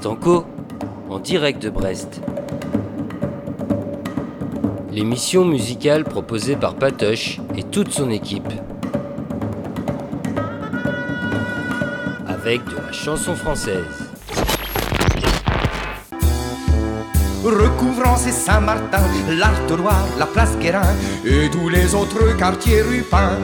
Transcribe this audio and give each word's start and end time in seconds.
l'Estanco, 0.00 0.46
en 1.10 1.18
direct 1.18 1.62
de 1.62 1.68
Brest. 1.68 2.22
L'émission 4.90 5.44
musicale 5.44 6.04
proposée 6.04 6.56
par 6.56 6.74
Patoche 6.74 7.38
et 7.54 7.64
toute 7.64 7.92
son 7.92 8.08
équipe. 8.08 8.50
Avec 12.26 12.64
de 12.64 12.76
la 12.76 12.92
chanson 12.92 13.34
française. 13.34 14.08
recouvrant 17.44 18.16
ces 18.16 18.32
Saint-Martin, 18.32 19.02
l'Artois, 19.28 19.98
la 20.18 20.26
place 20.26 20.56
Guérin 20.58 20.94
et 21.26 21.50
tous 21.50 21.68
les 21.68 21.94
autres 21.94 22.34
quartiers 22.38 22.80
rupins. 22.80 23.36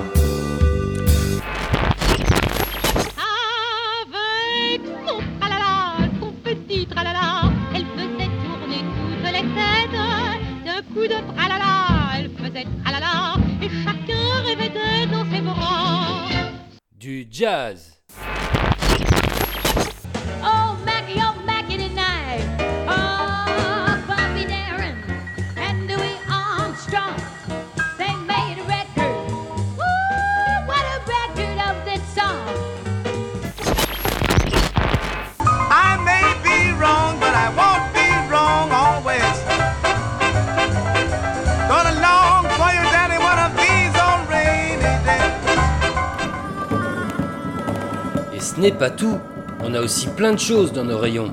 Pas 48.79 48.91
tout, 48.91 49.19
on 49.65 49.75
a 49.75 49.81
aussi 49.81 50.09
plein 50.09 50.33
de 50.33 50.39
choses 50.39 50.73
dans 50.73 50.85
nos 50.85 50.99
rayons. 50.99 51.33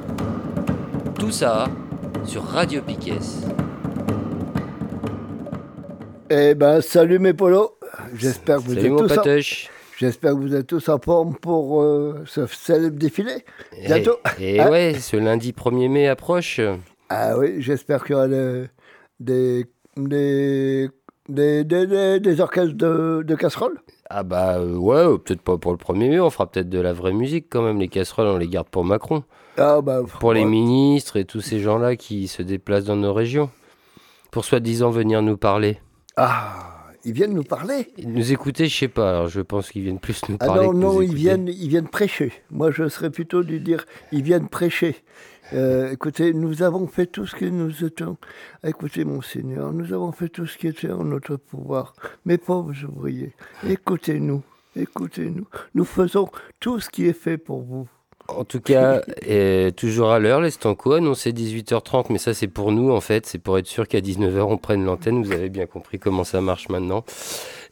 Tout 1.19 1.31
ça 1.31 1.67
sur 2.25 2.43
Radio 2.43 2.81
Piquet. 2.81 3.17
Eh 6.29 6.55
ben, 6.55 6.81
salut 6.81 7.19
mes 7.19 7.33
polos. 7.33 7.71
J'espère 8.15 8.57
que 8.57 8.63
vous 8.63 8.73
Salut 8.75 8.85
êtes 8.87 8.97
tous 8.97 9.17
en... 9.17 9.23
J'espère 9.97 10.31
que 10.31 10.37
vous 10.37 10.55
êtes 10.55 10.67
tous 10.67 10.89
en 10.89 10.99
forme 10.99 11.35
pour 11.35 11.81
euh, 11.83 12.23
ce 12.25 12.45
célèbre 12.47 12.97
défilé. 12.97 13.45
Bientôt. 13.85 14.17
Et, 14.39 14.59
Hein 14.59 14.69
ouais, 14.71 14.95
ce 14.99 15.15
lundi 15.17 15.51
1er 15.51 15.89
mai 15.89 16.07
approche. 16.07 16.59
Ah 17.09 17.37
oui, 17.37 17.55
j'espère 17.61 18.03
qu'il 18.03 18.13
y 18.13 18.15
aura 18.15 18.27
le- 18.27 18.67
des, 19.19 19.65
des, 19.95 20.89
des, 21.29 21.63
des, 21.63 21.85
des- 21.85 22.19
des 22.19 22.41
orchestres 22.41 22.73
de, 22.75 23.23
de 23.25 23.35
casseroles. 23.35 23.77
Ah 24.15 24.21
bah 24.21 24.57
euh, 24.59 24.75
ouais, 24.75 24.95
euh, 24.95 25.17
peut-être 25.17 25.41
pas 25.41 25.57
pour 25.57 25.71
le 25.71 25.77
1er 25.77 26.09
mai, 26.09 26.19
on 26.19 26.29
fera 26.29 26.45
peut-être 26.45 26.69
de 26.69 26.79
la 26.79 26.93
vraie 26.93 27.13
musique 27.13 27.47
quand 27.49 27.63
même. 27.63 27.79
Les 27.79 27.87
casseroles, 27.87 28.27
on 28.27 28.37
les 28.37 28.47
garde 28.47 28.67
pour 28.69 28.85
Macron. 28.85 29.23
Ah 29.57 29.81
bah, 29.81 30.01
Pour 30.19 30.33
les 30.33 30.45
ministres 30.45 31.17
et 31.17 31.25
tous 31.25 31.41
ces 31.41 31.59
gens-là 31.59 31.95
qui 31.95 32.27
se 32.27 32.43
déplacent 32.43 32.85
dans 32.85 32.95
nos 32.95 33.13
régions. 33.13 33.49
Pour 34.31 34.45
soi-disant 34.45 34.91
venir 34.91 35.21
nous 35.23 35.37
parler. 35.37 35.79
Ah, 36.15 36.85
ils 37.05 37.13
viennent 37.13 37.33
nous 37.33 37.43
parler. 37.43 37.91
Nous 38.03 38.31
écouter, 38.31 38.67
je 38.67 38.75
sais 38.77 38.87
pas, 38.87 39.09
alors 39.09 39.27
je 39.29 39.41
pense 39.41 39.71
qu'ils 39.71 39.81
viennent 39.83 39.99
plus 39.99 40.21
nous 40.29 40.37
Ah 40.39 40.45
parler. 40.45 40.65
non, 40.67 40.71
que 40.71 40.75
nous 40.75 40.81
non, 40.81 41.01
ils 41.01 41.05
écouter. 41.05 41.19
viennent, 41.19 41.47
ils 41.47 41.69
viennent 41.69 41.87
prêcher. 41.87 42.33
Moi, 42.51 42.69
je 42.71 42.87
serais 42.89 43.09
plutôt 43.09 43.41
du 43.43 43.59
dire, 43.59 43.85
ils 44.11 44.21
viennent 44.23 44.47
prêcher. 44.47 44.95
Euh, 45.51 45.91
écoutez, 45.91 46.33
nous 46.33 46.63
avons 46.63 46.87
fait 46.87 47.05
tout 47.05 47.27
ce 47.27 47.35
que 47.35 47.45
nous 47.45 47.83
étions. 47.83 48.17
Écoutez, 48.63 49.03
mon 49.03 49.21
Seigneur, 49.21 49.73
nous 49.73 49.91
avons 49.91 50.11
fait 50.11 50.29
tout 50.29 50.45
ce 50.45 50.57
qui 50.57 50.67
était 50.67 50.91
en 50.91 51.03
notre 51.03 51.35
pouvoir. 51.35 51.93
Mes 52.25 52.37
pauvres 52.37 52.73
ouvriers, 52.85 53.33
écoutez-nous, 53.67 54.41
écoutez-nous. 54.75 55.47
Nous 55.75 55.85
faisons 55.85 56.29
tout 56.59 56.79
ce 56.79 56.89
qui 56.89 57.07
est 57.07 57.13
fait 57.13 57.37
pour 57.37 57.61
vous. 57.61 57.87
En 58.29 58.45
tout 58.45 58.61
cas, 58.61 59.01
euh, 59.27 59.71
toujours 59.71 60.11
à 60.11 60.19
l'heure, 60.19 60.39
les 60.39 60.51
Stanco 60.51 60.93
annoncé 60.93 61.33
18h30, 61.33 62.05
mais 62.09 62.19
ça 62.19 62.33
c'est 62.33 62.47
pour 62.47 62.71
nous 62.71 62.89
en 62.89 63.01
fait, 63.01 63.25
c'est 63.25 63.37
pour 63.37 63.57
être 63.57 63.67
sûr 63.67 63.85
qu'à 63.85 63.99
19h 63.99 64.43
on 64.43 64.57
prenne 64.57 64.85
l'antenne, 64.85 65.21
vous 65.21 65.33
avez 65.33 65.49
bien 65.49 65.65
compris 65.65 65.99
comment 65.99 66.23
ça 66.23 66.39
marche 66.39 66.69
maintenant. 66.69 67.03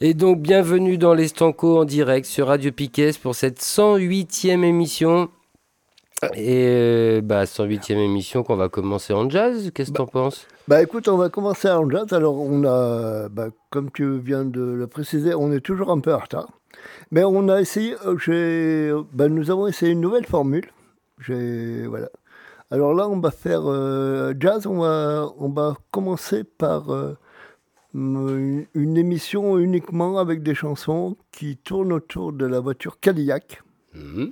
Et 0.02 0.14
donc 0.14 0.42
bienvenue 0.42 0.98
dans 0.98 1.14
les 1.14 1.30
Stanco 1.30 1.80
en 1.80 1.86
direct 1.86 2.26
sur 2.26 2.48
Radio 2.48 2.74
Piquet 2.74 3.12
pour 3.22 3.34
cette 3.34 3.62
108e 3.62 4.64
émission. 4.64 5.30
Et 6.36 6.66
euh, 6.68 7.22
bah 7.22 7.46
108e 7.46 7.98
émission 7.98 8.44
qu'on 8.44 8.56
va 8.56 8.70
commencer 8.70 9.12
en 9.14 9.30
jazz, 9.30 9.72
qu'est-ce 9.74 9.92
que 9.92 9.98
t'en 9.98 10.06
penses? 10.06 10.48
Bah 10.68 10.82
écoute, 10.82 11.08
on 11.08 11.18
va 11.18 11.30
commencer 11.30 11.70
en 11.70 11.90
jazz. 11.90 12.14
Alors, 12.14 12.40
on 12.40 12.64
a, 12.64 13.28
bah, 13.30 13.48
comme 13.72 13.92
tu 13.92 14.20
viens 14.20 14.46
de 14.46 14.62
le 14.62 14.88
préciser, 14.88 15.34
on 15.34 15.52
est 15.52 15.62
toujours 15.62 15.92
un 15.92 16.00
peu 16.00 16.14
en 16.14 16.20
retard. 16.20 16.50
Mais 17.12 17.24
on 17.24 17.50
a 17.50 17.60
essayé, 17.60 17.96
euh, 18.06 19.04
bah, 19.14 19.28
nous 19.30 19.52
avons 19.52 19.68
essayé 19.68 19.92
une 19.92 20.02
nouvelle 20.02 20.26
formule. 20.26 20.70
Voilà. 21.28 22.10
Alors 22.70 22.94
là, 22.94 23.10
on 23.10 23.20
va 23.20 23.32
faire 23.32 23.64
euh, 23.66 24.34
jazz. 24.40 24.66
On 24.66 24.80
va, 24.80 25.30
on 25.38 25.50
va 25.50 25.76
commencer 25.92 26.44
par 26.44 26.94
euh, 26.94 27.18
une, 27.94 28.66
une 28.74 28.98
émission 28.98 29.58
uniquement 29.58 30.20
avec 30.20 30.42
des 30.42 30.56
chansons 30.56 31.18
qui 31.32 31.58
tournent 31.58 31.94
autour 31.94 32.32
de 32.32 32.46
la 32.46 32.60
voiture 32.60 33.00
Cadillac. 33.00 33.62
Mhm. 33.94 34.32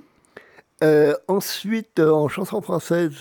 Euh, 0.82 1.14
ensuite, 1.28 1.98
euh, 1.98 2.10
en 2.10 2.28
chanson 2.28 2.60
française, 2.62 3.12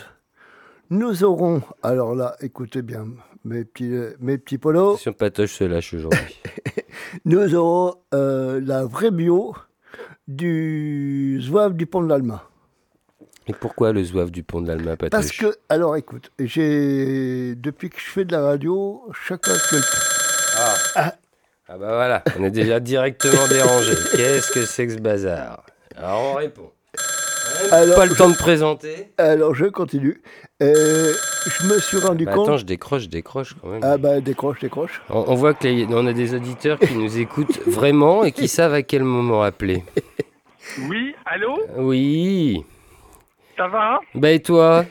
nous 0.89 1.23
aurons, 1.23 1.61
alors 1.83 2.15
là, 2.15 2.35
écoutez 2.41 2.81
bien, 2.81 3.07
mes 3.43 3.65
petits, 3.65 3.93
euh, 3.93 4.15
mes 4.19 4.37
petits 4.37 4.57
polos, 4.57 4.99
Sur 4.99 5.15
Patoche 5.15 5.53
se 5.53 5.63
lâche 5.65 5.93
aujourd'hui. 5.93 6.41
nous 7.25 7.55
aurons 7.55 7.95
euh, 8.13 8.61
la 8.63 8.85
vraie 8.85 9.11
bio 9.11 9.55
du 10.27 11.39
Zouave 11.41 11.73
du 11.73 11.85
Pont 11.85 12.01
de 12.01 12.09
l'Alma. 12.09 12.45
Et 13.47 13.53
pourquoi 13.53 13.91
le 13.93 14.03
zouave 14.03 14.29
du 14.29 14.43
pont 14.43 14.61
de 14.61 14.67
l'Alma, 14.67 14.95
Patoche? 14.95 15.09
Parce 15.09 15.31
que, 15.31 15.57
alors 15.69 15.97
écoute, 15.97 16.31
j'ai, 16.37 17.55
depuis 17.55 17.89
que 17.89 17.99
je 17.99 18.05
fais 18.05 18.23
de 18.23 18.31
la 18.31 18.41
radio, 18.41 19.01
chaque 19.11 19.43
fois 19.43 19.55
que... 19.55 21.19
Ah 21.71 21.77
bah 21.77 21.93
voilà, 21.93 22.23
on 22.39 22.43
est 22.43 22.51
déjà 22.51 22.79
directement 22.79 23.47
dérangé. 23.47 23.93
Qu'est-ce 24.15 24.51
que 24.51 24.65
c'est 24.65 24.87
que 24.87 24.93
ce 24.93 24.97
bazar? 24.99 25.63
Alors 25.95 26.31
on 26.31 26.33
répond. 26.33 26.71
Alors, 27.71 27.95
pas 27.95 28.05
le 28.05 28.11
je- 28.13 28.17
temps 28.17 28.29
de 28.29 28.35
présenter. 28.37 29.09
Alors 29.17 29.53
je 29.55 29.65
continue. 29.65 30.21
Euh, 30.61 31.13
je 31.61 31.67
me 31.67 31.79
suis 31.79 31.97
rendu 31.97 32.25
Bah, 32.25 32.33
compte... 32.33 32.47
attends, 32.49 32.57
je 32.57 32.65
décroche, 32.65 33.03
je 33.03 33.07
décroche 33.09 33.53
quand 33.61 33.67
même. 33.69 33.81
Ah 33.83 33.97
bah 33.97 34.19
décroche, 34.21 34.59
décroche. 34.59 35.01
On, 35.09 35.23
on 35.27 35.35
voit 35.35 35.53
que 35.53 35.67
les- 35.67 35.85
on 35.89 36.05
a 36.07 36.13
des 36.13 36.33
auditeurs 36.35 36.79
qui 36.79 36.95
nous 36.95 37.17
écoutent 37.19 37.59
vraiment 37.67 38.23
et 38.23 38.31
qui 38.31 38.47
savent 38.47 38.73
à 38.73 38.81
quel 38.83 39.03
moment 39.03 39.41
appeler. 39.43 39.83
Oui, 40.87 41.15
allô? 41.25 41.59
Oui. 41.77 42.63
Ça 43.57 43.67
va? 43.67 43.99
Bah 44.15 44.31
et 44.31 44.41
toi? 44.41 44.85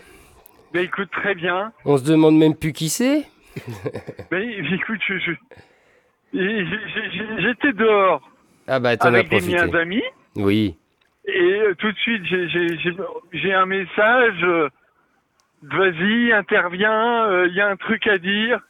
Ben 0.72 0.84
écoute, 0.84 1.08
très 1.12 1.34
bien. 1.34 1.72
On 1.84 1.96
se 1.96 2.04
demande 2.04 2.36
même 2.36 2.54
plus 2.54 2.72
qui 2.72 2.88
c'est? 2.88 3.24
Ben 4.30 4.42
écoute, 4.72 5.00
je, 5.08 5.32
j'étais 6.32 7.72
dehors 7.72 8.20
Ah 8.66 8.78
bah 8.78 8.96
t'en 8.96 9.06
as 9.14 9.18
avec 9.18 9.28
des 9.30 9.36
profité. 9.38 9.56
miens 9.56 9.74
amis 9.74 10.02
Oui. 10.36 10.76
Et 11.28 11.60
euh, 11.60 11.74
tout 11.76 11.90
de 11.92 11.98
suite 11.98 12.24
j'ai- 13.32 13.52
un 13.54 13.66
message. 13.66 14.42
euh, 14.42 14.68
Vas-y, 15.62 16.32
interviens, 16.32 17.24
euh, 17.26 17.48
il 17.48 17.54
y 17.54 17.60
a 17.60 17.66
un 17.68 17.74
truc 17.76 18.06
à 18.06 18.16
dire. 18.18 18.60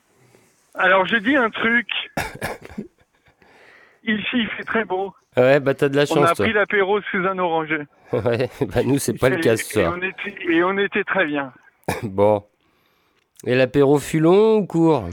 Alors 0.75 1.05
j'ai 1.07 1.21
dit 1.21 1.37
un 1.37 1.51
truc. 1.51 1.87
Ici 4.05 4.27
il 4.35 4.49
fait 4.57 4.65
très 4.65 4.85
beau. 4.85 5.15
Ouais, 5.37 5.61
bah 5.61 5.75
t'as 5.75 5.89
de 5.91 5.97
la 5.97 6.03
On 6.11 6.23
a 6.23 6.27
chance 6.29 6.37
toi. 6.37 6.45
pris 6.47 6.53
l'apéro 6.55 7.01
sous 7.11 7.19
un 7.27 7.39
oranger. 7.39 7.83
Ouais, 8.13 8.49
bah 8.63 8.83
nous 8.85 8.99
c'est 8.99 9.19
pas 9.19 9.29
le 9.29 9.37
Et- 9.39 9.41
cas 9.43 9.57
ce 9.59 9.63
et 9.79 9.83
soir. 9.83 9.95
on 9.97 10.03
était, 10.03 10.35
et 10.51 10.65
on 10.65 10.79
était 10.79 11.05
très 11.05 11.27
bien. 11.27 11.53
Bon. 12.03 12.43
Et 13.47 13.55
l'apéro 13.55 13.99
fut 13.99 14.19
long 14.21 14.57
ou 14.57 14.67
court? 14.67 15.09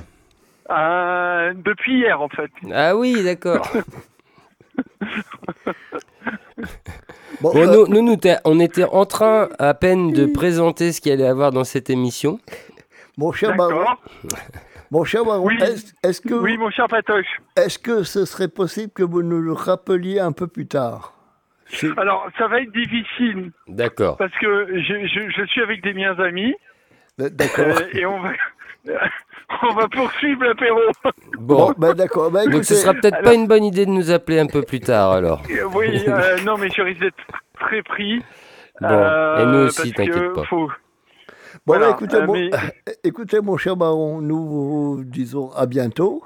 Euh, 0.71 1.53
depuis 1.57 2.00
hier 2.00 2.21
en 2.21 2.30
fait. 2.30 2.50
Ah 2.74 2.95
oui, 2.95 3.21
d'accord. 3.24 3.68
Bon, 7.41 7.51
Bon, 7.53 7.57
euh, 7.57 7.85
nous, 7.89 8.01
nous, 8.01 8.17
on 8.45 8.59
était 8.61 8.85
en 8.85 9.05
train 9.05 9.49
à 9.59 9.73
peine 9.73 10.13
de 10.13 10.25
présenter 10.25 10.93
ce 10.93 11.01
qu'il 11.01 11.11
allait 11.11 11.27
avoir 11.27 11.51
dans 11.51 11.65
cette 11.65 11.89
émission. 11.89 12.39
mon 13.17 13.33
cher 13.33 13.53
Baron, 13.57 13.85
mon 14.89 15.03
cher 15.03 15.25
Baron, 15.25 15.45
Oui. 15.45 15.57
est-ce 16.03 16.21
que, 16.21 16.33
Oui, 16.33 16.57
mon 16.57 16.69
cher 16.69 16.87
Patoche. 16.87 17.25
est-ce 17.57 17.77
que 17.77 18.03
ce 18.03 18.23
serait 18.23 18.47
possible 18.47 18.91
que 18.93 19.03
vous 19.03 19.21
nous 19.21 19.41
le 19.41 19.51
rappeliez 19.51 20.19
un 20.21 20.31
peu 20.31 20.47
plus 20.47 20.65
tard? 20.67 21.13
C'est- 21.67 21.97
Alors, 21.97 22.27
ça 22.37 22.47
va 22.47 22.61
être 22.61 22.71
difficile 22.71 23.51
D'accord. 23.67 24.15
parce 24.17 24.31
que 24.39 24.67
je, 24.79 25.07
je, 25.07 25.29
je 25.35 25.45
suis 25.47 25.61
avec 25.61 25.83
des 25.83 25.93
miens 25.93 26.17
amis 26.19 26.55
D'accord. 27.17 27.65
euh, 27.67 27.87
et 27.91 28.05
on 28.05 28.21
va, 28.21 28.31
on 29.63 29.74
va 29.74 29.88
poursuivre 29.88 30.44
l'apéro. 30.44 30.80
Bon. 31.39 31.74
Bah 31.77 31.94
d'accord. 31.94 32.31
Bah, 32.31 32.45
Donc 32.45 32.63
ce 32.65 32.75
sera 32.75 32.94
peut-être 32.94 33.21
pas 33.21 33.33
une 33.33 33.47
bonne 33.47 33.63
idée 33.63 33.86
de 33.86 33.92
nous 33.92 34.12
appeler 34.12 34.39
un 34.39 34.47
peu 34.47 34.62
plus 34.62 34.80
tard 34.80 35.12
alors. 35.12 35.42
Euh, 35.50 35.63
oui, 35.74 36.03
euh, 36.07 36.38
non, 36.45 36.57
mais 36.57 36.69
je 36.69 36.81
risque 36.81 37.00
d'être 37.01 37.15
très 37.59 37.81
pris. 37.83 38.19
Bon, 38.81 38.88
euh, 38.89 39.38
et 39.44 39.45
nous 39.45 39.65
aussi, 39.68 39.92
t'inquiète 39.94 40.33
pas. 40.33 40.44
Faut, 40.45 40.68
Bon, 41.65 41.74
Voilà, 41.74 41.88
bah, 41.92 41.97
écoutez, 41.97 42.18
euh, 42.18 42.25
mon, 42.25 42.33
mais- 42.33 42.50
écoutez, 43.03 43.39
mon 43.42 43.57
cher 43.57 43.75
baron, 43.77 44.19
nous 44.21 44.45
vous 44.45 45.03
disons 45.06 45.51
à 45.56 45.65
bientôt. 45.65 46.21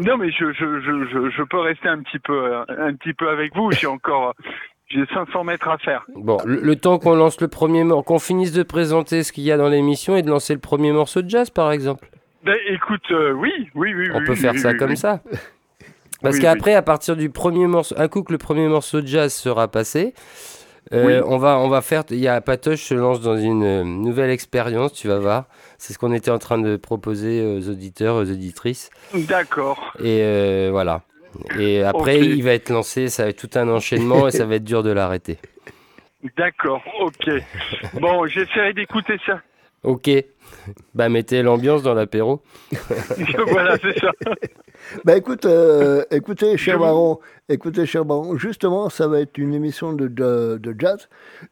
Non, 0.00 0.16
mais 0.16 0.30
je, 0.30 0.52
je, 0.52 0.80
je, 0.80 1.06
je, 1.12 1.30
je 1.30 1.42
peux 1.42 1.58
rester 1.58 1.88
un 1.88 1.98
petit 2.02 2.18
peu, 2.20 2.32
euh, 2.54 2.64
un 2.78 2.94
petit 2.94 3.12
peu 3.12 3.28
avec 3.28 3.54
vous. 3.54 3.70
J'ai 3.72 3.86
encore, 3.86 4.28
euh, 4.28 4.42
j'ai 4.88 5.04
500 5.12 5.44
mètres 5.44 5.68
à 5.68 5.78
faire. 5.78 6.04
Bon, 6.14 6.38
le, 6.44 6.60
le 6.60 6.76
temps 6.76 6.98
qu'on 6.98 7.14
lance 7.16 7.40
le 7.40 7.48
premier 7.48 7.84
morceau, 7.84 8.02
qu'on 8.04 8.18
finisse 8.18 8.52
de 8.52 8.62
présenter 8.62 9.22
ce 9.24 9.32
qu'il 9.32 9.44
y 9.44 9.52
a 9.52 9.56
dans 9.56 9.68
l'émission 9.68 10.16
et 10.16 10.22
de 10.22 10.30
lancer 10.30 10.54
le 10.54 10.60
premier 10.60 10.92
morceau 10.92 11.22
de 11.22 11.28
jazz, 11.28 11.50
par 11.50 11.70
exemple. 11.72 12.08
Ben, 12.46 12.56
écoute, 12.68 13.02
euh, 13.10 13.32
oui, 13.32 13.52
oui, 13.74 13.92
oui. 13.92 14.08
On 14.14 14.20
oui, 14.20 14.24
peut 14.24 14.32
oui, 14.32 14.38
faire 14.38 14.52
oui, 14.52 14.60
ça 14.60 14.74
comme 14.74 14.94
ça. 14.94 15.20
Parce 16.22 16.38
qu'après, 16.38 16.74
à 16.74 16.82
partir 16.82 17.16
du 17.16 17.28
premier 17.28 17.66
morceau, 17.66 17.94
un 17.98 18.06
coup 18.06 18.22
que 18.22 18.32
le 18.32 18.38
premier 18.38 18.68
morceau 18.68 19.00
de 19.00 19.06
jazz 19.06 19.34
sera 19.34 19.66
passé, 19.68 20.14
euh, 20.92 21.22
on 21.26 21.38
va, 21.38 21.58
on 21.58 21.68
va 21.68 21.82
faire. 21.82 22.04
Il 22.10 22.18
y 22.18 22.28
a 22.28 22.40
Patoche 22.40 22.82
se 22.82 22.94
lance 22.94 23.20
dans 23.20 23.36
une 23.36 23.64
euh, 23.64 23.82
nouvelle 23.82 24.30
expérience, 24.30 24.92
tu 24.92 25.08
vas 25.08 25.18
voir. 25.18 25.46
C'est 25.78 25.92
ce 25.92 25.98
qu'on 25.98 26.12
était 26.12 26.30
en 26.30 26.38
train 26.38 26.58
de 26.58 26.76
proposer 26.76 27.44
aux 27.44 27.68
auditeurs, 27.68 28.14
aux 28.14 28.30
auditrices. 28.30 28.90
D'accord. 29.12 29.92
Et 29.98 30.20
euh, 30.22 30.68
voilà. 30.70 31.02
Et 31.58 31.82
après, 31.82 32.20
il 32.20 32.44
va 32.44 32.52
être 32.52 32.70
lancé, 32.70 33.08
ça 33.08 33.24
va 33.24 33.30
être 33.30 33.38
tout 33.38 33.58
un 33.58 33.68
enchaînement 33.68 34.28
et 34.28 34.30
ça 34.30 34.46
va 34.46 34.54
être 34.54 34.64
dur 34.64 34.84
de 34.84 34.90
l'arrêter. 34.90 35.38
D'accord, 36.36 36.82
ok. 37.00 37.30
Bon, 38.00 38.26
j'essaierai 38.26 38.72
d'écouter 38.72 39.18
ça. 39.26 39.40
Ok. 39.82 40.08
Bah, 40.94 41.08
mettez 41.08 41.42
l'ambiance 41.42 41.82
dans 41.82 41.94
l'apéro. 41.94 42.42
voilà, 43.48 43.76
c'est 43.78 43.98
ça. 43.98 44.10
Bah 45.04 45.16
écoute, 45.16 45.46
euh, 45.46 46.04
écoutez, 46.10 46.56
cher 46.56 46.78
baron, 46.78 47.18
écoutez, 47.48 47.86
cher 47.86 48.04
baron, 48.04 48.36
justement, 48.36 48.88
ça 48.88 49.08
va 49.08 49.20
être 49.20 49.38
une 49.38 49.54
émission 49.54 49.92
de, 49.92 50.06
de, 50.06 50.58
de 50.58 50.74
jazz 50.78 51.08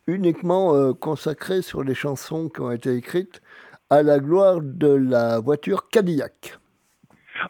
uniquement 0.07 0.75
euh, 0.75 0.93
consacrée 0.93 1.63
sur 1.63 1.83
les 1.83 1.95
chansons 1.95 2.49
qui 2.49 2.61
ont 2.61 2.71
été 2.71 2.95
écrites 2.95 3.41
à 3.91 4.03
la 4.03 4.19
gloire 4.19 4.61
de 4.61 4.89
la 4.89 5.41
voiture 5.41 5.89
Cadillac. 5.89 6.59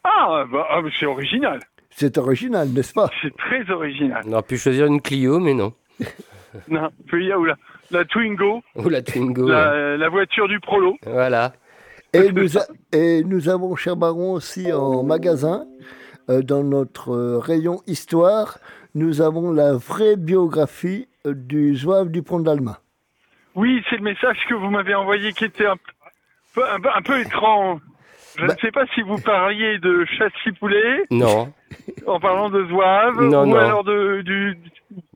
Ah, 0.05 0.45
bah, 0.51 0.67
ah, 0.71 0.81
c'est 0.99 1.07
original. 1.07 1.61
C'est 1.91 2.19
original, 2.19 2.69
n'est-ce 2.69 2.93
pas? 2.93 3.09
C'est 3.23 3.35
très 3.37 3.71
original. 3.71 4.23
On 4.27 4.33
aurait 4.33 4.43
pu 4.43 4.57
choisir 4.57 4.87
une 4.87 5.01
Clio, 5.01 5.39
mais 5.39 5.55
non. 5.55 5.75
Non, 6.69 6.89
puis 7.07 7.27
il 7.27 7.29
y 7.29 7.33
la, 7.95 8.01
la 8.01 8.05
Twingo, 8.05 8.63
Ou 8.77 8.89
la 8.89 9.03
Twingo. 9.03 9.45
ouais. 9.45 9.51
la, 9.53 9.97
la 9.97 10.09
voiture 10.09 10.49
du 10.49 10.61
prolo. 10.61 10.97
Voilà. 11.07 11.53
et 12.13 12.31
nous, 12.33 12.59
a- 12.59 12.67
et 12.93 13.23
nous 13.25 13.49
avons, 13.49 13.75
cher 13.77 13.97
baron, 13.97 14.33
aussi 14.35 14.73
en 14.73 15.03
magasin, 15.03 15.65
euh, 16.31 16.43
dans 16.43 16.63
notre 16.63 17.11
euh, 17.13 17.39
rayon 17.39 17.81
histoire, 17.87 18.59
nous 18.95 19.21
avons 19.21 19.51
la 19.53 19.73
vraie 19.75 20.17
biographie 20.17 21.09
euh, 21.27 21.35
du 21.35 21.75
zouave 21.77 22.09
du 22.11 22.23
pont 22.23 22.39
d'Alma. 22.41 22.79
Oui, 23.57 23.83
c'est 23.89 23.97
le 23.97 24.03
message 24.03 24.39
que 24.49 24.55
vous 24.55 24.71
m'avez 24.71 24.95
envoyé 24.95 25.33
qui 25.33 25.45
était 25.45 25.67
un 25.67 25.77
peu, 26.55 26.63
un 26.69 26.81
peu, 26.81 26.89
un 26.95 27.03
peu 27.03 27.21
étrange. 27.21 27.81
Je 28.37 28.47
Bah- 28.47 28.55
ne 28.55 28.59
sais 28.61 28.73
pas 28.73 28.85
si 28.95 29.01
vous 29.03 29.19
parliez 29.19 29.79
de 29.79 30.05
châssis 30.07 30.51
poulet 30.59 31.05
Non. 31.11 31.53
En 32.07 32.21
parlant 32.21 32.51
de 32.51 32.65
zouave 32.67 33.21
Non, 33.23 33.43
ou 33.43 33.47
non. 33.47 33.57
alors 33.57 33.85
de, 33.85 34.23
du, 34.23 34.57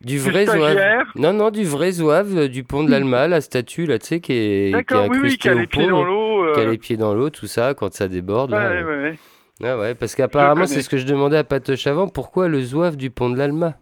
Du 0.00 0.19
vrai 0.19 0.46
zouave. 0.46 0.72
stagiaire. 0.72 1.12
Non, 1.16 1.32
non, 1.32 1.50
du 1.50 1.64
vrai 1.64 1.90
zouave 1.93 2.37
euh, 2.37 2.49
du 2.49 2.64
pont 2.64 2.82
de 2.84 2.90
l'Alma, 2.90 3.28
la 3.28 3.40
statue, 3.40 3.87
là, 3.87 3.99
tu 3.99 4.06
sais, 4.06 4.20
qui 4.20 4.32
est, 4.32 4.87
qui 4.87 4.94
est 4.94 4.96
oui, 4.96 5.08
oui, 5.10 5.16
incrustée 5.16 5.37
qui 5.38 5.49
a 5.49 5.55
au 5.55 5.58
les 5.58 5.66
pieds 5.66 5.84
pont, 5.84 5.90
dans 5.90 6.05
l'eau. 6.05 6.44
euh, 6.44 6.55
qui 6.55 6.60
a 6.60 6.64
les 6.70 6.78
pieds 6.78 6.96
dans 6.96 7.14
l'eau, 7.14 7.31
tout 7.31 7.46
ça, 7.46 7.75
quand 7.75 7.93
ça 7.93 8.08
déborde. 8.08 8.52
ouais, 8.52 8.58
là, 8.58 8.70
ouais, 8.70 8.76
euh. 8.82 9.02
ouais. 9.10 9.19
Ah 9.64 9.76
ouais, 9.76 9.94
parce 9.96 10.14
qu'apparemment, 10.14 10.66
c'est 10.66 10.82
ce 10.82 10.88
que 10.88 10.99
je 10.99 11.06
demandais 11.06 11.37
à 11.37 11.43
Patoche 11.44 11.87
avant, 11.88 12.06
pourquoi 12.08 12.46
le 12.49 12.61
zouave 12.62 12.96
du 12.96 13.11
pont 13.11 13.28
de 13.31 13.37
l'Alma 13.37 13.75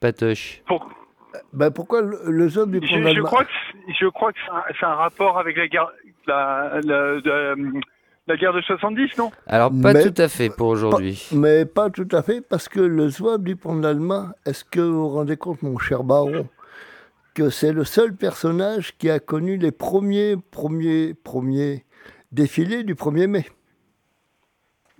Patoche? 0.00 0.62
Pour- 0.66 0.88
Ben 1.52 1.70
pourquoi 1.70 2.02
le, 2.02 2.18
le 2.26 2.48
zouave 2.48 2.70
du 2.70 2.80
pont 2.80 2.86
je, 2.90 2.98
je 2.98 3.04
d'Alma 3.04 3.22
crois 3.22 3.44
que 3.44 3.50
c'est- 3.70 3.94
je 4.00 4.06
crois 4.08 4.32
que 4.32 4.38
c'est 4.44 4.52
un, 4.52 4.62
c'est 4.80 4.86
un 4.86 4.94
rapport 4.94 5.38
avec 5.38 5.56
la 5.56 5.68
guerre, 5.68 5.88
la, 6.26 6.80
la, 6.84 7.14
la, 7.24 7.54
la 7.54 7.54
guerre 8.30 8.52
de 8.52 8.60
70, 8.60 9.18
non? 9.18 9.30
Alors, 9.46 9.70
pas 9.70 9.92
Mais- 9.92 10.10
tout 10.10 10.20
à 10.22 10.28
fait 10.28 10.48
pour 10.50 10.68
aujourd'hui. 10.68 11.28
Mais 11.32 11.64
pas 11.66 11.90
tout 11.90 12.08
à 12.12 12.22
fait, 12.22 12.40
parce 12.40 12.68
que 12.68 12.80
le 12.80 13.08
zouave 13.08 13.42
du 13.42 13.56
pont 13.56 13.76
de 13.76 13.82
l'Alma, 13.82 14.34
est-ce 14.46 14.64
que 14.64 14.80
vous 14.80 15.02
vous 15.02 15.08
rendez 15.10 15.36
compte, 15.36 15.62
mon 15.62 15.78
cher 15.78 16.04
baron, 16.04 16.48
que 17.34 17.50
c'est 17.50 17.72
le 17.72 17.84
seul 17.84 18.14
personnage 18.14 18.96
qui 18.98 19.10
a 19.10 19.18
connu 19.18 19.56
les 19.56 19.72
premiers, 19.72 20.36
premiers, 20.50 21.14
premiers 21.14 21.84
défilés 22.30 22.84
du 22.84 22.94
1er 22.94 23.26
mai? 23.26 23.46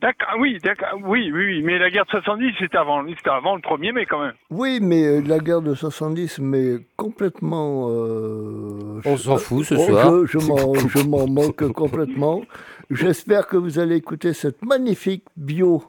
D'accord, 0.01 0.29
ah 0.33 0.37
oui, 0.37 0.59
d'accord, 0.61 0.89
oui, 1.05 1.31
oui, 1.33 1.45
oui, 1.47 1.63
mais 1.63 1.79
la 1.79 1.89
guerre 1.89 2.05
de 2.07 2.11
70, 2.11 2.55
c'était 2.59 2.77
avant, 2.77 3.07
c'était 3.07 3.31
avant 3.31 3.55
le 3.55 3.61
1er 3.63 3.93
mai 3.93 4.05
quand 4.05 4.21
même. 4.21 4.33
Oui, 4.51 4.81
mais 4.83 5.05
euh, 5.05 5.21
la 5.25 5.39
guerre 5.39 5.63
de 5.63 5.75
70, 5.77 6.41
mais 6.41 6.79
complètement... 6.97 7.87
euh, 7.89 9.01
On 9.05 9.15
je- 9.17 9.23
s'en 9.23 9.37
fout 9.37 9.65
ce 9.65 9.77
Oh, 9.77 9.87
soir. 9.87 10.13
Je, 10.27 10.41
je 10.41 10.45
m'en- 10.45 10.75
je 10.75 11.07
m'en 11.07 11.29
moque 11.29 11.65
complètement. 11.73 12.43
J'espère 12.91 13.47
que 13.47 13.57
vous 13.57 13.79
allez 13.79 13.97
écouter 13.97 14.33
cette 14.33 14.63
magnifique 14.65 15.25
bio 15.37 15.83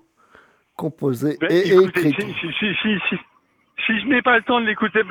composée 0.76 1.38
Ben, 1.42 1.50
et 1.52 1.72
écoutez, 1.72 2.10
écrite. 2.10 2.16
si, 2.22 2.34
si, 2.34 2.48
si, 2.60 2.74
si, 2.82 3.00
si, 3.10 3.16
si 3.86 4.00
je 4.02 4.08
n'ai 4.08 4.22
pas 4.22 4.38
le 4.38 4.44
temps 4.44 4.60
de 4.62 4.66
l'écouter, 4.66 5.02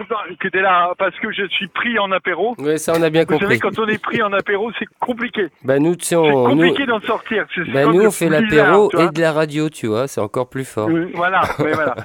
que 0.41 0.49
t'es 0.49 0.61
là, 0.63 0.93
parce 0.99 1.15
que 1.21 1.31
je 1.33 1.47
suis 1.49 1.69
pris 1.69 1.99
en 1.99 2.11
apéro. 2.11 2.55
Ouais, 2.59 2.79
ça, 2.79 2.95
on 2.97 3.03
a 3.03 3.11
bien 3.11 3.25
Vous 3.25 3.39
savez, 3.39 3.59
compris. 3.59 3.77
quand 3.77 3.79
on 3.83 3.87
est 3.87 4.03
pris 4.03 4.23
en 4.23 4.33
apéro, 4.33 4.71
c'est 4.79 4.89
compliqué. 4.99 5.49
Bah, 5.65 5.79
nous, 5.79 5.95
C'est 6.01 6.17
compliqué 6.17 6.87
d'en 6.87 7.01
sortir. 7.01 7.47
Comme 7.55 7.95
nous, 7.97 8.07
on 8.07 8.11
fait 8.11 8.29
l'apéro 8.29 8.91
et 8.99 9.09
de 9.11 9.21
la 9.21 9.33
radio, 9.33 9.69
tu 9.69 9.87
vois, 9.89 10.09
c'est 10.09 10.21
encore 10.21 10.49
plus 10.49 10.65
fort. 10.65 10.89
Euh, 10.89 11.11
Voilà, 11.15 11.43
voilà. 11.59 11.95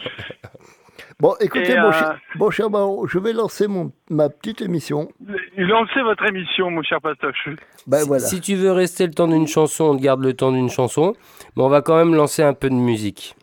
Bon, 1.20 1.34
écoutez, 1.40 1.72
Et, 1.72 1.76
mon, 1.80 1.88
euh, 1.88 1.92
cher, 1.94 2.20
mon 2.36 2.50
cher 2.52 2.70
baron, 2.70 3.08
je 3.08 3.18
vais 3.18 3.34
lancer 3.34 3.68
mon, 3.68 3.92
ma 4.12 4.30
petite 4.30 4.62
émission. 4.62 5.10
Lancez 5.58 6.02
votre 6.04 6.24
émission, 6.26 6.70
mon 6.70 6.84
cher 6.84 7.02
Patoche. 7.02 7.50
Ben 7.88 8.02
si, 8.02 8.08
voilà. 8.08 8.24
si 8.24 8.40
tu 8.40 8.54
veux 8.56 8.72
rester 8.72 9.08
le 9.08 9.14
temps 9.14 9.28
d'une 9.28 9.48
chanson, 9.48 9.86
on 9.86 9.98
te 9.98 10.02
garde 10.04 10.22
le 10.22 10.34
temps 10.34 10.52
d'une 10.52 10.70
chanson. 10.70 11.16
Mais 11.56 11.64
on 11.64 11.70
va 11.70 11.82
quand 11.82 11.98
même 11.98 12.14
lancer 12.14 12.44
un 12.44 12.54
peu 12.54 12.70
de 12.70 12.76
musique. 12.76 13.36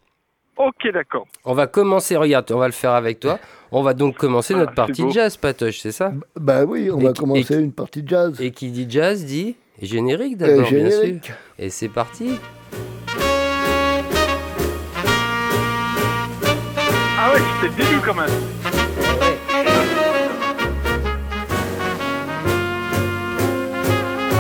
Ok, 0.56 0.86
d'accord. 0.92 1.26
On 1.44 1.52
va 1.54 1.66
commencer, 1.66 2.16
regarde, 2.16 2.48
on 2.52 2.58
va 2.58 2.66
le 2.66 2.72
faire 2.72 2.92
avec 2.92 3.18
toi. 3.18 3.40
On 3.72 3.82
va 3.82 3.92
donc 3.92 4.16
commencer 4.18 4.54
Ah, 4.54 4.58
notre 4.58 4.70
c'est 4.70 4.76
partie 4.76 5.02
de 5.02 5.06
beau. 5.08 5.12
jazz, 5.12 5.36
Patoche, 5.36 5.80
c'est 5.80 5.90
ça 5.90 6.12
Ben 6.38 6.64
oui, 6.64 6.90
on 6.92 7.00
Et 7.00 7.04
va 7.06 7.12
qui- 7.12 7.20
commencer 7.20 7.56
une 7.60 7.72
partie 7.72 8.04
de 8.04 8.08
jazz. 8.08 8.40
Et 8.40 8.52
qui 8.52 8.70
dit 8.70 8.86
jazz 8.88 9.24
dit 9.24 9.56
générique 9.82 10.40
Euh, 10.42 10.46
d'abord, 10.58 10.70
bien 10.70 10.90
sûr. 10.92 11.34
Et 11.58 11.70
c'est 11.70 11.88
parti. 11.88 12.38
Ah 17.26 17.32
ouais, 17.32 17.40
c'était 17.62 17.82
le 17.82 17.88
début 17.88 18.00
quand 18.04 18.12
même. 18.14 18.28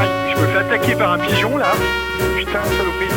Aïe, 0.00 0.34
je 0.34 0.40
me 0.40 0.46
fais 0.46 0.58
attaquer 0.58 0.94
par 0.96 1.12
un 1.12 1.18
pigeon 1.18 1.56
là. 1.56 1.72
Putain, 2.36 2.62
saloperie. 2.64 3.08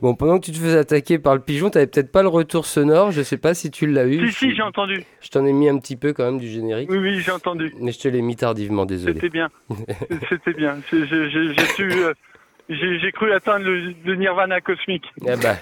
Bon, 0.00 0.16
pendant 0.16 0.40
que 0.40 0.46
tu 0.46 0.50
te 0.50 0.56
faisais 0.56 0.78
attaquer 0.78 1.20
par 1.20 1.34
le 1.36 1.40
pigeon, 1.40 1.70
t'avais 1.70 1.86
peut-être 1.86 2.10
pas 2.10 2.22
le 2.22 2.28
retour 2.28 2.66
sonore. 2.66 3.12
Je 3.12 3.22
sais 3.22 3.36
pas 3.36 3.54
si 3.54 3.70
tu 3.70 3.86
l'as 3.86 4.08
eu. 4.08 4.26
Si, 4.30 4.34
si, 4.48 4.54
j'ai 4.56 4.62
entendu. 4.62 5.04
Je 5.20 5.28
t'en 5.28 5.46
ai 5.46 5.52
mis 5.52 5.68
un 5.68 5.78
petit 5.78 5.94
peu 5.94 6.12
quand 6.12 6.24
même 6.24 6.40
du 6.40 6.48
générique. 6.48 6.90
Oui, 6.90 6.98
oui, 6.98 7.20
j'ai 7.20 7.30
entendu. 7.30 7.72
Mais 7.78 7.92
je 7.92 8.00
te 8.00 8.08
l'ai 8.08 8.20
mis 8.20 8.34
tardivement, 8.34 8.84
désolé. 8.84 9.14
C'était 9.14 9.28
bien. 9.28 9.48
C'était 10.28 10.54
bien. 10.54 10.78
J'ai- 10.90 11.06
su, 11.76 11.88
euh, 11.92 12.14
j'ai 12.68 13.12
cru 13.12 13.32
atteindre 13.32 13.64
le, 13.66 13.92
le 14.04 14.14
nirvana 14.16 14.60
cosmique. 14.60 15.04
Ah 15.26 15.36
bah, 15.36 15.56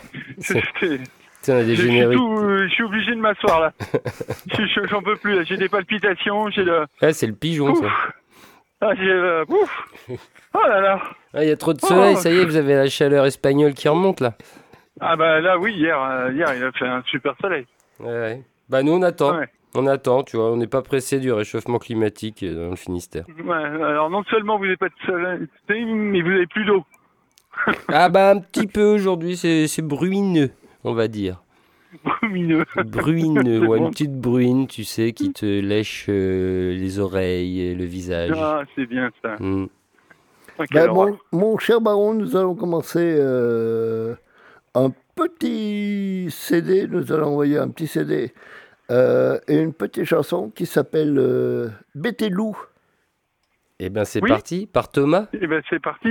a 1.48 1.64
des 1.64 1.74
Je 1.74 1.82
suis, 1.88 2.00
tout, 2.16 2.38
euh, 2.38 2.66
je 2.68 2.74
suis 2.74 2.82
obligé 2.84 3.10
de 3.14 3.20
m'asseoir 3.20 3.60
là. 3.60 3.72
Je- 4.56 4.66
je- 4.66 4.86
J'en 4.86 5.02
peux 5.02 5.16
plus. 5.16 5.44
J'ai 5.46 5.56
des 5.56 5.68
palpitations. 5.68 6.50
J'ai 6.50 6.64
le. 6.64 6.84
Ah, 7.00 7.12
c'est 7.12 7.26
le 7.26 7.32
pigeon, 7.34 7.74
ça. 7.74 7.86
Ah, 8.82 8.94
j'ai 8.96 9.04
le. 9.04 9.44
Ouf. 9.48 9.88
Oh 10.54 10.58
là 10.68 10.80
là. 10.80 11.00
Ah, 11.34 11.42
il 11.44 11.48
y 11.48 11.52
a 11.52 11.56
trop 11.56 11.72
de 11.72 11.80
soleil, 11.80 12.14
Oh. 12.16 12.20
ça 12.20 12.30
y 12.30 12.38
est, 12.38 12.44
vous 12.44 12.56
avez 12.56 12.74
la 12.74 12.88
chaleur 12.88 13.24
espagnole 13.24 13.74
qui 13.74 13.88
remonte 13.88 14.20
là. 14.20 14.34
Ah 15.00 15.16
bah 15.16 15.40
là 15.40 15.56
oui 15.58 15.72
hier 15.74 15.98
euh, 16.02 16.30
hier 16.32 16.52
il 16.54 16.62
a 16.64 16.72
fait 16.72 16.86
un 16.86 17.02
super 17.06 17.34
soleil. 17.40 17.66
Ouais, 18.00 18.06
ouais. 18.12 18.42
Bah, 18.68 18.82
nous, 18.82 18.92
on 18.92 19.02
attend. 19.02 19.38
Ouais. 19.38 19.48
On 19.74 19.86
attend, 19.86 20.24
tu 20.24 20.36
vois, 20.36 20.50
on 20.52 20.56
n'est 20.56 20.66
pas 20.66 20.82
pressé 20.82 21.20
du 21.20 21.32
réchauffement 21.32 21.78
climatique 21.78 22.42
euh, 22.42 22.64
dans 22.64 22.70
le 22.70 22.76
Finistère. 22.76 23.24
Ouais, 23.44 23.54
alors 23.54 24.10
non 24.10 24.24
seulement 24.24 24.58
vous 24.58 24.64
n'avez 24.64 24.76
pas 24.76 24.88
de 24.88 24.94
soleil, 25.06 25.46
mais 25.68 26.22
vous 26.22 26.28
n'avez 26.30 26.46
plus 26.46 26.64
d'eau. 26.64 26.84
Ah, 27.88 28.08
bah, 28.08 28.30
un 28.30 28.38
petit 28.40 28.66
peu 28.66 28.84
aujourd'hui, 28.84 29.36
c'est 29.36 29.66
c'est 29.68 29.82
bruineux, 29.82 30.50
on 30.82 30.94
va 30.94 31.08
dire. 31.08 31.42
Bruineux, 32.04 32.64
C'est 32.74 32.82
ouais, 33.58 33.60
bon. 33.66 33.76
une 33.76 33.90
petite 33.90 34.18
bruine, 34.18 34.66
tu 34.66 34.84
sais, 34.84 35.12
qui 35.12 35.32
te 35.32 35.44
lèche 35.60 36.06
euh, 36.08 36.72
les 36.76 36.98
oreilles 37.00 37.60
et 37.60 37.74
le 37.74 37.84
visage. 37.84 38.30
Ah 38.36 38.62
c'est 38.74 38.86
bien 38.86 39.10
ça. 39.22 39.36
Hmm. 39.40 39.66
Ah, 40.58 40.64
Ben, 40.72 40.88
horreur. 40.88 41.16
mon, 41.32 41.38
mon 41.38 41.58
cher 41.58 41.80
baron, 41.80 42.14
nous 42.14 42.36
allons 42.36 42.54
commencer 42.54 43.16
euh, 43.18 44.14
un 44.74 44.90
petit 45.16 46.28
CD. 46.30 46.86
Nous 46.86 47.12
allons 47.12 47.28
envoyer 47.28 47.58
un 47.58 47.68
petit 47.68 47.86
CD 47.88 48.32
euh, 48.90 49.38
et 49.46 49.56
une 49.56 49.72
petite 49.72 50.04
chanson 50.04 50.50
qui 50.50 50.66
s'appelle 50.66 51.16
euh, 51.18 51.68
Betty 51.94 52.28
Lou. 52.28 52.56
Eh 53.78 53.88
bien, 53.88 54.04
c'est 54.04 54.20
parti, 54.20 54.66
par 54.66 54.90
Thomas. 54.90 55.28
Eh 55.32 55.46
bien, 55.46 55.60
c'est 55.70 55.80
parti. 55.80 56.10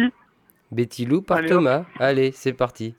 Betty 0.71 1.05
Lou 1.05 1.21
par 1.21 1.45
Thomas. 1.45 1.85
Allez, 1.99 2.31
c'est 2.31 2.53
parti. 2.53 2.95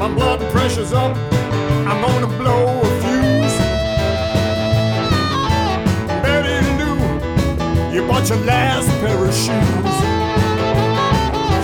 My 0.00 0.14
blood 0.14 0.40
pressure's 0.52 0.92
up. 0.92 1.16
I'm 1.86 2.38
blow 2.38 2.83
bought 8.24 8.36
your 8.36 8.46
last 8.46 8.88
pair 9.00 9.22
of 9.22 9.34
shoes. 9.34 9.96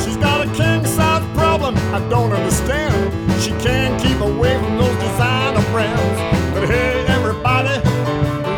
She's 0.05 0.17
got 0.19 0.47
a 0.47 0.50
king 0.52 0.85
size 0.85 1.25
problem 1.35 1.75
I 1.95 2.07
don't 2.11 2.33
understand. 2.33 3.12
She 3.40 3.50
can't 3.52 3.99
keep 4.02 4.21
away 4.21 4.59
from 4.59 4.76
those 4.76 4.95
designer 4.97 5.62
brands. 5.71 6.21
But 6.52 6.69
hey, 6.69 7.07
everybody, 7.09 7.81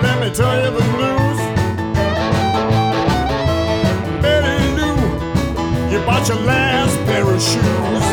let 0.03 0.21
me 0.21 0.35
tell 0.35 0.57
you 0.65 0.71
the 0.73 0.85
news. 0.99 1.39
Betty 4.21 4.59
Lou, 4.77 4.97
you 5.93 6.05
bought 6.05 6.27
your 6.27 6.39
last 6.39 6.97
pair 7.07 7.25
of 7.25 7.41
shoes. 7.41 8.12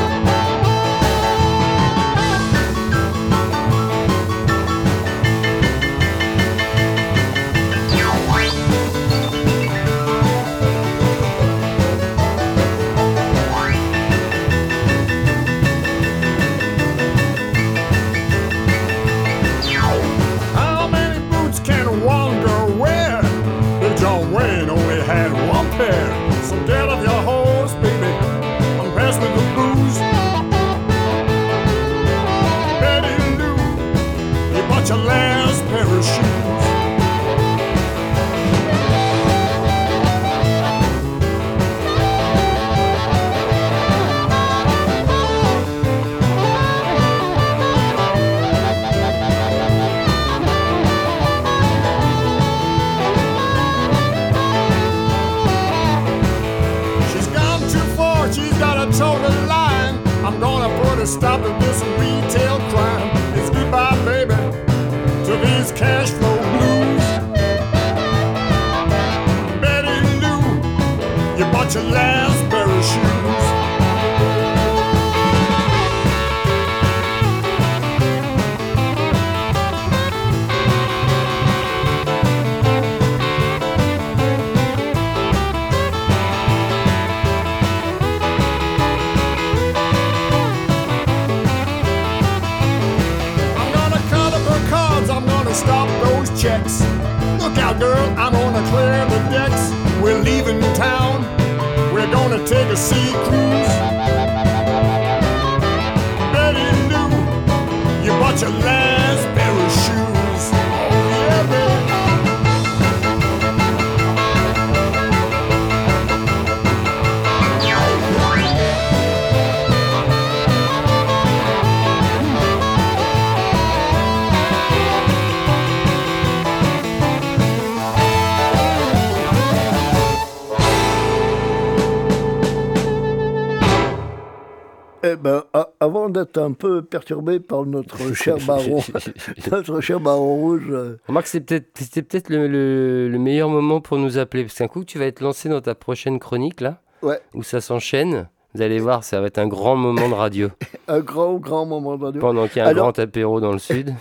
Un 136.38 136.54
peu 136.54 136.82
perturbé 136.82 137.40
par 137.40 137.66
notre 137.66 137.98
cher 138.14 138.38
baron, 138.46 138.82
notre 139.52 139.82
cher 139.82 140.00
baron 140.00 140.36
rouge, 140.36 140.72
Remarque, 141.08 141.28
c'est 141.28 141.42
peut-être, 141.42 141.70
c'était 141.76 142.02
peut-être 142.02 142.30
le, 142.30 142.48
le- 142.48 143.10
le 143.10 143.20
meilleur 143.20 143.50
moment 143.50 143.82
pour 143.82 143.98
nous 143.98 144.18
appeler. 144.18 144.44
Parce 144.44 144.58
qu'un 144.58 144.68
coup, 144.68 144.84
tu 144.84 145.00
vas 145.00 145.06
être 145.06 145.22
lancé 145.22 145.50
dans 145.50 145.62
ta 145.62 145.76
prochaine 145.76 146.20
chronique, 146.20 146.62
là, 146.62 146.82
Ouais. 147.02 147.20
où 147.34 147.44
ça 147.44 147.62
s'enchaîne. 147.62 148.28
Vous 148.56 148.62
allez 148.64 148.80
voir, 148.80 149.04
ça 149.04 149.22
va 149.22 149.28
être 149.28 149.38
un 149.38 149.48
grand 149.48 149.76
moment 149.76 150.10
de 150.10 150.14
radio. 150.16 150.50
un 150.88 151.00
grand, 151.02 151.36
grand 151.36 151.66
moment 151.66 151.98
de 151.98 152.06
radio, 152.06 152.20
Pendant 152.22 152.48
qu'il 152.48 152.58
y 152.58 152.60
a 152.62 152.66
un 152.66 152.70
Alors- 152.70 152.86
grand 152.92 153.00
apéro 153.00 153.40
dans 153.40 153.52
le 153.52 153.60
sud. 153.60 153.94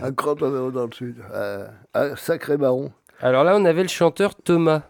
un 0.00 0.10
grand 0.12 0.40
numéro 0.40 0.70
dans 0.70 0.86
le 0.86 0.92
sud, 0.92 1.16
euh, 1.32 1.66
un 1.94 2.14
sacré 2.16 2.56
baron. 2.56 2.92
Alors 3.20 3.42
là, 3.44 3.54
on 3.56 3.64
avait 3.64 3.82
le 3.82 3.88
chanteur 3.88 4.34
Thomas. 4.36 4.82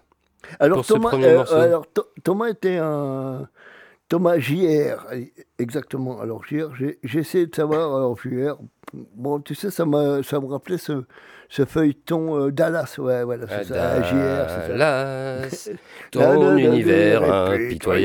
Alors 0.61 0.85
Thomas, 0.85 1.11
euh, 1.15 1.45
alors, 1.53 1.87
Thomas 2.25 2.49
était 2.49 2.77
un 2.77 3.49
Thomas 4.13 4.39
JR, 4.39 5.07
exactement. 5.59 6.21
Alors 6.21 6.45
JR, 6.45 6.75
j'ai 6.75 6.99
essayé 7.19 7.47
de 7.47 7.55
savoir. 7.55 7.97
Alors 7.97 8.15
JR, 8.19 8.59
bon, 8.93 9.41
tu 9.41 9.55
sais, 9.55 9.71
ça 9.71 9.87
ça 10.23 10.39
me 10.41 10.47
rappelait 10.49 10.77
ce, 10.77 11.05
ce 11.49 11.65
feuilleton 11.65 12.39
euh, 12.39 12.53
Dallas, 12.53 12.97
ouais, 12.99 13.25
voilà, 13.25 13.47
c'est 13.49 13.65
ça, 13.73 14.03
JR, 14.03 14.51
c'est 14.51 14.67
ça. 14.67 14.69
Dallas, 14.69 15.71
La- 15.71 15.77
ton 16.11 16.59
univers 16.59 17.23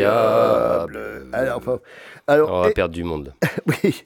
impitoyable. 0.07 1.27
Alors, 1.33 1.57
enfin, 1.57 1.79
alors, 2.25 2.51
On 2.53 2.61
va 2.61 2.69
et- 2.69 2.73
perdre 2.73 2.93
du 2.93 3.03
monde. 3.03 3.33
oui. 3.83 4.05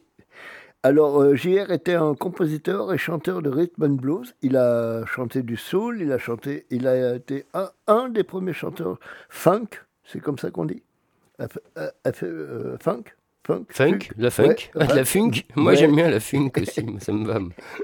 Alors, 0.82 1.22
euh, 1.22 1.36
JR 1.36 1.70
était 1.72 1.94
un 1.94 2.16
compositeur 2.16 2.92
et 2.92 2.98
chanteur 2.98 3.44
de 3.44 3.52
rhythm 3.52 3.84
and 3.84 3.90
blues. 4.02 4.34
Il 4.42 4.58
a 4.58 5.06
chanté 5.06 5.44
du 5.44 5.56
soul, 5.56 6.02
il 6.02 6.12
a 6.12 6.18
chanté, 6.18 6.66
il 6.72 6.88
a 6.88 7.14
été 7.18 7.46
un, 7.54 7.70
un 7.86 8.10
des 8.10 8.24
premiers 8.24 8.54
chanteurs 8.54 8.98
funk, 9.30 9.68
c'est 10.04 10.20
comme 10.20 10.40
ça 10.40 10.50
qu'on 10.50 10.66
dit 10.66 10.74
euh, 10.74 10.78
euh, 10.82 10.88
Funk 12.82 13.04
Funk 13.46 13.66
Funk 13.70 14.00
La 14.18 14.30
funk 14.30 14.46
Ouais, 14.48 14.56
Ah, 14.76 14.86
La 14.96 15.06
funk 15.06 15.32
Moi, 15.56 15.72
Ouais. 15.72 15.78
j'aime 15.78 15.96
bien 15.96 16.10
la 16.10 16.20
funk 16.20 16.52
aussi. 16.62 16.86
ça 17.00 17.12
me 17.12 17.26
va. 17.26 17.40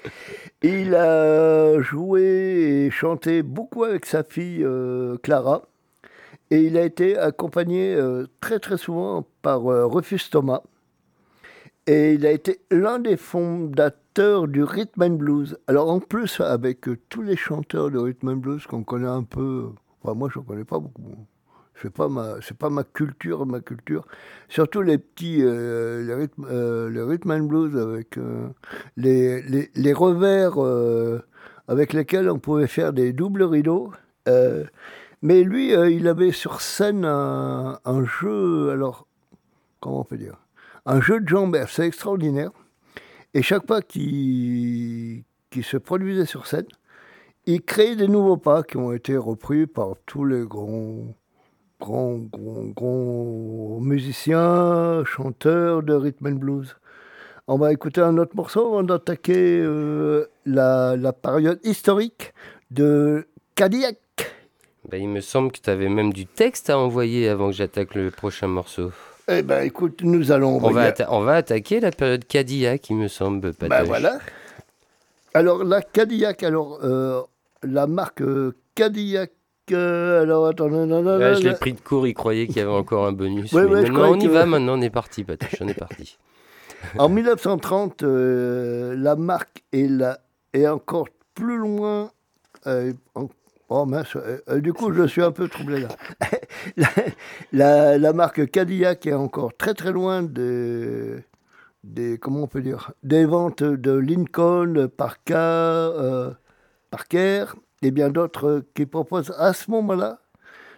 Il 0.64 0.96
a 0.96 1.80
joué 1.82 2.22
et 2.86 2.92
chanté 2.92 3.44
beaucoup 3.44 3.84
avec 3.84 4.06
sa 4.06 4.24
fille 4.24 4.64
euh, 4.64 5.18
Clara. 5.24 5.64
Et 6.50 6.62
il 6.62 6.78
a 6.78 6.84
été 6.84 7.18
accompagné 7.18 7.94
euh, 7.94 8.26
très 8.40 8.60
très 8.60 8.78
souvent 8.78 9.28
par 9.42 9.70
euh, 9.72 9.86
Rufus 9.86 10.30
Thomas. 10.32 10.62
Et 11.88 12.14
il 12.14 12.26
a 12.26 12.32
été 12.32 12.60
l'un 12.72 13.00
des 13.00 13.18
fondateurs 13.18 14.48
du 14.48 14.64
rhythm 14.64 15.02
and 15.04 15.10
blues. 15.12 15.58
Alors 15.68 15.90
en 15.90 16.00
plus, 16.00 16.40
avec 16.42 16.88
euh, 16.88 16.98
tous 17.10 17.22
les 17.22 17.36
chanteurs 17.36 17.92
de 17.92 17.98
rhythm 18.00 18.30
and 18.30 18.36
blues 18.38 18.66
qu'on 18.66 18.84
connaît 18.84 19.08
un 19.08 19.24
peu, 19.24 19.70
enfin, 20.02 20.14
moi 20.16 20.30
je 20.34 20.40
ne 20.40 20.44
connais 20.46 20.64
pas 20.66 20.80
beaucoup. 20.80 21.02
C'est 21.82 21.94
pas 21.94 22.08
ma, 22.08 22.36
c'est 22.42 22.58
pas 22.58 22.70
ma 22.70 22.84
culture, 22.84 23.46
ma 23.46 23.60
culture. 23.60 24.06
Surtout 24.50 24.82
les 24.82 24.98
petits, 24.98 25.40
euh, 25.42 26.04
les, 26.04 26.14
rythmes, 26.14 26.46
euh, 26.50 27.38
and 27.38 27.44
blues 27.44 27.78
avec 27.78 28.18
euh, 28.18 28.48
les, 28.96 29.42
les, 29.44 29.70
les 29.76 29.94
revers 29.94 30.54
euh, 30.58 31.22
avec 31.68 31.94
lesquels 31.94 32.30
on 32.30 32.40
pouvait 32.40 32.68
faire 32.68 32.94
des 32.94 33.14
doubles 33.14 33.44
rideaux. 33.44 33.92
Mais 35.24 35.44
lui, 35.44 35.72
il 35.72 36.08
avait 36.08 36.32
sur 36.32 36.62
scène 36.62 37.04
un, 37.04 37.80
un 37.86 38.06
jeu, 38.06 38.70
alors, 38.70 39.08
comment 39.80 40.02
on 40.02 40.04
peut 40.04 40.18
dire? 40.18 40.38
Un 40.86 41.02
jeu 41.02 41.20
de 41.20 41.28
jambes 41.28 41.56
assez 41.56 41.84
extraordinaire. 41.84 42.52
Et 43.34 43.42
chaque 43.42 43.66
pas 43.66 43.82
qui, 43.82 45.26
qui 45.50 45.64
se 45.64 45.78
produisait 45.78 46.26
sur 46.26 46.46
scène, 46.46 46.68
il 47.46 47.62
créait 47.62 47.96
des 47.96 48.08
nouveaux 48.08 48.38
pas 48.38 48.64
qui 48.64 48.78
ont 48.78 48.92
été 48.92 49.16
repris 49.18 49.66
par 49.66 49.96
tous 50.06 50.26
les 50.26 50.46
grands, 50.46 51.16
grands, 51.80 52.18
grands, 52.18 52.64
grands 52.76 53.80
musiciens, 53.82 55.04
chanteurs 55.06 55.84
de 55.84 55.94
rhythm 55.94 56.28
and 56.28 56.32
blues. 56.40 56.76
On 57.48 57.58
va 57.58 57.72
écouter 57.72 58.02
un 58.02 58.18
autre 58.18 58.36
morceau 58.36 58.66
avant 58.68 58.84
d'attaquer 58.84 59.60
euh, 59.62 60.26
la, 60.46 60.96
la 60.98 61.14
période 61.14 61.60
historique 61.64 62.34
de 62.72 63.28
Cadillac. 63.56 63.98
Bah, 64.90 64.98
il 64.98 65.08
me 65.10 65.22
semble 65.22 65.52
que 65.52 65.60
tu 65.60 65.70
avais 65.70 65.90
même 65.90 66.12
du 66.14 66.26
texte 66.26 66.70
à 66.70 66.78
envoyer 66.78 67.30
avant 67.30 67.48
que 67.48 67.56
j'attaque 67.56 67.96
le 67.96 68.12
prochain 68.12 68.48
morceau. 68.48 68.92
Eh 69.30 69.42
ben, 69.42 69.62
écoute, 69.64 70.02
nous 70.04 70.32
allons. 70.32 70.60
On 70.64 70.72
va, 70.72 70.94
on 71.10 71.22
va 71.22 71.36
attaquer 71.36 71.80
la 71.82 71.92
période 71.92 72.26
Cadillac, 72.26 72.90
il 72.90 72.96
me 72.96 73.08
semble. 73.10 73.52
Ben 73.60 73.68
Patoche. 73.70 73.88
voilà. 73.88 74.20
Alors, 75.34 75.64
la 75.64 75.82
Cadillac, 75.82 76.44
alors, 76.44 76.80
euh, 76.84 77.22
la 77.64 77.88
marque 77.88 78.22
euh, 78.22 78.56
Cadillac. 78.76 79.32
Euh, 79.72 80.22
alors, 80.24 80.48
attends, 80.48 80.70
non, 80.70 80.86
non, 80.86 81.02
non, 81.02 81.18
Ouais, 81.18 81.32
non, 81.34 81.38
je 81.40 81.48
l'ai 81.48 81.54
pris 81.56 81.74
de 81.74 81.80
court, 81.80 82.08
il 82.08 82.14
croyait 82.14 82.48
qu'il 82.48 82.58
y 82.58 82.60
avait 82.62 82.72
encore 82.72 83.06
un 83.08 83.12
bonus. 83.14 83.52
Ouais, 83.54 83.64
mais 83.64 83.70
ouais, 83.70 83.86
je 83.86 83.92
maintenant, 83.92 84.12
on 84.12 84.20
y 84.20 84.24
que- 84.26 84.32
va, 84.32 84.46
maintenant 84.46 84.78
on 84.78 84.82
est 84.82 84.90
parti, 84.90 85.24
Patoche, 85.24 85.56
on 85.62 85.68
est 85.68 85.74
parti. 85.74 86.18
En 87.00 87.10
1930, 87.10 88.04
euh, 88.04 88.96
la 88.98 89.16
marque 89.16 89.64
est, 89.74 89.88
là, 89.90 90.20
est 90.54 90.68
encore 90.68 91.08
plus 91.34 91.58
loin. 91.58 92.12
euh, 92.68 92.94
en- 93.16 93.30
oh 93.70 93.86
mince, 93.86 94.16
euh, 94.16 94.60
du 94.62 94.74
coup, 94.74 94.94
je 94.94 95.08
suis 95.08 95.24
un 95.24 95.32
peu 95.32 95.48
troublé 95.48 95.80
là. 95.82 95.88
la, 96.78 96.88
la- 97.52 97.98
la 97.98 98.14
marque 98.14 98.50
Cadillac 98.52 99.06
est 99.08 99.14
encore 99.14 99.56
très 99.58 99.74
très 99.74 99.92
loin 99.92 100.22
des, 100.22 101.16
des 101.84 102.18
comment 102.20 102.44
on 102.44 102.48
peut 102.48 102.62
dire, 102.62 102.92
des 103.04 103.26
ventes 103.26 103.64
de 103.64 103.92
Lincoln, 103.92 104.76
euh, 104.78 106.30
Parker 106.92 107.46
et 107.82 107.92
bien 107.92 108.10
d'autres 108.10 108.64
qui 108.74 108.86
proposent 108.86 109.34
à 109.38 109.54
ce 109.54 109.70
moment-là 109.72 110.20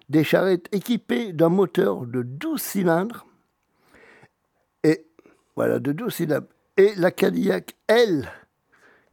des 0.10 0.24
charrettes 0.24 0.68
équipées 0.74 1.34
d'un 1.34 1.50
moteur 1.50 2.06
de 2.06 2.24
12 2.24 2.62
cylindres 2.62 3.26
et 4.84 5.06
voilà, 5.56 5.80
de 5.80 5.92
12 5.92 6.14
syllabes. 6.14 6.48
Et 6.78 6.94
la 6.96 7.12
Cadillac, 7.12 7.76
elle, 7.88 8.30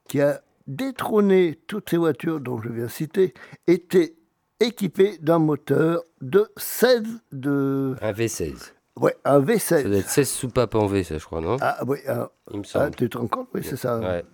qui 0.09 0.21
a 0.21 0.41
détrôné 0.67 1.59
toutes 1.67 1.91
ces 1.91 1.97
voitures 1.97 2.41
dont 2.41 2.61
je 2.61 2.69
viens 2.69 2.89
citer, 2.89 3.35
était 3.67 4.15
équipée 4.61 5.19
d'un 5.19 5.39
moteur 5.39 6.03
de 6.21 6.49
16 6.57 7.03
de... 7.33 7.97
Un 8.01 8.13
V16. 8.13 8.73
Ouais, 8.97 9.15
un 9.25 9.33
Ça 9.59 9.83
doit 9.83 9.91
V16. 9.91 9.99
être 9.99 10.09
16 10.09 10.29
soupapes 10.31 10.75
en 10.75 10.87
V, 10.87 11.05
ça, 11.05 11.19
je 11.19 11.25
crois, 11.25 11.41
non? 11.43 11.59
Ah 11.61 11.79
oui, 11.87 11.99
ah, 12.09 12.31
Il 12.51 12.59
me 12.59 12.63
ah, 12.65 12.69
semble. 12.69 12.95
tu 12.95 13.11
te 13.11 13.19
rends 13.19 13.27
compte? 13.27 13.49
Oui, 13.53 13.61
c'est 13.63 13.77
ça. 13.77 13.99
Ouais. 13.99 14.25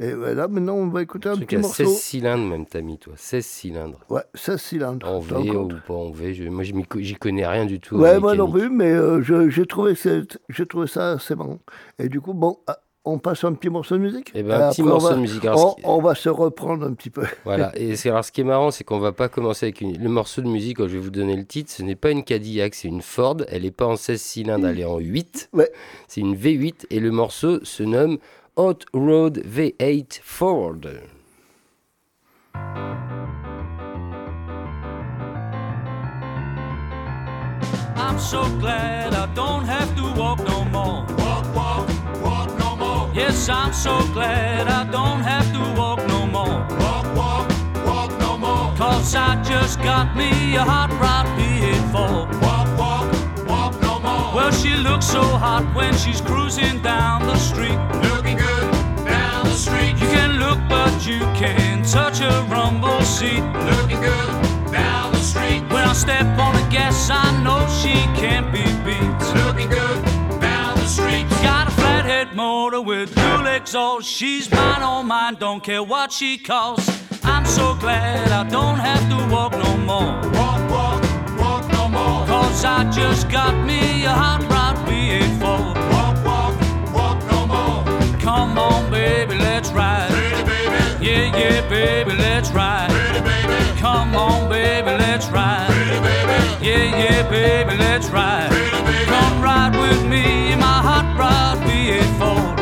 Et 0.00 0.12
voilà, 0.12 0.46
maintenant 0.46 0.74
on 0.76 0.86
va 0.88 1.02
écouter 1.02 1.28
un 1.28 1.36
petit 1.36 1.56
morceau. 1.56 1.84
16 1.84 1.98
cylindres, 1.98 2.44
même, 2.44 2.66
t'as 2.66 2.80
mis, 2.82 2.98
toi. 2.98 3.14
16 3.16 3.44
cylindres. 3.44 3.98
Ouais, 4.08 4.22
16 4.34 4.60
cylindres. 4.60 5.08
En 5.08 5.18
V 5.18 5.50
ou 5.50 5.68
pas 5.86 5.94
en 5.94 6.10
V. 6.12 6.34
je- 6.34 6.44
moi, 6.44 6.62
j'y 6.62 7.14
connais 7.16 7.46
rien 7.46 7.66
du 7.66 7.80
tout. 7.80 7.96
Ouais, 7.96 8.20
moi 8.20 8.34
non 8.36 8.50
plus, 8.50 8.70
mais 8.70 8.92
euh, 8.92 9.20
j'ai 9.22 9.66
trouvé, 9.66 9.94
ça 9.96 11.12
assez 11.12 11.34
marrant. 11.34 11.58
Et 11.98 12.08
du 12.08 12.20
coup, 12.20 12.32
bon, 12.32 12.58
ah, 12.68 12.78
on 13.04 13.18
passe 13.18 13.42
un 13.42 13.54
petit 13.54 13.70
morceau 13.70 13.96
de 13.96 14.02
musique 14.02 14.30
Eh 14.34 14.42
ben, 14.42 14.60
un 14.60 14.68
Et 14.68 14.70
petit 14.70 14.82
après, 14.82 14.92
morceau 14.92 15.08
va- 15.08 15.14
de 15.14 15.20
musique. 15.20 15.42
On, 15.50 15.74
qui- 15.74 15.82
on 15.84 16.00
va 16.00 16.14
se 16.14 16.28
reprendre 16.28 16.86
un 16.86 16.92
petit 16.92 17.10
peu. 17.10 17.22
Voilà. 17.44 17.72
Et 17.76 17.94
alors, 18.06 18.24
ce 18.24 18.30
qui 18.30 18.42
est 18.42 18.44
marrant, 18.44 18.70
c'est 18.70 18.84
qu'on 18.84 18.98
va 19.00 19.12
pas 19.12 19.28
commencer 19.28 19.66
avec 19.66 19.80
une- 19.80 20.00
le 20.00 20.08
morceau 20.08 20.42
de 20.42 20.48
musique. 20.48 20.76
quand 20.76 20.86
Je 20.86 20.92
vais 20.92 20.98
vous 20.98 21.10
donner 21.10 21.34
le 21.34 21.44
titre. 21.44 21.72
Ce 21.72 21.82
n'est 21.82 21.96
pas 21.96 22.10
une 22.12 22.22
Cadillac, 22.22 22.74
c'est 22.74 22.86
une 22.88 23.02
Ford. 23.02 23.38
Elle 23.48 23.62
n'est 23.62 23.70
pas 23.72 23.86
en 23.86 23.96
16 23.96 24.20
cylindres, 24.20 24.68
elle 24.68 24.78
est 24.78 24.84
en 24.84 24.98
8. 24.98 25.48
Ouais. 25.54 25.70
C'est 26.06 26.20
une 26.20 26.36
V8 26.36 26.86
et 26.90 27.00
le 27.00 27.10
morceau 27.10 27.64
se 27.64 27.82
nomme 27.82 28.18
Hot 28.58 28.84
Road 28.92 29.34
V8 29.34 30.18
Ford. 30.18 30.84
I'm 37.94 38.18
so 38.18 38.42
glad 38.58 39.14
I 39.14 39.32
don't 39.32 39.64
have 39.64 39.94
to 39.94 40.02
walk 40.20 40.40
no 40.40 40.64
more. 40.64 41.06
Walk, 41.18 41.54
walk, 41.54 41.88
walk 42.20 42.58
no 42.58 42.74
more. 42.74 43.08
Yes, 43.14 43.48
I'm 43.48 43.72
so 43.72 43.96
glad 44.12 44.66
I 44.66 44.90
don't 44.90 45.20
have 45.20 45.46
to 45.52 45.80
walk 45.80 46.04
no 46.08 46.26
more. 46.26 46.66
Walk, 46.80 47.06
walk, 47.14 47.48
walk 47.86 48.10
no 48.18 48.36
more. 48.36 48.74
Cause 48.76 49.14
I 49.14 49.40
just 49.44 49.80
got 49.82 50.16
me 50.16 50.56
a 50.56 50.64
hot 50.64 50.90
rod 50.98 51.26
V8 51.38 51.92
Walk, 52.42 52.76
walk, 52.76 53.46
walk 53.46 53.80
no 53.82 54.00
more. 54.00 54.34
Well, 54.34 54.50
she 54.50 54.74
looks 54.74 55.06
so 55.06 55.22
hot 55.22 55.64
when 55.76 55.96
she's 55.96 56.20
cruising 56.20 56.82
down 56.82 57.24
the 57.24 57.36
street. 57.36 57.78
The 59.48 59.54
street. 59.54 59.96
You 60.02 60.08
can 60.08 60.38
look, 60.38 60.58
but 60.68 61.06
you 61.06 61.20
can't 61.40 61.82
touch 61.88 62.20
a 62.20 62.46
rumble 62.50 63.00
seat. 63.00 63.42
Looking 63.70 64.00
good 64.00 64.28
down 64.70 65.12
the 65.12 65.20
street. 65.20 65.62
When 65.72 65.84
I 65.88 65.94
step 65.94 66.26
on 66.38 66.54
the 66.54 66.66
gas, 66.70 67.08
I 67.10 67.26
know 67.42 67.60
she 67.80 67.94
can't 68.20 68.52
be 68.52 68.64
beat. 68.84 69.08
Looking 69.42 69.70
good 69.70 70.04
down 70.38 70.74
the 70.76 70.86
street. 70.86 71.26
Got 71.42 71.68
a 71.68 71.70
flathead 71.70 72.36
motor 72.36 72.82
with 72.82 73.14
dual 73.14 73.46
exhaust. 73.46 74.06
She's 74.06 74.50
mine, 74.50 74.82
oh 74.82 75.02
mine, 75.02 75.36
don't 75.40 75.64
care 75.64 75.82
what 75.82 76.12
she 76.12 76.36
costs. 76.36 76.86
I'm 77.24 77.46
so 77.46 77.74
glad 77.74 78.30
I 78.30 78.44
don't 78.48 78.78
have 78.78 79.04
to 79.12 79.34
walk 79.34 79.52
no 79.52 79.76
more. 79.78 80.12
Walk, 80.38 80.60
walk, 80.70 81.02
walk 81.40 81.72
no 81.72 81.88
more. 81.88 82.26
Cause 82.26 82.64
I 82.66 82.84
just 82.90 83.30
got 83.30 83.54
me 83.64 84.04
a 84.04 84.10
hot 84.10 84.42
rod 84.52 84.76
V8 84.86 85.40
Ford. 85.40 85.76
Walk. 85.92 86.07
Come 88.28 88.58
on, 88.58 88.90
baby, 88.90 89.36
let's 89.38 89.70
ride. 89.70 90.10
Pretty 90.10 90.42
baby, 90.44 91.06
Yeah, 91.06 91.38
yeah, 91.38 91.66
baby, 91.70 92.12
let's 92.14 92.50
ride. 92.50 92.90
pretty 92.90 93.20
baby, 93.24 93.80
Come 93.80 94.14
on, 94.14 94.50
baby, 94.50 94.90
let's 95.02 95.28
ride. 95.28 95.66
pretty 95.70 95.98
baby, 96.06 96.66
Yeah, 96.66 96.98
yeah, 97.02 97.30
baby, 97.30 97.74
let's 97.78 98.10
ride. 98.10 98.50
pretty 98.50 98.82
baby. 98.84 99.06
Come 99.06 99.40
ride 99.40 99.74
with 99.80 100.04
me 100.04 100.52
in 100.52 100.58
my 100.58 100.78
hot 100.88 101.06
rod 101.18 101.56
V8 101.66 102.18
Ford. 102.18 102.57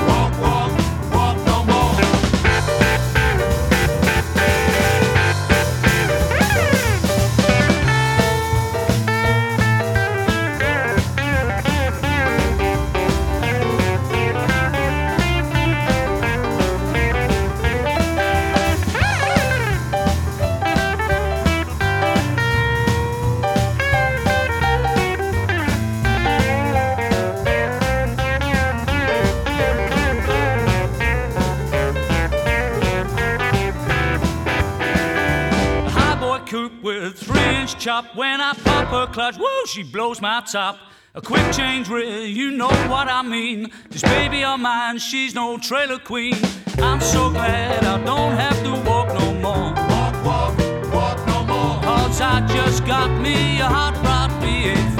Chop. 37.86 38.16
When 38.16 38.40
I 38.40 38.52
pop 38.52 38.88
her 38.88 39.06
clutch, 39.12 39.38
woo, 39.38 39.66
she 39.66 39.84
blows 39.84 40.20
my 40.20 40.40
top. 40.40 40.76
A 41.14 41.22
quick 41.22 41.52
change 41.52 41.88
reel, 41.88 42.26
you 42.26 42.50
know 42.50 42.74
what 42.90 43.06
I 43.06 43.22
mean. 43.22 43.70
This 43.90 44.02
baby 44.02 44.42
of 44.42 44.58
mine, 44.58 44.98
she's 44.98 45.36
no 45.36 45.56
trailer 45.56 46.00
queen. 46.00 46.34
I'm 46.78 47.00
so 47.00 47.30
glad 47.30 47.84
I 47.84 48.04
don't 48.04 48.32
have 48.32 48.60
to 48.64 48.72
walk 48.90 49.08
no 49.20 49.32
more. 49.34 49.72
Walk, 49.92 50.14
walk, 50.24 50.58
walk 50.92 51.26
no 51.28 51.44
more. 51.44 51.80
Cause 51.82 52.20
I 52.20 52.44
just 52.48 52.84
got 52.86 53.08
me 53.20 53.60
a 53.60 53.66
hot 53.66 53.94
rod 54.04 54.30
V8 54.42 54.95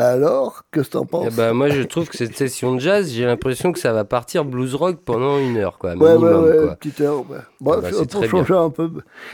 Alors, 0.00 0.62
qu'est-ce 0.72 0.88
que 0.88 0.92
t'en 0.92 1.06
penses 1.06 1.26
Eh 1.32 1.36
ben, 1.36 1.52
moi, 1.52 1.70
je 1.70 1.82
trouve 1.82 2.08
que 2.08 2.16
cette 2.16 2.36
session 2.36 2.74
de 2.76 2.80
jazz, 2.80 3.10
j'ai 3.10 3.24
l'impression 3.24 3.72
que 3.72 3.78
ça 3.80 3.92
va 3.92 4.04
partir 4.04 4.44
blues 4.44 4.74
rock 4.76 4.98
pendant 5.04 5.38
une 5.38 5.56
heure, 5.56 5.76
quoi, 5.78 5.94
Ouais, 5.94 6.12
ouais, 6.12 6.14
minimum. 6.16 6.44
ouais, 6.44 6.56
quoi. 6.66 6.76
petite 6.76 7.00
heure. 7.00 7.28
ouais. 7.28 7.38
Bref, 7.60 7.80
bah, 7.82 8.04
pour 8.10 8.24
changer 8.26 8.54
un 8.54 8.70
peu. 8.70 8.90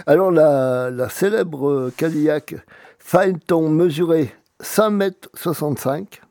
Alors, 0.07 0.31
la, 0.31 0.91
la 0.91 1.09
célèbre 1.11 1.69
euh, 1.71 1.93
Cadillac 1.97 2.55
Phaeton 2.99 3.69
mesurait 3.69 4.35
5 4.61 4.91
mètres 4.91 5.29
65. 5.35 6.23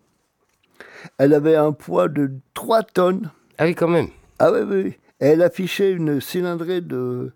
Elle 1.19 1.33
avait 1.33 1.55
un 1.55 1.71
poids 1.71 2.07
de 2.07 2.31
3 2.55 2.81
tonnes. 2.83 3.29
Ah 3.59 3.65
oui, 3.65 3.75
quand 3.75 3.87
même. 3.87 4.07
Ah 4.39 4.51
oui, 4.51 4.59
oui, 4.67 4.81
oui. 4.85 4.93
Et 5.21 5.27
elle 5.27 5.43
affichait 5.43 5.91
une 5.91 6.19
cylindrée 6.19 6.81
de 6.81 7.31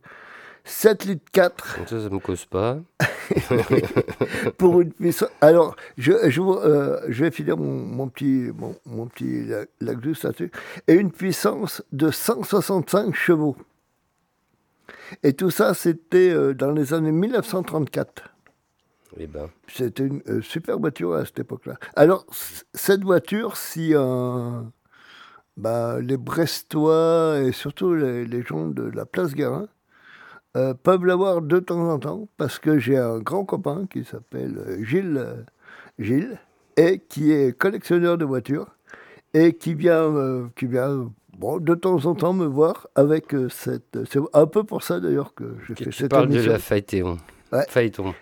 7 0.67 1.05
litres 1.05 1.31
4 1.31 1.77
Donc 1.79 1.89
ça, 1.89 2.01
ça 2.01 2.09
me 2.09 2.19
cause 2.19 2.45
pas. 2.45 2.77
pour 4.57 4.81
une 4.81 4.91
puissance. 4.91 5.29
Alors, 5.39 5.75
je, 5.97 6.29
je, 6.29 6.41
euh, 6.41 6.99
je 7.07 7.23
vais 7.23 7.31
finir 7.31 7.57
mon, 7.57 7.85
mon 7.85 8.09
petit, 8.09 8.51
mon, 8.53 8.75
mon 8.85 9.07
petit 9.07 9.47
lactus 9.79 10.23
là-dessus. 10.23 10.51
Et 10.87 10.93
une 10.93 11.11
puissance 11.11 11.83
de 11.93 12.11
165 12.11 13.15
chevaux. 13.15 13.55
Et 15.23 15.33
tout 15.33 15.51
ça, 15.51 15.73
c'était 15.73 16.29
euh, 16.31 16.53
dans 16.53 16.71
les 16.71 16.93
années 16.93 17.13
1934. 17.13 18.23
Eh 19.19 19.27
ben, 19.27 19.49
C'était 19.67 20.05
une 20.05 20.21
euh, 20.27 20.41
super 20.41 20.79
voiture 20.79 21.13
à 21.13 21.25
cette 21.25 21.39
époque-là. 21.39 21.75
Alors, 21.95 22.25
cette 22.73 23.03
voiture, 23.03 23.55
si 23.55 23.93
bah, 25.55 25.99
les 26.01 26.17
Brestois 26.17 27.39
et 27.41 27.53
surtout 27.53 27.95
les, 27.95 28.25
les 28.25 28.43
gens 28.43 28.67
de 28.67 28.83
la 28.83 29.05
place 29.05 29.33
Guérin 29.33 29.67
euh, 30.57 30.73
peuvent 30.73 31.05
l'avoir 31.05 31.41
de 31.41 31.59
temps 31.59 31.89
en 31.89 31.99
temps, 31.99 32.27
parce 32.37 32.59
que 32.59 32.79
j'ai 32.79 32.97
un 32.97 33.19
grand 33.19 33.45
copain 33.45 33.85
qui 33.89 34.03
s'appelle 34.03 34.57
euh, 34.57 34.83
Gilles, 34.83 35.17
euh, 35.17 35.35
Gilles, 35.99 36.39
et 36.75 36.99
qui 37.07 37.31
est 37.31 37.57
collectionneur 37.57 38.17
de 38.17 38.25
voitures, 38.25 38.67
et 39.33 39.53
qui 39.53 39.73
vient, 39.75 40.03
euh, 40.15 40.47
qui 40.55 40.65
vient 40.65 41.11
bon, 41.37 41.59
de 41.59 41.75
temps 41.75 42.05
en 42.05 42.15
temps 42.15 42.33
me 42.33 42.45
voir 42.45 42.87
avec 42.95 43.35
cette... 43.49 43.97
C'est 44.09 44.19
un 44.33 44.45
peu 44.47 44.63
pour 44.63 44.81
ça 44.83 44.99
d'ailleurs 44.99 45.33
que 45.35 45.55
j'ai 45.67 45.75
que 45.75 45.83
fait 45.85 45.89
tu 45.91 45.97
cette 45.97 46.09
parles 46.11 46.27
de 46.27 46.33
émission. 46.33 46.51
la 46.53 46.59
Phaéton. 46.59 47.17
Ouais. 47.51 47.65
Phaéton. 47.69 48.13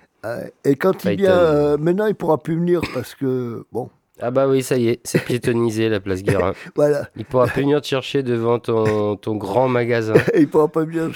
Et 0.64 0.76
quand 0.76 1.06
il 1.06 1.18
vient, 1.18 1.78
maintenant 1.78 2.08
il 2.08 2.16
pourra 2.16 2.42
plus 2.42 2.56
venir 2.56 2.82
parce 2.96 3.14
que 3.14 3.64
bon, 3.72 3.90
Ah 4.20 4.32
bah 4.32 4.48
oui, 4.48 4.64
ça 4.64 4.76
y 4.78 4.88
est, 4.88 5.00
c'est 5.04 5.24
piétonnisé 5.24 5.88
la 5.88 6.00
place 6.00 6.24
Guérin. 6.24 6.54
voilà, 6.76 7.10
Il 7.16 7.26
pourra 7.26 7.46
plus 7.46 7.62
venir 7.62 7.80
te 7.80 7.88
chercher 7.88 8.24
devant 8.24 8.58
ton, 8.58 9.18
ton 9.18 9.36
grand 9.36 9.68
magasin. 9.68 10.16
il 10.36 10.48
pourra 10.50 10.68
pas 10.68 10.84
venir. 10.84 11.12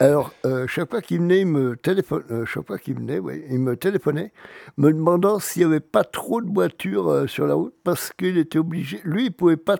Alors 0.00 0.32
euh, 0.44 0.66
chaque 0.66 0.90
fois 0.90 1.00
qu'il 1.00 1.18
venait, 1.20 1.40
il 1.40 1.46
me 1.46 1.76
téléphone, 1.76 2.22
euh, 2.30 2.44
chaque 2.44 2.66
fois 2.66 2.78
qu'il 2.78 2.94
venait, 2.94 3.18
ouais, 3.18 3.44
il 3.50 3.58
me 3.58 3.76
téléphonait, 3.76 4.32
me 4.76 4.92
demandant 4.92 5.38
s'il 5.38 5.62
y 5.62 5.64
avait 5.64 5.80
pas 5.80 6.04
trop 6.04 6.40
de 6.42 6.52
voitures 6.52 7.08
euh, 7.08 7.26
sur 7.26 7.46
la 7.46 7.54
route 7.54 7.74
parce 7.84 8.12
qu'il 8.12 8.36
était 8.38 8.58
obligé, 8.58 9.00
lui 9.04 9.26
il 9.26 9.30
pouvait 9.32 9.56
pas 9.56 9.76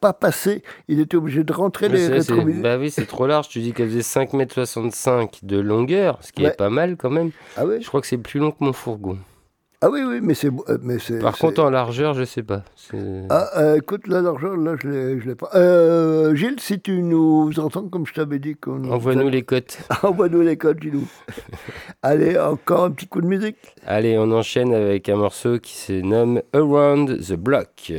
pas 0.00 0.12
passer, 0.12 0.62
il 0.86 1.00
était 1.00 1.16
obligé 1.16 1.42
de 1.42 1.52
rentrer 1.52 1.88
Mais 1.88 1.96
les 1.96 2.06
rétroviseurs. 2.06 2.62
bah 2.62 2.78
oui, 2.78 2.88
c'est 2.88 3.04
trop 3.06 3.26
large. 3.26 3.48
Tu 3.48 3.58
dis 3.58 3.72
qu'elle 3.72 3.88
faisait 3.88 3.98
5,65 4.02 5.20
m 5.22 5.28
de 5.42 5.58
longueur, 5.58 6.18
ce 6.22 6.30
qui 6.30 6.42
Ouais. 6.44 6.50
est 6.50 6.56
pas 6.56 6.70
mal 6.70 6.96
quand 6.96 7.10
même. 7.10 7.32
Ah 7.56 7.66
oui, 7.66 7.82
Je 7.82 7.88
crois 7.88 8.00
que 8.00 8.06
c'est 8.06 8.16
plus 8.16 8.38
long 8.38 8.52
que 8.52 8.58
mon 8.62 8.72
fourgon. 8.72 9.18
Ah 9.80 9.88
oui, 9.90 10.00
oui, 10.04 10.18
mais 10.20 10.34
c'est, 10.34 10.48
euh, 10.48 10.78
mais 10.82 10.98
c'est. 10.98 11.20
Par 11.20 11.38
contre, 11.38 11.62
en 11.62 11.70
largeur, 11.70 12.12
je 12.14 12.24
sais 12.24 12.42
pas. 12.42 12.64
Ah, 13.30 13.48
euh, 13.58 13.76
écoute, 13.76 14.08
là, 14.08 14.20
l'argent, 14.20 14.56
là, 14.56 14.74
je 14.82 14.88
l'ai, 14.88 15.20
je 15.20 15.28
l'ai 15.28 15.36
pas. 15.36 15.50
Euh, 15.54 16.34
Gilles, 16.34 16.58
si 16.58 16.80
tu 16.80 17.00
nous 17.00 17.52
entends, 17.60 17.88
comme 17.88 18.04
je 18.04 18.12
t'avais 18.12 18.40
dit, 18.40 18.56
qu'on 18.56 18.82
Envoie-nous 18.90 19.28
les 19.28 19.42
cotes. 19.42 19.78
Envoie-nous 20.02 20.40
les 20.40 20.56
codes, 20.58 20.82
Gilou. 20.82 21.06
Allez, 22.02 22.36
encore 22.36 22.84
un 22.84 22.90
petit 22.90 23.06
coup 23.06 23.20
de 23.20 23.28
musique. 23.28 23.56
Allez, 23.86 24.18
on 24.18 24.32
enchaîne 24.32 24.74
avec 24.74 25.08
un 25.08 25.16
morceau 25.16 25.60
qui 25.60 25.76
se 25.76 25.92
nomme 25.92 26.42
Around 26.52 27.20
the 27.20 27.34
Block. 27.34 27.92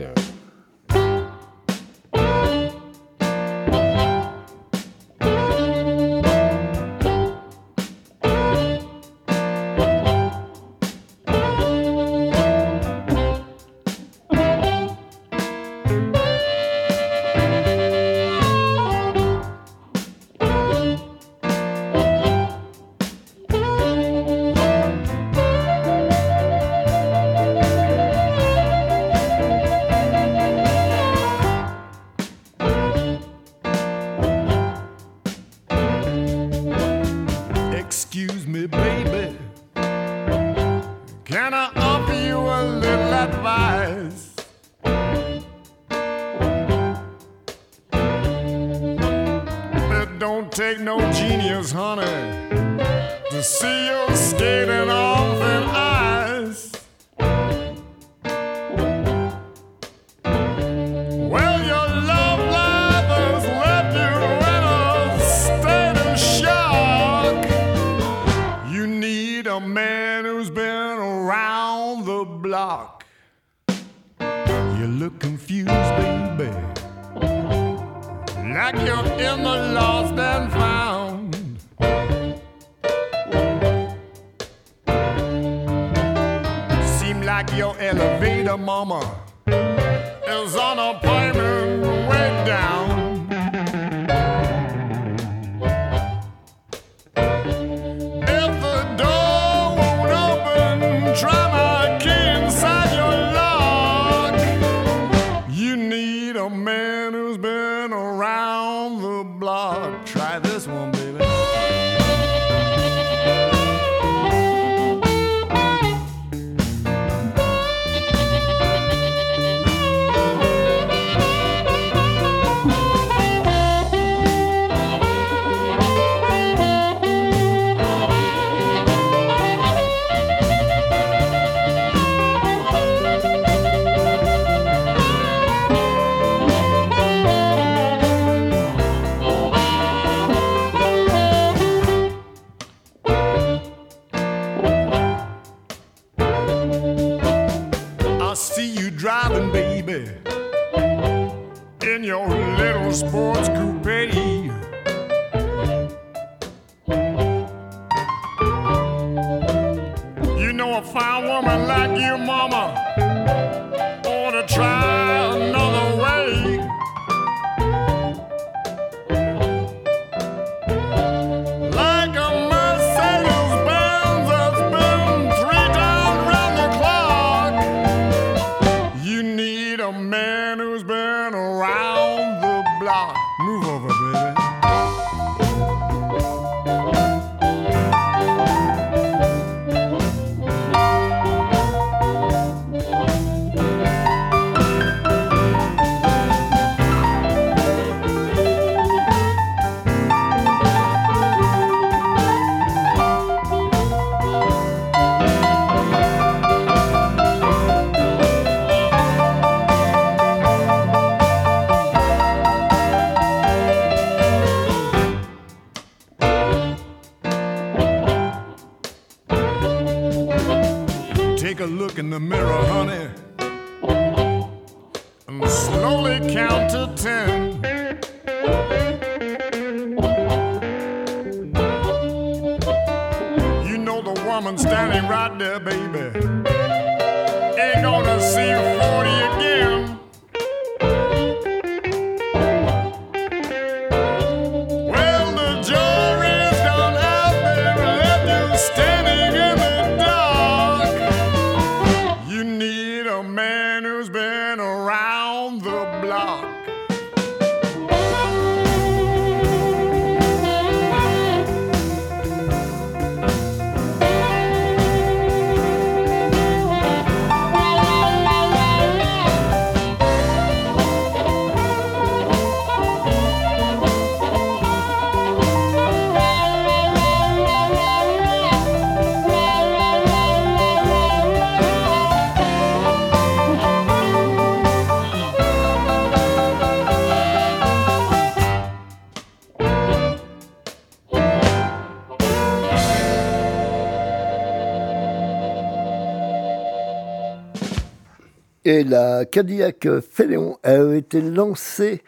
la 298.83 299.25
Cadillac 299.25 299.87
Féléon 300.01 300.57
a 300.63 300.95
été 300.95 301.21
lancée 301.21 302.01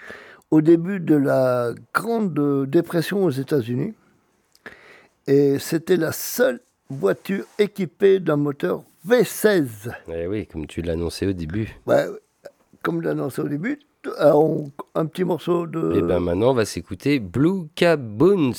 au 0.50 0.62
début 0.62 1.00
de 1.00 1.16
la 1.16 1.74
Grande 1.94 2.68
Dépression 2.70 3.24
aux 3.24 3.32
États-Unis. 3.32 3.94
Et 5.28 5.60
c'était 5.60 5.98
la 5.98 6.12
seule 6.12 6.60
voiture 6.90 7.46
équipée 7.58 8.20
d'un 8.20 8.36
moteur 8.36 8.84
V16. 9.08 9.94
Eh 10.14 10.28
oui, 10.28 10.48
comme 10.48 10.68
tu 10.68 10.82
l'annonçais 10.82 11.26
au 11.28 11.34
début. 11.34 11.70
Ouais, 11.88 12.06
comme 12.84 13.02
l'annonçais 13.02 13.42
au 13.42 13.48
début, 13.48 13.80
un 14.20 15.06
petit 15.06 15.24
morceau 15.24 15.68
de... 15.68 15.96
Et 15.96 16.02
bien 16.02 16.20
maintenant, 16.20 16.52
on 16.52 16.56
va 16.56 16.66
s'écouter 16.66 17.20
Blue 17.20 17.68
Caboons. 17.76 18.54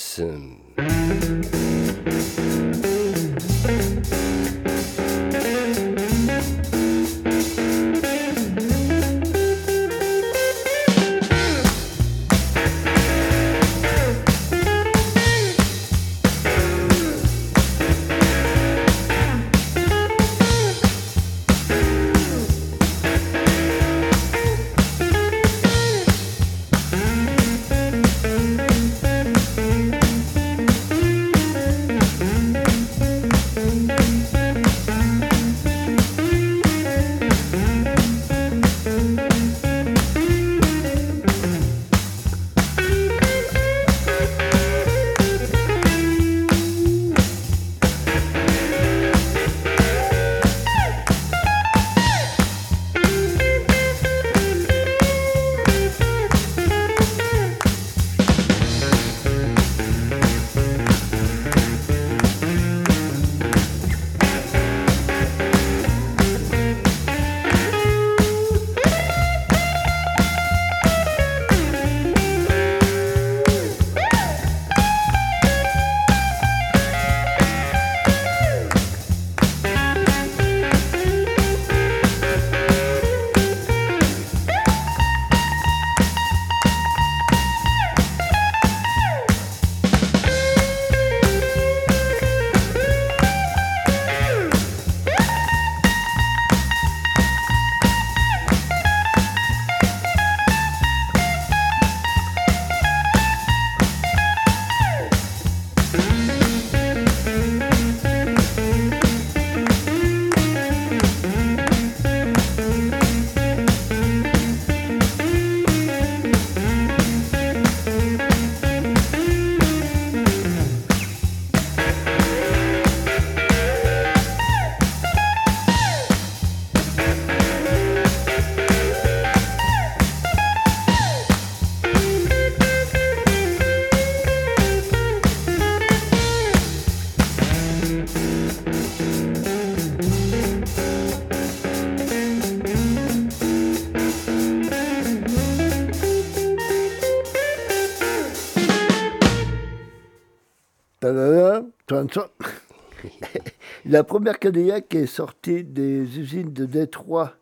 La 153.84 154.04
première 154.04 154.38
Cadillac 154.38 154.94
est 154.94 155.06
sortie 155.06 155.64
des 155.64 156.18
usines 156.18 156.52
de 156.52 156.64
Détroit 156.64 157.34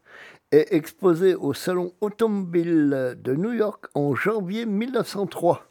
et 0.53 0.75
exposée 0.75 1.35
au 1.35 1.55
Salon 1.55 1.93
automobile 2.01 3.17
de 3.23 3.35
New 3.35 3.53
York 3.53 3.87
en 3.95 4.15
janvier 4.15 4.67
1903. 4.67 5.67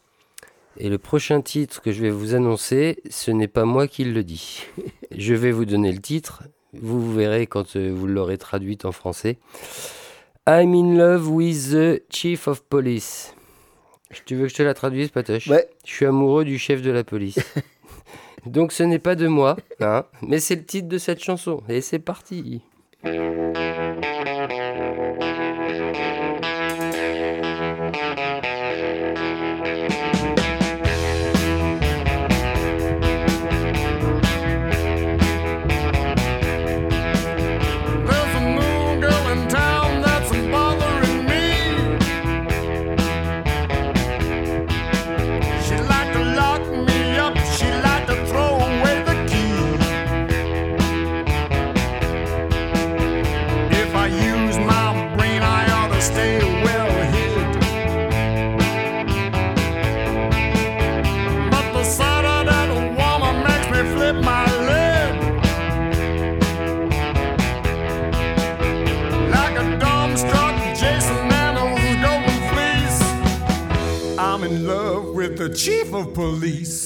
Et 0.78 0.90
le 0.90 0.98
prochain 0.98 1.42
titre 1.42 1.82
que 1.82 1.92
je 1.92 2.02
vais 2.02 2.10
vous 2.10 2.36
annoncer, 2.36 3.02
ce 3.10 3.32
n'est 3.32 3.48
pas 3.48 3.66
moi 3.66 3.88
qui 3.88 4.06
le 4.06 4.24
dis. 4.24 4.66
Je 5.12 5.34
vais 5.34 5.52
vous 5.52 5.66
donner 5.66 5.92
le 5.92 6.00
titre, 6.00 6.44
vous 6.74 7.14
verrez 7.14 7.48
quand 7.48 7.76
euh, 7.76 7.92
vous 7.94 8.08
l'aurez 8.08 8.38
traduit 8.38 8.78
en 8.84 8.92
français. 8.92 9.40
I'm 10.48 10.74
in 10.74 10.98
love 10.98 11.28
with 11.28 11.72
the 11.72 12.04
chief 12.10 12.48
of 12.48 12.64
police. 12.64 13.36
Tu 14.26 14.36
veux 14.36 14.44
que 14.44 14.50
je 14.50 14.56
te 14.56 14.64
la 14.64 14.74
traduise, 14.74 15.10
Patoche? 15.10 15.48
Ouais. 15.48 15.68
Je 15.86 15.92
suis 15.92 16.06
amoureux 16.06 16.46
du 16.46 16.58
chef 16.58 16.82
de 16.82 16.92
la 16.92 17.04
police. 17.04 17.40
Donc 18.46 18.72
ce 18.72 18.84
n'est 18.84 19.00
pas 19.00 19.16
de 19.16 19.28
moi, 19.28 19.58
hein, 19.80 20.06
mais 20.22 20.40
c'est 20.40 20.56
le 20.56 20.66
titre 20.66 20.88
de 20.88 20.98
cette 20.98 21.24
chanson. 21.24 21.62
Et 21.70 21.82
c'est 21.82 22.00
parti. 22.00 22.62
Chief 75.56 75.94
of 75.94 76.14
police. 76.14 76.79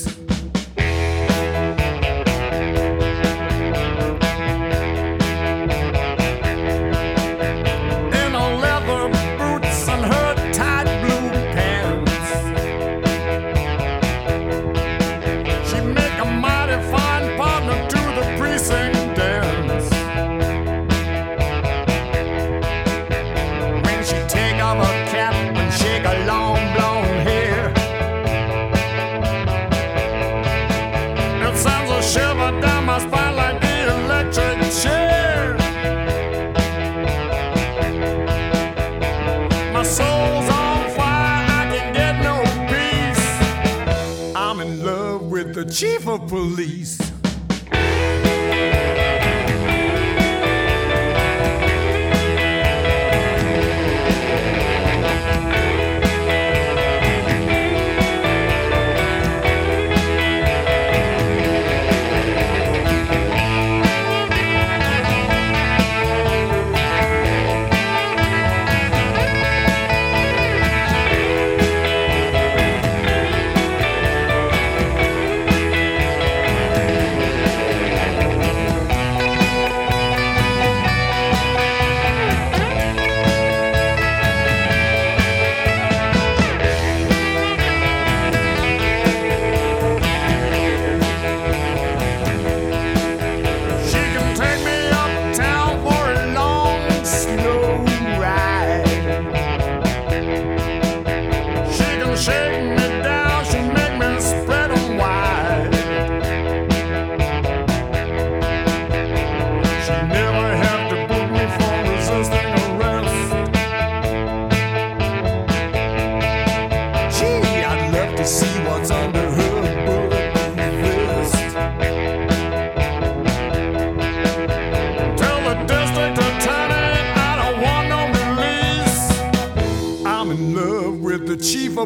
Chief 45.73 46.07
of 46.07 46.27
police. 46.27 47.02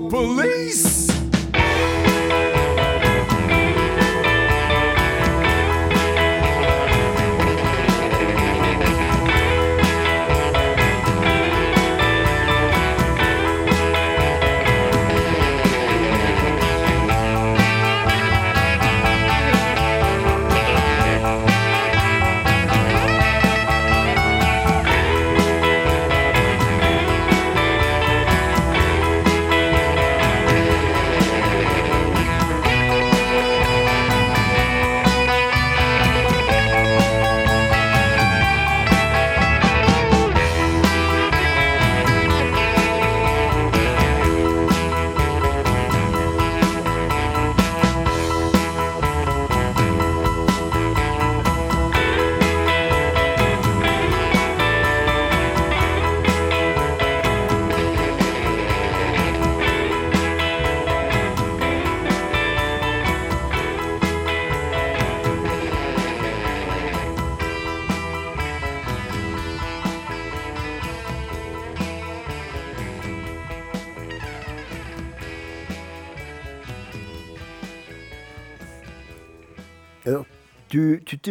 Police. 0.09 0.96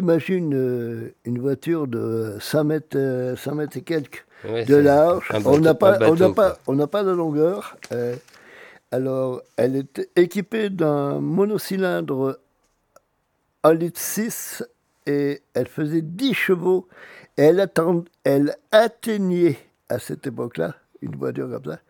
T'imagines 0.00 0.52
euh, 0.54 1.14
une 1.24 1.38
voiture 1.38 1.86
de 1.86 2.36
5 2.38 2.64
mètres, 2.64 2.96
euh, 2.98 3.34
5 3.34 3.54
mètres 3.54 3.76
et 3.78 3.82
quelques 3.82 4.26
Ouais, 4.44 4.66
de 4.66 4.76
large. 4.76 5.30
on 5.46 5.58
n'a 5.58 5.72
bateau- 5.72 5.78
pas, 5.78 5.96
on 5.96 6.00
n'a 6.00 6.10
bateau, 6.10 6.34
pas, 6.34 6.50
quoi. 6.50 6.58
on 6.66 6.74
n'a 6.74 6.86
pas 6.86 7.02
de 7.02 7.10
longueur. 7.12 7.76
euh, 7.92 8.14
alors, 8.92 9.40
elle 9.56 9.74
est 9.76 10.08
équipée 10.14 10.68
d'un 10.68 11.18
monocylindre 11.20 12.38
1 13.64 13.72
litre 13.72 13.98
6 13.98 14.62
et 15.06 15.40
elle 15.54 15.66
faisait 15.66 16.02
10 16.02 16.34
chevaux. 16.34 16.86
Et 17.38 17.42
elle, 17.44 17.60
attend- 17.60 18.04
elle 18.24 18.54
atteignait 18.72 19.56
à 19.88 19.98
cette 19.98 20.26
époque-là, 20.26 20.74
une 21.00 21.16
voiture 21.16 21.48
comme 21.48 21.72
ça, 21.72 21.80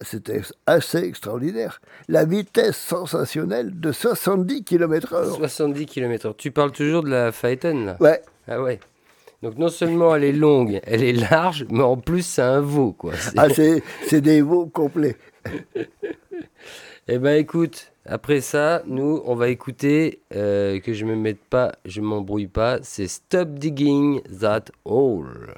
c'était 0.00 0.42
assez 0.66 0.98
extraordinaire. 0.98 1.80
La 2.08 2.24
vitesse 2.24 2.76
sensationnelle 2.76 3.78
de 3.78 3.92
70 3.92 4.64
km/h. 4.64 5.36
70 5.36 5.86
km/h. 5.86 6.34
Tu 6.36 6.50
parles 6.50 6.72
toujours 6.72 7.02
de 7.02 7.10
la 7.10 7.32
Phaeton, 7.32 7.84
là? 7.86 7.96
Ouais, 8.00 8.22
Ah 8.46 8.62
ouais. 8.62 8.80
Donc 9.42 9.56
non 9.56 9.68
seulement 9.68 10.16
elle 10.16 10.24
est 10.24 10.32
longue, 10.32 10.80
elle 10.82 11.04
est 11.04 11.12
large, 11.12 11.64
mais 11.70 11.84
en 11.84 11.96
plus 11.96 12.22
c'est 12.22 12.42
un 12.42 12.60
veau, 12.60 12.90
quoi. 12.92 13.12
Ah, 13.36 13.48
c'est 13.48 13.82
c'est 14.06 14.20
des 14.20 14.42
veaux 14.42 14.66
complets. 14.66 15.16
Eh 17.10 17.16
ben 17.18 17.36
écoute, 17.38 17.90
après 18.04 18.42
ça, 18.42 18.82
nous, 18.86 19.22
on 19.24 19.34
va 19.34 19.48
écouter, 19.48 20.20
euh, 20.34 20.78
que 20.78 20.92
je 20.92 21.06
me 21.06 21.16
mette 21.16 21.40
pas, 21.40 21.72
je 21.86 22.02
m'embrouille 22.02 22.48
pas, 22.48 22.80
c'est 22.82 23.06
Stop 23.08 23.54
Digging 23.54 24.20
That 24.40 24.66
Hole. 24.84 25.54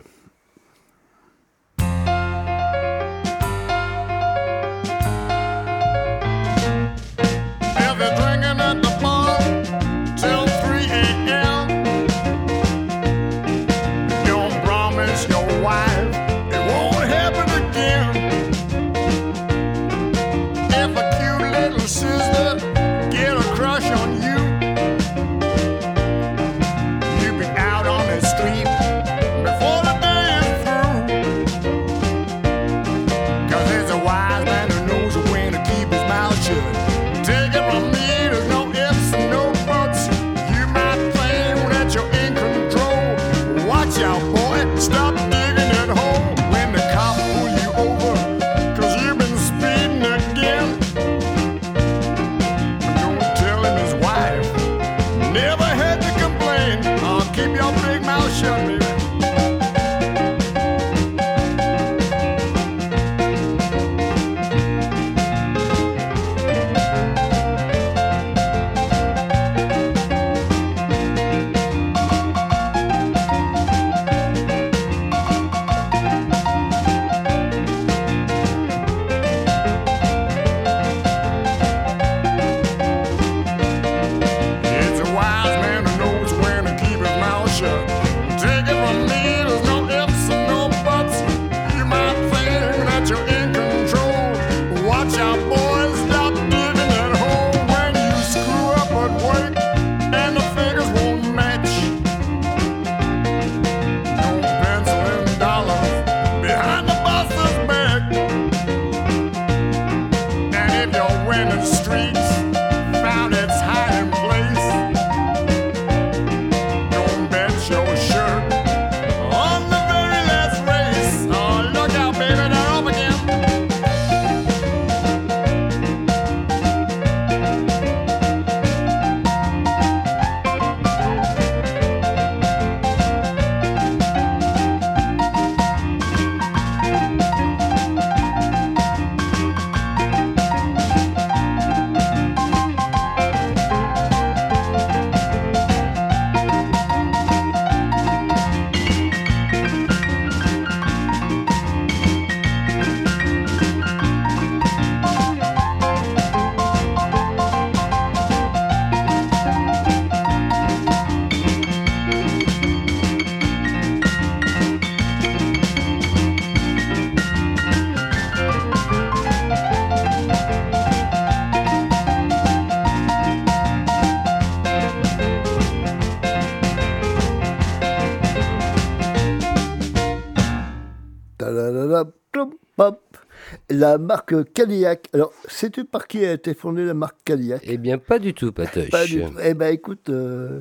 La 183.81 183.97
marque 183.97 184.53
Cadillac. 184.53 185.09
Alors, 185.14 185.33
sais-tu 185.49 185.87
par 185.87 186.07
qui 186.07 186.22
a 186.26 186.33
été 186.35 186.53
fondée 186.53 186.85
la 186.85 186.93
marque 186.93 187.16
Cadillac 187.24 187.62
Eh 187.64 187.78
bien, 187.78 187.97
pas 187.97 188.18
du 188.18 188.35
tout, 188.35 188.53
Patoche. 188.53 188.91
Pas 188.91 189.07
du 189.07 189.22
tout. 189.24 189.33
Eh 189.43 189.55
ben, 189.55 189.72
écoute, 189.72 190.11
euh, 190.11 190.61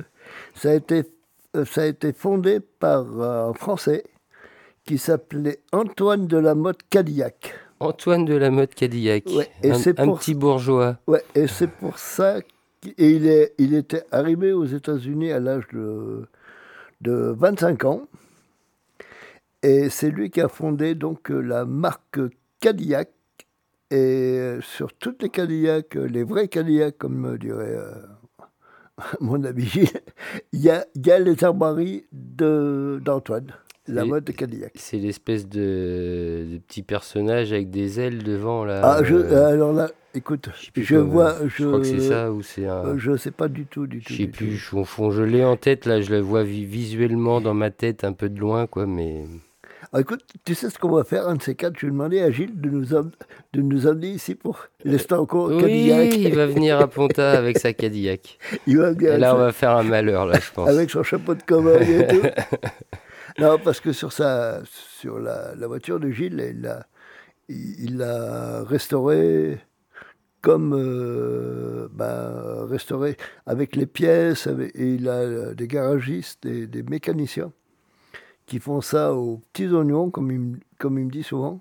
ça, 0.54 0.70
a 0.70 0.74
été, 0.74 1.02
euh, 1.54 1.66
ça 1.66 1.82
a 1.82 1.86
été 1.86 2.14
fondé 2.14 2.60
par 2.60 3.04
euh, 3.20 3.50
un 3.50 3.52
Français 3.52 4.04
qui 4.86 4.96
s'appelait 4.96 5.60
Antoine 5.70 6.28
de 6.28 6.38
la 6.38 6.54
Motte 6.54 6.80
Cadillac. 6.88 7.52
Antoine 7.78 8.24
de 8.24 8.34
la 8.34 8.50
mode 8.50 8.74
Cadillac. 8.74 9.24
Ouais, 9.34 9.50
et 9.62 9.70
un, 9.72 9.74
c'est 9.74 10.00
un 10.00 10.04
pour- 10.06 10.18
petit 10.18 10.34
bourgeois. 10.34 10.96
Ouais, 11.06 11.22
et 11.34 11.46
c'est 11.46 11.70
pour 11.70 11.98
ça 11.98 12.40
qu'il 12.80 12.94
et 12.96 13.10
il, 13.10 13.26
est, 13.26 13.52
il 13.58 13.74
était 13.74 14.04
arrivé 14.12 14.52
aux 14.52 14.64
États-Unis 14.64 15.30
à 15.32 15.40
l'âge 15.40 15.64
de, 15.74 16.26
de 17.02 17.34
25 17.38 17.84
ans. 17.84 18.02
Et 19.62 19.90
c'est 19.90 20.08
lui 20.10 20.30
qui 20.30 20.40
a 20.40 20.48
fondé 20.48 20.94
donc 20.94 21.28
la 21.28 21.66
marque 21.66 22.18
Cadillac. 22.60 23.08
Et 23.92 23.96
euh, 23.96 24.60
sur 24.60 24.92
toutes 24.92 25.22
les 25.22 25.30
Cadillacs, 25.30 25.96
euh, 25.96 26.06
les 26.06 26.22
vrais 26.22 26.46
Cadillacs, 26.46 26.96
comme 26.98 27.16
me 27.18 27.36
dirait 27.38 27.74
euh, 27.76 27.92
mon 29.20 29.42
ami 29.44 29.68
il 30.52 30.60
y 30.60 30.70
a, 30.70 30.86
il 30.94 31.04
y 31.06 31.10
a 31.10 31.18
les 31.18 31.42
armoiries 31.42 32.04
de- 32.12 33.00
d'Antoine, 33.04 33.52
la 33.88 34.04
mode 34.04 34.24
de 34.24 34.32
Cadillac. 34.32 34.72
C'est 34.76 34.98
l'espèce 34.98 35.48
de, 35.48 36.46
de 36.52 36.58
petit 36.58 36.82
personnage 36.82 37.52
avec 37.52 37.70
des 37.70 37.98
ailes 37.98 38.22
devant 38.22 38.64
là. 38.64 38.80
Ah, 38.84 39.02
je, 39.02 39.16
euh, 39.16 39.48
alors 39.48 39.72
là, 39.72 39.90
écoute, 40.14 40.50
je 40.76 40.96
vois. 40.96 41.34
Je 41.48 41.66
crois 41.66 41.80
que 41.80 41.86
c'est 41.86 41.98
ça 42.00 42.30
ou 42.30 42.42
c'est 42.42 42.66
un. 42.66 42.84
euh, 42.86 42.94
Je 42.98 43.16
sais 43.16 43.32
pas 43.32 43.48
du 43.48 43.66
tout, 43.66 43.88
du 43.88 44.00
tout. 44.00 44.12
Je 44.12 44.18
sais 44.18 44.28
plus, 44.28 44.56
tout. 44.56 44.84
je, 44.84 45.10
je 45.10 45.22
l'ai 45.22 45.44
en 45.44 45.56
tête 45.56 45.86
là, 45.86 46.00
je 46.00 46.10
le 46.10 46.20
vois 46.20 46.44
vi- 46.44 46.64
visuellement 46.64 47.40
dans 47.40 47.54
ma 47.54 47.70
tête 47.72 48.04
un 48.04 48.12
peu 48.12 48.28
de 48.28 48.38
loin 48.38 48.68
quoi, 48.68 48.86
mais 48.86 49.24
écoute, 49.98 50.22
tu 50.44 50.54
sais 50.54 50.70
ce 50.70 50.78
qu'on 50.78 50.90
va 50.90 51.04
faire, 51.04 51.26
un 51.28 51.34
de 51.34 51.42
ces 51.42 51.54
quatre, 51.54 51.78
je 51.78 51.86
vais 51.86 51.92
demander 51.92 52.20
à 52.20 52.30
Gilles 52.30 52.60
de 52.60 52.70
nous, 52.70 52.84
de 52.84 53.60
nous 53.60 53.86
emmener 53.86 54.10
ici 54.10 54.34
pour 54.34 54.66
l'Estanco 54.84 55.50
oui, 55.50 55.60
Cadillac. 55.60 56.14
il 56.16 56.34
va 56.34 56.46
venir 56.46 56.78
à 56.80 56.86
Ponta 56.86 57.32
avec 57.38 57.58
sa 57.58 57.72
Cadillac. 57.72 58.38
Il 58.66 58.78
va 58.78 58.92
venir 58.92 59.14
Et 59.14 59.18
là, 59.18 59.34
on 59.34 59.38
va 59.38 59.52
faire 59.52 59.72
un 59.76 59.82
malheur 59.82 60.26
là, 60.26 60.38
je 60.38 60.50
pense. 60.52 60.68
avec 60.68 60.90
son 60.90 61.02
chapeau 61.02 61.34
de 61.34 61.42
cowboy 61.42 61.82
et 61.82 62.06
tout. 62.06 62.22
Non, 63.38 63.58
parce 63.62 63.80
que 63.80 63.92
sur, 63.92 64.12
sa, 64.12 64.60
sur 64.66 65.18
la, 65.20 65.54
la 65.54 65.66
voiture 65.68 66.00
de 66.00 66.10
Gilles, 66.10 66.44
il 66.54 66.62
l'a 66.62 66.86
il, 67.48 67.84
il 67.84 67.96
l'a 67.98 68.62
restauré 68.64 69.60
comme 70.42 70.74
euh, 70.76 71.88
ben, 71.92 72.66
restauré 72.68 73.16
avec 73.46 73.76
les 73.76 73.86
pièces, 73.86 74.46
avec- 74.48 74.74
et 74.74 74.94
il 74.94 75.08
a 75.08 75.12
euh, 75.20 75.54
des 75.54 75.68
garagistes 75.68 76.44
et 76.44 76.66
des 76.66 76.82
mécaniciens 76.82 77.52
qui 78.50 78.58
font 78.58 78.80
ça 78.80 79.14
aux 79.14 79.38
petits 79.52 79.68
oignons, 79.68 80.10
comme 80.10 80.32
il, 80.32 80.40
me- 80.40 80.58
comme 80.80 80.98
il 80.98 81.04
me 81.06 81.10
dit 81.10 81.22
souvent. 81.22 81.60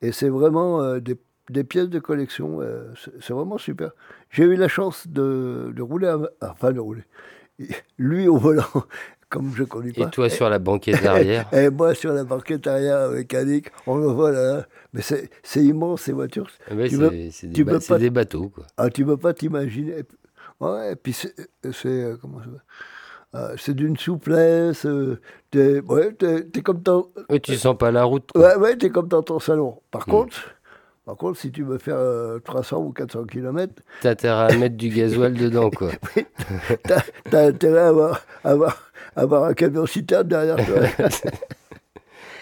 Et 0.00 0.12
c'est 0.12 0.28
vraiment 0.28 0.80
euh, 0.80 1.00
des, 1.00 1.16
des 1.50 1.64
pièces 1.64 1.88
de 1.88 1.98
collection, 1.98 2.60
euh, 2.60 2.92
c'est 3.20 3.32
vraiment 3.32 3.58
super. 3.58 3.90
J'ai 4.30 4.44
eu 4.44 4.54
la 4.54 4.68
chance 4.68 5.08
de, 5.08 5.72
de 5.74 5.82
rouler, 5.82 6.06
à- 6.06 6.20
enfin 6.42 6.70
de 6.72 6.78
rouler, 6.78 7.02
lui 7.98 8.28
au 8.28 8.36
volant, 8.36 8.62
comme 9.28 9.52
je 9.56 9.62
ne 9.62 9.66
connais 9.66 9.92
pas. 9.92 10.06
Et 10.06 10.10
toi 10.10 10.28
sur 10.30 10.48
la 10.48 10.60
banquette 10.60 11.04
arrière. 11.04 11.48
Et 11.52 11.68
moi 11.68 11.94
sur 11.96 12.12
la 12.12 12.22
banquette 12.22 12.64
arrière 12.68 13.10
mécanique, 13.10 13.66
on 13.88 13.96
le 13.98 14.06
voit 14.06 14.30
là. 14.30 14.66
Mais 14.92 15.02
c'est 15.02 15.64
immense 15.64 16.02
ces 16.02 16.12
voitures. 16.12 16.48
Ah 16.70 16.74
c'est 17.32 17.48
des, 17.48 17.64
ba- 17.64 17.72
bateaux 18.10 18.48
quoi. 18.50 18.66
Ah, 18.76 18.88
tu 18.88 19.04
peux 19.04 19.16
pas 19.16 19.34
t'imaginer. 19.34 20.04
Ouais, 20.60 20.92
et 20.92 20.96
puis 20.96 21.12
c'est. 21.12 21.34
euh, 21.86 22.16
comment 22.20 22.38
ça 22.38 22.50
va 22.50 22.58
Euh, 23.34 23.54
C'est 23.56 23.74
d'une 23.74 23.96
souplesse. 23.96 24.84
euh, 24.86 25.20
t'es, 25.50 25.80
ouais, 25.82 26.12
t'es, 26.12 26.44
t'es 26.44 26.62
comme 26.62 26.80
dans. 26.80 27.08
Ouais, 27.28 27.38
tu 27.40 27.54
sens 27.56 27.76
pas 27.78 27.90
la 27.92 28.04
route. 28.04 28.30
quoi. 28.32 28.40
Ouais, 28.42 28.56
ouais, 28.56 28.76
t'es 28.76 28.90
comme 28.90 29.06
dans 29.08 29.22
ton 29.22 29.38
salon. 29.38 29.80
Par 29.90 30.02
Mm. 30.08 30.10
contre. 30.10 30.36
Par 31.06 31.16
contre, 31.16 31.38
si 31.40 31.50
tu 31.50 31.62
veux 31.64 31.78
faire 31.78 31.96
euh, 31.96 32.38
300 32.40 32.78
ou 32.78 32.92
400 32.92 33.24
km, 33.24 33.72
T'as 34.02 34.10
intérêt 34.10 34.52
à 34.52 34.56
mettre 34.56 34.76
du 34.76 34.90
gasoil 34.90 35.34
dedans 35.34 35.70
quoi. 35.70 35.88
t'as, 36.84 37.02
t'as 37.28 37.46
intérêt 37.48 37.80
à 37.80 37.88
avoir, 37.88 38.20
à 38.44 38.50
avoir, 38.50 38.92
avoir 39.16 39.44
un 39.44 39.54
camion 39.54 39.86
citerne 39.86 40.28
derrière 40.28 40.56
toi. 40.56 41.08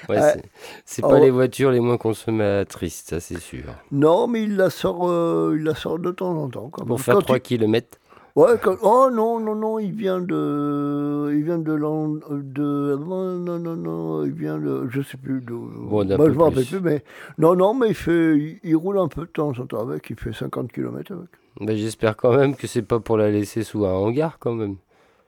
Ouais, 0.09 0.20
c'est- 0.20 0.43
c'est 0.86 1.05
oh. 1.05 1.09
pas 1.09 1.18
les 1.20 1.30
voitures 1.30 1.70
les 1.70 1.80
moins 1.80 1.99
consommatrices, 1.99 3.05
ça 3.07 3.20
c'est 3.20 3.39
sûr. 3.41 3.64
non, 3.93 4.26
mais 4.26 4.43
il 4.45 4.57
la 4.57 4.70
sort, 4.70 5.07
euh, 5.11 5.55
il 5.59 5.64
la 5.64 5.74
sort 5.74 5.99
de 5.99 6.11
temps 6.12 6.34
en 6.34 6.49
temps. 6.49 6.70
Quand 6.70 6.82
même. 6.82 6.89
Pour 6.89 7.01
faire 7.01 7.14
Quand 7.16 7.22
3 7.22 7.36
il- 7.36 7.43
km. 7.43 7.99
Ouais, 8.39 8.53
oh 8.82 9.11
non, 9.12 9.41
non, 9.41 9.57
non, 9.57 9.80
il 9.80 9.91
vient 9.91 10.20
de. 10.20 11.32
Il 11.34 11.43
vient 11.43 11.59
de. 11.59 11.72
l'an- 11.72 12.14
de 12.30 12.95
non, 12.97 13.32
non, 13.36 13.59
non, 13.59 13.74
non, 13.74 14.24
il 14.24 14.30
vient 14.32 14.59
de. 14.59 14.86
Je 14.91 15.03
sais 15.03 15.16
plus. 15.16 15.41
De, 15.41 15.55
Bon, 15.55 16.07
peu 16.07 16.32
je 16.32 16.39
m'en 16.39 16.45
rappelle 16.45 16.64
plus. 16.64 16.78
mais. 16.80 17.03
Non, 17.39 17.57
non, 17.57 17.74
mais 17.74 17.89
il, 17.89 17.95
fait, 17.97 18.61
il, 18.62 18.76
roule 18.76 18.99
un 18.99 19.09
peu 19.09 19.22
de 19.22 19.30
temps 19.30 19.49
en 19.59 19.66
temps 19.66 19.80
avec, 19.80 20.09
il 20.11 20.16
fait 20.16 20.32
50 20.32 20.70
km 20.70 21.14
avec. 21.14 21.30
Bah, 21.61 21.74
J'espère 21.74 22.16
quand 22.16 22.36
même 22.36 22.55
que 22.55 22.68
c'est 22.68 22.82
pas 22.82 23.01
pour 23.01 23.16
la 23.16 23.28
laisser 23.28 23.64
sous 23.64 23.84
un 23.84 23.91
hangar 23.93 24.39
quand 24.39 24.55
même. 24.55 24.76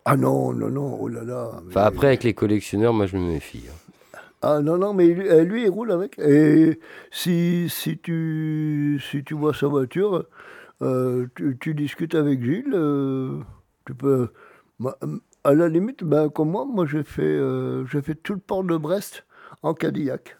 Ah 0.04 0.16
non, 0.16 0.52
non, 0.52 0.70
non, 0.70 0.96
oh 1.00 1.08
là 1.08 1.24
là. 1.24 1.50
mais- 1.64 1.70
Enfin 1.70 1.82
après 1.82 2.06
avec 2.06 2.22
les 2.22 2.34
collectionneurs, 2.34 2.92
moi 2.94 3.06
je 3.06 3.16
me 3.16 3.26
méfie. 3.32 3.64
hein. 3.68 4.18
Ah 4.42 4.61
non, 4.62 4.78
non, 4.78 4.94
mais 4.94 5.08
lui, 5.08 5.28
euh, 5.28 5.42
lui, 5.42 5.64
il 5.64 5.68
roule 5.68 5.90
avec. 5.90 6.16
Et 6.20 6.78
si, 7.11 7.68
si, 7.68 7.98
tu, 7.98 8.98
si 9.11 9.24
tu 9.24 9.34
vois 9.34 9.52
sa 9.52 9.66
voiture, 9.66 10.24
euh, 10.83 11.26
tu, 11.35 11.57
tu 11.61 11.74
discutes 11.74 12.14
avec 12.14 12.43
Gilles, 12.43 12.72
euh, 12.74 13.39
tu 13.87 13.95
peux. 13.95 14.28
moi, 14.78 14.99
à 15.45 15.55
la 15.55 15.68
limite, 15.68 16.05
ben, 16.05 16.28
comme 16.28 16.51
moi, 16.51 16.64
moi 16.66 16.87
j'ai 16.87 17.03
fait, 17.03 17.22
euh, 17.22 17.85
j'ai 17.87 18.03
fait 18.03 18.14
tout 18.14 18.35
le 18.35 18.41
port 18.41 18.64
de 18.64 18.76
Brest 18.76 19.24
en 19.62 19.74
Cadillac. 19.74 20.37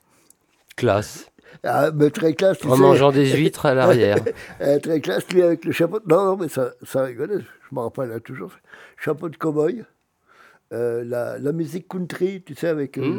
Classe. 0.76 1.30
Ah, 1.64 1.91
mais 1.93 2.11
très 2.11 2.34
classe, 2.34 2.59
tu 2.59 2.68
En 2.68 2.76
sais. 2.76 2.80
mangeant 2.80 3.11
des 3.11 3.26
huîtres 3.32 3.66
à 3.66 3.74
l'arrière. 3.74 4.18
Euh, 4.61 4.78
très 4.78 5.01
classe, 5.01 5.26
lui 5.32 5.43
avec 5.43 5.64
le 5.64 5.72
chapeau. 5.72 5.99
Non, 6.07 6.24
non, 6.24 6.36
mais 6.36 6.49
ça, 6.49 6.72
ça 6.82 7.03
rigolait. 7.03 7.38
Je 7.41 7.74
me 7.74 7.80
rappelle, 7.80 8.11
elle 8.11 8.16
a 8.16 8.20
toujours. 8.20 8.53
Chapeau 8.99 9.28
de 9.28 9.36
cow-boy. 9.36 9.84
Euh, 10.72 11.03
la, 11.05 11.38
la 11.38 11.53
musique 11.53 11.88
country, 11.88 12.43
tu 12.43 12.55
sais, 12.55 12.68
avec 12.68 12.97
euh, 12.99 13.03
Mmh. 13.03 13.18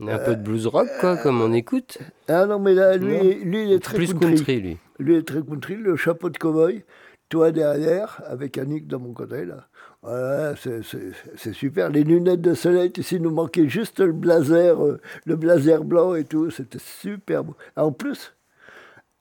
le. 0.00 0.12
Un 0.12 0.18
peu 0.18 0.34
de 0.36 0.42
blues 0.42 0.66
rock 0.66 0.88
quoi, 1.00 1.16
comme 1.18 1.40
on 1.40 1.52
écoute. 1.52 1.98
Ah 2.28 2.46
non, 2.46 2.58
mais 2.58 2.74
là, 2.74 2.96
lui, 2.96 3.34
lui 3.44 3.64
il 3.64 3.72
est 3.72 3.78
très 3.82 3.96
Plus 3.96 4.12
country. 4.12 4.34
country 4.36 4.60
lui. 4.60 4.78
Lui 5.02 5.16
est 5.16 5.26
très 5.26 5.42
country, 5.42 5.76
le 5.76 5.96
chapeau 5.96 6.30
de 6.30 6.38
cow-boy, 6.38 6.84
toi 7.28 7.50
derrière, 7.50 8.22
avec 8.26 8.56
Annick 8.58 8.86
de 8.86 8.96
mon 8.96 9.12
côté, 9.12 9.44
là. 9.44 9.68
Voilà, 10.02 10.54
c'est- 10.56 11.52
super. 11.52 11.88
Les 11.88 12.02
lunettes 12.02 12.40
de 12.40 12.54
soleil, 12.54 12.90
tu 12.92 13.02
sais, 13.02 13.18
nous 13.18 13.30
manquait 13.30 13.68
juste 13.68 14.00
le 14.00 14.12
blazer, 14.12 14.84
euh, 14.84 15.00
le 15.26 15.36
blazer 15.36 15.84
blanc 15.84 16.14
et 16.14 16.24
tout. 16.24 16.50
C'était 16.50 16.80
super 16.80 17.44
beau. 17.44 17.56
En 17.76 17.92
plus, 17.92 18.34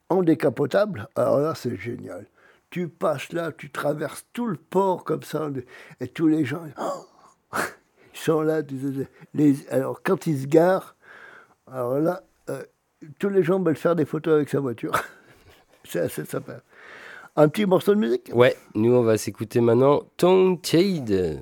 en 0.10 0.24
décapotable, 0.24 1.08
alors 1.16 1.40
là, 1.40 1.54
c'est 1.56 1.78
génial. 1.78 2.26
Tu 2.70 2.88
passes 2.88 3.32
là, 3.32 3.52
tu 3.52 3.70
traverses 3.70 4.26
tout 4.34 4.48
le 4.48 4.58
port 4.58 5.04
comme 5.04 5.24
ça, 5.24 5.50
et 6.00 6.08
tous 6.08 6.28
les 6.28 6.46
gens, 6.46 6.64
oh, 6.80 7.58
ils 8.14 8.20
sont 8.20 8.42
là. 8.42 8.62
alors, 9.70 10.02
quand 10.04 10.28
ils 10.28 10.42
se 10.42 10.48
garent, 10.48 10.96
alors 11.72 12.00
là, 12.00 12.24
euh, 12.50 12.64
tous 13.20 13.30
les 13.30 13.44
gens 13.44 13.62
veulent 13.62 13.76
faire 13.76 13.96
des 13.96 14.06
photos 14.06 14.34
avec 14.36 14.50
sa 14.50 14.60
voiture. 14.60 14.94
c'est 15.84 16.00
assez 16.00 16.26
sympa. 16.26 16.62
Un 17.36 17.48
petit 17.48 17.66
morceau 17.66 17.96
de 17.96 18.00
musique? 18.00 18.30
Ouais, 18.34 18.56
nous 18.76 18.94
on 18.94 19.04
va 19.04 19.18
s'écouter 19.18 19.62
maintenant 19.62 20.04
Tongue 20.18 20.62
Tied. 20.62 21.40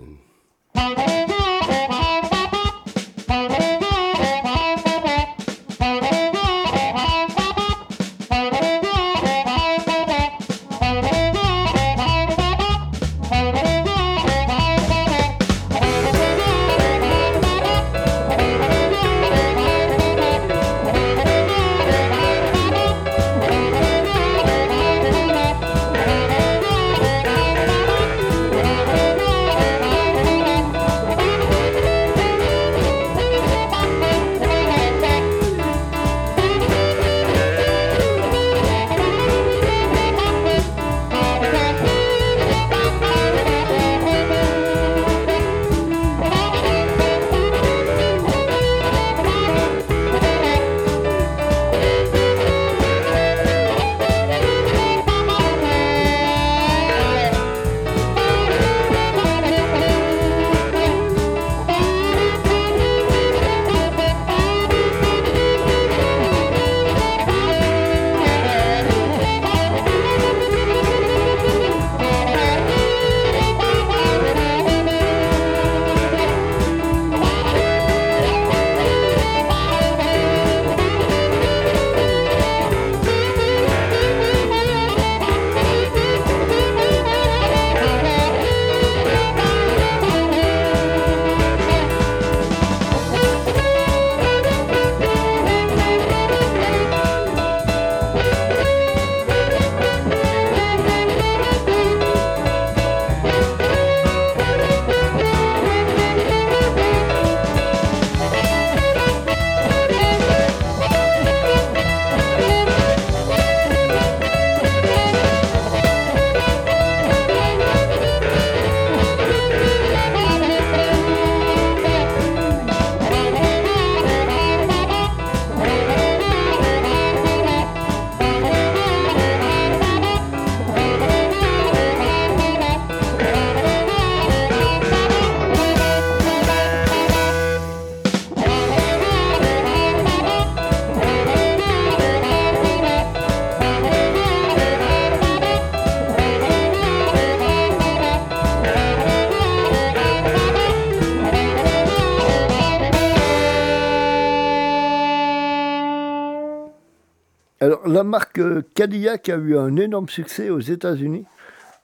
Marque 158.10 158.40
euh, 158.40 158.62
Cadillac 158.76 159.30
a 159.30 159.38
eu 159.38 159.58
un 159.58 159.76
énorme 159.78 160.10
succès 160.10 160.50
aux 160.50 160.60
États-Unis 160.60 161.26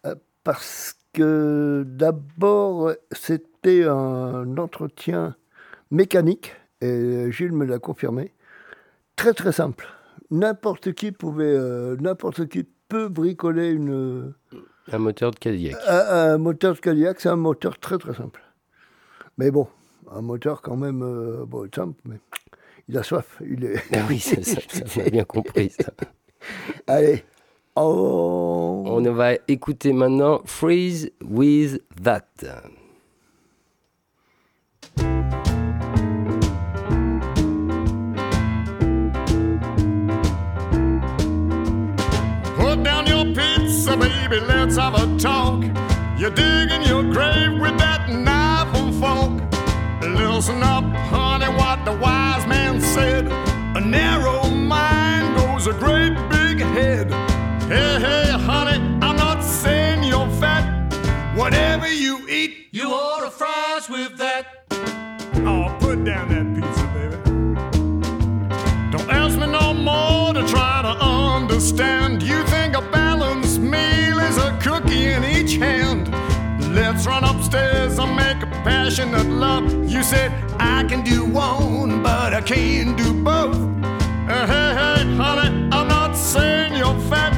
euh, 0.06 0.16
parce 0.44 0.96
que 1.14 1.86
d'abord, 1.88 2.92
c'était 3.12 3.86
un 3.86 4.58
entretien 4.58 5.36
mécanique, 5.92 6.54
et 6.82 7.32
Gilles 7.32 7.54
me 7.54 7.66
l'a 7.66 7.80
confirmé, 7.80 8.34
très 9.16 9.34
très 9.34 9.54
simple. 9.54 9.88
N'importe 10.32 10.94
qui 10.94 11.12
pouvait, 11.12 11.46
euh, 11.46 11.96
n'importe 12.02 12.48
qui 12.48 12.66
peut 12.90 13.08
bricoler 13.08 13.70
une, 13.70 14.34
Un 14.92 14.98
moteur 14.98 15.32
de 15.32 15.38
Cadillac. 15.38 15.76
un, 15.88 16.34
un 16.34 16.38
moteur 16.38 16.74
de 16.74 16.80
Cadillac, 16.80 17.22
c'est 17.22 17.30
un 17.30 17.36
moteur 17.38 17.80
très 17.80 17.98
très 17.98 18.14
simple. 18.14 18.42
Mais 19.38 19.52
bon, 19.52 19.68
un 20.12 20.22
moteur 20.22 20.62
quand 20.62 20.76
même 20.76 21.02
euh, 21.04 21.46
bon, 21.46 21.68
simple, 21.74 22.00
mais 22.06 22.20
il 22.88 22.98
a 22.98 23.04
soif. 23.04 23.42
Il 23.46 23.66
est... 23.66 23.84
Ah 23.94 24.06
oui, 24.08 24.20
c'est 24.20 24.44
ça, 24.44 24.62
ça, 24.68 24.84
on 24.98 25.06
a 25.06 25.10
bien 25.10 25.24
compris 25.24 25.72
ça. 25.72 25.92
Allez, 26.88 27.24
on... 27.76 28.84
On 28.88 29.02
va 29.14 29.34
écouter 29.48 29.94
maintenant 29.94 30.42
Freeze 30.46 31.12
with 31.24 31.82
That. 32.04 32.28
Put 42.58 42.84
down 42.84 43.08
your 43.08 43.26
pizza, 43.34 43.98
baby, 43.98 44.40
let's 44.48 44.78
have 44.78 44.96
a 44.96 45.18
talk. 45.18 45.64
You're 46.18 46.30
digging 46.30 46.84
your 46.84 47.04
grave 47.04 47.60
with 47.60 47.78
that 47.80 48.10
knife 48.10 48.74
and 48.76 48.94
fork. 48.96 49.42
Listen 50.02 50.64
up, 50.64 50.86
down 66.06 66.30
that 66.30 66.48
pizza, 66.56 66.86
baby. 66.94 67.18
Don't 68.92 69.10
ask 69.10 69.38
me 69.40 69.48
no 69.48 69.74
more 69.74 70.34
to 70.34 70.48
try 70.48 70.82
to 70.84 71.04
understand. 71.04 72.22
You 72.24 72.44
think 72.46 72.76
a 72.78 72.82
balanced 72.92 73.60
meal 73.60 74.20
is 74.20 74.38
a 74.38 74.58
cookie 74.62 75.08
in 75.08 75.24
each 75.24 75.56
hand. 75.56 76.10
Let's 76.76 77.06
run 77.08 77.24
upstairs 77.24 77.98
and 77.98 78.16
make 78.16 78.42
a 78.44 78.48
passionate 78.64 79.26
love. 79.28 79.66
You 79.90 80.04
said 80.04 80.32
I 80.60 80.84
can 80.84 81.04
do 81.04 81.26
one, 81.26 82.04
but 82.04 82.34
I 82.34 82.42
can't 82.42 82.96
do 82.98 83.14
both. 83.24 83.56
Uh, 84.28 84.46
hey, 84.48 84.74
hey, 84.80 85.16
honey, 85.16 85.70
I'm 85.72 85.88
not 85.88 86.14
saying 86.16 86.76
you're 86.76 87.00
fat. 87.10 87.34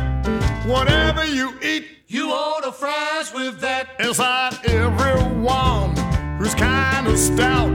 Whatever 0.65 1.25
you 1.25 1.53
eat, 1.61 1.85
You 2.07 2.31
order 2.33 2.71
fries 2.71 3.33
with 3.33 3.59
that. 3.61 3.87
inside 3.99 4.53
everyone 4.65 5.95
who's 6.37 6.55
kind 6.55 7.05
of 7.07 7.17
stout. 7.19 7.69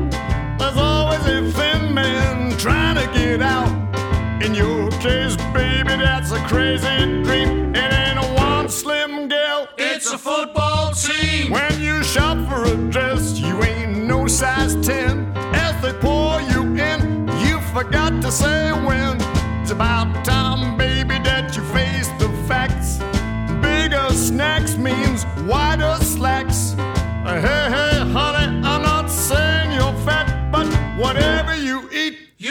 There's 0.62 0.76
always 0.76 1.26
a 1.26 1.50
thin 1.50 1.92
man 1.92 2.56
trying 2.56 2.94
to 2.94 3.12
get 3.12 3.42
out. 3.42 3.72
In 4.44 4.54
your 4.54 4.92
case, 5.00 5.34
baby, 5.52 5.96
that's 5.96 6.30
a 6.30 6.38
crazy 6.46 6.86
dream. 7.24 7.74
It 7.74 7.92
ain't 7.92 8.20
a 8.20 8.28
one 8.36 8.68
slim 8.68 9.28
girl, 9.28 9.66
It's 9.76 10.12
a 10.12 10.16
football 10.16 10.92
team. 10.92 11.50
when 11.50 11.80
you 11.80 12.04
shop 12.04 12.38
for 12.48 12.62
a 12.62 12.76
dress, 12.92 13.40
you 13.40 13.60
ain't 13.64 14.04
no 14.04 14.28
size 14.28 14.76
10. 14.86 15.32
As 15.52 15.74
they 15.82 15.94
pour 15.94 16.40
you 16.40 16.62
in, 16.90 17.26
you 17.44 17.60
forgot 17.74 18.22
to 18.22 18.30
say 18.30 18.70
when. 18.70 19.16
It's 19.62 19.72
about 19.72 20.24
time, 20.24 20.78
baby, 20.78 21.18
that 21.24 21.56
you 21.56 21.62
face 21.74 22.06
the 22.20 22.28
facts. 22.46 22.98
Bigger 23.60 24.08
snacks 24.10 24.76
means 24.76 25.26
wider 25.44 25.96
slacks. 26.02 26.76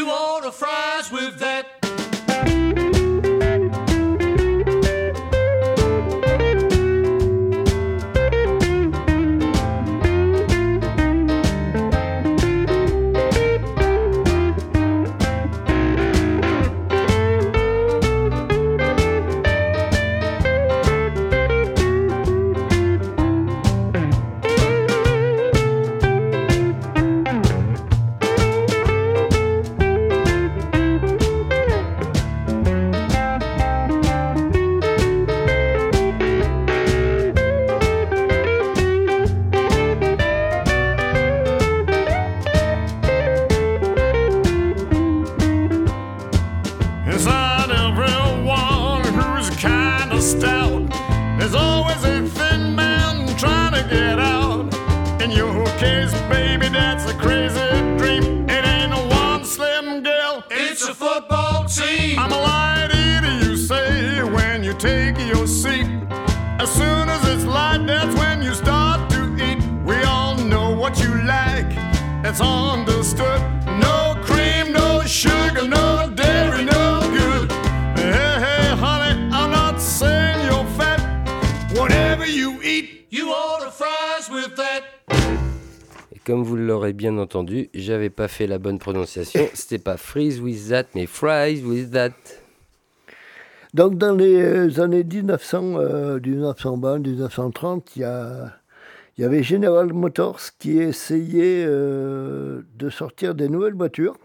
You 0.02 0.10
order 0.10 0.50
fries 0.50 0.72
with 0.72 0.81
it's 72.32 72.40
understood. 72.42 73.42
No 73.80 74.16
cream, 74.24 74.72
no 74.72 75.02
sugar, 75.06 75.68
no 75.68 76.10
dairy, 76.16 76.64
no 76.64 77.02
good. 77.12 77.52
Hey, 77.98 78.36
hey, 78.46 78.76
honey, 78.84 79.30
I'm 79.34 79.52
not 79.52 79.80
saying 79.82 80.40
you're 80.46 80.66
fat. 80.78 81.00
Whatever 81.76 82.26
you 82.26 82.62
eat, 82.64 83.08
You 83.12 83.34
order 83.34 83.70
fries 83.70 84.30
with 84.32 84.56
that. 84.56 84.84
Et 86.16 86.20
comme 86.26 86.44
vous 86.44 86.56
l'aurez 86.56 86.94
bien 86.94 87.18
entendu, 87.18 87.70
j'avais 87.74 88.10
pas 88.10 88.30
fait 88.30 88.48
la 88.48 88.58
bonne 88.58 88.80
prononciation. 88.80 89.42
C'était 89.54 89.80
pas 89.84 89.98
freeze 89.98 90.40
with 90.40 90.70
that, 90.70 90.86
mais 90.96 91.08
fries 91.08 91.62
with 91.66 91.92
that. 91.92 92.14
Donc, 93.74 93.98
dans 93.98 94.16
les 94.16 94.36
euh, 94.42 94.82
années 94.82 95.04
1900, 95.04 95.76
euh, 95.78 96.20
1920, 96.24 97.00
1930, 97.00 97.92
il 97.98 98.02
y, 98.02 98.06
a- 98.06 98.54
il 99.22 99.26
y 99.26 99.28
avait 99.28 99.44
General 99.44 99.94
Motors 99.94 100.40
qui 100.58 100.80
essayait 100.80 101.64
euh, 101.68 102.64
de 102.74 102.90
sortir 102.90 103.36
des 103.36 103.50
nouvelles 103.50 103.76
voitures. 103.76 104.18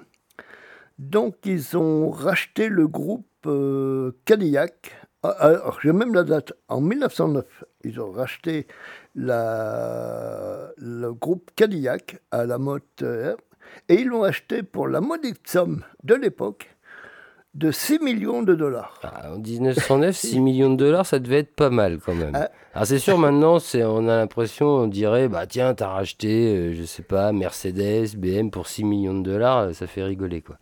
Donc, 0.99 1.37
ils 1.45 1.77
ont 1.77 2.09
racheté 2.09 2.71
le 2.71 2.89
groupe 2.89 3.29
euh, 3.45 4.13
Cadillac. 4.25 4.93
Ah, 5.23 5.37
Alors, 5.39 5.81
j'ai 5.83 5.93
même 5.93 6.15
la 6.15 6.25
date. 6.25 6.55
En 6.69 6.81
1909, 6.81 7.65
ils 7.85 8.01
ont 8.01 8.11
racheté 8.11 8.69
le 9.15 11.13
groupe 11.13 11.51
Cadillac 11.55 12.23
à 12.31 12.47
la 12.47 12.57
moteur. 12.57 13.37
Et 13.91 13.97
ils 13.97 14.07
l'ont 14.07 14.23
acheté 14.23 14.63
pour 14.63 14.89
la 14.89 15.03
modique 15.03 15.47
somme 15.47 15.85
de 16.05 16.15
l'époque 16.15 16.75
de 17.57 17.71
6 17.71 18.01
millions 18.01 18.43
de 18.43 18.55
dollars. 18.55 19.01
Ah, 19.03 19.33
en 19.33 19.39
1909, 19.39 20.15
6 20.15 20.41
millions 20.41 20.71
de 20.71 20.77
dollars, 20.77 21.07
ça 21.07 21.19
devait 21.19 21.39
être 21.39 21.55
pas 21.55 21.71
mal 21.71 21.99
quand 22.05 22.15
même. 22.15 22.33
Ah. 22.35 22.51
Alors 22.75 22.87
c'est 22.87 22.99
sûr, 22.99 23.17
maintenant, 23.17 23.59
c'est, 23.59 23.83
on 23.83 24.09
a 24.09 24.19
l'impression, 24.19 24.67
on 24.67 24.87
dirait, 24.87 25.29
bah 25.29 25.47
tiens, 25.47 25.73
t'as 25.75 25.89
racheté, 25.89 26.55
euh, 26.55 26.75
je 26.75 26.83
sais 26.85 27.03
pas, 27.03 27.33
Mercedes, 27.33 28.15
BM 28.17 28.51
pour 28.51 28.69
6 28.69 28.85
millions 28.85 29.19
de 29.19 29.23
dollars, 29.23 29.59
euh, 29.59 29.73
ça 29.73 29.87
fait 29.87 30.03
rigoler 30.03 30.43
quoi. 30.43 30.59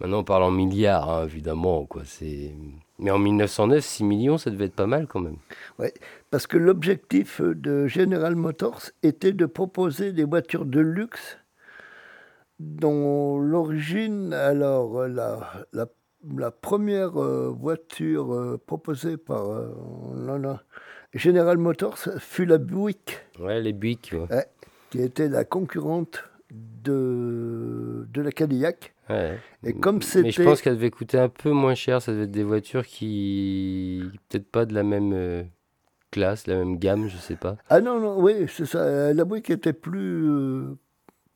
Maintenant, 0.00 0.20
on 0.20 0.24
parle 0.24 0.44
en 0.44 0.50
milliards, 0.50 1.10
hein, 1.10 1.24
évidemment, 1.24 1.84
quoi. 1.84 2.02
C'est... 2.04 2.52
Mais 2.98 3.10
en 3.10 3.18
1909, 3.18 3.84
6 3.84 4.04
millions, 4.04 4.38
ça 4.38 4.50
devait 4.50 4.66
être 4.66 4.74
pas 4.74 4.86
mal 4.86 5.06
quand 5.06 5.20
même. 5.20 5.36
Parce 6.30 6.46
que 6.46 6.56
l'objectif 6.56 7.42
de 7.42 7.86
General 7.86 8.34
Motors 8.34 8.90
était 9.02 9.32
de 9.32 9.44
proposer 9.44 10.12
des 10.12 10.24
voitures 10.24 10.64
de 10.64 10.80
luxe 10.80 11.38
dont 12.58 13.38
l'origine, 13.38 14.32
alors 14.32 15.06
la, 15.08 15.66
la, 15.72 15.86
la 16.36 16.50
première 16.50 17.20
euh, 17.22 17.48
voiture 17.48 18.32
euh, 18.34 18.60
proposée 18.66 19.16
par 19.16 19.50
euh, 19.50 19.68
non, 20.14 20.38
non, 20.38 20.58
General 21.14 21.56
Motors 21.58 21.98
fut 22.18 22.46
la 22.46 22.58
Buick, 22.58 23.18
Ouais, 23.38 23.60
les 23.60 23.72
Buick, 23.72 24.14
ouais. 24.30 24.46
qui 24.90 25.00
était 25.00 25.28
la 25.28 25.44
concurrente 25.44 26.24
de, 26.50 28.06
de 28.12 28.20
la 28.22 28.32
Cadillac. 28.32 28.94
Ouais. 29.08 29.38
Et 29.64 29.72
comme 29.72 29.96
Mais 29.96 30.02
je 30.02 30.06
c'était- 30.30 30.44
pense 30.44 30.62
qu'elle 30.62 30.74
devait 30.76 30.90
coûter 30.90 31.18
un 31.18 31.28
peu 31.28 31.50
moins 31.50 31.74
cher. 31.74 32.02
Ça 32.02 32.12
devait 32.12 32.24
être 32.24 32.30
des 32.32 32.42
voitures 32.44 32.84
qui. 32.86 34.02
Peut-être 34.28 34.50
pas 34.50 34.64
de 34.66 34.74
la 34.74 34.82
même 34.82 35.48
classe, 36.10 36.46
la 36.46 36.56
même 36.56 36.78
gamme, 36.78 37.08
je 37.08 37.16
sais 37.16 37.36
pas. 37.36 37.56
Ah 37.68 37.80
non, 37.80 38.00
non, 38.00 38.20
oui, 38.20 38.46
c'est 38.48 38.66
ça. 38.66 39.12
La 39.12 39.24
Buick 39.24 39.50
était 39.50 39.72
plus, 39.72 40.28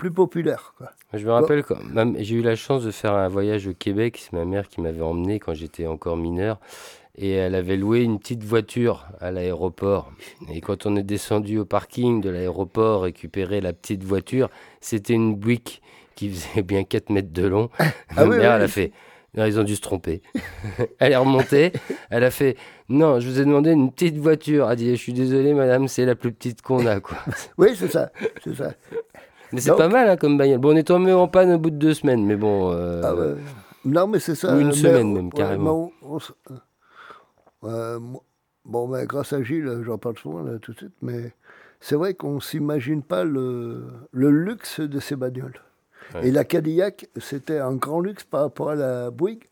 plus 0.01 0.11
populaire. 0.11 0.74
quoi. 0.78 0.90
Je 1.14 1.24
me 1.26 1.30
rappelle 1.32 1.62
quand 1.62 1.76
ma- 1.84 2.20
j'ai 2.20 2.36
eu 2.36 2.42
la 2.42 2.57
chance 2.57 2.82
de 2.84 2.90
faire 2.90 3.12
un 3.14 3.28
voyage 3.28 3.66
au 3.68 3.74
Québec. 3.74 4.18
C'est 4.20 4.32
ma 4.32 4.44
mère 4.44 4.66
qui 4.68 4.80
m'avait 4.80 5.03
emmené 5.03 5.38
quand 5.38 5.55
j'étais 5.55 5.86
encore 5.86 6.16
mineur. 6.16 6.59
Et 7.16 7.32
elle 7.32 7.55
avait 7.55 7.76
loué 7.76 8.03
une 8.03 8.18
petite 8.18 8.42
voiture 8.44 9.07
à 9.20 9.30
l'aéroport. 9.30 10.11
Et 10.51 10.61
quand 10.62 10.86
on 10.86 10.96
est 10.96 11.03
descendu 11.03 11.59
au 11.59 11.64
parking 11.66 12.20
de 12.22 12.30
l'aéroport 12.30 13.03
récupérer 13.03 13.61
la 13.61 13.72
petite 13.74 14.03
voiture, 14.05 14.48
c'était 14.80 15.12
une 15.14 15.34
Buick 15.36 15.82
qui 16.14 16.30
faisait 16.30 16.62
bien 16.62 16.82
4 16.84 17.11
mètres 17.11 17.32
de 17.32 17.46
long. 17.46 17.68
Ma 17.78 17.86
Ah 18.16 18.24
oui, 18.24 18.30
mère, 18.38 18.38
oui. 18.38 18.57
elle 18.57 18.62
a 18.62 18.68
fait. 18.68 18.92
Non, 19.36 19.44
ils 19.44 19.61
ont 19.61 19.64
dû 19.64 19.76
se 19.76 19.80
tromper. 19.80 20.22
elle 20.98 21.12
est 21.12 21.16
remontée. 21.16 21.72
Elle 22.11 22.24
a 22.24 22.30
fait. 22.30 22.57
Non, 22.88 23.20
je 23.20 23.28
vous 23.28 23.40
ai 23.40 23.44
demandé 23.44 23.70
une 23.72 23.92
petite 23.92 24.16
voiture. 24.16 24.66
Elle 24.66 24.72
a 24.72 24.76
dit 24.76 24.90
Je 24.90 24.94
suis 25.01 25.12
désolé, 25.12 25.53
madame, 25.53 25.86
c'est 25.88 26.05
la 26.07 26.14
plus 26.14 26.32
petite 26.32 26.62
qu'on 26.62 26.84
a. 26.86 27.01
Quoi. 27.01 27.18
Oui, 27.59 27.68
c'est 27.76 27.90
ça. 27.92 28.11
C'est 28.42 28.55
ça. 28.57 28.72
Mais 29.53 29.61
c'est 29.61 29.70
Donc- 29.70 29.78
pas 29.78 29.88
mal 29.88 30.09
hein, 30.09 30.16
comme 30.16 30.38
bagnole. 30.38 30.59
Bon, 30.59 30.72
on 30.72 30.76
est 30.76 30.84
tombé 30.86 31.12
en 31.12 31.26
panne 31.28 31.53
au 31.53 31.59
bout 31.59 31.70
de 31.70 31.76
deux 31.76 31.94
semaines, 31.94 32.24
mais 32.24 32.36
bon. 32.36 32.70
euh, 32.72 33.01
Ah 33.05 33.14
ouais. 33.14 33.34
Non, 33.84 34.07
mais 34.07 34.18
c'est 34.20 34.34
ça. 34.34 34.55
ou 34.55 34.61
une 34.61 34.68
mais 34.68 34.72
semaine 34.74 35.07
on- 35.09 35.12
même, 35.14 35.32
carrément. 35.32 35.90
mais 36.03 36.07
on- 36.07 36.14
on 36.14 36.18
s- 36.18 36.32
euh, 37.64 37.98
moi- 37.98 38.22
bon, 38.64 38.88
ben, 38.88 39.05
grâce 39.07 39.32
à 39.32 39.42
Gilles, 39.42 39.82
j'en 39.84 39.98
parle 39.98 40.18
souvent 40.18 40.42
là, 40.42 40.59
tout 40.59 40.72
de 40.72 40.76
suite, 40.78 40.94
mais 41.03 41.32
c'est 41.80 41.96
vrai 41.96 42.14
qu'on 42.14 42.34
ne 42.36 42.40
s'imagine 42.40 43.03
pas 43.03 43.24
le, 43.24 43.84
le 44.12 44.30
luxe 44.30 44.80
de 44.80 45.01
ces 45.01 45.16
bagnoles. 45.16 45.61
Ouais. 46.14 46.28
Et 46.28 46.30
la 46.30 46.44
Cadillac, 46.44 47.09
c'était 47.16 47.59
un 47.59 47.74
grand 47.74 48.01
luxe 48.01 48.24
par 48.24 48.42
rapport 48.42 48.70
à 48.70 48.74
la 48.74 49.11
Buick. 49.11 49.48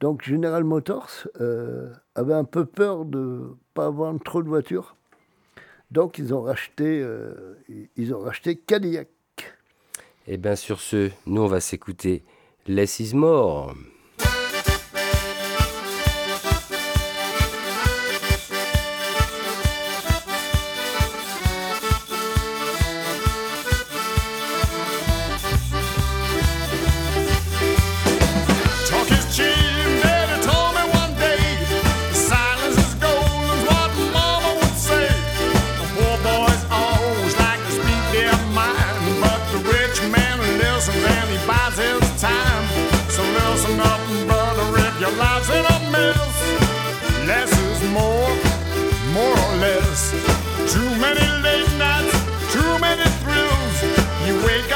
Donc 0.00 0.22
General 0.24 0.64
Motors 0.64 1.08
euh, 1.40 1.88
avait 2.16 2.34
un 2.34 2.44
peu 2.44 2.64
peur 2.64 3.04
de 3.04 3.18
ne 3.18 3.46
pas 3.72 3.86
avoir 3.86 4.12
trop 4.24 4.42
de 4.42 4.48
voitures. 4.48 4.96
Donc 5.92 6.18
ils 6.18 6.34
ont 6.34 6.42
racheté, 6.42 7.00
euh, 7.02 7.54
ils 7.96 8.12
ont 8.14 8.18
racheté 8.20 8.56
Cadillac. 8.56 9.08
Et 10.26 10.36
bien 10.36 10.54
sur 10.54 10.80
ce, 10.80 11.10
nous 11.26 11.42
on 11.42 11.46
va 11.48 11.60
s'écouter 11.60 12.22
Less 12.66 13.00
is 13.00 13.14
More. 13.14 13.74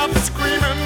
Up 0.08 0.16
screaming 0.18 0.85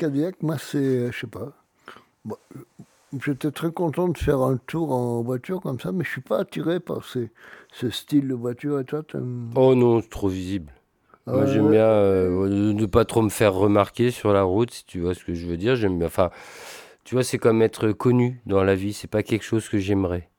Cadillac, 0.00 0.42
moi, 0.42 0.56
c'est, 0.58 1.12
je 1.12 1.18
sais 1.20 1.26
pas. 1.26 1.52
Bon, 2.24 2.36
J'étais 3.24 3.50
très 3.50 3.72
content 3.72 4.08
de 4.08 4.16
faire 4.16 4.40
un 4.40 4.56
tour 4.56 4.92
en 4.92 5.22
voiture 5.22 5.60
comme 5.60 5.80
ça, 5.80 5.92
mais 5.92 6.04
je 6.04 6.10
suis 6.10 6.20
pas 6.20 6.38
attiré 6.40 6.80
par 6.80 7.04
ces, 7.04 7.30
ce 7.72 7.90
style 7.90 8.28
de 8.28 8.34
voiture. 8.34 8.80
Et 8.80 8.84
toi, 8.84 9.02
Oh 9.56 9.74
non, 9.74 10.00
c'est 10.00 10.08
trop 10.08 10.28
visible. 10.28 10.72
Moi 11.26 11.42
Euh, 11.42 11.46
j'aime 11.46 11.70
bien 11.70 11.84
euh, 11.86 12.48
ne 12.72 12.86
pas 12.86 13.04
trop 13.04 13.22
me 13.22 13.28
faire 13.28 13.52
remarquer 13.54 14.10
sur 14.10 14.32
la 14.32 14.42
route, 14.42 14.70
si 14.72 14.84
tu 14.86 15.00
vois 15.00 15.14
ce 15.14 15.24
que 15.24 15.34
je 15.34 15.46
veux 15.46 15.56
dire. 15.56 15.76
J'aime 15.76 15.98
bien. 15.98 16.06
Enfin, 16.06 16.30
tu 17.04 17.14
vois, 17.14 17.24
c'est 17.24 17.38
comme 17.38 17.62
être 17.62 17.92
connu 17.92 18.40
dans 18.46 18.64
la 18.64 18.74
vie. 18.74 18.92
C'est 18.92 19.08
pas 19.10 19.22
quelque 19.22 19.44
chose 19.44 19.68
que 19.68 19.78
j'aimerais. 19.78 20.30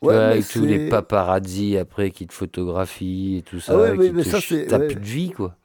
Tu 0.00 0.08
Ouais, 0.08 0.14
avec 0.14 0.48
tous 0.48 0.64
les 0.66 0.78
paparazzi 0.90 1.76
après 1.78 2.10
qui 2.10 2.26
te 2.26 2.34
photographient 2.34 3.38
et 3.38 3.42
tout 3.42 3.60
ça. 3.60 3.74
Ah 3.74 3.78
ouais, 3.78 3.96
mais- 3.96 4.08
qui 4.08 4.12
mais 4.12 4.22
te 4.22 4.28
ça, 4.28 4.40
ch- 4.40 4.48
c'est- 4.50 4.66
T'as 4.66 4.78
ouais. 4.78 4.86
plus 4.86 4.96
de 4.96 5.06
vie, 5.06 5.30
quoi. 5.30 5.56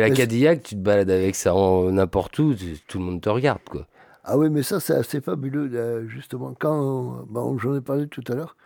La 0.00 0.08
Mais 0.08 0.14
c'est- 0.14 0.22
Cadillac, 0.22 0.62
tu 0.62 0.74
te 0.76 0.80
balades 0.80 1.10
avec 1.10 1.34
ça 1.34 1.52
n'importe 1.90 2.38
où, 2.38 2.54
tout 2.88 2.98
le 2.98 3.04
monde 3.04 3.20
te 3.20 3.28
regarde, 3.28 3.60
quoi. 3.68 3.86
Ah 4.24 4.36
oui, 4.36 4.50
mais 4.50 4.62
ça, 4.62 4.80
c'est 4.80 4.94
assez 4.94 5.20
fabuleux, 5.20 6.06
justement. 6.08 6.54
Quand, 6.58 7.24
bon, 7.28 7.58
j'en 7.58 7.76
ai 7.76 7.80
parlé 7.80 8.06
tout 8.08 8.24
à 8.28 8.34
l'heure, 8.34 8.56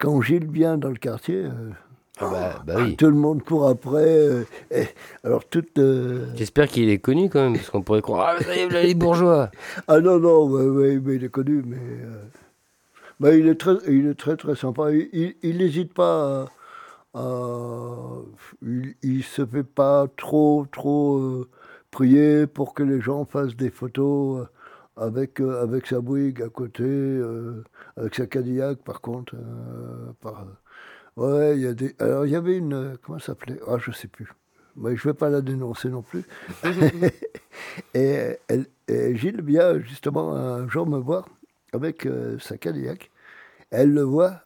quand 0.00 0.20
Gilles 0.20 0.50
vient 0.50 0.76
dans 0.76 0.88
le 0.90 0.96
quartier, 0.96 1.44
euh, 1.44 1.70
Ah 2.18 2.28
bah, 2.30 2.62
bah 2.66 2.74
oui. 2.78 2.96
tout 2.96 3.06
le 3.06 3.12
monde 3.14 3.42
court 3.44 3.68
après. 3.68 4.04
euh, 4.04 4.42
et, 4.72 4.84
alors, 5.22 5.44
toute. 5.44 5.78
euh, 5.78 6.26
J'espère 6.34 6.66
qu'il 6.68 6.88
est 6.90 6.98
connu 6.98 7.30
quand 7.30 7.42
même, 7.42 7.54
parce 7.54 7.70
qu'on 7.70 7.82
pourrait 7.82 8.02
croire, 8.02 8.34
ah, 8.38 8.42
voilà 8.42 8.82
les 8.82 8.94
bourgeois. 8.94 9.50
Ah 9.88 10.00
non, 10.00 10.18
non, 10.18 10.48
mais 10.48 10.94
il 11.14 11.24
est 11.24 11.28
connu, 11.28 11.62
mais. 11.64 11.76
euh, 11.76 12.22
bah, 13.20 13.34
il, 13.36 13.46
est 13.46 13.54
très, 13.54 13.74
il 13.88 14.06
est 14.08 14.14
très, 14.18 14.36
très 14.36 14.56
sympa. 14.56 14.90
Il 14.92 15.34
n'hésite 15.58 15.94
pas 15.94 16.42
à. 16.42 16.46
À- 17.14 18.18
il, 18.62 18.94
il 19.02 19.22
se 19.24 19.44
fait 19.46 19.64
pas 19.64 20.06
trop, 20.16 20.66
trop 20.72 21.18
euh, 21.18 21.48
prier 21.90 22.46
pour 22.46 22.74
que 22.74 22.82
les 22.82 23.00
gens 23.00 23.24
fassent 23.24 23.56
des 23.56 23.70
photos 23.70 24.46
euh, 24.98 25.04
avec, 25.06 25.40
euh, 25.40 25.62
avec 25.62 25.86
sa 25.86 26.00
Bouygues 26.00 26.42
à 26.42 26.48
côté, 26.48 26.82
euh, 26.84 27.64
avec 27.96 28.14
sa 28.14 28.26
Cadillac, 28.26 28.78
par 28.84 29.00
contre. 29.00 29.34
euh, 29.36 30.12
par, 30.20 30.46
ouais, 31.16 31.56
il 31.56 31.62
y 31.62 31.66
a 31.66 31.74
des. 31.74 31.94
Alors, 32.00 32.26
il 32.26 32.32
y 32.32 32.36
avait 32.36 32.56
une. 32.58 32.74
euh, 32.74 32.96
Comment 33.02 33.18
ça 33.18 33.26
s'appelait? 33.28 33.60
Ah, 33.68 33.78
je 33.78 33.92
sais 33.92 34.08
plus. 34.08 34.28
Mais 34.76 34.96
je 34.96 35.06
ne 35.08 35.12
vais 35.12 35.18
pas 35.18 35.30
la 35.30 35.40
dénoncer 35.40 35.88
non 35.90 36.02
plus. 36.02 36.24
et, 37.94 38.38
elle- 38.48 38.66
et 38.88 39.16
Gilles 39.16 39.42
vient 39.42 39.78
justement 39.80 40.34
un 40.36 40.68
jour 40.68 40.86
me 40.86 40.98
voir 40.98 41.28
avec 41.72 42.06
euh, 42.06 42.38
sa 42.38 42.56
Cadillac. 42.58 43.10
Elle 43.70 43.92
le 43.94 44.02
voit, 44.02 44.43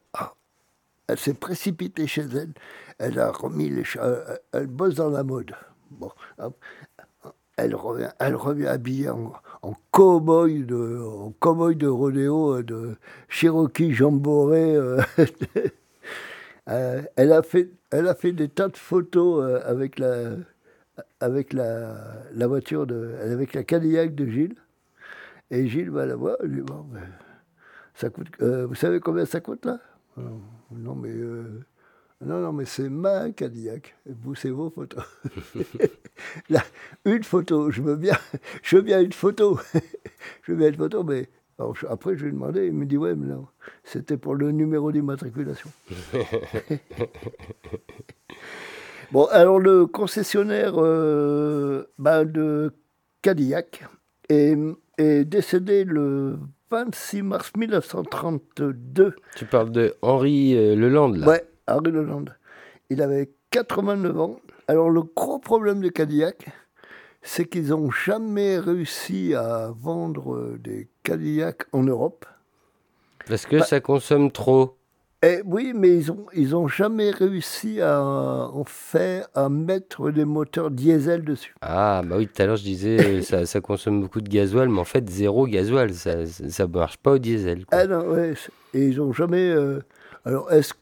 elle 1.09 1.17
s'est 1.17 1.33
précipitée 1.33 2.05
chez 2.05 2.21
elle. 2.21 2.53
Elle 2.99 3.19
a 3.19 3.31
remis 3.31 3.69
les 3.69 3.83
euh, 3.97 4.37
Elle 4.51 4.67
bosse 4.67 4.95
dans 4.95 5.09
la 5.09 5.23
mode. 5.23 5.55
Bon, 5.89 6.11
elle 7.57 7.73
revient, 7.73 8.11
elle 8.19 8.35
revient 8.35 8.67
habillée 8.67 9.09
en, 9.09 9.33
cow-boy 9.91 10.65
de, 10.65 11.01
en 11.01 11.33
cow-boy 11.39 11.75
de 11.75 11.87
rodéo, 11.87 12.57
euh, 12.57 12.63
de 12.63 12.95
Cherokee 13.27 13.91
jamboree. 13.91 14.75
euh, 16.69 17.01
elle, 17.15 17.33
a 17.33 17.41
fait, 17.41 17.71
elle 17.89 18.07
a 18.07 18.13
fait 18.13 18.31
des 18.31 18.47
tas 18.47 18.67
de 18.67 18.77
photos 18.77 19.63
avec 19.65 19.97
la, 19.97 20.35
avec 21.19 21.53
la, 21.53 22.21
voiture, 22.47 22.85
de, 22.85 23.15
avec 23.19 23.55
la 23.55 23.63
Cadillac 23.63 24.13
de 24.13 24.27
Gilles. 24.27 24.55
Et 25.49 25.67
Gilles 25.67 25.89
va 25.89 26.05
la 26.05 26.15
voir, 26.15 26.37
lui 26.43 26.57
dit, 26.57 26.61
Bon, 26.61 26.85
ben, 26.87 27.01
ça 27.95 28.11
coûte, 28.11 28.27
vous 28.39 28.75
savez 28.75 28.99
combien 28.99 29.25
ça 29.25 29.39
coûte 29.39 29.65
là? 29.65 29.79
Non, 30.71 30.95
mais, 30.95 31.09
euh, 31.09 31.63
non, 32.21 32.39
non, 32.41 32.53
mais 32.53 32.65
c'est 32.65 32.89
ma 32.89 33.31
Cadillac. 33.31 33.95
Vous, 34.05 34.35
c'est 34.35 34.49
vos 34.51 34.69
photos. 34.69 35.03
là, 36.49 36.63
une 37.05 37.23
photo, 37.23 37.71
je 37.71 37.81
veux 37.81 37.95
bien, 37.95 38.15
je 38.63 38.75
veux 38.77 38.81
bien 38.81 39.01
une 39.01 39.13
photo. 39.13 39.59
je 40.43 40.51
veux 40.51 40.57
bien 40.57 40.69
une 40.69 40.75
photo, 40.75 41.03
mais 41.03 41.29
alors, 41.57 41.75
je- 41.75 41.87
après, 41.87 42.15
je 42.15 42.23
lui 42.23 42.29
ai 42.29 42.33
demandé, 42.33 42.67
il 42.67 42.73
me 42.73 42.85
dit, 42.85 42.97
ouais, 42.97 43.15
mais 43.15 43.27
non, 43.27 43.47
c'était 43.83 44.17
pour 44.17 44.35
le 44.35 44.51
numéro 44.51 44.91
d'immatriculation. 44.91 45.69
Bon, 49.11 49.25
alors 49.31 49.59
le 49.59 49.87
concessionnaire 49.87 50.73
euh, 50.77 51.83
bah, 51.97 52.25
de 52.25 52.71
Cadillac 53.23 53.83
est, 54.29 54.55
est 54.99 55.25
décédé 55.25 55.83
le 55.83 56.37
26 56.71 57.23
mars 57.23 57.51
1932. 57.57 59.15
Tu 59.35 59.45
parles 59.45 59.71
de 59.71 59.95
Henri 60.01 60.55
euh, 60.55 60.75
Leland, 60.75 61.09
là. 61.09 61.27
Ouais, 61.27 61.43
Harry 61.67 61.91
Leland. 61.91 62.25
Il 62.89 63.01
avait 63.01 63.31
89 63.51 64.19
ans. 64.19 64.39
Alors 64.67 64.89
le 64.89 65.01
gros 65.01 65.39
problème 65.39 65.81
de 65.81 65.89
Cadillac, 65.89 66.47
c'est 67.21 67.45
qu'ils 67.45 67.69
n'ont 67.69 67.89
jamais 67.91 68.59
réussi 68.59 69.33
à 69.33 69.71
vendre 69.75 70.57
des 70.59 70.87
Cadillacs 71.03 71.63
en 71.71 71.83
Europe. 71.83 72.25
Parce 73.27 73.45
que 73.45 73.57
Bah- 73.57 73.65
ça 73.65 73.79
consomme 73.79 74.31
trop. 74.31 74.77
Eh 75.21 75.41
oui, 75.45 75.73
mais 75.75 75.97
ils 75.97 76.11
ont, 76.13 76.25
ils 76.33 76.55
ont 76.55 76.69
jamais 76.69 77.11
réussi 77.11 77.81
à 77.81 78.01
en 78.01 78.63
faire, 78.63 79.27
à 79.35 79.49
mettre 79.49 80.11
des 80.11 80.23
moteurs 80.23 80.71
diesel 80.71 81.25
dessus. 81.25 81.53
Ah, 81.61 82.01
bah 82.05 82.15
oui, 82.17 82.27
tout 82.27 82.41
à 82.41 82.45
l'heure 82.45 82.55
je 82.55 82.63
disais, 82.63 82.97
euh, 83.17 83.21
ça, 83.21 83.45
ça 83.45 83.59
consomme 83.59 83.99
beaucoup 84.01 84.21
de 84.21 84.29
gasoil, 84.29 84.69
mais 84.69 84.79
en 84.79 84.85
fait, 84.85 85.09
zéro 85.09 85.45
gasoil. 85.45 85.93
Ça, 85.93 86.25
ça 86.25 86.67
marche 86.67 86.95
pas 86.97 87.11
au 87.13 87.17
diesel. 87.17 87.65
quoi. 87.65 87.79
Ah 87.79 87.87
non, 87.87 88.07
ouais, 88.07 88.33
et 88.73 88.87
ils 88.87 89.01
ont 89.01 89.11
jamais. 89.11 89.49
euh, 89.49 89.79
alors, 90.23 90.49
est-ce 90.53 90.73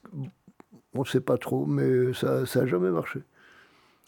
on 0.94 1.02
ne 1.02 1.06
sait 1.06 1.20
pas 1.22 1.38
trop, 1.38 1.66
mais 1.66 2.14
ça 2.14 2.42
n'a 2.56 2.66
jamais 2.68 2.90
marché. 2.90 3.20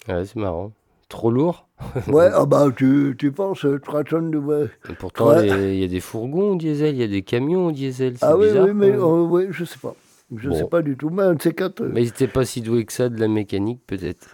Ouais, 0.07 0.25
c'est 0.25 0.35
marrant. 0.37 0.71
Trop 1.07 1.31
lourd. 1.31 1.67
Ouais, 2.07 2.29
ah 2.33 2.45
bah, 2.45 2.67
tu, 2.75 3.15
tu 3.17 3.31
penses, 3.31 3.65
euh, 3.65 3.79
3 3.79 4.03
tonnes 4.03 4.29
de. 4.29 4.37
ouais. 4.37 4.69
Et 4.89 4.93
pourtant, 4.93 5.29
Ouais. 5.29 5.47
il 5.73 5.79
y 5.79 5.83
a 5.83 5.87
des 5.87 5.99
fourgons 6.01 6.51
au 6.51 6.55
diesel, 6.55 6.93
il 6.95 7.01
y 7.01 7.03
a 7.03 7.07
des 7.07 7.23
camions 7.23 7.67
au 7.67 7.71
diesel. 7.71 8.13
Ah 8.21 8.37
oui, 8.37 8.47
bizarre. 8.47 8.65
oui, 8.65 8.73
mais 8.75 8.91
euh, 8.91 9.21
ouais, 9.23 9.47
je 9.49 9.65
sais 9.65 9.79
pas. 9.81 9.95
Je 10.35 10.49
Bon. 10.49 10.55
sais 10.55 10.65
pas 10.67 10.81
du 10.81 10.95
tout. 10.95 11.09
Mais 11.09 11.23
un 11.23 11.33
de 11.35 11.41
ces 11.41 11.53
quatre, 11.53 11.81
euh, 11.81 11.89
Mais 11.93 12.01
ils 12.03 12.05
n'étaient 12.07 12.27
pas 12.27 12.45
si 12.45 12.61
doués 12.61 12.85
que 12.85 12.93
ça 12.93 13.09
de 13.09 13.19
la 13.19 13.27
mécanique, 13.27 13.81
peut-être. 13.87 14.27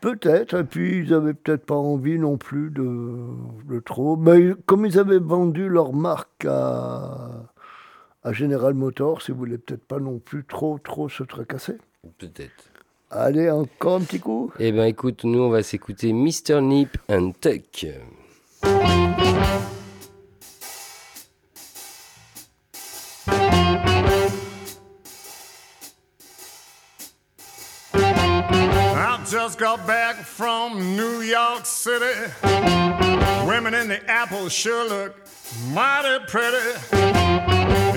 peut-être. 0.00 0.54
Et 0.60 0.64
puis, 0.64 0.98
ils 1.00 1.12
avaient 1.14 1.34
peut-être 1.34 1.64
pas 1.66 1.74
envie 1.76 2.18
non 2.18 2.36
plus 2.36 2.70
de, 2.70 3.26
de 3.68 3.80
trop. 3.80 4.16
Mais 4.16 4.52
comme 4.66 4.84
ils 4.86 4.98
avaient 4.98 5.18
vendu 5.18 5.68
leur 5.68 5.92
marque 5.92 6.44
à, 6.46 7.44
à 8.22 8.32
General 8.32 8.72
Motors, 8.74 9.22
ils 9.28 9.34
voulaient 9.34 9.58
peut-être 9.58 9.84
pas 9.84 9.98
non 9.98 10.18
plus 10.18 10.44
trop, 10.44 10.78
trop 10.78 11.08
se 11.08 11.22
tracasser. 11.22 11.74
Peut-être. 12.18 12.70
Allez, 13.10 13.50
encore 13.50 13.96
un 13.96 14.00
petit 14.00 14.18
coup. 14.20 14.50
Eh 14.58 14.72
ben 14.72 14.84
écoute, 14.84 15.24
nous 15.24 15.38
on 15.40 15.48
va 15.50 15.62
s'écouter 15.62 16.12
Mr. 16.12 16.60
Nip 16.62 16.96
and 17.08 17.32
Tuck. 17.40 17.86
Just 29.34 29.58
got 29.58 29.84
back 29.84 30.14
from 30.14 30.94
New 30.96 31.20
York 31.20 31.66
City. 31.66 32.30
Women 33.48 33.74
in 33.74 33.88
the 33.88 34.00
apple 34.08 34.48
sure 34.48 34.88
look 34.88 35.16
mighty 35.72 36.24
pretty. 36.28 36.70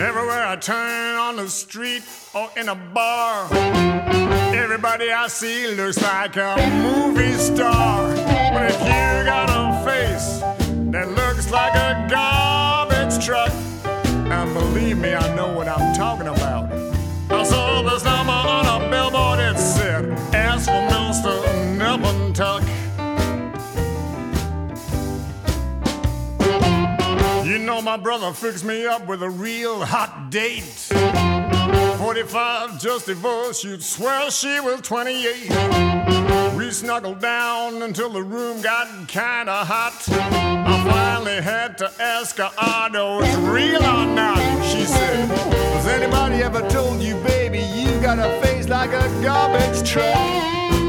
Everywhere 0.02 0.48
I 0.48 0.56
turn 0.60 1.16
on 1.16 1.36
the 1.36 1.48
street 1.48 2.02
or 2.34 2.50
in 2.58 2.70
a 2.70 2.76
bar, 2.76 3.48
everybody 4.56 5.12
I 5.12 5.28
see 5.28 5.76
looks 5.76 6.02
like 6.02 6.38
a 6.38 6.56
movie 6.82 7.34
star. 7.34 8.16
But 8.52 8.72
if 8.72 8.82
you 8.82 9.26
got 9.30 9.52
a 9.52 9.86
face 9.86 10.40
that 10.92 11.08
looks 11.10 11.52
like 11.52 11.76
a 11.76 12.08
garbage 12.10 13.24
truck, 13.24 13.52
and 13.86 14.54
believe 14.56 14.98
me, 14.98 15.14
I 15.14 15.36
know 15.36 15.54
what 15.54 15.68
I'm 15.68 15.96
talking 15.96 16.30
about. 16.30 16.57
Know, 27.68 27.82
my 27.82 27.97
brother 27.97 28.32
fixed 28.32 28.63
me 28.63 28.86
up 28.86 29.05
with 29.07 29.22
a 29.22 29.30
real 29.30 29.84
hot 29.84 30.30
date. 30.32 30.63
45, 31.97 32.80
just 32.80 33.07
divorced, 33.07 33.65
you'd 33.65 33.84
swear 33.84 34.32
she 34.32 34.61
was 34.61 34.80
28. 34.80 35.49
We 36.55 36.72
snuggled 36.72 37.20
down 37.20 37.82
until 37.82 38.09
the 38.09 38.24
room 38.24 38.61
got 38.61 38.88
kinda 39.09 39.65
hot. 39.65 40.01
I 40.09 40.86
finally 40.89 41.41
had 41.41 41.78
to 41.80 41.91
ask 42.01 42.38
her, 42.38 42.49
are 42.57 42.89
those 42.89 43.36
real 43.36 43.84
or 43.84 44.05
not? 44.05 44.39
She 44.63 44.86
said, 44.86 45.28
Has 45.76 45.88
anybody 45.88 46.41
ever 46.43 46.61
told 46.70 47.01
you, 47.01 47.15
baby, 47.15 47.59
you 47.59 47.99
got 47.99 48.18
a 48.18 48.41
face 48.41 48.70
like 48.70 48.91
a 48.93 49.09
garbage 49.22 49.84
truck? 49.89 50.87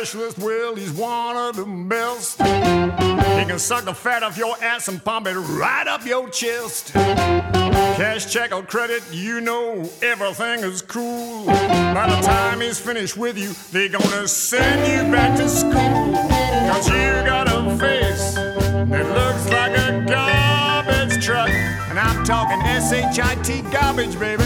Well, 0.00 0.76
he's 0.76 0.92
one 0.92 1.36
of 1.36 1.56
the 1.56 1.66
best. 1.66 2.40
He 2.40 3.44
can 3.44 3.58
suck 3.58 3.84
the 3.84 3.92
fat 3.92 4.22
off 4.22 4.38
your 4.38 4.56
ass 4.62 4.88
and 4.88 5.04
pump 5.04 5.26
it 5.26 5.34
right 5.34 5.86
up 5.86 6.06
your 6.06 6.30
chest. 6.30 6.94
Cash, 6.94 8.32
check, 8.32 8.50
or 8.50 8.62
credit, 8.62 9.02
you 9.12 9.42
know 9.42 9.90
everything 10.00 10.60
is 10.60 10.80
cool. 10.80 11.44
By 11.44 12.08
the 12.08 12.26
time 12.26 12.62
he's 12.62 12.80
finished 12.80 13.18
with 13.18 13.36
you, 13.36 13.52
they're 13.72 13.90
gonna 13.90 14.26
send 14.26 14.90
you 14.90 15.12
back 15.12 15.36
to 15.36 15.46
school. 15.46 15.70
Cause 15.74 16.88
you 16.88 17.22
got 17.26 17.48
a 17.48 17.76
face 17.78 18.36
that 18.36 19.06
looks 19.06 19.50
like 19.52 19.76
a 19.76 20.06
garbage 20.08 21.22
truck. 21.22 21.50
And 21.90 21.98
I'm 21.98 22.24
talking 22.24 22.58
S-H-I-T 22.62 23.60
garbage, 23.70 24.18
baby. 24.18 24.44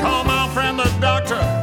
Call 0.00 0.22
my 0.22 0.48
friend 0.54 0.78
the 0.78 0.84
doctor. 1.00 1.53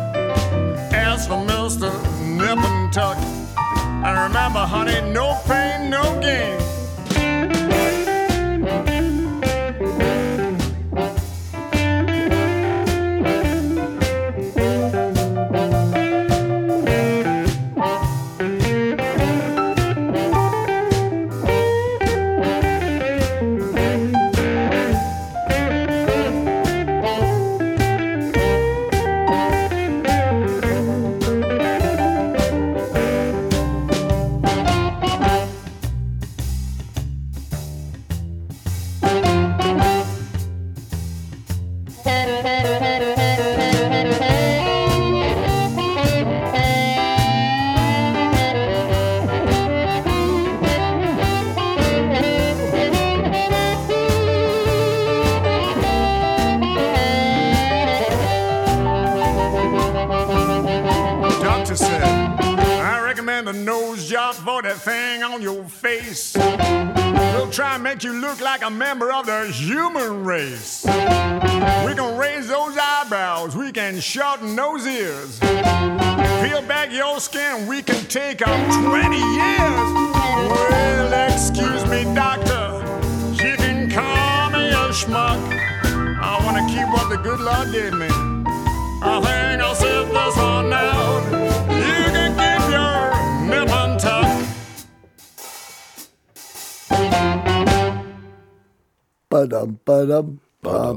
Remember, 4.53 4.67
honey, 4.67 5.13
no 5.13 5.39
pain, 5.47 5.89
no 5.89 6.19
gain. 6.19 6.61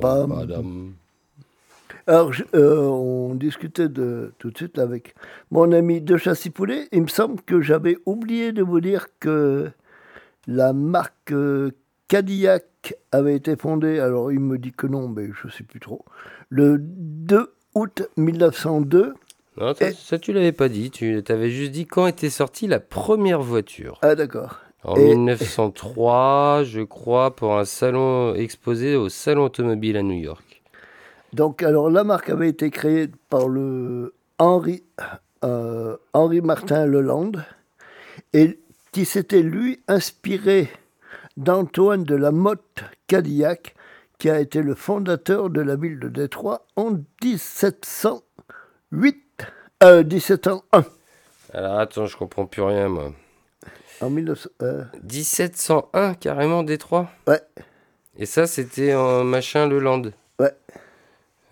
Padam. 0.04 0.28
Madame. 0.28 0.92
Alors, 2.06 2.32
je- 2.32 2.44
euh, 2.54 2.80
on 2.86 3.34
discutait 3.34 3.88
de, 3.88 4.32
tout 4.38 4.50
de 4.50 4.56
suite 4.56 4.78
avec 4.78 5.14
mon 5.50 5.72
ami 5.72 6.00
de 6.02 6.16
Châssis 6.18 6.50
Poulet. 6.50 6.86
Il 6.92 7.02
me 7.02 7.06
semble 7.08 7.40
que 7.42 7.60
j'avais 7.62 7.96
oublié 8.04 8.52
de 8.52 8.62
vous 8.62 8.80
dire 8.80 9.06
que 9.20 9.70
la 10.46 10.72
marque 10.74 11.32
euh, 11.32 11.70
Cadillac 12.08 12.94
avait 13.12 13.34
été 13.34 13.56
fondée, 13.56 13.98
alors 14.00 14.30
il 14.30 14.40
me 14.40 14.58
dit 14.58 14.72
que 14.72 14.86
non, 14.86 15.08
mais 15.08 15.28
je 15.40 15.46
ne 15.46 15.52
sais 15.52 15.64
plus 15.64 15.80
trop, 15.80 16.04
le 16.50 16.76
2 16.78 17.54
août 17.74 18.02
1902. 18.18 19.14
Non, 19.56 19.72
ça, 19.74 19.88
Et- 19.88 19.92
ça, 19.94 20.18
tu 20.18 20.32
l'avais 20.34 20.52
pas 20.52 20.68
dit. 20.68 20.90
Tu 20.90 21.22
avais 21.28 21.48
juste 21.50 21.70
dit 21.72 21.86
quand 21.86 22.06
était 22.06 22.28
sortie 22.28 22.66
la 22.66 22.80
première 22.80 23.40
voiture. 23.40 23.98
Ah 24.02 24.14
d'accord. 24.14 24.60
En 24.84 24.96
Et- 24.96 25.14
1903, 25.16 26.62
je 26.64 26.82
crois, 26.82 27.34
pour 27.34 27.56
un 27.58 27.64
salon 27.64 28.34
exposé 28.34 28.96
au 28.96 29.08
Salon 29.08 29.44
automobile 29.44 29.96
à 29.96 30.02
New 30.02 30.18
York. 30.18 30.62
Donc, 31.32 31.62
alors, 31.62 31.88
la 31.90 32.04
marque 32.04 32.28
avait 32.30 32.50
été 32.50 32.70
créée 32.70 33.08
par 33.30 33.48
le 33.48 34.14
Henri, 34.38 34.82
euh, 35.44 35.96
Henri 36.12 36.40
Martin 36.42 36.84
Leland, 36.86 37.32
et 38.32 38.60
qui 38.92 39.04
s'était, 39.04 39.42
lui, 39.42 39.80
inspiré 39.88 40.68
d'Antoine 41.36 42.04
de 42.04 42.14
la 42.14 42.30
Motte 42.30 42.84
Cadillac, 43.08 43.74
qui 44.18 44.30
a 44.30 44.38
été 44.38 44.62
le 44.62 44.74
fondateur 44.74 45.50
de 45.50 45.60
la 45.60 45.74
ville 45.76 45.98
de 45.98 46.08
Détroit 46.08 46.66
en 46.76 46.92
1708, 47.22 49.16
euh, 49.82 50.04
1701. 50.04 50.84
Alors 51.52 51.78
attends, 51.78 52.06
je 52.06 52.16
comprends 52.16 52.46
plus 52.46 52.62
rien, 52.62 52.88
moi. 52.88 53.12
En 54.04 54.10
1900, 54.10 54.48
euh, 54.62 54.82
1701, 55.10 56.14
carrément, 56.14 56.62
Détroit 56.62 57.10
ouais, 57.26 57.40
Et 58.18 58.26
ça, 58.26 58.46
c'était 58.46 58.94
en 58.94 59.24
machin 59.24 59.66
Le 59.68 59.78
Land. 59.80 60.02
ouais. 60.38 60.52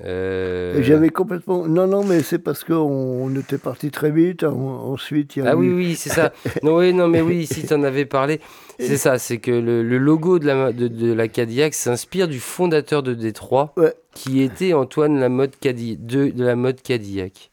Euh, 0.04 0.82
J'avais 0.82 1.10
complètement. 1.10 1.66
Non, 1.68 1.86
non, 1.86 2.02
mais 2.02 2.22
c'est 2.22 2.40
parce 2.40 2.64
qu'on 2.64 2.74
on 2.74 3.34
était 3.36 3.58
parti 3.58 3.90
très 3.92 4.10
vite. 4.10 4.42
en- 4.42 4.90
ensuite, 4.92 5.36
il 5.36 5.44
y 5.44 5.46
a 5.46 5.50
Ah 5.50 5.56
oui, 5.56 5.66
eu- 5.66 5.74
oui, 5.74 5.94
c'est 5.96 6.10
ça. 6.10 6.32
non, 6.64 6.78
oui, 6.78 6.92
non, 6.92 7.06
mais 7.06 7.20
oui, 7.20 7.46
si 7.46 7.64
tu 7.64 7.72
en 7.72 7.84
avais 7.84 8.04
parlé, 8.04 8.40
c'est 8.80 8.96
ça, 8.96 9.18
c'est 9.18 9.38
que 9.38 9.52
le, 9.52 9.82
le 9.84 9.98
logo 9.98 10.40
de 10.40 10.46
la, 10.46 10.72
de, 10.72 10.88
de 10.88 11.12
la 11.12 11.28
Cadillac 11.28 11.72
s'inspire 11.74 12.26
du 12.26 12.40
fondateur 12.40 13.04
de 13.04 13.14
Détroit, 13.14 13.72
Ouais. 13.76 13.94
qui 14.12 14.42
était 14.42 14.72
Antoine 14.72 15.20
Lamotte 15.20 15.56
Cadi 15.60 15.96
de, 15.96 16.30
de 16.30 16.44
la 16.44 16.56
mode 16.56 16.82
Cadillac. 16.82 17.51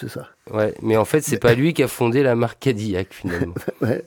C'est 0.00 0.08
ça. 0.08 0.28
Ouais, 0.50 0.72
mais 0.80 0.96
en 0.96 1.04
fait, 1.04 1.20
c'est 1.20 1.38
pas 1.38 1.52
lui 1.52 1.74
qui 1.74 1.82
a 1.82 1.88
fondé 1.88 2.22
la 2.22 2.34
marque 2.34 2.58
Cadillac, 2.60 3.08
finalement. 3.10 3.52
Ouais. 3.82 4.02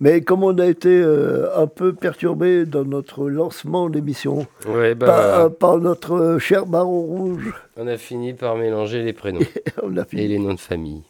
Mais 0.00 0.20
comme 0.20 0.44
on 0.44 0.56
a 0.58 0.66
été 0.66 0.88
euh, 0.90 1.48
un 1.56 1.66
peu 1.66 1.94
perturbé 1.94 2.66
dans 2.66 2.84
notre 2.84 3.28
lancement 3.30 3.88
d'émission 3.88 4.46
Ouais, 4.68 4.94
bah, 4.94 5.06
par, 5.06 5.40
euh, 5.40 5.48
par 5.48 5.78
notre 5.78 6.38
cher 6.38 6.66
baron 6.66 7.00
rouge, 7.00 7.54
on 7.78 7.86
a 7.86 7.96
fini 7.96 8.34
par 8.34 8.56
mélanger 8.56 9.02
les 9.02 9.12
prénoms 9.14 9.40
on 9.82 9.96
a 9.96 10.02
et 10.12 10.28
les 10.28 10.38
noms 10.38 10.54
de 10.54 10.60
famille. 10.60 11.02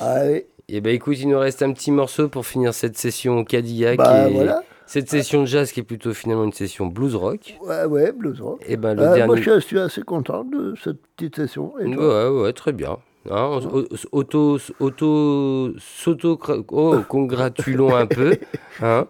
Allez, 0.00 0.46
Et 0.68 0.80
bah 0.80 0.90
écoute, 0.90 1.18
il 1.20 1.28
nous 1.28 1.38
reste 1.38 1.62
un 1.62 1.72
petit 1.72 1.90
morceau 1.92 2.28
pour 2.28 2.44
finir 2.46 2.74
cette 2.74 2.96
session 2.96 3.44
Cadillac 3.44 3.96
bah 3.98 4.28
et 4.28 4.32
voilà. 4.34 4.62
cette 4.86 5.08
session 5.10 5.40
de 5.42 5.46
jazz 5.46 5.70
qui 5.72 5.80
est 5.80 5.84
plutôt 5.84 6.14
finalement 6.14 6.44
une 6.44 6.52
session 6.52 6.86
blues 6.86 7.14
rock. 7.16 7.56
Ouais, 7.62 7.84
ouais, 7.84 8.12
blues 8.12 8.40
rock. 8.40 8.60
Et 8.66 8.76
ben 8.76 8.94
le 8.94 9.02
Euh, 9.02 9.14
dernier. 9.14 9.26
Moi, 9.26 9.36
je 9.40 9.58
suis 9.60 9.78
assez 9.78 10.02
content 10.02 10.44
de 10.44 10.74
cette 10.82 10.98
petite 11.16 11.36
session. 11.36 11.74
Et 11.80 11.86
Ouais, 11.86 12.28
ouais, 12.28 12.52
très 12.52 12.72
bien. 12.72 12.98
Hein, 13.30 13.58
o- 13.72 13.84
auto, 14.12 14.58
auto, 14.80 15.70
s'auto, 15.78 16.38
oh, 16.72 17.02
congratulons 17.08 17.94
un 17.94 18.06
peu. 18.06 18.36
Hein, 18.80 19.06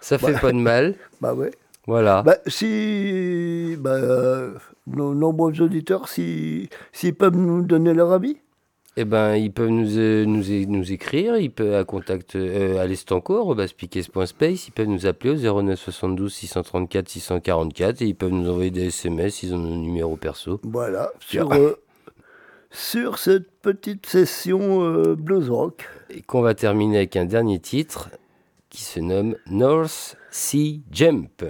ça 0.00 0.18
fait 0.18 0.38
pas 0.40 0.52
de 0.52 0.58
mal. 0.58 0.94
Bah 1.20 1.34
ouais. 1.34 1.50
Voilà. 1.86 2.22
Bah, 2.22 2.36
si 2.46 3.76
bah, 3.80 3.94
euh, 3.94 4.54
nos 4.86 5.14
nombreux 5.14 5.60
auditeurs, 5.62 6.08
si- 6.08 6.68
s'ils 6.92 7.14
peuvent 7.14 7.36
nous 7.36 7.62
donner 7.62 7.94
leur 7.94 8.12
avis, 8.12 8.36
Eh 8.96 9.04
ben, 9.04 9.34
ils 9.36 9.50
peuvent 9.52 9.70
nous, 9.70 9.96
euh, 9.96 10.24
nous, 10.26 10.42
nous 10.68 10.92
écrire, 10.92 11.38
ils 11.38 11.50
peuvent 11.50 11.74
à 11.74 11.84
contact 11.84 12.36
euh, 12.36 12.78
à 12.80 12.86
ils 14.68 14.72
peuvent 14.72 14.86
nous 14.88 15.06
appeler 15.06 15.30
au 15.48 15.62
09 15.62 15.78
72 15.80 16.32
634 16.34 17.08
644 17.08 18.02
et 18.02 18.06
ils 18.06 18.14
peuvent 18.14 18.32
nous 18.32 18.48
envoyer 18.50 18.70
des 18.70 18.88
SMS, 18.88 19.42
ils 19.42 19.54
ont 19.54 19.58
nos 19.58 19.76
numéros 19.76 20.16
perso. 20.16 20.60
voilà, 20.64 21.10
sur, 21.20 21.50
euh, 21.52 21.78
sur 22.70 23.18
cette 23.18 23.50
petite 23.60 24.06
session 24.06 24.82
euh, 24.82 25.14
blues 25.16 25.50
rock. 25.50 25.88
Et 26.10 26.22
qu'on 26.22 26.42
va 26.42 26.54
terminer 26.54 26.98
avec 26.98 27.16
un 27.16 27.24
dernier 27.24 27.58
titre 27.58 28.10
qui 28.70 28.82
se 28.82 29.00
nomme 29.00 29.36
North 29.46 30.16
Sea 30.30 30.82
Jump. 30.90 31.44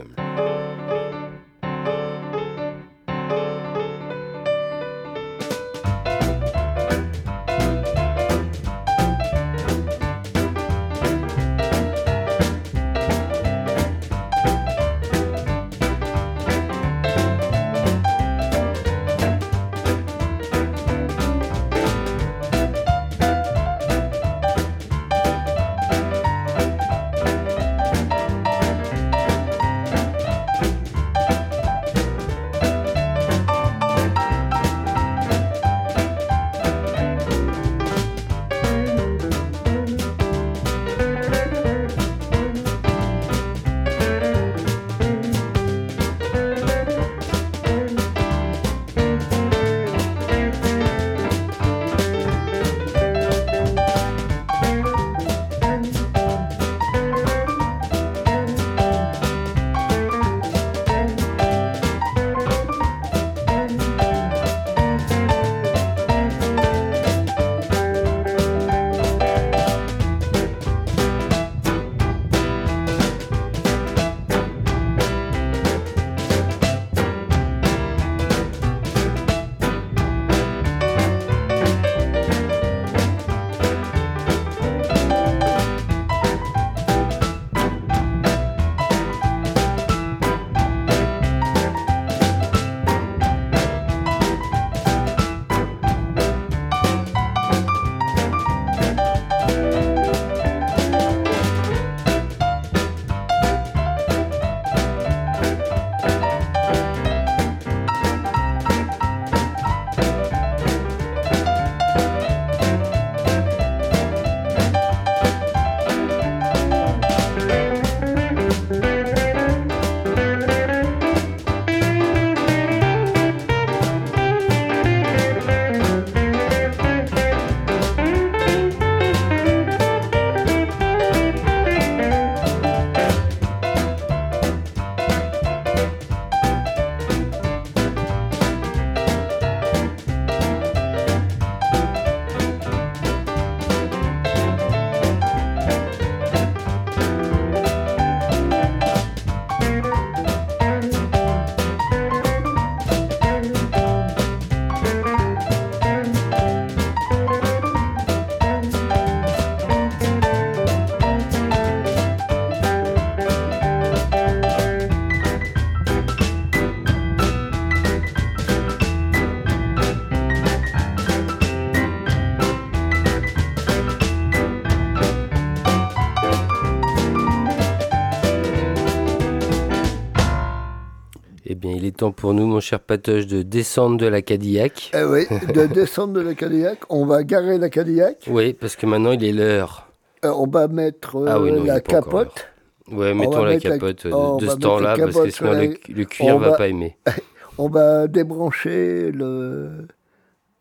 Temps 181.99 182.13
pour 182.13 182.33
nous, 182.33 182.47
mon 182.47 182.61
cher 182.61 182.81
Patoche, 182.81 183.27
de 183.27 183.43
descendre 183.43 183.97
de 183.99 184.07
la 184.07 184.23
Cadillac. 184.23 184.91
Eh 184.95 185.05
oui, 185.05 185.27
de 185.53 185.67
descendre 185.75 186.15
de 186.15 186.21
la 186.21 186.35
Cadillac, 186.35 186.79
on 186.89 187.05
va 187.07 187.25
garer 187.25 187.59
la 187.59 187.69
Cadillac, 187.69 188.25
Oui, 188.29 188.53
parce 188.55 188.77
que 188.77 188.87
maintenant 188.87 189.13
il 189.13 189.25
est 189.25 189.33
l'heure. 189.33 189.89
euh, 190.25 190.33
on 190.35 190.47
va 190.47 190.69
mettre 190.69 191.17
euh, 191.17 191.27
Ah 191.29 191.41
oui, 191.41 191.51
non, 191.53 191.63
il 191.63 191.67
la 191.67 191.81
capote. 191.81 192.49
Ouais, 192.91 193.11
On 193.11 193.15
mettons 193.17 193.45
la 193.45 193.59
capote 193.59 194.07
euh, 194.07 194.37
de, 194.39 194.47
ce 194.47 194.57
temps-là, 194.57 194.97
parce 194.97 195.19
que 195.21 195.31
sinon 195.31 195.53
le, 195.53 196.05
cuir 196.05 196.35
on 196.35 196.39
va 196.39 196.51
va- 196.51 196.57
pas 196.57 196.69
aimer. 196.69 196.97
On 197.61 197.69
va 197.69 198.07
débrancher 198.07 199.11
le. 199.11 199.89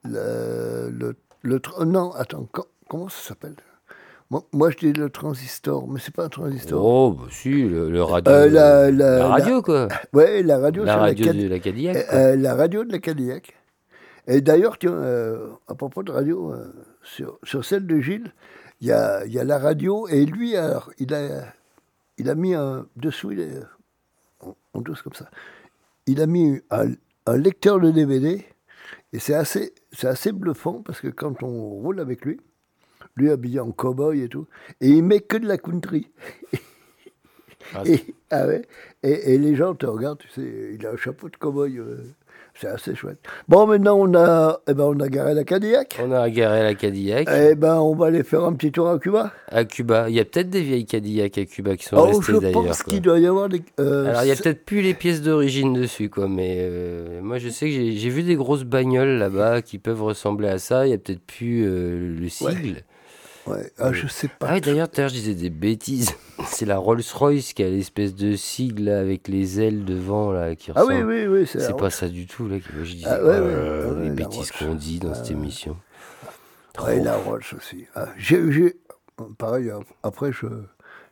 le, 0.03 0.89
le, 0.91 1.15
le 1.43 1.61
non, 1.85 2.11
attends, 2.13 2.47
co- 2.51 2.65
comment 2.89 3.07
ça 3.07 3.29
s'appelle? 3.29 3.55
Moi, 4.29 4.43
moi, 4.51 4.69
je 4.71 4.77
dis 4.77 4.93
le 4.93 5.09
transistor, 5.09 5.87
mais 5.87 5.99
c'est 5.99 6.13
pas 6.13 6.25
un 6.25 6.29
transistor. 6.29 6.83
Oh, 6.83 7.11
bah 7.11 7.27
si, 7.31 7.49
le, 7.63 7.89
le 7.89 8.03
radio. 8.03 8.31
Euh, 8.33 8.49
la- 8.49 8.91
la- 8.91 8.91
la 8.91 9.17
la- 9.19 9.27
radio, 9.27 9.61
quoi. 9.61 9.87
Ouais, 10.13 10.43
la 10.43 10.57
radio 10.59 10.83
La 10.83 10.97
radio 10.97 11.25
la 11.27 11.33
de 11.33 11.47
la 11.47 11.59
Cadillac. 11.59 11.95
Euh, 11.95 12.03
euh, 12.13 12.35
la 12.35 12.55
radio 12.55 12.83
de 12.83 12.91
la 12.91 12.99
Cadillac. 12.99 13.55
Et 14.27 14.41
d'ailleurs, 14.41 14.77
tiens, 14.77 14.91
euh, 14.91 15.47
à 15.67 15.75
propos 15.75 16.03
de 16.03 16.11
radio, 16.11 16.51
euh, 16.53 16.73
sur, 17.03 17.39
sur 17.43 17.63
celle 17.63 17.87
de 17.87 17.99
Gilles, 18.01 18.33
il 18.81 18.87
y 18.87 18.91
a, 18.91 19.25
y 19.25 19.39
a 19.39 19.43
la 19.45 19.57
radio, 19.57 20.07
et 20.09 20.25
lui, 20.25 20.57
alors, 20.57 20.91
il 20.99 21.13
a, 21.13 21.45
il 22.17 22.29
a 22.29 22.35
mis 22.35 22.53
un, 22.53 22.85
dessous, 22.97 23.31
il 23.31 23.39
est, 23.39 23.59
en, 24.41 24.55
en 24.73 24.81
douce 24.81 25.01
comme 25.01 25.13
ça, 25.13 25.29
il 26.05 26.21
a 26.21 26.27
mis 26.27 26.59
un, 26.69 26.87
un 27.25 27.37
lecteur 27.37 27.79
de 27.79 27.89
DVD, 27.91 28.45
et 29.13 29.19
c'est 29.19 29.33
assez, 29.33 29.73
c'est 29.93 30.07
assez 30.07 30.33
bluffant, 30.33 30.81
parce 30.85 30.99
que 30.99 31.07
quand 31.07 31.41
on 31.41 31.69
roule 31.69 32.01
avec 32.01 32.25
lui, 32.25 32.39
lui 33.17 33.29
habillé 33.31 33.59
en 33.59 33.71
cow-boy 33.71 34.21
et 34.23 34.29
tout, 34.29 34.47
et 34.81 34.87
il 34.89 35.03
met 35.03 35.19
que 35.19 35.37
de 35.37 35.47
la 35.47 35.57
country. 35.57 36.09
Ah, 37.75 37.83
et, 37.85 37.99
ah 38.31 38.47
ouais, 38.47 38.61
et, 39.03 39.33
et 39.33 39.37
les 39.37 39.55
gens 39.55 39.75
te 39.75 39.85
regardent, 39.85 40.19
tu 40.19 40.29
sais, 40.29 40.47
il 40.79 40.85
a 40.85 40.91
un 40.91 40.95
chapeau 40.97 41.27
de 41.27 41.35
cow-boy, 41.35 41.77
euh, 41.77 41.97
c'est 42.53 42.67
assez 42.67 42.95
chouette. 42.95 43.19
Bon, 43.49 43.67
maintenant, 43.67 43.97
on 43.99 44.13
a, 44.15 44.61
eh 44.69 44.73
ben, 44.73 44.85
on 44.85 44.99
a 45.01 45.09
garé 45.09 45.33
la 45.33 45.43
Cadillac. 45.43 45.99
On 46.01 46.11
a 46.13 46.29
garé 46.29 46.63
la 46.63 46.75
Cadillac. 46.75 47.27
Eh 47.29 47.55
ben, 47.55 47.75
on 47.75 47.93
va 47.93 48.05
aller 48.07 48.23
faire 48.23 48.45
un 48.45 48.53
petit 48.53 48.71
tour 48.71 48.87
à 48.89 48.97
Cuba. 48.99 49.33
À 49.49 49.65
Cuba, 49.65 50.09
il 50.09 50.15
y 50.15 50.19
a 50.21 50.25
peut-être 50.25 50.49
des 50.49 50.61
vieilles 50.61 50.85
Cadillac 50.85 51.37
à 51.37 51.45
Cuba 51.45 51.75
qui 51.75 51.83
sont 51.85 51.97
Oh, 51.97 52.05
restées 52.05 52.33
je 52.33 52.37
d'ailleurs. 52.37 52.63
pense 52.63 52.83
quoi. 52.83 52.93
qu'il 52.93 53.01
doit 53.01 53.19
y 53.19 53.27
avoir 53.27 53.49
des. 53.49 53.61
euh, 53.81 54.07
Alors, 54.09 54.23
il 54.23 54.29
y 54.29 54.31
a 54.31 54.35
peut-être 54.35 54.63
plus 54.63 54.81
les 54.81 54.93
pièces 54.93 55.21
d'origine 55.21 55.73
dessus, 55.73 56.09
quoi. 56.09 56.29
Mais 56.29 56.57
euh, 56.61 57.21
moi, 57.21 57.37
je 57.37 57.49
sais 57.49 57.65
que 57.67 57.73
j'ai 57.73 58.09
vu 58.09 58.23
des 58.23 58.35
grosses 58.35 58.63
bagnoles 58.63 59.17
là-bas 59.19 59.61
qui 59.61 59.77
peuvent 59.77 60.01
ressembler 60.03 60.47
à 60.47 60.57
ça. 60.57 60.87
Il 60.87 60.91
y 60.91 60.93
a 60.93 60.97
peut-être 60.97 61.21
plus 61.21 61.65
le 61.65 62.29
sigle. 62.29 62.49
Ouais, 62.69 62.83
ah, 63.77 63.93
je 63.93 64.07
sais 64.07 64.27
pas. 64.27 64.47
Ah, 64.49 64.59
d'ailleurs, 64.59 64.89
je 64.95 65.07
disais 65.07 65.33
des 65.35 65.49
bêtises. 65.49 66.11
C'est 66.47 66.65
la 66.65 66.77
Rolls-Royce 66.77 67.53
qui 67.53 67.63
a 67.63 67.69
l'espèce 67.69 68.13
de 68.15 68.35
sigle 68.35 68.83
là, 68.85 68.99
avec 68.99 69.27
les 69.27 69.59
ailes 69.59 69.85
devant 69.85 70.31
là 70.31 70.55
qui 70.55 70.71
ah 70.75 70.81
ressemble. 70.83 71.05
oui, 71.05 71.25
oui, 71.25 71.27
oui. 71.39 71.47
C'est 71.47 71.59
C'est 71.59 71.75
pas 71.77 71.89
ça 71.89 72.07
du 72.07 72.25
tout 72.27 72.47
là. 72.47 72.59
que 72.59 72.83
Je 72.83 72.93
disais 72.93 73.07
Ah, 73.09 73.23
ouais, 73.23 73.39
ouais, 73.39 73.51
là 73.53 73.81
là, 73.81 73.87
ouais, 73.93 74.03
les 74.03 74.09
bêtises 74.11 74.51
qu'on 74.51 74.75
dit 74.75 74.99
dans 74.99 75.13
cette 75.13 75.31
émission. 75.31 75.77
Ouais, 76.83 76.99
la 77.01 77.15
Rolls 77.17 77.41
aussi. 77.55 77.85
Ah, 77.95 78.07
j'ai, 78.17 78.51
j'ai- 78.51 78.77
pareil, 79.37 79.69
ap- 79.71 79.83
après, 80.03 80.31
je, 80.31 80.45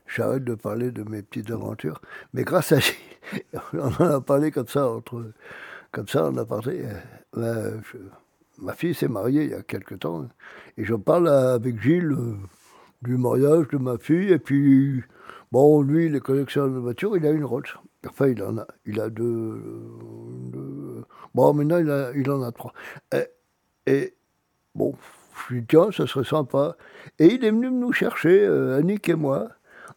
j'arrête 0.08 0.44
de 0.44 0.54
parler 0.54 0.92
de 0.92 1.04
mes 1.10 1.24
petites 1.24 1.50
aventures. 1.50 2.02
Mais 2.34 2.44
grâce 2.44 2.72
à 2.72 2.78
on 3.74 3.88
en 4.04 4.12
a 4.16 4.22
parlé 4.22 4.52
comme 4.52 4.68
ça, 4.68 4.88
entre, 4.88 5.32
comme 5.92 6.08
ça, 6.08 6.26
euh, 6.26 6.32
ben, 7.36 7.82
je- 7.92 7.98
ma 8.60 8.74
fille 8.74 8.94
s'est 8.94 9.08
mariée 9.08 9.44
il 9.46 9.50
y 9.52 9.54
a 9.54 9.62
quelque 9.64 9.96
temps. 9.96 10.28
et 10.78 10.84
je 10.86 10.96
parle 10.96 11.28
avec 11.30 11.82
Gilles 11.82 12.12
euh, 12.14 12.36
du 13.02 13.18
mariage 13.18 13.68
de 13.70 13.78
ma 13.78 13.98
fille. 13.98 14.32
Et 14.32 14.40
puis, 14.40 15.04
bon, 15.52 15.82
lui, 15.82 16.08
il 16.08 16.16
est 16.16 16.20
collectionneur 16.22 16.72
de 16.74 16.80
voitures, 16.80 17.18
il 17.18 17.26
a 17.26 17.32
une 17.32 17.46
Rolls. 17.46 17.66
Enfin, 18.08 18.28
il 18.28 18.42
en 18.44 18.58
a, 18.60 18.68
il 18.86 19.00
a 19.02 19.10
deux. 19.10 19.24
euh, 19.26 19.90
deux- 20.52 21.06
bon, 21.34 21.54
maintenant, 21.54 21.78
il, 21.80 21.90
a, 21.90 22.12
en 22.36 22.44
a 22.44 22.52
trois. 22.52 22.74
Et, 23.88 24.14
Bon, 24.76 24.96
je 25.50 25.56
lui 25.56 25.66
tiens, 25.66 25.92
ça 25.92 26.08
serait 26.08 26.26
sympa. 26.26 26.78
Et 27.20 27.28
il 27.28 27.46
est 27.46 27.52
venu 27.52 27.72
nous 27.72 27.94
chercher, 27.94 28.46
euh, 28.46 28.78
Annick 28.80 29.10
et 29.10 29.16
moi, 29.16 29.50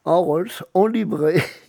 en 0.04 0.22
Rolls, 0.22 0.50
en 0.74 0.86
livrée. 0.86 1.42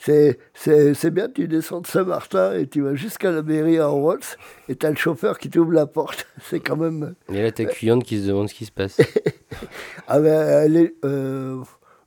C'est, 0.00 0.38
c'est, 0.54 0.94
c'est 0.94 1.10
bien, 1.10 1.28
tu 1.28 1.48
descends 1.48 1.80
de 1.80 1.86
Saint-Martin 1.88 2.54
et 2.54 2.68
tu 2.68 2.82
vas 2.82 2.94
jusqu'à 2.94 3.32
la 3.32 3.42
mairie 3.42 3.80
en 3.80 3.90
Rolls 3.92 4.20
et 4.68 4.76
tu 4.76 4.86
as 4.86 4.90
le 4.90 4.96
chauffeur 4.96 5.38
qui 5.38 5.50
t'ouvre 5.50 5.72
la 5.72 5.86
porte. 5.86 6.26
C'est 6.40 6.60
quand 6.60 6.76
même. 6.76 7.14
Et 7.32 7.42
là, 7.42 7.50
t'as 7.50 7.64
Cuyante 7.64 8.04
qui 8.04 8.20
se 8.22 8.28
demande 8.28 8.48
ce 8.48 8.54
qui 8.54 8.64
se 8.64 8.72
passe. 8.72 9.00
Ah 10.06 10.20
ben, 10.20 10.48
elle 10.64 10.76
est, 10.76 10.94
euh, 11.04 11.60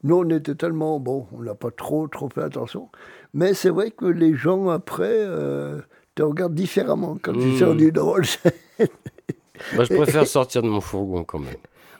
nous, 0.03 0.15
on 0.15 0.29
était 0.29 0.55
tellement. 0.55 0.99
Bon, 0.99 1.27
on 1.33 1.41
n'a 1.43 1.53
pas 1.53 1.69
trop, 1.69 2.07
trop 2.07 2.29
fait 2.29 2.41
attention. 2.41 2.89
Mais 3.33 3.53
c'est 3.53 3.69
vrai 3.69 3.91
que 3.91 4.05
les 4.05 4.33
gens, 4.35 4.69
après, 4.69 5.05
euh, 5.11 5.81
te 6.15 6.23
regardent 6.23 6.55
différemment 6.55 7.17
quand 7.21 7.33
tu 7.33 7.39
Mmh. 7.39 7.57
sors 7.57 7.75
d'une 7.75 7.99
Rolls. 7.99 8.25
Moi, 9.75 9.83
je 9.83 9.93
préfère 9.95 10.25
sortir 10.25 10.63
de 10.63 10.69
mon 10.69 10.81
fourgon 10.81 11.23
quand 11.23 11.39
même. 11.39 11.53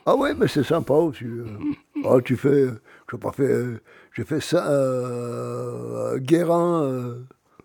Ah 0.06 0.16
ouais, 0.16 0.34
mais 0.34 0.48
c'est 0.48 0.64
sympa 0.64 0.94
aussi. 0.96 1.26
euh. 1.26 1.46
Ah, 2.06 2.18
tu 2.24 2.36
fais, 2.36 2.66
je 2.66 2.72
sais 3.12 3.18
pas 3.20 3.32
fait, 3.32 3.44
euh, 3.44 3.80
j'ai 4.14 4.24
fait 4.24 4.42
ça, 4.42 4.70
euh, 4.72 6.18
Guérin, 6.18 6.84
euh, 6.84 7.16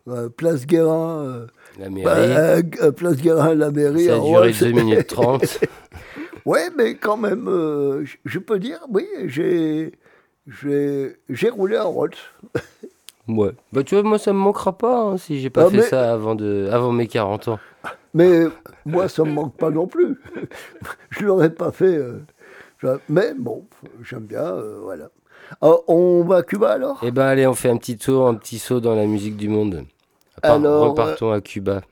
euh, 0.09 0.29
place 0.29 0.67
Guérin, 0.67 1.23
euh, 1.25 1.47
La 1.79 1.91
mairie, 1.91 2.05
bah, 2.05 2.17
euh, 2.17 2.93
place 2.93 3.17
Guérin, 3.17 3.55
la 3.55 3.71
mairie. 3.71 4.05
ça 4.07 4.15
a 4.15 4.19
duré 4.19 4.31
Rolls. 4.31 4.53
2 4.61 4.71
minutes 4.73 5.07
30. 5.09 5.61
Ouais, 6.45 6.69
mais 6.79 6.95
quand 6.95 7.17
même, 7.17 7.47
je- 8.05 8.17
je 8.25 8.39
peux 8.39 8.61
dire, 8.61 8.79
oui, 8.89 9.05
j'ai, 9.25 9.91
j'ai, 10.47 11.17
j'ai 11.29 11.49
roulé 11.51 11.77
en 11.79 11.91
Rolls. 11.91 12.13
Ouais. 13.29 13.51
Bah, 13.73 13.83
tu 13.83 13.97
vois, 13.97 14.05
moi, 14.05 14.19
ça 14.21 14.33
me 14.33 14.39
manquera 14.39 14.79
pas 14.79 15.01
hein, 15.01 15.17
si 15.19 15.41
j'ai 15.41 15.51
pas 15.51 15.65
Ah, 15.67 15.71
fait 15.71 15.79
mais- 15.79 15.83
ça 15.83 16.13
avant, 16.13 16.37
de, 16.37 16.69
avant 16.71 16.93
mes 16.93 17.09
40 17.09 17.49
ans. 17.49 17.59
Mais 18.15 18.45
moi, 18.85 19.09
ça 19.09 19.25
me 19.25 19.33
manque 19.33 19.57
pas 19.57 19.71
non 19.71 19.89
plus. 19.89 20.17
je 21.11 21.25
l'aurais 21.25 21.51
pas 21.51 21.73
fait. 21.73 21.97
euh, 21.97 22.21
mais 23.09 23.35
bon, 23.37 23.65
j'aime 24.05 24.27
bien, 24.27 24.45
euh, 24.45 24.79
voilà. 24.81 25.09
Ah, 25.61 25.73
on 25.89 26.25
va 26.25 26.37
à 26.37 26.43
Cuba 26.43 26.73
alors? 26.73 27.01
Eh 27.03 27.11
ben, 27.11 27.25
allez, 27.27 27.47
on 27.47 27.55
fait 27.55 27.71
un 27.71 27.77
petit 27.77 27.97
tour, 27.97 28.29
un 28.29 28.35
petit 28.35 28.59
saut 28.59 28.81
dans 28.81 28.95
la 28.95 29.07
musique 29.07 29.37
du 29.37 29.49
monde. 29.49 29.85
Par- 30.43 30.53
Alors, 30.57 30.91
repartons 30.91 31.33
à 31.33 31.41
Cuba, 31.41 31.83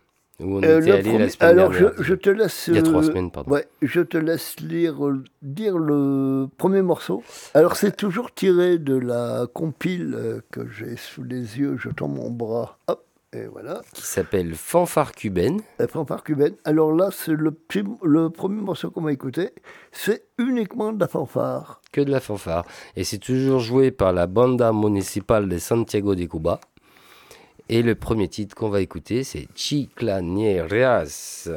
où 0.41 0.57
on 0.59 0.63
Euh, 0.63 0.81
était 0.81 0.91
allé 0.93 1.03
premier- 1.03 1.19
la 1.19 1.29
semaine 1.31 1.51
Alors, 1.59 1.73
je, 1.73 1.79
dernière. 1.85 2.03
je 2.03 2.15
te 2.15 2.31
laisse. 2.31 2.67
Il 2.69 2.75
y 2.75 2.79
a 2.79 2.83
trois 2.83 3.01
euh, 3.03 3.07
semaines, 3.07 3.31
pardon. 3.31 3.51
Ouais, 3.53 3.67
je 3.81 4.01
te 4.01 4.19
laisse 4.19 4.57
lire, 4.61 5.07
euh, 5.07 5.23
dire 5.43 5.79
le 5.79 6.47
premier 6.59 6.83
morceau. 6.83 7.23
Alors, 7.55 7.77
c'est 7.77 7.97
toujours 7.97 8.33
tiré 8.35 8.79
de 8.79 8.97
la 8.97 9.47
compile 9.53 10.15
euh, 10.15 10.41
que 10.51 10.69
j'ai 10.69 10.97
sous 10.97 11.23
les 11.25 11.59
yeux. 11.59 11.77
Je 11.79 11.89
tends 11.89 12.09
mon 12.09 12.31
bras. 12.31 12.79
Hop, 12.89 13.03
et 13.35 13.47
voilà. 13.47 13.81
Qui 13.93 14.03
s'appelle 14.03 14.55
Fanfare 14.55 15.13
cubaine. 15.13 15.61
La 15.79 15.89
fanfare 15.89 16.23
cubaine. 16.23 16.55
Alors 16.65 16.93
là, 16.93 17.11
c'est 17.13 17.33
le, 17.33 17.51
petit- 17.51 17.85
le 18.03 18.31
premier 18.31 18.61
morceau 18.63 18.91
qu'on 18.91 19.03
va 19.03 19.13
écouter. 19.13 19.51
C'est 19.93 20.25
uniquement 20.39 20.93
de 20.93 21.01
la 21.01 21.09
fanfare. 21.09 21.81
que 21.93 22.01
de 22.01 22.11
la 22.11 22.21
fanfare. 22.21 22.65
Et 22.97 23.05
c'est 23.05 23.19
toujours 23.19 23.61
joué 23.61 23.91
par 23.91 24.13
la 24.13 24.27
Banda 24.27 24.73
Municipal 24.73 25.49
de 25.49 25.59
Santiago 25.59 26.15
de 26.15 26.25
Cuba. 26.25 26.61
Et 27.69 27.83
le 27.83 27.95
premier 27.95 28.29
titre 28.29 28.55
qu'on 28.55 28.69
va 28.69 28.81
écouter, 28.81 29.25
c'est 29.25 29.49
Chiclanieras. 29.55 31.49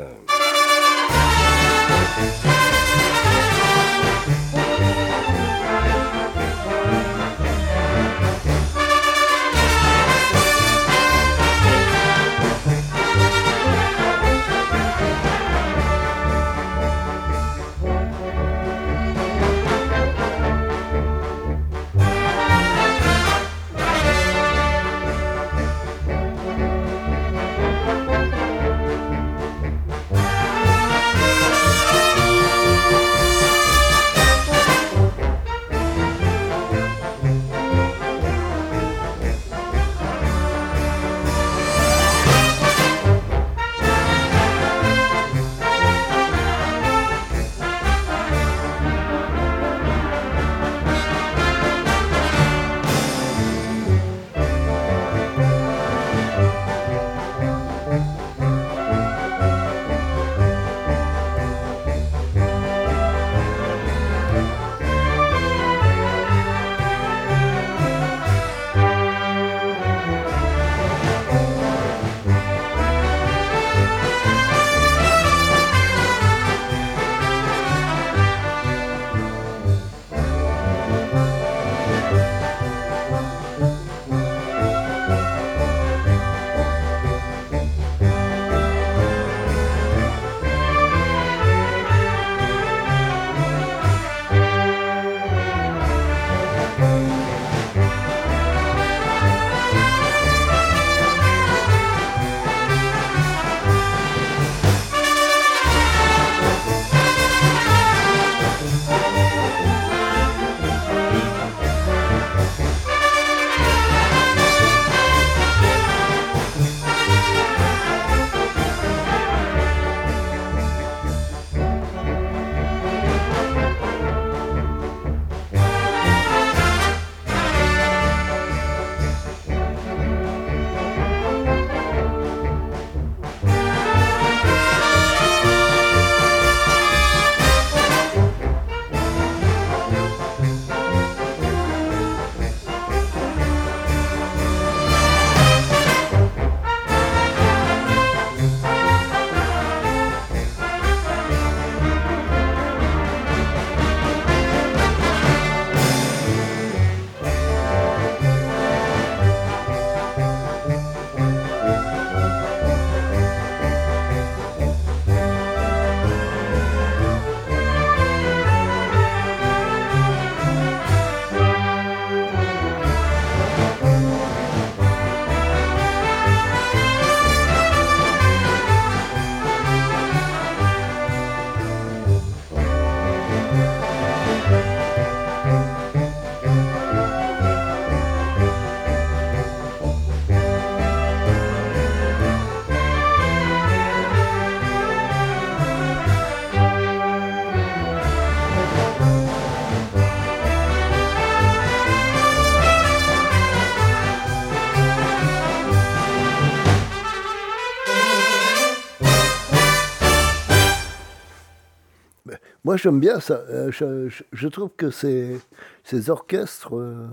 Moi, 212.68 212.76
j'aime 212.76 213.00
bien 213.00 213.22
ça. 213.22 213.36
Euh, 213.50 213.72
je, 213.72 214.10
je- 214.10 214.24
je 214.34 214.48
trouve 214.50 214.72
que 214.76 214.90
ces, 214.92 215.40
ces 215.86 216.10
orchestres, 216.10 216.76
euh, 216.76 217.08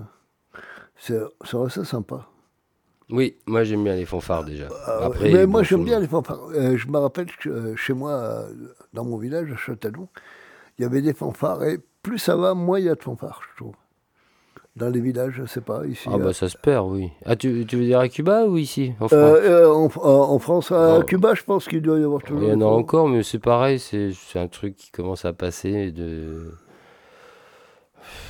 c'est 0.98 1.20
assez 1.56 1.84
sympa. 1.84 2.26
Oui, 3.08 3.36
moi 3.46 3.62
j'aime 3.62 3.84
bien 3.84 3.94
les 3.94 4.04
fanfares 4.04 4.42
déjà. 4.44 4.64
Euh, 4.64 5.06
Après, 5.06 5.30
mais 5.30 5.46
bon, 5.46 5.52
moi, 5.52 5.62
j'aime 5.62 5.84
bien 5.84 6.00
les 6.00 6.08
fanfares. 6.08 6.40
Je 6.52 6.88
me 6.88 6.98
rappelle 6.98 7.30
que 7.36 7.76
chez 7.76 7.92
moi, 7.92 8.46
dans 8.94 9.04
mon 9.04 9.16
village, 9.16 9.48
à 9.52 9.56
Châtellon, 9.56 10.08
il 10.76 10.82
y 10.82 10.84
avait 10.84 11.02
des 11.02 11.14
fanfares. 11.14 11.62
Et 11.62 11.78
plus 12.02 12.18
ça 12.18 12.34
va, 12.34 12.54
moins 12.54 12.80
il 12.80 12.86
y 12.86 12.88
a 12.88 12.96
de 12.96 13.02
fanfares, 13.02 13.40
je 13.52 13.56
trouve. 13.62 13.74
Dans 14.76 14.88
les 14.90 15.00
villages, 15.00 15.34
je 15.36 15.46
sais 15.46 15.60
pas, 15.60 15.86
ici. 15.86 16.08
Ah 16.10 16.16
euh, 16.16 16.18
bah 16.18 16.32
ça 16.32 16.48
se 16.48 16.56
perd, 16.58 16.88
oui. 16.90 17.10
Ah, 17.24 17.36
tu, 17.36 17.64
tu 17.64 17.76
veux 17.76 17.84
dire 17.84 18.00
à 18.00 18.08
Cuba 18.08 18.44
ou 18.46 18.56
ici 18.58 18.92
En 18.98 19.06
France 19.06 19.20
euh, 19.20 19.66
euh, 19.66 19.72
en, 19.72 19.84
en- 20.02 20.32
en 20.34 20.38
France, 20.40 20.72
à. 20.72 20.98
Cuba, 21.06 21.34
je 21.34 21.44
pense 21.44 21.68
qu'il 21.68 21.80
doit 21.80 21.98
y 22.00 22.02
avoir 22.02 22.22
toujours. 22.22 22.42
Il 22.42 22.48
y 22.48 22.52
en 22.52 22.60
a 22.60 22.64
encore, 22.64 23.08
mais 23.08 23.22
c'est 23.22 23.38
pareil, 23.38 23.78
c'est 23.78 24.10
c'est 24.12 24.40
un 24.40 24.48
truc 24.48 24.74
qui 24.74 24.90
commence 24.90 25.24
à 25.24 25.32
passer 25.32 25.92
de... 25.92 26.50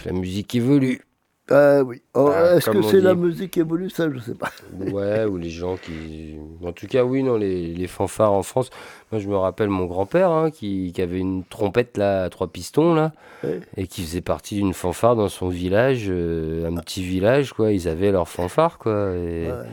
La 0.05 0.13
musique 0.13 0.55
évolue. 0.55 1.01
Ah 1.51 1.83
oui. 1.85 2.01
Oh, 2.15 2.31
Ah, 2.33 2.57
Est-ce 2.57 2.71
que 2.71 2.81
c'est 2.83 3.01
la 3.01 3.15
musique 3.15 3.51
qui 3.53 3.61
évolue 3.61 3.91
Ça, 3.91 4.11
je 4.11 4.19
sais 4.19 4.35
pas. 4.35 4.51
Ouais, 4.93 5.25
ou 5.25 5.37
les 5.37 5.51
gens 5.51 5.77
qui... 5.77 6.37
En 6.65 6.73
tout 6.73 6.87
cas, 6.87 7.05
oui, 7.05 7.23
non, 7.23 7.37
les, 7.37 7.75
les 7.75 7.87
fanfares 7.87 8.33
en 8.33 8.43
France. 8.43 8.71
Moi, 9.13 9.21
je 9.21 9.29
me 9.29 9.37
rappelle 9.37 9.69
mon 9.69 9.85
grand-père 9.85 10.31
hein, 10.31 10.51
qui, 10.51 10.93
qui 10.95 11.03
avait 11.03 11.19
une 11.19 11.45
trompette 11.45 11.99
là, 11.99 12.25
à 12.25 12.31
trois 12.31 12.49
pistons, 12.49 12.95
là, 12.95 13.13
Ouais. 13.43 13.61
et 13.77 13.87
qui 13.87 14.03
faisait 14.03 14.23
partie 14.23 14.55
d'une 14.57 14.73
fanfare 14.73 15.17
dans 15.17 15.29
son 15.29 15.49
village, 15.49 16.07
euh, 16.09 16.67
un 16.67 16.77
petit 16.77 17.03
village, 17.05 17.53
quoi. 17.53 17.73
Ils 17.73 17.89
avaient 17.89 18.11
leur 18.13 18.27
fanfare, 18.29 18.79
quoi. 18.79 19.13
Et... 19.15 19.49
Ouais. 19.49 19.67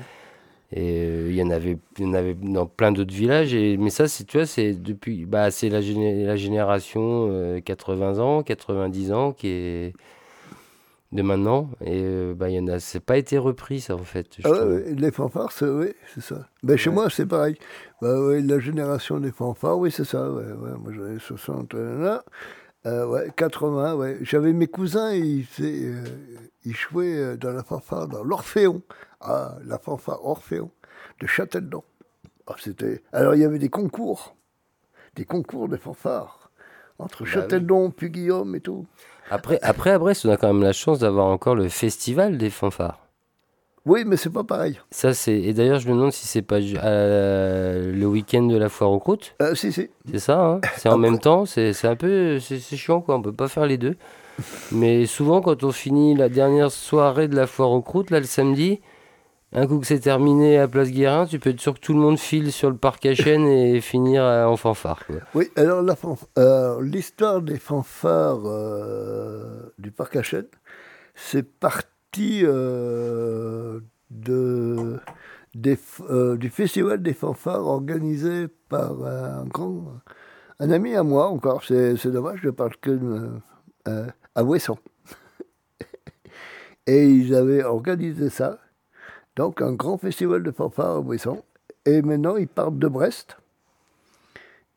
Et 0.74 1.04
euh, 1.06 1.28
il 1.30 1.36
y 1.36 1.44
en 1.44 1.50
avait, 1.50 1.78
y 2.00 2.06
en 2.06 2.14
avait 2.14 2.34
dans 2.34 2.66
plein 2.66 2.92
d'autres 2.94 3.14
villages. 3.14 3.54
Et, 3.54 3.76
mais 3.78 3.90
ça, 3.90 4.08
c'est, 4.08 4.24
tu 4.26 4.38
vois, 4.38 4.46
c'est 4.46 4.74
depuis, 4.74 5.26
bah, 5.26 5.52
c'est 5.52 5.68
la, 5.70 5.80
la 5.82 6.36
génération 6.38 7.28
euh, 7.30 7.60
80 7.60 8.20
ans, 8.20 8.42
90 8.42 9.12
ans 9.12 9.32
qui 9.34 9.48
est 9.50 9.94
de 11.12 11.22
maintenant. 11.22 11.70
Et 11.82 12.02
euh, 12.04 12.34
bah, 12.34 12.50
il 12.50 12.56
y 12.56 12.60
en 12.60 12.68
a, 12.68 12.80
c'est 12.80 13.00
pas 13.00 13.18
été 13.18 13.38
repris, 13.38 13.82
ça, 13.82 13.96
en 13.96 14.04
fait. 14.04 14.28
Ah 14.44 14.50
ouais, 14.66 14.94
les 14.94 15.12
fanfares, 15.12 15.52
c'est 15.52 15.68
oui, 15.68 15.94
c'est 16.14 16.22
ça. 16.22 16.48
Ben, 16.64 16.78
Chez 16.78 16.90
moi, 16.90 17.10
c'est 17.10 17.26
pareil. 17.26 17.58
Bah, 18.02 18.20
ouais, 18.20 18.42
la 18.42 18.60
génération 18.60 19.20
des 19.20 19.32
fanfares, 19.32 19.78
oui, 19.78 19.92
c'est 19.92 20.06
ça. 20.06 20.32
Ouais, 20.32 20.44
ouais. 20.44 20.72
Moi, 20.80 20.92
j'avais 20.96 21.20
60, 21.20 21.76
euh, 21.76 22.04
là. 22.04 22.24
Euh, 22.88 23.06
ouais, 23.06 23.32
80, 23.36 23.96
ouais. 23.96 24.18
J'avais 24.22 24.54
mes 24.54 24.68
cousins, 24.68 25.14
ils, 25.14 25.46
euh, 25.60 26.04
ils 26.66 26.76
jouaient 26.76 27.16
euh, 27.16 27.38
dans 27.38 27.52
la 27.52 27.64
fanfare, 27.64 28.08
dans 28.08 28.24
l'Orphéon. 28.24 28.82
Ah, 29.20 29.58
la 29.66 29.78
fanfare 29.78 30.26
Orphéon 30.26 30.72
de 31.20 31.28
Châtellon. 31.28 31.84
Ah, 32.48 32.56
c'était... 32.58 33.04
Alors, 33.14 33.36
il 33.36 33.42
y 33.42 33.46
avait 33.46 33.60
des 33.60 33.70
concours, 33.70 34.36
des 35.16 35.26
concours 35.26 35.70
de 35.70 35.78
fanfares 35.78 36.50
entre 36.98 37.20
Bah 37.20 37.26
oui. 37.28 37.32
Châtellon, 37.32 37.92
puis 37.92 38.10
Guillaume 38.10 38.56
et 38.56 38.62
tout. 38.62 38.88
Après, 39.34 39.60
après, 39.62 39.92
à 39.92 39.98
Brest, 39.98 40.26
on 40.26 40.30
a 40.30 40.36
quand 40.36 40.48
même 40.48 40.62
la 40.62 40.74
chance 40.74 41.00
d'avoir 41.00 41.28
encore 41.28 41.56
le 41.56 41.70
festival 41.70 42.38
des 42.38 42.50
fanfares. 42.50 43.00
Oui, 43.86 44.04
mais 44.06 44.18
c'est 44.18 44.30
pas 44.30 44.44
pareil. 44.44 44.78
Ça, 44.92 45.14
c'est, 45.14 45.40
et 45.40 45.54
d'ailleurs, 45.54 45.80
je 45.80 45.88
me 45.88 45.96
demande 45.96 46.12
si 46.12 46.28
c'est 46.28 46.42
pas 46.42 46.58
euh, 46.60 47.94
le 47.94 48.06
week-end 48.06 48.44
de 48.44 48.58
la 48.58 48.68
foire 48.68 48.92
aux 48.92 49.00
croûtes. 49.00 49.34
Euh, 49.42 49.56
si, 49.56 49.72
si. 49.72 49.90
C'est 50.12 50.20
ça, 50.20 50.44
hein 50.44 50.62
c'est 50.76 50.90
en 50.90 50.98
même 50.98 51.18
temps, 51.18 51.46
c'est 51.46 51.72
c'est 51.72 51.88
un 51.88 51.96
peu 51.96 52.40
c'est 52.40 52.60
chiant 52.60 53.00
quoi, 53.00 53.16
on 53.16 53.22
peut 53.22 53.32
pas 53.32 53.48
faire 53.48 53.66
les 53.66 53.78
deux. 53.78 53.96
Mais 54.74 55.06
souvent 55.06 55.40
quand 55.40 55.64
on 55.64 55.72
finit 55.72 56.14
la 56.14 56.28
dernière 56.28 56.70
soirée 56.70 57.30
de 57.30 57.36
la 57.36 57.48
foire 57.48 57.72
aux 57.72 57.82
croûtes, 57.82 58.12
là 58.12 58.20
le 58.20 58.26
samedi, 58.26 58.82
un 59.54 59.68
coup 59.68 59.80
que 59.80 59.88
c'est 59.88 60.00
terminé 60.00 60.58
à 60.58 60.68
Place 60.68 60.92
Guérin, 60.92 61.26
tu 61.26 61.38
peux 61.38 61.50
être 61.50 61.60
sûr 61.60 61.74
que 61.74 61.80
tout 61.80 61.94
le 61.94 62.00
monde 62.00 62.18
file 62.18 62.52
sur 62.52 62.70
le 62.70 62.78
parc 62.78 63.06
à 63.06 63.12
et 63.12 63.82
finir 63.82 64.24
euh, 64.24 64.46
en 64.46 64.56
fanfare. 64.56 65.06
Quoi. 65.06 65.18
Oui, 65.36 65.52
alors 65.58 65.84
euh, 66.38 66.82
l'histoire 66.82 67.42
des 67.42 67.58
fanfares 67.58 68.46
euh, 68.46 69.74
du 69.78 69.92
parc 69.92 70.16
à 70.16 70.22
c'est 71.14 71.44
parti 71.44 72.42
euh, 72.44 73.82
de, 74.10 75.00
des 75.54 75.78
du 76.38 76.50
festival 76.50 77.02
des 77.02 77.14
fanfares 77.14 77.68
organisé 77.68 78.48
par 78.70 79.04
un 79.04 79.44
grand, 79.44 79.84
un 80.60 80.72
ami 80.72 80.96
à 80.96 81.04
moi 81.04 81.28
encore. 81.28 81.64
C'est 81.66 82.08
dommage, 82.08 82.40
je 82.44 82.50
parle 82.50 82.78
que 82.78 83.30
à 84.34 84.44
Ouessant. 84.46 84.80
Et 86.88 87.06
ils 87.06 87.36
avaient 87.36 87.64
organisé 87.64 88.30
ça, 88.30 88.58
donc 89.36 89.62
un 89.62 89.74
grand 89.74 89.98
festival 89.98 90.44
de 90.44 90.52
fanfares 90.52 90.98
à 90.98 91.00
Ouessant. 91.00 91.44
Et 91.86 92.02
maintenant, 92.02 92.38
ils 92.38 92.48
partent 92.48 92.78
de 92.78 92.88
Brest. 92.88 93.38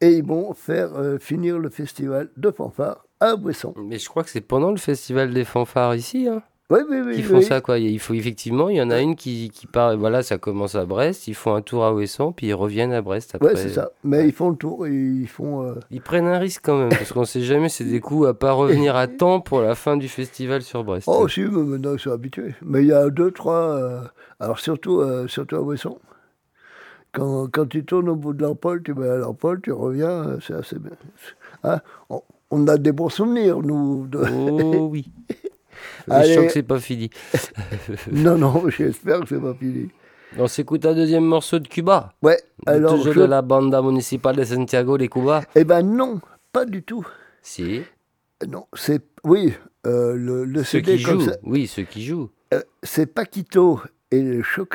Et 0.00 0.12
ils 0.12 0.24
vont 0.24 0.54
faire 0.54 0.94
euh, 0.94 1.18
finir 1.18 1.58
le 1.58 1.68
festival 1.68 2.30
de 2.36 2.50
fanfare 2.50 3.04
à 3.20 3.36
Bouesson. 3.36 3.74
Mais 3.76 3.98
je 3.98 4.08
crois 4.08 4.24
que 4.24 4.30
c'est 4.30 4.40
pendant 4.40 4.70
le 4.70 4.76
festival 4.76 5.32
des 5.32 5.44
fanfares 5.44 5.94
ici 5.94 6.28
hein, 6.28 6.42
Oui, 6.70 6.78
oui, 6.88 6.96
oui. 7.04 7.14
qu'ils 7.16 7.24
font 7.24 7.36
oui. 7.38 7.44
ça 7.44 7.60
quoi. 7.60 7.78
Il 7.78 7.98
faut 8.00 8.14
effectivement, 8.14 8.70
il 8.70 8.76
y 8.76 8.82
en 8.82 8.90
a 8.90 8.98
une 9.00 9.16
qui, 9.16 9.50
qui 9.50 9.66
part, 9.66 9.96
voilà, 9.98 10.22
ça 10.22 10.38
commence 10.38 10.74
à 10.74 10.86
Brest, 10.86 11.28
ils 11.28 11.34
font 11.34 11.54
un 11.54 11.60
tour 11.60 11.84
à 11.84 11.92
Ouessant 11.92 12.32
puis 12.32 12.46
ils 12.46 12.54
reviennent 12.54 12.92
à 12.94 13.02
Brest 13.02 13.34
après. 13.34 13.48
Ouais, 13.48 13.56
c'est 13.56 13.68
ça. 13.68 13.90
Mais 14.02 14.26
ils 14.26 14.32
font 14.32 14.48
le 14.48 14.56
tour, 14.56 14.86
et 14.86 14.90
ils 14.92 15.28
font. 15.28 15.62
euh, 15.62 15.74
Ils 15.90 16.00
prennent 16.00 16.26
un 16.26 16.38
risque 16.38 16.62
quand 16.64 16.78
même 16.78 16.88
parce 16.88 17.12
qu'on 17.12 17.26
sait 17.26 17.42
jamais, 17.42 17.68
c'est 17.68 17.84
des 17.84 18.00
coups 18.00 18.28
à 18.28 18.34
pas 18.34 18.52
revenir 18.52 18.96
à 18.96 19.06
temps 19.08 19.40
pour 19.40 19.60
la 19.60 19.74
fin 19.74 19.98
du 19.98 20.08
festival 20.08 20.62
sur 20.62 20.84
Brest. 20.84 21.06
Oh, 21.06 21.28
si, 21.28 21.42
mais 21.42 21.62
maintenant 21.62 21.92
ils 21.92 22.00
sont 22.00 22.12
habitués. 22.12 22.54
Mais 22.62 22.80
il 22.80 22.86
y 22.88 22.92
a 22.92 23.10
deux, 23.10 23.30
trois. 23.30 23.76
euh, 23.76 24.00
Alors, 24.40 24.58
surtout, 24.58 25.00
euh, 25.00 25.28
surtout 25.28 25.56
à 25.56 25.60
Bouesson. 25.60 25.98
Quand, 27.12 27.46
quand 27.52 27.66
tu 27.68 27.84
tournes 27.84 28.08
au 28.08 28.16
bout 28.16 28.32
de 28.32 28.42
l'Empole, 28.42 28.82
tu 28.82 28.92
vas 28.92 29.24
à 29.24 29.56
tu 29.62 29.70
reviens, 29.70 30.38
c'est 30.40 30.54
assez 30.54 30.78
bien. 30.78 30.90
Hein 31.62 31.80
on, 32.10 32.22
on 32.50 32.66
a 32.66 32.76
des 32.78 32.92
bons 32.92 33.08
souvenirs, 33.10 33.60
nous. 33.60 34.06
de- 34.06 34.24
Oh 34.32 34.88
oui. 34.90 35.10
Je 36.08 36.34
sens 36.34 36.46
que 36.46 36.52
c'est 36.52 36.62
pas 36.62 36.78
fini. 36.80 37.10
non, 38.12 38.36
non, 38.38 38.68
j'espère 38.68 39.20
que 39.20 39.28
c'est 39.28 39.40
pas 39.40 39.54
fini. 39.54 39.88
On 40.38 40.48
s'écoute 40.48 40.84
un 40.84 40.94
deuxième 40.94 41.24
morceau 41.24 41.58
de 41.60 41.68
Cuba. 41.68 42.12
Ouais, 42.22 42.38
alors. 42.66 42.96
Toujours 42.96 43.14
je- 43.14 43.20
de 43.20 43.24
la 43.24 43.40
banda 43.42 43.80
municipale 43.82 44.36
de 44.36 44.44
Santiago 44.44 44.98
de 44.98 45.06
Cuba. 45.06 45.42
Eh 45.54 45.64
ben 45.64 45.82
non, 45.82 46.20
pas 46.52 46.64
du 46.64 46.82
tout. 46.82 47.06
Si. 47.42 47.82
Non, 48.48 48.66
c'est. 48.74 49.00
Oui, 49.22 49.54
euh, 49.86 50.14
le, 50.16 50.44
le 50.44 50.64
Ceux 50.64 50.78
CD 50.80 50.96
qui 50.96 51.04
comme 51.04 51.20
jouent. 51.20 51.26
ça. 51.26 51.36
Oui, 51.44 51.66
ceux 51.66 51.82
qui 51.84 52.04
jouent. 52.04 52.30
Euh, 52.52 52.60
c'est 52.82 53.06
Paquito 53.06 53.80
et 54.10 54.20
le. 54.20 54.42
Chaud. 54.42 54.66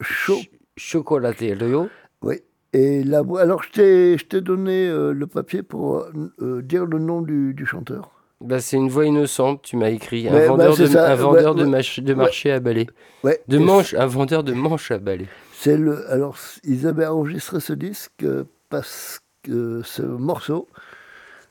Ch- 0.00 0.50
Chocolaté 0.76 1.52
Rio. 1.52 1.88
Oui. 2.22 2.40
Et 2.72 3.04
la. 3.04 3.22
Alors, 3.38 3.62
je 3.62 4.16
t'ai, 4.22 4.40
donné 4.40 4.88
euh, 4.88 5.12
le 5.12 5.26
papier 5.26 5.62
pour 5.62 6.06
euh, 6.40 6.62
dire 6.62 6.86
le 6.86 6.98
nom 6.98 7.20
du, 7.20 7.52
du 7.52 7.66
chanteur. 7.66 8.10
Bah, 8.42 8.60
c'est 8.60 8.76
une 8.76 8.88
voix 8.88 9.06
innocente, 9.06 9.62
tu 9.62 9.76
m'as 9.76 9.90
écrit. 9.90 10.28
Un 10.28 10.32
bah, 10.32 10.46
vendeur, 10.48 10.76
de, 10.76 10.86
ça, 10.86 11.10
un 11.12 11.14
vendeur 11.14 11.54
ouais, 11.54 11.60
de, 11.62 11.64
ouais. 11.66 11.70
mach- 11.78 12.00
de 12.00 12.14
marché 12.14 12.50
à 12.52 12.60
balai. 12.60 12.86
Ouais. 13.24 13.40
De 13.48 13.58
manche, 13.58 13.94
un 13.94 14.06
vendeur 14.06 14.42
de 14.44 14.52
manches 14.52 14.90
à 14.90 14.98
balai. 14.98 15.26
C'est 15.54 15.76
le. 15.76 16.10
Alors, 16.10 16.36
ils 16.64 16.86
avaient 16.86 17.06
enregistré 17.06 17.60
ce 17.60 17.72
disque 17.72 18.24
parce 18.68 19.20
que 19.42 19.80
ce 19.84 20.02
morceau, 20.02 20.66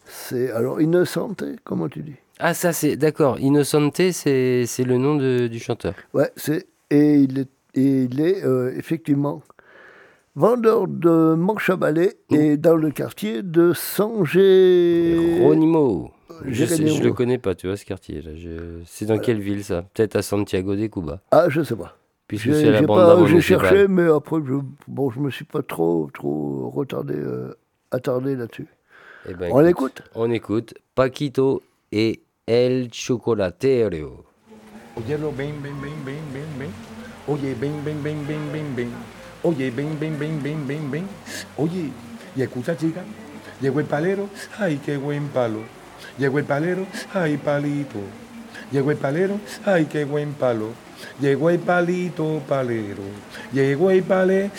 c'est. 0.05 0.51
Alors, 0.51 0.81
Innocente, 0.81 1.43
comment 1.63 1.87
tu 1.87 2.01
dis? 2.01 2.15
Ah, 2.39 2.53
ça, 2.53 2.73
c'est. 2.73 2.97
D'accord. 2.97 3.39
Innocente, 3.39 4.01
c'est 4.11 4.65
c'est 4.65 4.83
le 4.83 4.97
nom 4.97 5.15
de- 5.15 5.47
du 5.47 5.59
chanteur. 5.59 5.93
Ouais, 6.13 6.29
c'est. 6.35 6.67
Et 6.89 7.15
il 7.19 7.39
est, 7.39 7.49
et 7.75 8.03
il 8.03 8.19
est 8.19 8.43
euh, 8.43 8.73
effectivement 8.77 9.41
vendeur 10.35 10.87
de 10.87 11.35
manches 11.35 11.69
à 11.69 11.75
balai 11.77 12.17
Mm. 12.29 12.35
et 12.35 12.57
dans 12.57 12.75
le 12.75 12.91
quartier 12.91 13.41
de 13.43 13.71
Sanger. 13.73 15.39
Ronimo. 15.41 16.11
Je, 16.45 16.65
sais- 16.65 16.75
je 16.77 16.81
Geronimo. 16.87 17.05
le 17.05 17.13
connais 17.13 17.37
pas, 17.37 17.55
tu 17.55 17.67
vois, 17.67 17.77
ce 17.77 17.85
quartier. 17.85 18.21
là. 18.21 18.31
Je- 18.35 18.81
C'est 18.85 19.05
dans 19.05 19.19
quelle 19.19 19.39
ville, 19.41 19.63
ça 19.63 19.83
Peut-être 19.93 20.15
à 20.15 20.21
Santiago 20.21 20.75
de 20.75 20.87
Cuba. 20.87 21.21
Ah, 21.31 21.45
je 21.49 21.61
sais 21.63 21.75
pas. 21.75 21.97
Puisque 22.27 22.45
J'ai 22.45 22.53
c'est 22.53 22.71
la 22.71 22.83
pas- 22.83 23.25
j'ai 23.27 23.41
cherché, 23.41 23.87
mais 23.89 24.07
après, 24.07 24.37
je, 24.47 24.53
bon, 24.87 25.09
je 25.11 25.19
me 25.19 25.29
suis 25.29 25.43
pas 25.45 25.61
trop, 25.61 26.09
trop 26.13 26.69
retardé, 26.73 27.15
euh, 27.15 27.53
attardé 27.91 28.35
là-dessus. 28.37 28.67
Eh 29.29 29.33
ben, 29.33 29.51
On 29.53 29.65
écoute, 29.65 30.01
On 30.15 30.31
écoute 30.31 30.73
Paquito 30.95 31.61
et 31.91 32.21
El 32.47 32.87
Chocolatero. 32.93 34.23
Óyelo, 34.97 35.31
ven, 35.31 35.53
ven, 35.61 35.73
ven, 35.81 35.91
ven, 36.05 36.15
ven, 36.33 36.43
ven. 36.57 36.69
Oye, 37.27 37.53
ven, 37.59 37.73
ven, 37.83 37.97
ven, 38.01 38.23
ven, 38.25 38.39
ven, 38.51 38.65
ven. 38.75 38.89
Oye, 39.43 39.69
ven, 39.69 39.97
ven, 39.99 40.17
ven, 40.17 40.39
ven, 40.41 40.65
ven, 40.67 40.89
ven. 40.91 41.03
Oye, 41.57 41.89
y 42.35 42.41
escucha, 42.41 42.75
chica. 42.77 43.03
Llegó 43.61 43.79
el 43.79 43.85
palero, 43.85 44.27
ay, 44.57 44.79
qué 44.83 44.97
buen 44.97 45.27
palo. 45.27 45.59
Llegó 46.21 46.37
el 46.37 46.45
palero, 46.45 46.85
ay, 47.15 47.37
palito. 47.37 47.97
Llegó 48.71 48.91
el 48.91 48.97
palero, 48.97 49.39
ay, 49.65 49.85
qué 49.85 50.05
buen 50.05 50.33
palo. 50.33 50.67
Llegó 51.19 51.49
el 51.49 51.57
palito 51.57 52.43
palero. 52.47 53.01
Llegó 53.51 53.89
el 53.89 54.03
palero 54.03 54.51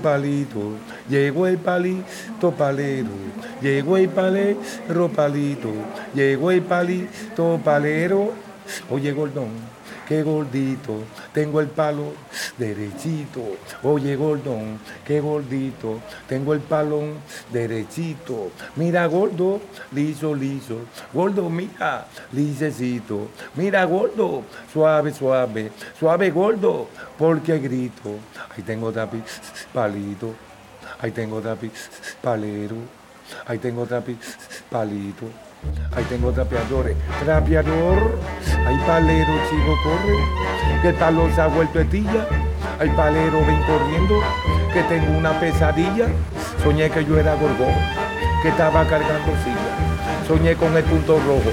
palito. 0.00 0.76
Llegó 1.08 1.48
el 1.48 1.58
palito 1.58 2.52
palero. 2.52 3.08
Llegó 3.60 3.96
el 3.96 4.08
palero 4.08 5.08
palito. 5.08 5.72
Llegó 6.14 6.52
el 6.52 6.62
palito 6.62 7.60
palero. 7.64 8.32
Oye, 8.88 9.10
gordón, 9.10 9.48
qué 10.10 10.24
gordito, 10.24 11.04
tengo 11.32 11.60
el 11.60 11.68
palo 11.68 12.14
derechito. 12.58 13.42
Oye, 13.84 14.16
gordón, 14.16 14.80
qué 15.06 15.20
gordito, 15.20 16.00
tengo 16.26 16.52
el 16.52 16.58
palón 16.58 17.18
derechito. 17.52 18.50
Mira, 18.74 19.06
gordo, 19.06 19.60
liso, 19.92 20.34
liso. 20.34 20.78
Gordo, 21.12 21.48
mira, 21.48 22.08
lisecito. 22.32 23.28
Mira, 23.54 23.84
gordo, 23.84 24.42
suave, 24.72 25.14
suave, 25.14 25.70
suave, 25.96 26.30
gordo, 26.32 26.88
porque 27.16 27.60
grito. 27.60 28.18
Ahí 28.50 28.64
tengo 28.64 28.90
tapi, 28.90 29.22
palito. 29.72 30.34
Ahí 31.00 31.12
tengo 31.12 31.40
tapi, 31.40 31.70
palero. 32.20 32.78
Ahí 33.46 33.58
tengo 33.58 33.86
tapi, 33.86 34.18
palito. 34.68 35.49
Ahí 35.96 36.04
tengo 36.04 36.30
trapeadores. 36.30 36.96
Trapeador. 37.24 38.18
Hay 38.66 38.76
palero, 38.86 39.32
chico, 39.50 39.76
corre. 39.82 40.88
El 40.88 40.94
palo 40.94 41.28
se 41.34 41.40
ha 41.40 41.46
vuelto 41.48 41.80
etilla. 41.80 42.26
Hay 42.78 42.88
palero, 42.90 43.44
ven 43.44 43.62
corriendo. 43.62 44.22
Que 44.72 44.82
tengo 44.84 45.18
una 45.18 45.38
pesadilla. 45.40 46.06
Soñé 46.62 46.90
que 46.90 47.04
yo 47.04 47.18
era 47.18 47.34
gorgón. 47.34 47.74
Que 48.42 48.48
estaba 48.48 48.86
cargando 48.86 49.32
silla. 49.44 50.26
Soñé 50.26 50.54
con 50.54 50.76
el 50.76 50.84
punto 50.84 51.18
rojo. 51.18 51.50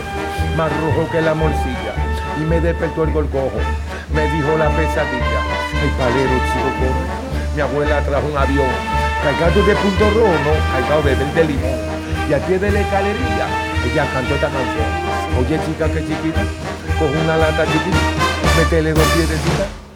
Más 0.55 0.71
rojo 0.81 1.09
que 1.11 1.21
la 1.21 1.34
morcilla. 1.34 1.93
Y 2.39 2.45
me 2.45 2.61
despertó 2.61 3.03
el 3.03 3.11
gorgojo. 3.11 3.59
Me 4.13 4.29
dijo 4.31 4.57
la 4.57 4.69
pesadilla. 4.69 5.41
Hay 5.81 5.89
palero, 5.97 6.38
chico, 6.53 6.69
corre. 6.79 7.55
Mi 7.55 7.61
abuela 7.61 8.01
trajo 8.01 8.27
un 8.27 8.38
avión. 8.38 8.69
Cargado 9.23 9.65
de 9.65 9.75
punto 9.75 10.09
rojo, 10.11 10.34
no. 10.45 10.79
Cargado 10.79 11.01
de 11.01 11.15
verde 11.15 11.43
limón. 11.43 11.97
Y 12.29 12.34
al 12.34 12.41
pie 12.41 12.59
de 12.59 12.71
la 12.71 12.81
escalería 12.81 13.67
ya 13.93 14.05
canto 14.11 14.35
esta 14.35 14.49
canción. 14.49 14.85
Oye 15.39 15.59
chica 15.65 15.88
que 15.88 16.01
chiquita, 16.01 16.41
cojo 16.99 17.14
una 17.23 17.38
lata 17.38 17.65
chiquita, 17.65 17.97
métele 18.57 18.93
dos 18.93 19.05
piedrecitas. 19.15 19.86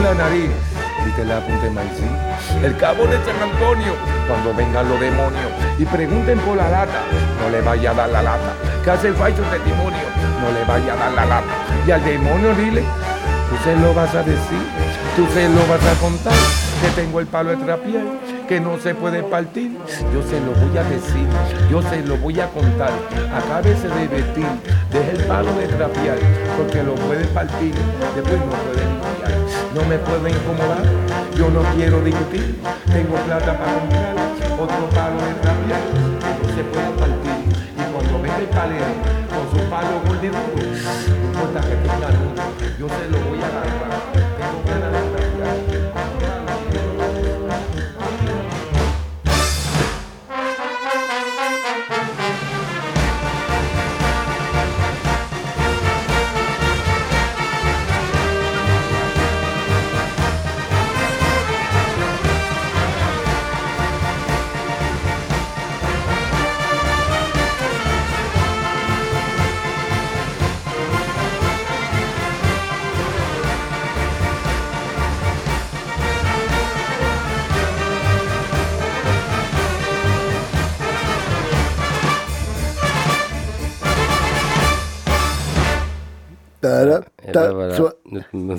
La 0.00 0.14
nariz 0.14 0.50
y 1.06 1.10
te 1.10 1.24
la 1.24 1.38
apunte 1.38 1.70
maíz. 1.70 1.90
El 2.62 2.76
cabo 2.76 3.06
de 3.06 3.16
San 3.24 3.40
Antonio, 3.42 3.94
cuando 4.26 4.54
vengan 4.54 4.88
los 4.88 5.00
demonios 5.00 5.52
y 5.78 5.84
pregunten 5.84 6.38
por 6.40 6.56
la 6.56 6.68
lata, 6.68 7.02
no 7.42 7.50
le 7.50 7.60
vaya 7.60 7.90
a 7.90 7.94
dar 7.94 8.08
la 8.10 8.22
lata. 8.22 8.54
Que 8.82 8.90
hace 8.90 9.12
falso 9.12 9.42
testimonio, 9.42 10.06
no 10.40 10.52
le 10.52 10.64
vaya 10.64 10.94
a 10.94 10.96
dar 10.96 11.12
la 11.12 11.26
lata. 11.26 11.54
Y 11.86 11.90
al 11.90 12.04
demonio 12.04 12.54
dile, 12.54 12.82
tú 13.48 13.56
se 13.64 13.76
lo 13.76 13.94
vas 13.94 14.14
a 14.14 14.22
decir, 14.22 14.62
tú 15.16 15.26
se 15.32 15.48
lo 15.48 15.66
vas 15.66 15.84
a 15.84 16.00
contar, 16.00 16.34
que 16.80 16.88
tengo 17.00 17.20
el 17.20 17.26
palo 17.26 17.50
de 17.50 17.56
trapié, 17.56 18.00
que 18.48 18.60
no 18.60 18.78
se 18.78 18.94
puede 18.94 19.22
partir. 19.22 19.76
Yo 20.12 20.22
se 20.22 20.40
lo 20.40 20.52
voy 20.52 20.78
a 20.78 20.84
decir, 20.84 21.26
yo 21.70 21.82
se 21.82 22.02
lo 22.02 22.16
voy 22.18 22.40
a 22.40 22.48
contar. 22.48 22.90
Acábese 23.34 23.88
de 23.88 24.08
vestir, 24.08 24.46
deje 24.90 25.10
el 25.12 25.24
palo 25.24 25.52
de 25.54 25.66
trapear, 25.68 26.18
porque 26.56 26.82
lo 26.82 26.94
puede 26.94 27.24
partir, 27.26 27.74
después 28.14 28.38
no 28.40 28.52
puede 28.52 28.86
limpiar. 28.86 29.45
No 29.76 29.84
me 29.84 29.98
puede 29.98 30.30
incomodar, 30.30 30.82
yo 31.36 31.50
no 31.50 31.60
quiero 31.74 32.00
discutir. 32.00 32.58
Tengo 32.86 33.14
plata 33.26 33.58
para 33.58 33.74
comprar 33.74 34.14
otro 34.58 34.88
palo 34.88 35.20
de 35.20 35.34
trapear, 35.34 35.80
que 36.18 36.30
no 36.40 36.56
se 36.56 36.64
puede 36.64 36.90
partir. 36.98 37.52
Y 37.76 37.92
cuando 37.92 38.22
venga 38.22 38.38
el 38.38 38.46
palero 38.46 38.86
con 39.28 39.50
su 39.50 39.68
palo 39.68 40.00
gordito, 40.06 40.38
no 40.48 41.26
importa 41.26 41.60
que 41.60 41.76
tenga 41.76 42.08
yo 42.78 42.88
se 42.88 43.10
lo 43.10 43.18
voy 43.28 43.38
a 43.42 43.46
agarrar. 43.48 43.85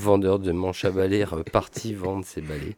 Vendeur 0.07 0.39
de 0.39 0.53
manche 0.53 0.85
à 0.85 0.91
balai 0.91 1.25
reparti 1.25 1.93
vendre 1.93 2.25
ses 2.25 2.41
balais. 2.41 2.77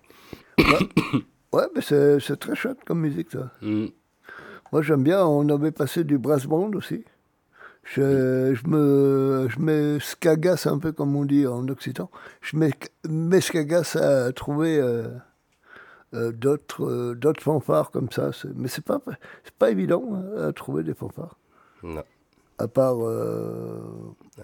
Ouais, 1.51 1.65
mais 1.73 1.81
c'est 1.81 2.39
très 2.39 2.53
chouette 2.53 2.77
comme 2.85 2.99
musique, 2.99 3.31
ça. 3.31 3.51
Mm. 3.64 3.88
Moi, 4.72 4.84
j'aime 4.84 5.01
bien. 5.01 5.26
On 5.26 5.49
avait 5.49 5.72
passé 5.72 6.03
du 6.03 6.19
brass 6.19 6.45
band 6.45 6.72
aussi. 6.73 7.03
Je, 7.84 8.53
je 8.53 8.68
me, 8.68 9.47
je 9.49 9.60
me 9.60 9.97
scagasse 9.99 10.68
un 10.68 10.77
peu 10.77 10.91
comme 10.91 11.15
on 11.15 11.26
dit 11.26 11.47
en 11.47 11.68
occitan. 11.68 12.11
Je 12.41 12.56
me, 12.56 12.69
me 13.10 13.39
scagasse 13.39 13.95
à 13.95 14.31
trouver 14.31 14.80
euh, 14.80 15.07
euh, 16.14 16.31
d'autres 16.31 16.85
euh, 16.85 17.15
d'autres 17.15 17.41
fanfares 17.41 17.89
comme 17.89 18.11
ça. 18.11 18.30
Mais 18.53 18.68
c'est 18.68 18.85
pas 18.85 19.01
pas 19.57 19.72
évident 19.72 20.03
hein, 20.14 20.49
à 20.49 20.53
trouver 20.53 20.84
des 20.84 20.93
fanfares. 20.93 21.35
Non. 21.81 22.03
À 22.60 22.68
part. 22.68 22.98
euh, 23.02 23.80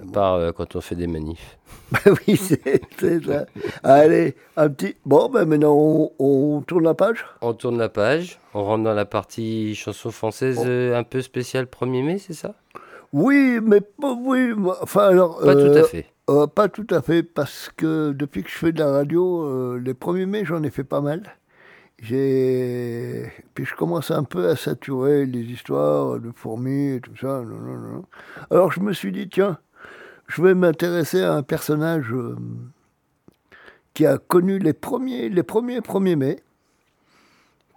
À 0.01 0.11
part 0.11 0.33
euh, 0.35 0.51
quand 0.53 0.75
on 0.75 0.81
fait 0.81 0.95
des 0.95 1.07
manifs. 1.07 1.57
bah 1.91 1.99
oui, 2.27 2.37
c'est 2.37 3.23
ça. 3.25 3.45
Allez, 3.83 4.35
un 4.55 4.69
petit. 4.69 4.95
Bon, 5.05 5.29
ben 5.29 5.45
maintenant 5.45 5.75
on, 5.75 6.11
on 6.19 6.61
tourne 6.61 6.85
la 6.85 6.93
page. 6.93 7.25
On 7.41 7.53
tourne 7.53 7.77
la 7.77 7.89
page, 7.89 8.39
on 8.53 8.63
rentre 8.63 8.83
dans 8.85 8.93
la 8.93 9.05
partie 9.05 9.75
chanson 9.75 10.11
française 10.11 10.57
Oh. 10.61 10.65
euh, 10.65 10.97
un 10.97 11.03
peu 11.03 11.21
spéciale 11.21 11.65
1er 11.65 12.03
mai, 12.05 12.17
c'est 12.17 12.33
ça? 12.33 12.55
Oui, 13.13 13.59
mais 13.61 13.81
pas, 13.81 14.13
oui, 14.17 14.51
enfin 14.81 15.07
alors. 15.09 15.39
Pas 15.39 15.55
tout 15.55 15.77
à 15.77 15.83
fait. 15.83 16.05
pas 16.55 16.67
tout 16.69 16.87
à 16.89 17.01
fait, 17.01 17.21
parce 17.23 17.69
que 17.75 18.11
depuis 18.11 18.43
que 18.43 18.49
je 18.49 18.55
fais 18.55 18.71
de 18.71 18.79
la 18.79 18.91
radio, 18.91 19.77
les 19.77 19.93
1er 19.93 20.25
mai, 20.25 20.45
j'en 20.45 20.63
ai 20.63 20.69
fait 20.69 20.83
pas 20.83 21.01
mal. 21.01 21.21
J'ai 21.99 23.31
puis 23.53 23.65
je 23.65 23.73
commence 23.75 24.11
un 24.11 24.23
peu 24.23 24.49
à 24.49 24.55
saturer 24.55 25.25
les 25.25 25.41
histoires 25.41 26.19
de 26.19 26.31
fourmis 26.35 26.95
et 26.95 27.01
tout 27.01 27.15
ça. 27.15 27.41
non, 27.41 27.57
non, 27.59 27.77
non. 27.77 28.05
Alors 28.51 28.71
je 28.71 28.81
me 28.81 28.91
suis 28.93 29.11
dit 29.11 29.29
tiens, 29.29 29.57
je 30.27 30.41
vais 30.41 30.53
m'intéresser 30.53 31.21
à 31.21 31.33
un 31.33 31.43
personnage 31.43 32.11
euh, 32.11 32.35
qui 33.93 34.05
a 34.05 34.17
connu 34.17 34.59
les 34.59 34.73
premiers 34.73 35.29
les 35.29 35.43
premiers 35.43 35.79
1er 35.79 36.15
mai. 36.15 36.39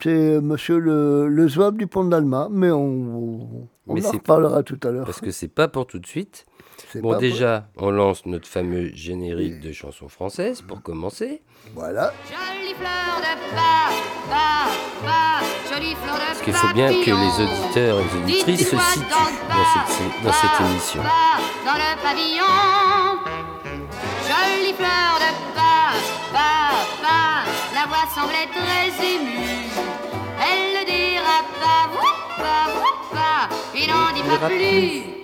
C'est 0.00 0.40
Monsieur 0.40 0.78
le, 0.78 1.28
le 1.28 1.48
Zouave 1.48 1.76
du 1.76 1.88
Pont 1.88 2.04
d'Alma, 2.04 2.48
mais 2.50 2.70
on, 2.70 3.68
on 3.88 3.94
Mais 3.94 4.06
en 4.06 4.10
reparlera 4.12 4.62
tout 4.62 4.78
à 4.84 4.90
l'heure. 4.90 5.06
Parce 5.06 5.20
que 5.20 5.32
c'est 5.32 5.48
pas 5.48 5.66
pour 5.66 5.86
tout 5.86 5.98
de 5.98 6.06
suite. 6.06 6.46
Bon, 6.96 7.18
déjà, 7.18 7.66
on 7.76 7.90
lance 7.90 8.24
notre 8.26 8.48
fameux 8.48 8.90
générique 8.94 9.60
de 9.60 9.72
chansons 9.72 10.08
françaises 10.08 10.62
pour 10.62 10.82
commencer. 10.82 11.42
Voilà. 11.74 12.12
Jolie 12.26 12.74
fleur 12.74 13.18
de 13.18 13.54
pas, 13.54 13.90
pas, 14.30 14.68
pas, 15.04 15.74
jolie 15.74 15.94
fleur 15.96 16.14
de 16.14 16.20
Parce 16.20 16.40
qu'il 16.42 16.52
faut 16.54 16.74
bien 16.74 16.88
que 16.88 17.10
les 17.10 17.44
auditeurs 17.44 18.00
et 18.00 18.04
les 18.04 18.22
auditrices 18.22 18.70
se 18.70 18.76
situent 18.76 19.00
dans 19.08 19.86
cette, 19.86 20.24
dans 20.24 20.32
cette 20.32 20.60
émission. 20.70 21.02
pas, 21.02 21.38
dans 21.66 21.74
le 21.76 22.02
pavillon. 22.02 22.44
Jolie 24.28 24.74
fleur 24.74 25.18
de 25.18 25.30
pas, 25.54 25.92
pas, 26.32 26.70
pas, 27.02 27.44
la 27.74 27.86
voix 27.86 28.06
semblait 28.14 28.48
très 28.52 28.88
émue. 29.04 29.68
Elle 30.40 30.80
ne 30.80 30.86
dira 30.86 31.42
pas, 31.60 31.90
pas, 32.38 32.66
pas, 33.12 33.48
et 33.74 33.86
n'en 33.86 34.12
dit 34.14 34.22
pas 34.22 34.46
plus. 34.48 35.17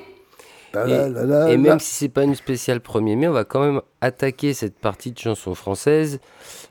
Ta 0.75 1.49
Et, 1.51 1.57
même 1.57 1.79
si 1.79 1.95
c'est 1.95 2.09
pas 2.09 2.25
une 2.25 2.35
spéciale 2.35 2.79
1er 2.79 3.17
mai, 3.17 3.29
on 3.29 3.33
va 3.33 3.45
quand 3.45 3.61
même 3.61 3.81
attaquer 4.01 4.55
cette 4.55 4.79
partie 4.79 5.13
de 5.13 5.19
chanson 5.19 5.55
française. 5.55 6.21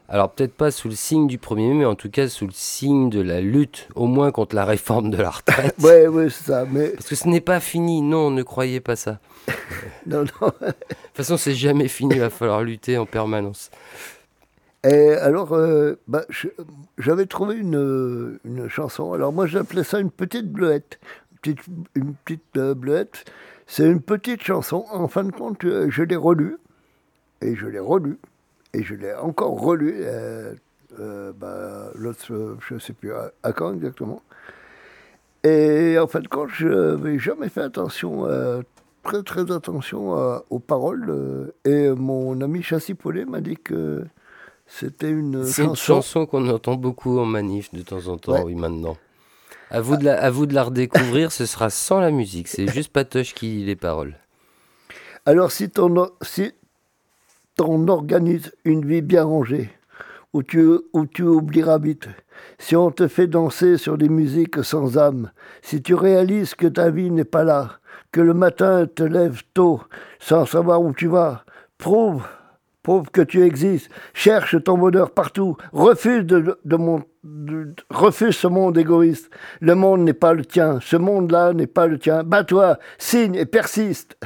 Alors 0.10 0.32
peut-être 0.32 0.54
pas 0.54 0.70
sous 0.70 0.90
le 0.90 0.96
signe 0.96 1.28
du 1.28 1.38
1er 1.38 1.70
mai, 1.70 1.74
mais 1.74 1.86
en 1.86 1.96
tout 1.96 2.10
cas 2.10 2.28
sous 2.28 2.46
le 2.46 2.54
signe 2.54 3.10
de 3.10 3.22
la 3.22 3.42
lutte, 3.42 3.88
au 3.96 4.06
moins 4.08 4.32
contre 4.32 4.56
la 4.56 4.66
réforme 4.66 5.10
de 5.10 5.18
la 5.18 5.30
retraite. 5.30 5.76
Ouais, 5.82 6.08
ouais, 6.08 6.30
c'est 6.30 6.52
ça. 6.52 6.66
Mais 6.70 6.90
Parce 6.90 7.08
que 7.08 7.16
ce 7.16 7.28
n'est 7.28 7.42
pas 7.42 7.60
fini, 7.60 8.02
non, 8.02 8.30
ne 8.30 8.44
croyez 8.44 8.82
pas 8.82 8.96
ça. 8.96 9.20
non, 10.06 10.20
non. 10.20 10.48
De 10.62 10.68
toute 10.68 10.76
façon, 11.16 11.38
c'est 11.38 11.56
jamais 11.56 11.88
fini, 11.88 12.16
il 12.16 12.20
va 12.20 12.30
falloir 12.30 12.62
lutter 12.62 12.98
en 12.98 13.06
permanence. 13.06 13.72
Et 14.84 15.12
alors, 15.14 15.54
euh, 15.54 15.96
bah, 16.08 16.26
j'avais 16.98 17.26
trouvé 17.26 17.56
une, 17.56 18.40
une 18.44 18.68
chanson. 18.68 19.14
Alors 19.14 19.32
moi, 19.32 19.48
j'appelais 19.48 19.84
ça 19.84 20.00
une 20.00 20.12
petite 20.12 20.52
bleuette. 20.52 21.00
Une 21.32 21.38
petite, 21.56 21.66
une 21.96 22.14
petite 22.26 22.58
euh, 22.58 22.74
bleuette. 22.74 23.24
C'est 23.76 23.86
une 23.90 24.02
petite 24.02 24.44
chanson. 24.44 24.86
En 24.92 25.08
fin 25.08 25.24
de 25.24 25.32
compte, 25.32 25.66
euh, 25.66 25.88
je 25.90 26.04
l'ai 26.04 26.16
relue. 26.16 26.58
Et 27.42 27.56
je 27.56 27.66
l'ai 27.66 27.80
relue. 27.80 28.20
Et 28.76 28.84
je 28.84 28.94
l'ai 28.94 29.16
encore 29.16 29.60
relue. 29.60 29.96
euh, 30.02 30.54
euh, 31.00 31.32
bah, 31.36 31.90
L'autre, 31.96 32.56
je 32.68 32.74
ne 32.76 32.80
sais 32.80 32.94
plus 32.94 33.12
à, 33.14 33.32
à 33.42 33.52
quand 33.52 33.74
exactement. 33.74 34.22
Et 35.44 35.98
en 35.98 36.06
fin 36.06 36.20
de 36.20 36.28
compte, 36.28 36.50
je 36.54 36.68
n'avais 36.68 37.18
jamais 37.18 37.50
fait 37.50 37.62
attention, 37.62 38.28
euh, 38.28 38.62
très 39.02 39.24
très 39.24 39.52
attention 39.52 40.14
à- 40.14 40.44
aux 40.52 40.60
paroles. 40.60 41.52
et 41.66 41.90
mon 41.90 42.40
ami 42.42 42.62
Chassis 42.62 42.94
Paulet 42.94 43.26
m'a 43.26 43.42
dit 43.42 43.58
que 43.58 44.04
c'était 44.68 45.10
une 45.10 45.44
C'est 45.46 45.64
une 45.64 45.70
chanson. 45.70 45.96
chanson 45.96 46.26
qu'on 46.28 46.48
entend 46.48 46.76
beaucoup 46.76 47.18
en 47.18 47.26
manif 47.26 47.74
de 47.74 47.82
temps 47.82 48.08
en 48.08 48.18
temps, 48.18 48.34
Ouais. 48.34 48.44
oui, 48.46 48.56
maintenant. 48.56 48.96
À 49.74 49.82
vous, 49.82 49.98
de 49.98 50.06
la, 50.06 50.22
à 50.22 50.30
vous 50.30 50.46
de 50.46 50.54
la 50.54 50.64
redécouvrir, 50.66 51.32
ce 51.32 51.48
sera 51.48 51.72
sans 51.72 52.00
la 52.00 52.12
musique, 52.12 52.48
c'est 52.48 52.72
juste 52.72 52.94
Patoche 52.94 53.34
qui 53.34 53.48
lit 53.48 53.66
les 53.66 53.76
paroles. 53.76 54.16
Alors, 55.26 55.52
si 55.52 55.68
or- 55.78 56.16
si 56.22 56.52
ton 57.56 57.88
organise 57.88 58.52
une 58.66 58.86
vie 58.86 59.02
bien 59.02 59.24
rangée, 59.24 59.72
où 60.32 60.44
tu, 60.44 60.64
où 60.94 61.08
tu 61.08 61.24
oublieras 61.24 61.80
vite, 61.80 62.08
si 62.60 62.76
on 62.76 62.92
te 62.92 63.08
fait 63.08 63.26
danser 63.26 63.78
sur 63.78 63.98
des 63.98 64.10
musiques 64.10 64.64
sans 64.64 65.00
âme, 65.00 65.32
si 65.64 65.82
tu 65.82 65.96
réalises 65.96 66.54
que 66.54 66.68
ta 66.68 66.92
vie 66.92 67.10
n'est 67.10 67.24
pas 67.24 67.44
là, 67.44 67.80
que 68.12 68.22
le 68.22 68.36
matin 68.36 68.86
te 68.86 69.02
lèves 69.02 69.42
tôt 69.56 69.82
sans 70.20 70.46
savoir 70.46 70.84
où 70.84 70.94
tu 70.94 71.08
vas, 71.08 71.46
prouve, 71.80 72.24
prouve 72.84 73.10
que 73.12 73.22
tu 73.22 73.44
existes, 73.44 73.90
cherche 74.14 74.62
ton 74.64 74.78
bonheur 74.78 75.12
partout, 75.12 75.56
refuse, 75.72 76.26
de, 76.26 76.60
de 76.64 76.76
mon- 76.76 77.04
de- 77.24 77.74
refuse 77.90 78.36
ce 78.36 78.48
monde 78.48 78.78
égoïste. 78.78 79.30
Le 79.62 79.74
monde 79.76 80.02
n'est 80.02 80.14
pas 80.14 80.34
le 80.34 80.46
tien, 80.46 80.80
ce 80.82 80.98
monde-là 80.98 81.54
n'est 81.54 81.66
pas 81.68 81.88
le 81.88 81.98
tien. 81.98 82.24
Bats-toi, 82.24 82.78
signe 82.98 83.36
et 83.36 83.46
persiste. 83.46 84.18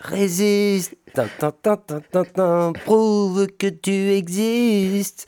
Résiste, 0.00 0.94
tin, 1.12 1.26
tin, 1.60 1.76
tin, 2.24 2.72
prouve 2.84 3.48
que 3.58 3.66
tu 3.66 3.90
existes. 4.12 5.26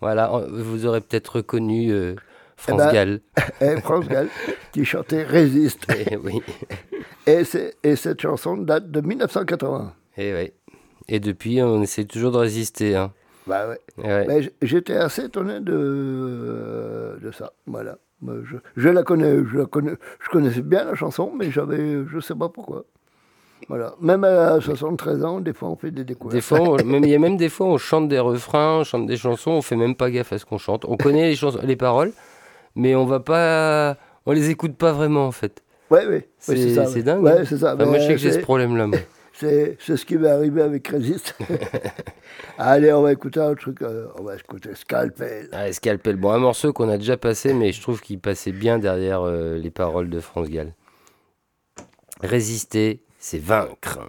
Voilà, 0.00 0.30
vous 0.50 0.84
aurez 0.84 1.00
peut-être 1.00 1.36
reconnu 1.36 1.90
euh, 1.90 2.14
France 2.56 2.78
ben, 2.78 2.92
Gall. 2.92 3.20
et 3.62 3.80
France 3.80 4.06
Gall 4.06 4.28
qui 4.72 4.84
chantait 4.84 5.22
Résiste. 5.22 5.86
Eh 6.10 6.16
oui, 6.16 6.42
Et, 7.26 7.42
et 7.82 7.96
cette 7.96 8.20
chanson 8.20 8.58
date 8.58 8.90
de 8.90 9.00
1980. 9.00 9.94
eh 10.18 10.34
oui. 10.34 10.52
Et 11.10 11.20
depuis, 11.20 11.60
on 11.62 11.82
essaie 11.82 12.04
toujours 12.04 12.30
de 12.32 12.38
résister. 12.38 12.94
Hein. 12.96 13.12
Bah 13.46 13.66
ouais. 13.68 13.78
Ouais. 14.26 14.52
J'étais 14.62 14.94
assez 14.96 15.24
étonné 15.24 15.60
de, 15.60 17.18
de 17.22 17.30
ça. 17.32 17.52
Voilà. 17.66 17.98
Je, 18.44 18.56
je 18.76 18.88
la 18.88 19.02
connais, 19.02 19.38
je 19.50 19.58
la 19.58 19.66
connais, 19.66 19.94
je 20.22 20.28
connaissais 20.28 20.60
bien 20.62 20.84
la 20.84 20.94
chanson, 20.94 21.32
mais 21.36 21.50
j'avais, 21.50 22.04
je 22.12 22.20
sais 22.20 22.34
pas 22.34 22.48
pourquoi. 22.48 22.84
Voilà. 23.68 23.94
Même 24.00 24.24
à 24.24 24.60
73 24.60 25.24
ans, 25.24 25.40
des 25.40 25.52
fois, 25.52 25.68
on 25.70 25.76
fait 25.76 25.90
des 25.90 26.04
découvertes. 26.04 26.34
Des 26.34 26.40
fois, 26.42 26.60
on- 26.60 26.76
même- 26.84 27.02
il 27.04 27.10
y 27.10 27.14
a 27.14 27.18
même 27.18 27.36
des 27.36 27.48
fois, 27.48 27.66
on 27.66 27.78
chante 27.78 28.08
des 28.08 28.18
refrains, 28.18 28.78
on 28.80 28.84
chante 28.84 29.06
des 29.06 29.16
chansons, 29.16 29.52
on 29.52 29.62
fait 29.62 29.76
même 29.76 29.94
pas 29.96 30.10
gaffe 30.10 30.32
à 30.32 30.38
ce 30.38 30.44
qu'on 30.44 30.58
chante. 30.58 30.84
On 30.86 30.96
connaît 30.96 31.28
les, 31.28 31.34
chansons, 31.36 31.60
les 31.62 31.76
paroles, 31.76 32.12
mais 32.76 32.94
on 32.94 33.06
va 33.06 33.20
pas, 33.20 33.96
on 34.26 34.32
les 34.32 34.50
écoute 34.50 34.76
pas 34.76 34.92
vraiment 34.92 35.26
en 35.26 35.32
fait. 35.32 35.62
Ouais, 35.90 36.06
ouais. 36.06 36.12
Ouais, 36.12 36.28
C'est 36.38 36.74
ça, 36.74 36.86
c'est 36.86 36.96
ouais. 36.96 37.02
dingue. 37.02 37.22
Ouais, 37.24 37.38
hein. 37.40 37.44
ça. 37.44 37.74
Enfin, 37.74 37.84
moi, 37.86 37.98
je 37.98 38.06
sais 38.06 38.12
que 38.12 38.18
j'ai 38.18 38.32
ce 38.32 38.38
problème-là. 38.38 38.86
C'est, 39.40 39.78
c'est 39.80 39.96
ce 39.96 40.04
qui 40.04 40.18
m'est 40.18 40.28
arrivé 40.28 40.60
avec 40.60 40.86
Résiste. 40.88 41.34
Allez, 42.58 42.92
on 42.92 43.00
va 43.00 43.12
écouter 43.12 43.40
un 43.40 43.54
truc. 43.54 43.80
euh, 43.80 44.08
on 44.18 44.22
va 44.22 44.36
écouter 44.36 44.74
Scalpel. 44.74 45.48
Ah, 45.52 45.72
Scalpel, 45.72 46.16
bon, 46.16 46.30
un 46.32 46.38
morceau 46.38 46.74
qu'on 46.74 46.90
a 46.90 46.98
déjà 46.98 47.16
passé, 47.16 47.54
mais 47.54 47.72
je 47.72 47.80
trouve 47.80 48.02
qu'il 48.02 48.20
passait 48.20 48.52
bien 48.52 48.78
derrière 48.78 49.22
euh, 49.22 49.56
les 49.56 49.70
paroles 49.70 50.10
de 50.10 50.20
France 50.20 50.50
Gall. 50.50 50.74
Résister, 52.22 53.02
c'est 53.18 53.40
vaincre. 53.40 54.00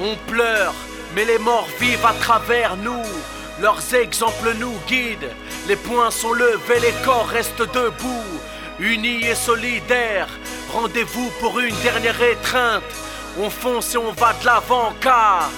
On 0.00 0.16
pleure, 0.28 0.74
mais 1.14 1.24
les 1.24 1.38
morts 1.38 1.68
vivent 1.78 2.04
à 2.04 2.14
travers 2.14 2.76
nous. 2.76 3.02
Leurs 3.60 3.94
exemples 3.94 4.54
nous 4.58 4.74
guident. 4.88 5.30
Les 5.68 5.76
poings 5.76 6.10
sont 6.10 6.32
levés, 6.32 6.80
les 6.80 7.04
corps 7.04 7.28
restent 7.28 7.60
debout. 7.60 8.40
Unis 8.82 9.24
et 9.28 9.36
solidaires, 9.36 10.26
rendez-vous 10.72 11.30
pour 11.38 11.60
une 11.60 11.74
dernière 11.82 12.20
étreinte. 12.20 12.82
On 13.38 13.48
fonce 13.48 13.94
et 13.94 13.98
on 13.98 14.10
va 14.10 14.32
de 14.32 14.44
l'avant 14.44 14.92
car 15.00 15.48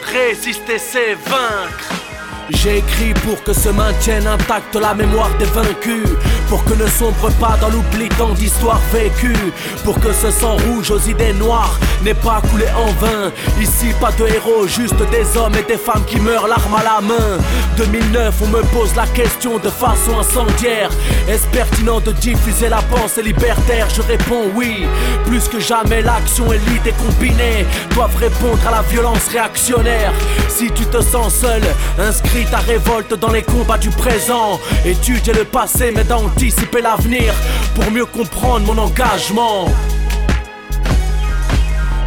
résister 0.00 0.78
c'est 0.78 1.16
vaincre. 1.16 2.03
J'ai 2.50 2.78
écrit 2.78 3.14
pour 3.24 3.42
que 3.42 3.54
se 3.54 3.70
maintienne 3.70 4.26
intacte 4.26 4.76
la 4.76 4.94
mémoire 4.94 5.30
des 5.38 5.46
vaincus 5.46 6.06
Pour 6.48 6.62
que 6.64 6.74
ne 6.74 6.86
sombre 6.86 7.30
pas 7.40 7.56
dans 7.60 7.70
l'oubli 7.70 8.08
tant 8.18 8.34
d'histoires 8.34 8.82
vécues 8.92 9.52
Pour 9.82 9.98
que 9.98 10.12
ce 10.12 10.30
sang 10.30 10.56
rouge 10.56 10.90
aux 10.90 10.98
idées 11.00 11.32
noires 11.32 11.78
n'ait 12.02 12.12
pas 12.12 12.42
coulé 12.50 12.66
en 12.76 12.92
vain. 13.00 13.32
Ici 13.60 13.86
pas 13.98 14.12
de 14.12 14.26
héros, 14.26 14.66
juste 14.66 14.96
des 15.10 15.38
hommes 15.38 15.54
et 15.54 15.62
des 15.62 15.78
femmes 15.78 16.04
qui 16.06 16.20
meurent 16.20 16.46
l'arme 16.46 16.74
à 16.74 16.82
la 16.82 17.00
main. 17.00 17.38
2009 17.78 18.34
on 18.42 18.48
me 18.48 18.62
pose 18.74 18.94
la 18.94 19.06
question 19.06 19.58
de 19.58 19.70
façon 19.70 20.18
incendiaire. 20.20 20.90
Est-ce 21.28 21.46
pertinent 21.48 22.00
de 22.00 22.12
diffuser 22.12 22.68
la 22.68 22.82
pensée 22.82 23.22
libertaire? 23.22 23.88
Je 23.88 24.02
réponds 24.02 24.50
oui. 24.54 24.86
Plus 25.24 25.48
que 25.48 25.60
jamais 25.60 26.02
l'action 26.02 26.52
et 26.52 26.58
l'idée 26.58 26.92
combinée 26.92 27.64
Doivent 27.94 28.16
répondre 28.16 28.60
à 28.68 28.70
la 28.70 28.82
violence 28.82 29.28
réactionnaire. 29.28 30.12
Si 30.48 30.70
tu 30.72 30.84
te 30.84 31.00
sens 31.00 31.34
seul, 31.34 31.62
inscris 31.98 32.33
ta 32.42 32.58
révolte 32.58 33.14
dans 33.14 33.30
les 33.30 33.42
combats 33.42 33.78
du 33.78 33.90
présent. 33.90 34.58
Étudier 34.84 35.32
le 35.32 35.44
passé 35.44 35.92
mais 35.94 36.04
d'anticiper 36.04 36.80
l'avenir 36.82 37.32
Pour 37.74 37.90
mieux 37.90 38.06
comprendre 38.06 38.66
mon 38.66 38.82
engagement 38.82 39.66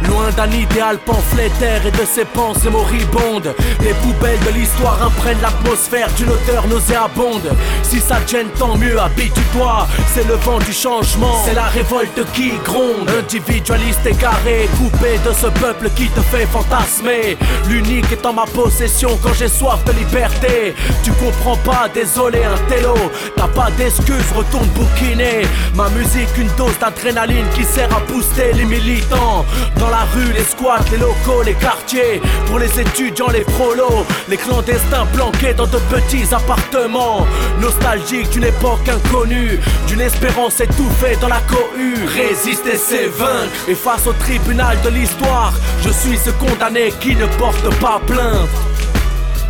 Loin 0.06 0.30
d'un 0.36 0.50
idéal 0.52 0.98
pamphlétaire 0.98 1.84
et 1.86 1.90
de 1.90 2.04
ses 2.04 2.24
pensées 2.24 2.70
moribondes 2.70 3.54
Les 3.80 3.94
poubelles 3.94 4.38
de 4.46 4.58
l'histoire 4.58 5.02
imprègnent 5.02 5.40
l'atmosphère 5.42 6.08
d'une 6.16 6.30
odeur 6.30 6.66
nauséabonde. 6.68 7.50
Si 7.82 8.00
ça 8.00 8.18
gêne 8.26 8.48
tant 8.58 8.76
mieux, 8.76 8.98
habitue-toi 9.00 9.86
C'est 10.14 10.26
le 10.26 10.34
vent 10.34 10.58
du 10.58 10.72
changement, 10.72 11.42
c'est 11.44 11.54
la 11.54 11.64
révolte 11.64 12.20
qui 12.32 12.52
gronde 12.64 13.08
Individualiste 13.18 14.06
égaré, 14.06 14.68
coupé 14.78 15.18
de 15.26 15.32
ce 15.32 15.46
peuple 15.46 15.90
qui 15.96 16.08
te 16.08 16.20
fait 16.20 16.46
fantasmer. 16.46 17.36
L'unique 17.68 18.10
est 18.12 18.24
en 18.24 18.32
ma 18.32 18.46
possession 18.46 19.18
quand 19.22 19.34
j'ai 19.34 19.48
soif 19.48 19.82
de 19.84 19.92
liberté. 19.92 20.74
Tu 21.02 21.10
comprends 21.12 21.56
pas, 21.56 21.88
désolé 21.92 22.44
un 22.44 22.58
télo 22.68 22.94
T'as 23.36 23.48
pas 23.48 23.70
d'excuses, 23.72 24.32
retourne 24.34 24.66
bouquiner 24.68 25.42
Ma 25.74 25.88
musique 25.90 26.36
une 26.36 26.48
dose 26.56 26.78
d'adrénaline 26.78 27.48
qui 27.54 27.64
sert 27.64 27.94
à 27.94 28.00
booster 28.00 28.52
les 28.54 28.64
militants 28.64 29.44
Dans 29.88 29.94
la 29.94 30.04
rue, 30.04 30.32
les 30.34 30.44
squats, 30.44 30.84
les 30.92 30.98
locaux, 30.98 31.42
les 31.42 31.54
quartiers. 31.54 32.20
Pour 32.46 32.58
les 32.58 32.78
étudiants, 32.78 33.30
les 33.30 33.40
prolos 33.40 34.04
Les 34.28 34.36
clandestins 34.36 35.06
planqués 35.14 35.54
dans 35.54 35.66
de 35.66 35.78
petits 35.88 36.26
appartements. 36.34 37.26
Nostalgique 37.58 38.28
d'une 38.28 38.44
époque 38.44 38.86
inconnue 38.86 39.58
D'une 39.86 40.02
espérance 40.02 40.60
étouffée 40.60 41.16
dans 41.22 41.28
la 41.28 41.40
cohue. 41.40 42.04
Résister 42.04 42.76
c'est 42.76 43.06
vaincre. 43.06 43.50
Et 43.66 43.74
face 43.74 44.06
au 44.06 44.12
tribunal 44.12 44.76
de 44.84 44.90
l'histoire 44.90 45.54
Je 45.80 45.88
suis 45.88 46.18
ce 46.18 46.30
condamné 46.32 46.92
qui 47.00 47.16
ne 47.16 47.24
porte 47.38 47.74
pas 47.80 47.98
plainte. 48.06 48.50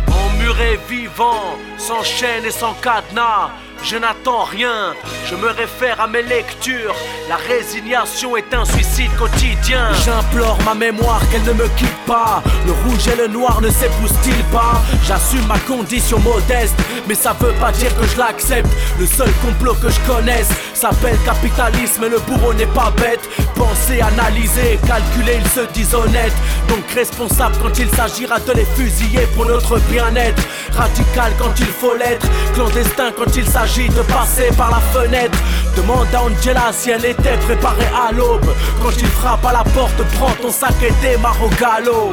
Emmuré 0.07 0.79
vivant, 0.87 1.57
sans 1.77 2.01
chaîne 2.01 2.45
et 2.45 2.51
sans 2.51 2.75
cadenas, 2.75 3.49
je 3.83 3.97
n'attends 3.97 4.43
rien, 4.43 4.93
je 5.29 5.35
me 5.35 5.49
réfère 5.49 5.99
à 5.99 6.07
mes 6.07 6.21
lectures. 6.21 6.95
La 7.27 7.35
résignation 7.35 8.37
est 8.37 8.53
un 8.53 8.65
suicide 8.65 9.11
quotidien. 9.17 9.91
J'implore 10.05 10.57
ma 10.65 10.73
mémoire 10.73 11.21
qu'elle 11.29 11.43
ne 11.43 11.53
me 11.53 11.67
quitte 11.69 12.05
pas. 12.07 12.41
Le 12.65 12.71
rouge 12.71 13.07
et 13.11 13.15
le 13.15 13.27
noir 13.27 13.61
ne 13.61 13.69
s'épousent-ils 13.69 14.43
pas? 14.45 14.81
J'assume 15.07 15.45
ma 15.47 15.59
condition 15.59 16.19
modeste, 16.19 16.75
mais 17.07 17.15
ça 17.15 17.35
veut 17.39 17.53
pas 17.53 17.71
dire 17.71 17.95
que 17.99 18.07
je 18.07 18.17
l'accepte. 18.17 18.69
Le 18.99 19.05
seul 19.05 19.31
complot 19.43 19.75
que 19.75 19.89
je 19.89 19.99
connaisse 20.01 20.49
s'appelle 20.73 21.17
capitalisme 21.25 22.03
et 22.05 22.09
le 22.09 22.19
bourreau 22.19 22.53
n'est 22.53 22.65
pas 22.67 22.91
bête. 22.97 23.27
Penser, 23.55 24.01
analyser, 24.01 24.79
calculer, 24.87 25.39
ils 25.39 25.49
se 25.49 25.61
disent. 25.73 25.89
Donc 25.89 26.91
responsable 26.93 27.55
quand 27.63 27.79
il 27.79 27.89
s'agira 27.89 28.39
de 28.39 28.51
les 28.53 28.65
fusiller 28.65 29.27
pour 29.35 29.45
notre 29.45 29.79
bien-être. 29.91 30.41
Radical 30.75 31.33
quand 31.39 31.53
il 31.57 31.65
faut 31.65 31.95
l'être, 31.95 32.27
clandestin 32.53 33.11
quand 33.17 33.35
il 33.35 33.47
s'agit 33.47 33.68
de 33.77 34.01
passer 34.01 34.49
par 34.57 34.71
la 34.71 34.79
fenêtre. 34.79 35.37
Demande 35.77 36.07
à 36.13 36.23
Angela 36.23 36.73
si 36.73 36.89
elle 36.89 37.05
était 37.05 37.37
préparée 37.37 37.87
à 37.95 38.11
l'aube. 38.11 38.49
Quand 38.81 38.91
il 38.97 39.07
frappe 39.07 39.45
à 39.45 39.53
la 39.53 39.63
porte, 39.63 40.01
prends 40.15 40.31
ton 40.41 40.51
sac 40.51 40.73
et 40.81 40.91
démarre 41.01 41.37
au 41.43 41.49
galop. 41.49 42.11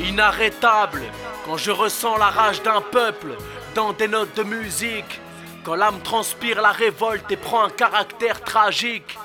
Inarrêtable, 0.00 1.02
quand 1.44 1.58
je 1.58 1.70
ressens 1.70 2.16
la 2.16 2.30
rage 2.30 2.62
d'un 2.62 2.80
peuple 2.80 3.36
dans 3.74 3.92
des 3.92 4.08
notes 4.08 4.34
de 4.34 4.42
musique. 4.42 5.20
Quand 5.62 5.74
l'âme 5.74 6.00
transpire 6.02 6.62
la 6.62 6.72
révolte 6.72 7.30
et 7.30 7.36
prend 7.36 7.64
un 7.64 7.70
caractère 7.70 8.40
tragique. 8.40 9.18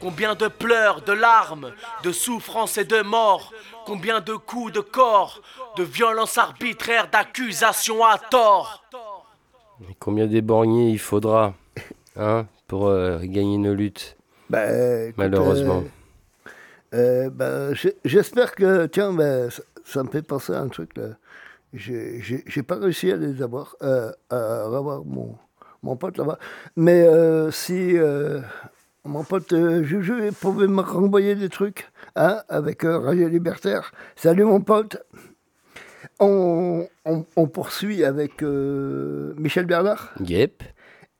Combien 0.00 0.34
de 0.34 0.48
pleurs, 0.48 1.02
de 1.02 1.12
larmes, 1.12 1.72
de 2.04 2.12
souffrances 2.12 2.78
et 2.78 2.84
de 2.84 3.00
morts. 3.02 3.52
Combien 3.84 4.20
de 4.20 4.34
coups 4.34 4.72
de 4.72 4.80
corps, 4.80 5.40
de 5.76 5.82
violences 5.82 6.38
arbitraires, 6.38 7.08
d'accusations 7.10 8.04
à 8.04 8.18
tort. 8.18 8.84
Et 9.88 9.94
combien 9.98 10.26
d'éborgnés 10.26 10.90
il 10.90 10.98
faudra 10.98 11.54
hein, 12.16 12.46
pour 12.66 12.88
euh, 12.88 13.18
gagner 13.22 13.58
nos 13.58 13.74
luttes? 13.74 14.16
Ben, 14.50 15.04
écoute, 15.08 15.18
Malheureusement. 15.18 15.84
euh, 16.94 17.26
euh, 17.26 17.30
ben, 17.30 17.74
j'ai- 17.74 17.96
J'espère 18.04 18.54
que, 18.54 18.86
tiens, 18.86 19.12
ben, 19.12 19.50
ça, 19.50 19.62
ça 19.84 20.02
me 20.02 20.08
fait 20.10 20.22
penser 20.22 20.52
à 20.52 20.60
un 20.60 20.68
truc 20.68 20.96
là. 20.96 21.08
J'ai 21.74 22.62
pas 22.66 22.76
réussi 22.76 23.12
à 23.12 23.16
les 23.16 23.42
avoir, 23.42 23.76
euh, 23.82 24.10
à 24.30 24.64
avoir 24.64 25.04
mon, 25.04 25.36
mon 25.82 25.96
pote 25.96 26.16
là-bas. 26.16 26.38
Mais 26.76 27.02
euh, 27.02 27.50
si 27.50 27.96
euh, 27.98 28.40
mon 29.08 29.24
pote 29.24 29.52
euh, 29.52 29.82
Juju 29.82 30.30
pouvait 30.40 30.66
me 30.66 30.80
renvoyer 30.82 31.34
des 31.34 31.48
trucs 31.48 31.90
hein, 32.16 32.42
avec 32.48 32.84
euh, 32.84 32.98
Radio 32.98 33.28
Libertaire. 33.28 33.92
Salut 34.16 34.44
mon 34.44 34.60
pote. 34.60 34.98
On, 36.20 36.86
on- 37.04 37.24
on 37.36 37.46
poursuit 37.48 38.04
avec 38.04 38.42
euh, 38.42 39.34
Michel 39.36 39.66
Bernard. 39.66 40.12
Yep. 40.24 40.62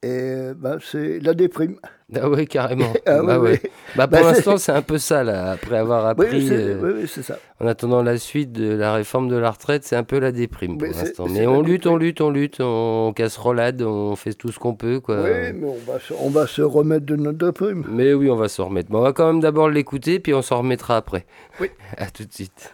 Et 0.03 0.53
bah, 0.57 0.77
c'est 0.81 1.19
la 1.21 1.35
déprime. 1.35 1.79
Ah 2.15 2.27
ouais, 2.29 2.47
carrément. 2.47 2.93
Ah 3.07 3.23
bah, 3.23 3.39
oui, 3.39 3.51
ouais. 3.51 3.61
oui. 3.63 3.71
Bah, 3.97 4.07
pour 4.09 4.19
Bah, 4.19 4.25
c'est- 4.29 4.33
l'instant, 4.37 4.57
c'est 4.57 4.73
un 4.73 4.81
peu 4.83 4.97
ça, 4.99 5.23
là. 5.25 5.51
Après 5.53 5.77
avoir 5.77 6.05
Oui, 6.17 6.25
appris, 6.27 6.49
euh, 6.53 6.81
oui, 6.83 6.91
oui, 7.03 7.11
c'est 7.13 7.23
ça. 7.23 7.39
en 7.61 7.67
attendant 7.67 8.03
la 8.03 8.17
suite 8.17 8.51
de 8.53 8.75
la 8.75 8.95
réforme 8.95 9.29
de 9.29 9.37
la 9.37 9.51
retraite, 9.51 9.85
c'est 9.85 9.95
un 9.97 10.05
peu 10.05 10.19
la 10.19 10.33
déprime 10.33 10.79
pour 10.79 10.89
l'instant. 10.89 11.27
Mais 11.29 11.47
on 11.47 11.61
lutte, 11.61 11.87
on 11.87 11.97
lutte, 11.97 12.21
on 12.23 12.31
lutte, 12.31 12.61
on 12.61 13.13
casserolade, 13.15 13.83
on 13.83 14.17
fait 14.17 14.33
tout 14.33 14.51
ce 14.51 14.59
qu'on 14.59 14.75
peut, 14.75 15.01
quoi. 15.01 15.17
Oui, 15.23 15.53
mais 15.55 15.67
on 15.67 15.93
va, 15.93 16.01
se, 16.01 16.15
on 16.19 16.31
va 16.31 16.47
se 16.47 16.63
remettre 16.63 17.05
de 17.05 17.17
notre 17.17 17.39
déprime. 17.47 17.85
Mais 17.91 18.15
oui, 18.15 18.31
on 18.31 18.37
va 18.37 18.49
s'en 18.49 18.67
remettre. 18.69 18.89
Bon, 18.91 18.99
on 19.01 19.03
va 19.03 19.13
quand 19.13 19.27
même 19.27 19.41
d'abord 19.41 19.69
l'écouter, 19.69 20.19
puis 20.19 20.33
on 20.33 20.41
s'en 20.43 20.59
remettra 20.59 20.97
après. 20.97 21.27
Oui. 21.61 21.69
À 21.99 22.07
tout 22.11 22.25
de 22.25 22.33
suite. 22.33 22.73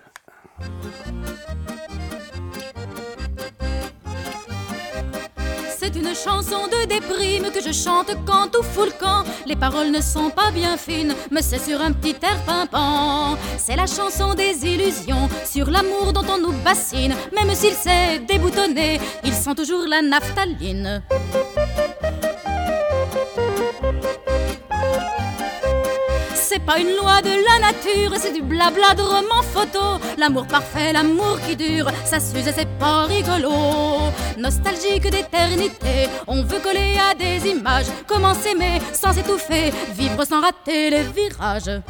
C'est 5.94 6.00
une 6.00 6.14
chanson 6.14 6.66
de 6.66 6.86
déprime 6.86 7.52
que 7.52 7.60
je 7.60 7.72
chante 7.72 8.10
quand 8.26 8.48
tout 8.50 8.64
fout 8.64 8.86
le 8.86 8.98
camp. 8.98 9.22
Les 9.46 9.54
paroles 9.54 9.92
ne 9.92 10.00
sont 10.00 10.28
pas 10.28 10.50
bien 10.50 10.76
fines, 10.76 11.14
mais 11.30 11.40
c'est 11.40 11.60
sur 11.60 11.80
un 11.80 11.92
petit 11.92 12.16
air 12.20 12.36
pimpant. 12.44 13.36
C'est 13.58 13.76
la 13.76 13.86
chanson 13.86 14.34
des 14.34 14.66
illusions, 14.66 15.28
sur 15.44 15.70
l'amour 15.70 16.12
dont 16.12 16.24
on 16.28 16.38
nous 16.38 16.52
bassine. 16.64 17.14
Même 17.32 17.54
s'il 17.54 17.74
s'est 17.74 18.18
déboutonné, 18.18 19.00
il 19.22 19.32
sent 19.32 19.54
toujours 19.54 19.86
la 19.86 20.02
naphtaline. 20.02 21.00
C'est 26.46 26.58
pas 26.58 26.78
une 26.78 26.94
loi 26.94 27.22
de 27.22 27.30
la 27.30 27.58
nature, 27.58 28.12
c'est 28.18 28.32
du 28.32 28.42
blabla 28.42 28.94
de 28.94 29.00
roman 29.00 29.42
photo. 29.42 29.98
L'amour 30.18 30.46
parfait, 30.46 30.92
l'amour 30.92 31.40
qui 31.40 31.56
dure, 31.56 31.90
ça 32.04 32.20
s'use 32.20 32.46
et 32.46 32.52
c'est 32.52 32.68
pas 32.78 33.04
rigolo. 33.04 33.50
Nostalgique 34.36 35.10
d'éternité, 35.10 36.10
on 36.26 36.42
veut 36.42 36.60
coller 36.60 36.98
à 37.10 37.14
des 37.14 37.48
images. 37.48 37.86
Comment 38.06 38.34
s'aimer 38.34 38.78
sans 38.92 39.16
étouffer, 39.16 39.72
vivre 39.94 40.22
sans 40.26 40.42
rater 40.42 40.90
les 40.90 41.02
virages. 41.04 41.80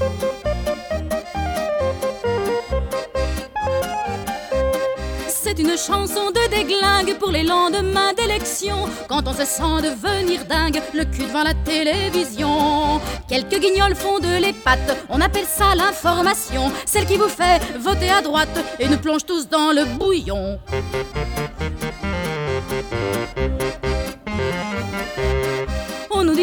C'est 5.44 5.58
une 5.58 5.76
chanson 5.76 6.30
de 6.30 6.50
déglingue 6.50 7.18
pour 7.18 7.30
les 7.30 7.42
lendemains 7.42 8.14
d'élection. 8.14 8.88
Quand 9.10 9.28
on 9.28 9.34
se 9.34 9.44
sent 9.44 9.82
devenir 9.82 10.42
dingue, 10.46 10.80
le 10.94 11.04
cul 11.04 11.26
devant 11.26 11.42
la 11.42 11.52
télévision. 11.52 12.98
Quelques 13.28 13.60
guignols 13.60 13.94
font 13.94 14.20
de 14.20 14.40
les 14.40 14.54
pattes, 14.54 14.96
on 15.10 15.20
appelle 15.20 15.44
ça 15.44 15.74
l'information. 15.74 16.72
Celle 16.86 17.04
qui 17.04 17.18
vous 17.18 17.28
fait 17.28 17.60
voter 17.78 18.08
à 18.08 18.22
droite 18.22 18.58
et 18.80 18.88
nous 18.88 18.96
plonge 18.96 19.26
tous 19.26 19.46
dans 19.46 19.72
le 19.72 19.84
bouillon. 19.84 20.58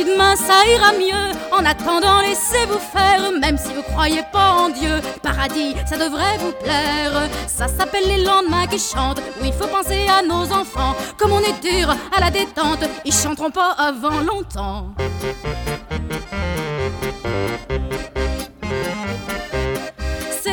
Demain 0.03 0.35
ça 0.35 0.65
ira 0.67 0.93
mieux. 0.93 1.31
En 1.51 1.65
attendant, 1.65 2.21
laissez-vous 2.21 2.79
faire, 2.79 3.31
même 3.39 3.57
si 3.57 3.73
vous 3.73 3.83
croyez 3.83 4.23
pas 4.31 4.51
en 4.53 4.69
Dieu. 4.69 4.99
Paradis, 5.21 5.75
ça 5.85 5.97
devrait 5.97 6.37
vous 6.39 6.53
plaire. 6.63 7.29
Ça 7.47 7.67
s'appelle 7.67 8.07
les 8.07 8.23
lendemains 8.23 8.67
qui 8.67 8.79
chantent. 8.79 9.19
Où 9.39 9.45
il 9.45 9.53
faut 9.53 9.67
penser 9.67 10.07
à 10.07 10.23
nos 10.23 10.51
enfants. 10.51 10.95
Comme 11.17 11.31
on 11.31 11.39
est 11.39 11.61
dur 11.61 11.95
à 12.15 12.19
la 12.19 12.31
détente, 12.31 12.83
ils 13.05 13.13
chanteront 13.13 13.51
pas 13.51 13.75
avant 13.77 14.21
longtemps. 14.21 14.87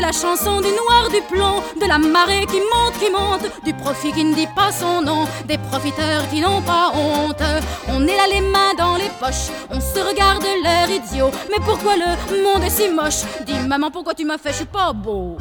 La 0.08 0.12
chanson 0.12 0.62
du 0.62 0.68
noir 0.68 1.10
du 1.10 1.20
plomb, 1.20 1.62
de 1.78 1.86
la 1.86 1.98
marée 1.98 2.46
qui 2.46 2.60
monte, 2.60 2.98
qui 2.98 3.10
monte, 3.10 3.42
du 3.62 3.74
profit 3.74 4.10
qui 4.10 4.24
ne 4.24 4.34
dit 4.34 4.46
pas 4.56 4.72
son 4.72 5.02
nom, 5.02 5.26
des 5.44 5.58
profiteurs 5.58 6.26
qui 6.30 6.40
n'ont 6.40 6.62
pas 6.62 6.92
honte. 6.94 7.42
On 7.88 8.02
est 8.06 8.16
là 8.16 8.26
les 8.32 8.40
mains 8.40 8.72
dans 8.78 8.96
les 8.96 9.10
poches, 9.20 9.50
on 9.68 9.78
se 9.78 10.00
regarde 10.00 10.42
l'air 10.62 10.88
idiot. 10.88 11.30
Mais 11.50 11.62
pourquoi 11.62 11.96
le 11.96 12.42
monde 12.42 12.64
est 12.64 12.70
si 12.70 12.88
moche? 12.88 13.20
Dis 13.44 13.58
maman, 13.66 13.90
pourquoi 13.90 14.14
tu 14.14 14.24
m'as 14.24 14.38
fait, 14.38 14.52
je 14.52 14.56
suis 14.56 14.64
pas 14.64 14.94
beau. 14.94 15.36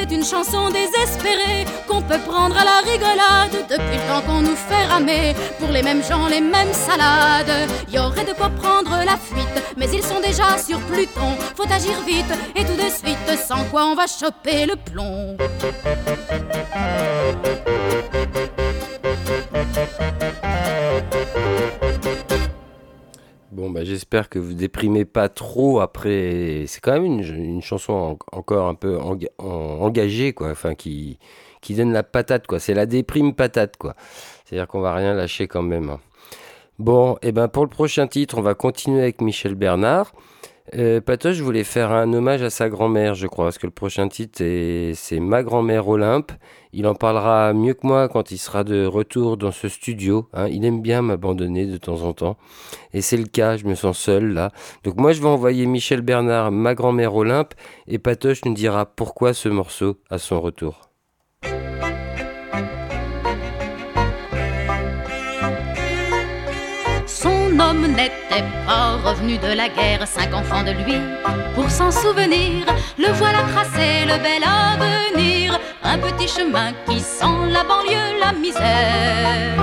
C'est 0.00 0.14
une 0.14 0.24
chanson 0.24 0.70
désespérée 0.70 1.66
qu'on 1.86 2.00
peut 2.00 2.18
prendre 2.26 2.56
à 2.56 2.64
la 2.64 2.78
rigolade 2.90 3.66
depuis 3.68 3.98
le 3.98 4.08
temps 4.08 4.22
qu'on 4.26 4.40
nous 4.40 4.56
fait 4.56 4.86
ramer 4.86 5.34
pour 5.58 5.68
les 5.68 5.82
mêmes 5.82 6.02
gens, 6.02 6.26
les 6.26 6.40
mêmes 6.40 6.72
salades. 6.72 7.68
Y 7.92 7.98
aurait 7.98 8.24
de 8.24 8.32
quoi 8.32 8.48
prendre 8.48 8.96
la 9.04 9.18
fuite, 9.18 9.62
mais 9.76 9.88
ils 9.92 10.02
sont 10.02 10.20
déjà 10.20 10.56
sur 10.56 10.80
Pluton. 10.86 11.36
Faut 11.54 11.70
agir 11.70 12.00
vite 12.06 12.32
et 12.56 12.64
tout 12.64 12.76
de 12.76 12.88
suite, 12.88 13.38
sans 13.46 13.64
quoi 13.64 13.88
on 13.88 13.94
va 13.94 14.06
choper 14.06 14.64
le 14.64 14.76
plomb. 14.76 15.36
Bon, 23.52 23.68
bah, 23.70 23.82
j'espère 23.84 24.28
que 24.28 24.38
vous 24.38 24.54
déprimez 24.54 25.04
pas 25.04 25.28
trop 25.28 25.80
après. 25.80 26.64
C'est 26.68 26.80
quand 26.80 26.92
même 26.92 27.04
une, 27.04 27.20
une 27.22 27.62
chanson 27.62 27.92
en- 27.92 28.18
encore 28.38 28.68
un 28.68 28.74
peu 28.74 28.96
enga- 28.98 29.30
en- 29.38 29.78
engagée, 29.80 30.32
quoi. 30.32 30.50
Enfin, 30.50 30.74
qui, 30.76 31.18
qui 31.60 31.74
donne 31.74 31.92
la 31.92 32.04
patate, 32.04 32.46
quoi. 32.46 32.60
C'est 32.60 32.74
la 32.74 32.86
déprime 32.86 33.34
patate, 33.34 33.76
quoi. 33.76 33.96
C'est-à-dire 34.44 34.68
qu'on 34.68 34.80
va 34.80 34.94
rien 34.94 35.14
lâcher 35.14 35.48
quand 35.48 35.62
même. 35.62 35.90
hein. 35.90 36.00
Bon, 36.78 37.16
et 37.22 37.32
ben 37.32 37.48
pour 37.48 37.64
le 37.64 37.68
prochain 37.70 38.06
titre, 38.06 38.38
on 38.38 38.42
va 38.42 38.54
continuer 38.54 39.02
avec 39.02 39.20
Michel 39.20 39.54
Bernard. 39.54 40.12
Euh, 40.76 41.00
Patoche 41.00 41.40
voulait 41.40 41.64
faire 41.64 41.90
un 41.90 42.12
hommage 42.12 42.42
à 42.42 42.50
sa 42.50 42.68
grand-mère, 42.68 43.14
je 43.14 43.26
crois, 43.26 43.46
parce 43.46 43.58
que 43.58 43.66
le 43.66 43.72
prochain 43.72 44.06
titre, 44.08 44.40
est- 44.42 44.94
c'est 44.94 45.18
Ma 45.18 45.42
grand-mère 45.42 45.88
Olympe. 45.88 46.30
Il 46.72 46.86
en 46.86 46.94
parlera 46.94 47.52
mieux 47.52 47.74
que 47.74 47.84
moi 47.86 48.08
quand 48.08 48.30
il 48.30 48.38
sera 48.38 48.62
de 48.62 48.86
retour 48.86 49.36
dans 49.36 49.50
ce 49.50 49.68
studio. 49.68 50.28
hein. 50.32 50.46
Il 50.48 50.64
aime 50.64 50.80
bien 50.80 51.02
m'abandonner 51.02 51.66
de 51.66 51.76
temps 51.76 52.02
en 52.02 52.12
temps. 52.12 52.36
Et 52.94 53.00
c'est 53.00 53.16
le 53.16 53.24
cas, 53.26 53.56
je 53.56 53.64
me 53.66 53.74
sens 53.74 53.98
seul 53.98 54.32
là. 54.32 54.52
Donc 54.84 54.96
moi, 54.96 55.12
je 55.12 55.20
vais 55.20 55.28
envoyer 55.28 55.66
Michel 55.66 56.02
Bernard, 56.02 56.52
Ma 56.52 56.74
grand-mère 56.76 57.14
Olympe, 57.16 57.54
et 57.88 57.98
Patoche 57.98 58.44
nous 58.44 58.54
dira 58.54 58.86
pourquoi 58.86 59.34
ce 59.34 59.48
morceau 59.48 59.96
à 60.08 60.18
son 60.18 60.40
retour. 60.40 60.89
N'était 67.90 68.44
pas 68.66 68.96
revenu 69.04 69.38
de 69.38 69.52
la 69.54 69.68
guerre, 69.68 70.06
cinq 70.06 70.32
enfants 70.34 70.62
de 70.62 70.72
lui. 70.72 70.98
Pour 71.54 71.70
s'en 71.70 71.90
souvenir, 71.90 72.66
le 72.98 73.08
voilà 73.12 73.40
tracé, 73.52 74.06
le 74.06 74.16
bel 74.22 74.42
avenir. 74.44 75.58
Un 75.82 75.98
petit 75.98 76.28
chemin 76.28 76.72
qui 76.86 77.00
sent 77.00 77.40
la 77.50 77.64
banlieue, 77.64 78.20
la 78.20 78.32
misère. 78.32 79.60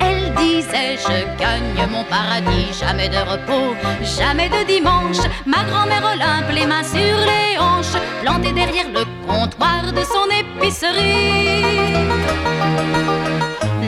Elle 0.00 0.34
disait 0.34 0.96
Je 0.96 1.18
gagne 1.40 1.90
mon 1.90 2.04
paradis, 2.04 2.72
jamais 2.80 3.08
de 3.08 3.18
repos, 3.18 3.74
jamais 4.16 4.48
de 4.48 4.64
dimanche. 4.66 5.22
Ma 5.46 5.64
grand-mère 5.64 6.04
Olympe, 6.14 6.52
les 6.52 6.66
mains 6.66 6.84
sur 6.84 7.16
les 7.30 7.58
hanches, 7.58 8.00
plantée 8.22 8.52
derrière 8.52 8.88
le 8.88 9.04
comptoir 9.26 9.92
de 9.92 10.02
son 10.04 10.26
épicerie. 10.42 11.72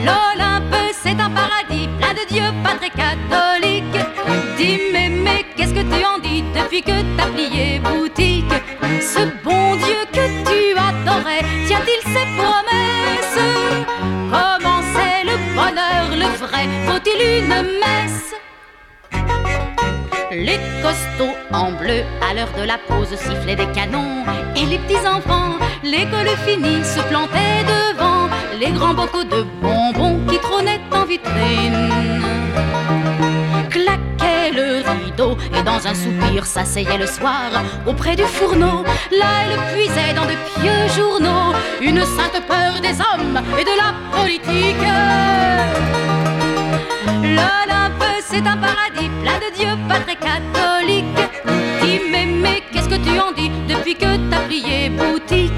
L'Olympe, 0.05 0.84
c'est 1.05 1.21
un 1.21 1.29
paradis 1.29 1.87
plein 1.99 2.13
de 2.13 2.27
dieux, 2.27 2.51
pas 2.63 2.75
très 2.79 2.89
catholique. 2.89 3.97
Dis 4.57 4.79
mémé 4.91 5.45
depuis 6.55 6.81
que 6.81 6.97
t'as 7.15 7.27
plié 7.27 7.79
boutique? 7.79 8.53
Ce 9.01 9.19
bon 9.43 9.75
Dieu 9.75 10.01
que 10.11 10.25
tu 10.47 10.59
adorais, 10.89 11.43
tient-il 11.67 12.01
ses 12.11 12.27
promesses? 12.39 13.39
Comment 14.31 14.81
c'est 14.93 15.23
le 15.29 15.37
bonheur, 15.53 16.05
le 16.11 16.29
vrai? 16.43 16.67
Faut-il 16.87 17.19
une 17.39 17.55
messe? 17.81 18.33
Les 20.31 20.59
costauds 20.81 21.37
en 21.51 21.71
bleu, 21.71 22.03
à 22.27 22.33
l'heure 22.33 22.51
de 22.57 22.63
la 22.63 22.77
pause, 22.77 23.15
sifflaient 23.15 23.55
des 23.55 23.71
canons. 23.73 24.23
Et 24.55 24.65
les 24.65 24.79
petits 24.79 25.07
enfants, 25.07 25.55
l'école 25.83 26.35
finie, 26.45 26.83
se 26.83 26.99
plantaient 27.09 27.63
devant. 27.63 28.27
Les 28.59 28.71
grands 28.71 28.93
bocaux 28.93 29.23
de 29.23 29.43
bonbons 29.61 30.14
en 30.91 31.05
vitrine. 31.05 31.89
Claquait 33.69 34.51
le 34.53 34.83
rideau 35.03 35.37
et 35.57 35.63
dans 35.63 35.87
un 35.87 35.93
soupir 35.93 36.45
s'asseyait 36.45 36.97
le 36.97 37.07
soir 37.07 37.51
auprès 37.85 38.15
du 38.15 38.23
fourneau. 38.23 38.83
Là, 39.11 39.25
elle 39.43 39.57
puisait 39.73 40.13
dans 40.13 40.25
de 40.25 40.35
pieux 40.59 40.87
journaux 40.95 41.53
une 41.81 42.01
sainte 42.01 42.41
peur 42.47 42.81
des 42.81 42.95
hommes 43.01 43.39
et 43.59 43.63
de 43.63 43.75
la 43.81 43.93
politique. 44.17 44.87
L'Olympe, 47.23 48.05
c'est 48.21 48.45
un 48.45 48.57
paradis 48.57 49.09
plein 49.21 49.39
de 49.39 49.49
dieux 49.55 49.77
pas 49.87 49.99
très 49.99 50.15
catholiques. 50.15 51.05
Dis, 51.81 52.01
mais, 52.11 52.25
mais 52.25 52.63
qu'est-ce 52.71 52.89
que 52.89 52.95
tu 52.95 53.19
en 53.19 53.31
dis 53.31 53.51
depuis 53.67 53.95
que 53.95 54.17
t'as 54.29 54.41
plié 54.47 54.89
boutique? 54.89 55.51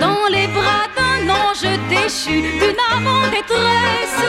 Dans 0.00 0.26
les 0.30 0.46
bras 0.48 0.86
d'un 0.96 0.99
ange 1.64 1.78
déchu, 1.88 2.42
d'une 2.42 2.80
âme 2.92 3.30
détresse. 3.30 4.22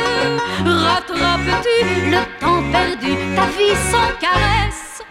Rattrapes-tu 0.66 2.10
le 2.10 2.40
temps 2.40 2.64
perdu, 2.72 3.16
ta 3.36 3.45
vie 3.58 3.76
sans 3.91 4.12
caresse? 4.20 5.03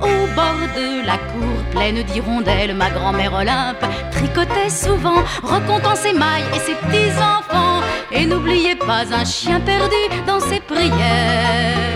Au 0.00 0.26
bord 0.34 0.68
de 0.76 1.06
la 1.06 1.18
cour 1.18 1.64
pleine 1.72 2.02
d'hirondelles, 2.02 2.74
ma 2.74 2.90
grand-mère 2.90 3.34
Olympe 3.34 3.84
tricotait 4.10 4.70
souvent, 4.70 5.22
recontant 5.42 5.96
ses 5.96 6.12
mailles 6.12 6.44
et 6.54 6.60
ses 6.60 6.74
petits-enfants. 6.74 7.80
Et 8.12 8.26
n'oubliez 8.26 8.74
pas 8.74 9.04
un 9.12 9.24
chien 9.24 9.60
perdu 9.60 9.96
dans 10.26 10.40
ses 10.40 10.60
prières. 10.60 11.90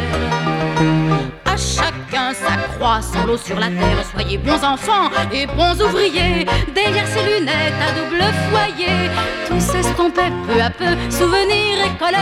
Chacun 2.04 2.32
sa 2.34 2.56
croix, 2.74 3.00
son 3.02 3.26
lot 3.26 3.38
sur 3.38 3.58
la 3.58 3.68
terre. 3.68 4.04
Soyez 4.12 4.38
bons 4.38 4.62
enfants 4.64 5.10
et 5.32 5.46
bons 5.46 5.80
ouvriers. 5.82 6.46
Derrière 6.74 7.06
ses 7.06 7.22
lunettes 7.22 7.74
à 7.80 7.92
double 7.92 8.22
foyer, 8.50 9.10
tout 9.46 9.60
s'estompait 9.60 10.32
peu 10.46 10.60
à 10.60 10.70
peu, 10.70 10.96
souvenirs 11.10 11.78
et 11.86 11.98
colère. 11.98 12.20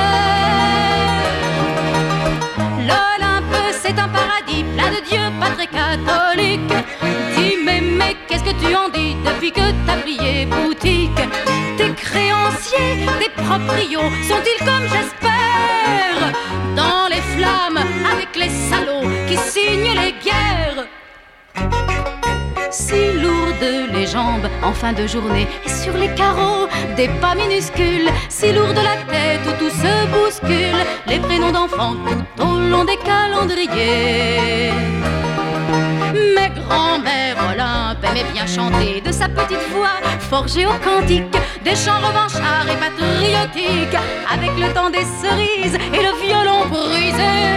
L'Olympe, 2.78 3.56
c'est 3.72 3.98
un 3.98 4.09
paradis 4.09 4.64
plein 4.74 4.90
de 4.90 5.04
dieux 5.09 5.30
pas 5.40 5.50
très 5.50 5.66
catholiques. 5.66 6.74
Dis, 7.36 7.56
mais, 7.64 7.80
mais 7.80 8.16
qu'est-ce 8.28 8.44
que 8.44 8.50
tu 8.50 8.74
en 8.74 8.88
dis 8.88 9.16
depuis 9.24 9.52
que 9.52 9.70
t'as 9.86 9.96
plié 9.96 10.46
boutique? 10.46 11.10
Tes 11.76 11.92
créanciers, 11.94 13.06
tes 13.20 13.30
proprios, 13.42 14.10
sont-ils 14.28 14.64
comme 14.64 14.86
j'espère? 14.92 16.32
Dans 16.76 17.09
les 17.09 17.22
flammes 17.36 17.84
avec 18.12 18.34
les 18.36 18.48
salauds 18.48 18.81
qui 19.32 19.38
signent 19.38 19.94
les 19.94 20.14
guerres 20.26 20.84
si 22.70 23.12
lourdes 23.22 23.92
les 23.94 24.06
jambes 24.06 24.48
en 24.62 24.72
fin 24.72 24.92
de 24.92 25.06
journée 25.06 25.46
et 25.64 25.68
sur 25.68 25.94
les 25.96 26.09
carreaux 26.14 26.66
des 26.96 27.09
pas 27.20 27.34
minuscules, 27.34 28.10
si 28.28 28.52
lourde 28.52 28.76
la 28.76 28.96
tête 29.10 29.40
où 29.46 29.52
tout 29.59 29.70
se 29.70 29.94
bouscule, 30.12 30.84
les 31.06 31.18
prénoms 31.18 31.52
d'enfants 31.52 31.96
tout 32.06 32.42
au 32.42 32.59
long 32.70 32.84
des 32.84 32.98
calendriers. 32.98 34.72
Mais 36.34 36.50
grand-mère 36.60 37.36
Olympe 37.52 38.04
aimait 38.04 38.30
bien 38.32 38.46
chanter 38.46 39.00
de 39.00 39.12
sa 39.12 39.28
petite 39.28 39.66
voix, 39.74 40.00
forgée 40.30 40.66
au 40.66 40.76
cantique, 40.84 41.36
des 41.64 41.76
chants 41.76 42.00
revanchards 42.06 42.68
et 42.72 42.78
patriotiques, 42.86 44.02
avec 44.30 44.52
le 44.59 44.72
temps 44.74 44.90
des 44.90 45.06
cerises 45.22 45.78
et 45.96 46.02
le 46.06 46.12
violon 46.22 46.66
brisé. 46.68 47.52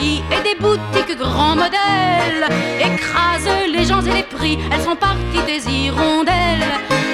Et 0.00 0.42
des 0.42 0.54
boutiques 0.58 1.18
grands 1.18 1.54
modèles. 1.54 2.48
Écrase 2.80 3.48
les 3.70 3.84
gens 3.84 4.00
et 4.00 4.12
les 4.12 4.22
prix, 4.22 4.58
elles 4.72 4.80
sont 4.80 4.96
parties 4.96 5.42
des 5.46 5.70
hirondelles. 5.70 6.64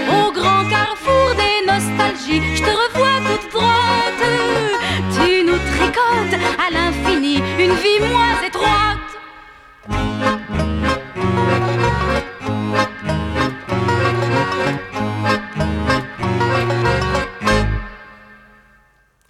Au 0.08 0.30
grand 0.30 0.64
carrefour 0.70 1.34
des 1.36 1.66
nostalgies, 1.66 2.40
je 2.54 2.62
te 2.62 2.70
revois 2.70 3.18
toute 3.26 3.52
droite. 3.52 4.24
Tu 5.12 5.44
nous 5.44 5.58
tricotes 5.58 6.40
à 6.64 6.70
l'infini 6.72 7.42
une 7.58 7.74
vie 7.74 8.00
moins 8.00 8.40
étroite. 8.46 9.08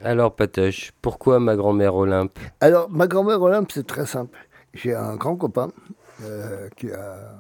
Alors, 0.02 0.34
Patoche, 0.36 0.92
pourquoi 1.02 1.40
ma 1.40 1.56
grand-mère 1.56 1.96
Olympe? 1.96 2.38
Alors, 2.60 2.88
ma 2.88 3.08
grand-mère 3.08 3.42
Olympe, 3.42 3.72
c'est 3.72 3.86
très 3.86 4.06
simple. 4.06 4.38
J'ai 4.72 4.94
un 4.94 5.16
grand 5.16 5.36
copain 5.36 5.70
euh, 6.22 6.68
qui 6.76 6.90
a. 6.92 7.34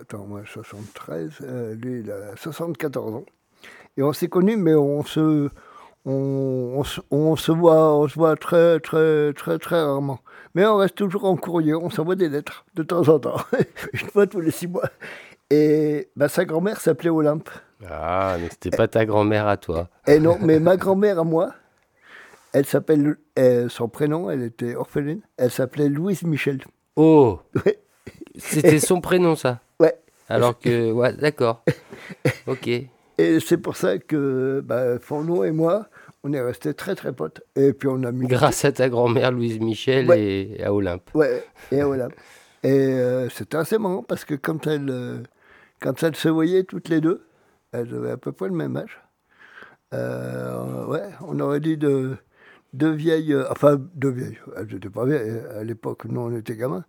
attends, 0.00 0.26
moi, 0.26 0.42
73. 0.44 1.38
euh, 1.40 1.74
lui, 1.74 2.00
il 2.00 2.10
a 2.10 2.36
74 2.36 3.14
ans. 3.14 3.24
Et 3.96 4.02
on 4.02 4.12
s'est 4.12 4.28
connus, 4.28 4.56
mais 4.56 4.74
on 4.74 5.02
se. 5.04 5.48
On, 6.06 6.82
voit, 6.82 7.96
on 7.96 8.08
se 8.08 8.14
voit 8.14 8.36
très, 8.36 8.78
très, 8.80 9.32
très, 9.32 9.58
très 9.58 9.80
rarement. 9.80 10.18
Mais 10.54 10.66
on 10.66 10.76
reste 10.76 10.96
toujours 10.96 11.24
en 11.24 11.36
courrier, 11.36 11.74
on 11.74 11.88
s'envoie 11.88 12.14
des 12.14 12.28
lettres 12.28 12.66
de 12.74 12.82
temps 12.82 13.08
en 13.08 13.18
temps, 13.18 13.38
une 13.94 14.10
fois 14.10 14.26
tous 14.26 14.40
les 14.40 14.50
six 14.50 14.66
mois. 14.66 14.90
Et 15.48 16.10
bah, 16.14 16.28
sa 16.28 16.44
grand-mère 16.44 16.78
s'appelait 16.78 17.08
Olympe. 17.08 17.48
Ah, 17.90 18.36
mais 18.40 18.48
c'était 18.50 18.76
pas 18.76 18.88
ta 18.88 19.04
grand-mère 19.04 19.46
à 19.46 19.56
toi. 19.56 19.88
Et 20.06 20.18
non, 20.18 20.38
mais 20.40 20.58
ma 20.60 20.76
grand-mère 20.76 21.18
à 21.18 21.24
moi, 21.24 21.52
elle 22.52 22.66
s'appelle, 22.66 23.16
euh, 23.38 23.68
son 23.68 23.88
prénom, 23.88 24.30
elle 24.30 24.42
était 24.42 24.74
orpheline, 24.74 25.20
elle 25.36 25.50
s'appelait 25.50 25.88
Louise 25.88 26.22
Michel. 26.22 26.60
Oh 26.96 27.40
Ouais. 27.64 27.78
C'était 28.36 28.80
son 28.80 29.00
prénom, 29.00 29.36
ça? 29.36 29.60
Ouais. 29.80 29.94
Alors 30.28 30.58
que, 30.58 30.90
ouais, 30.92 31.12
d'accord. 31.14 31.62
Ok. 32.46 32.66
Et 32.68 33.38
c'est 33.40 33.58
pour 33.58 33.76
ça 33.76 33.98
que 33.98 34.60
bah, 34.64 34.98
Fourneau 34.98 35.44
et 35.44 35.52
moi, 35.52 35.86
on 36.24 36.32
est 36.32 36.40
restés 36.40 36.74
très 36.74 36.94
très 36.94 37.12
potes. 37.12 37.42
Et 37.54 37.72
puis 37.72 37.88
on 37.88 38.02
a 38.02 38.10
mis. 38.12 38.26
Grâce 38.26 38.64
à 38.64 38.72
ta 38.72 38.88
grand-mère 38.88 39.30
Louise 39.30 39.60
Michel 39.60 40.08
Ouais. 40.08 40.20
et 40.58 40.64
à 40.64 40.72
Olympe. 40.74 41.10
Ouais, 41.14 41.44
et 41.70 41.82
voilà. 41.82 42.08
Et 42.64 42.70
euh, 42.72 43.28
c'était 43.28 43.58
assez 43.58 43.78
marrant 43.78 44.02
parce 44.02 44.24
que 44.24 44.34
quand 44.34 44.66
elles, 44.66 44.88
euh, 44.90 45.18
quand 45.80 46.02
elles 46.02 46.16
se 46.16 46.28
voyaient 46.28 46.64
toutes 46.64 46.88
les 46.88 47.00
deux, 47.00 47.24
elles 47.74 47.94
avaient 47.94 48.12
à 48.12 48.16
peu 48.16 48.32
près 48.32 48.48
le 48.48 48.54
même 48.54 48.76
âge. 48.76 49.00
Euh, 49.92 50.86
ouais, 50.86 51.08
on 51.20 51.38
aurait 51.40 51.60
dit 51.60 51.76
de, 51.76 52.16
deux 52.72 52.92
vieilles, 52.92 53.32
euh, 53.32 53.44
enfin 53.50 53.80
deux 53.94 54.10
vieilles, 54.10 54.38
elles 54.56 54.66
n'étaient 54.72 54.90
pas 54.90 55.04
vieilles, 55.04 55.40
à 55.56 55.62
l'époque, 55.62 56.04
nous 56.06 56.20
on 56.20 56.36
était 56.36 56.56
gamins. 56.56 56.84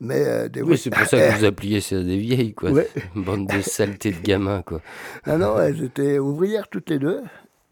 Mais 0.00 0.24
euh, 0.26 0.48
des 0.48 0.62
Oui, 0.62 0.78
c'est 0.78 0.90
pour 0.90 1.04
ça 1.06 1.18
que 1.18 1.38
vous 1.38 1.44
appeliez 1.44 1.80
ça 1.80 2.00
des 2.02 2.18
vieilles, 2.18 2.54
quoi. 2.54 2.70
Ouais. 2.70 2.88
Bande 3.16 3.48
de 3.48 3.60
saletés 3.60 4.12
de 4.12 4.20
gamins, 4.20 4.62
quoi. 4.62 4.80
Non, 5.26 5.38
non, 5.38 5.58
elles 5.60 5.82
étaient 5.82 6.18
ouvrières 6.18 6.68
toutes 6.68 6.90
les 6.90 7.00
deux. 7.00 7.20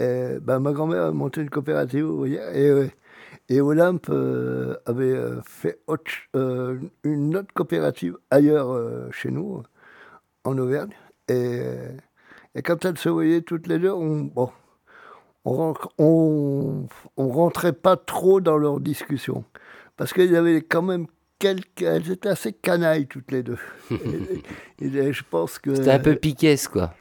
Et, 0.00 0.38
ben, 0.42 0.58
ma 0.58 0.72
grand-mère 0.72 1.04
a 1.04 1.12
monté 1.12 1.40
une 1.40 1.50
coopérative 1.50 2.08
ouvrière. 2.08 2.54
Et, 2.54 2.68
euh, 2.68 2.88
et 3.48 3.60
Olympe 3.60 4.08
euh, 4.10 4.76
avait 4.86 5.04
euh, 5.04 5.40
fait 5.42 5.78
autre 5.86 6.10
euh, 6.34 6.78
une 7.04 7.36
autre 7.36 7.52
coopérative 7.54 8.18
ailleurs 8.30 8.72
euh, 8.72 9.08
chez 9.12 9.30
nous, 9.30 9.62
en 10.42 10.58
Auvergne. 10.58 10.90
Et, 11.28 11.60
euh, 11.62 11.90
et 12.56 12.62
quand 12.62 12.84
elles 12.86 12.96
se 12.96 13.10
voyaient 13.10 13.42
toutes 13.42 13.66
les 13.66 13.78
deux, 13.78 13.92
on, 13.92 14.22
bon, 14.22 14.50
on, 15.44 15.74
on, 15.98 16.86
on 17.18 17.28
rentrait 17.28 17.74
pas 17.74 17.96
trop 17.96 18.40
dans 18.40 18.56
leurs 18.56 18.80
discussions. 18.80 19.44
Parce 19.98 20.14
qu'il 20.14 20.32
y 20.32 20.36
avait 20.36 20.62
quand 20.62 20.80
même 20.80 21.06
quelques... 21.38 21.82
Elles 21.82 22.10
étaient 22.10 22.30
assez 22.30 22.54
canailles 22.54 23.06
toutes 23.06 23.30
les 23.30 23.42
deux. 23.42 23.58
et, 24.80 24.86
et 24.86 25.12
je 25.12 25.22
pense 25.28 25.58
que... 25.58 25.74
C'était 25.74 25.90
un 25.90 25.98
peu 25.98 26.14
piquesse, 26.14 26.66
quoi. 26.66 26.94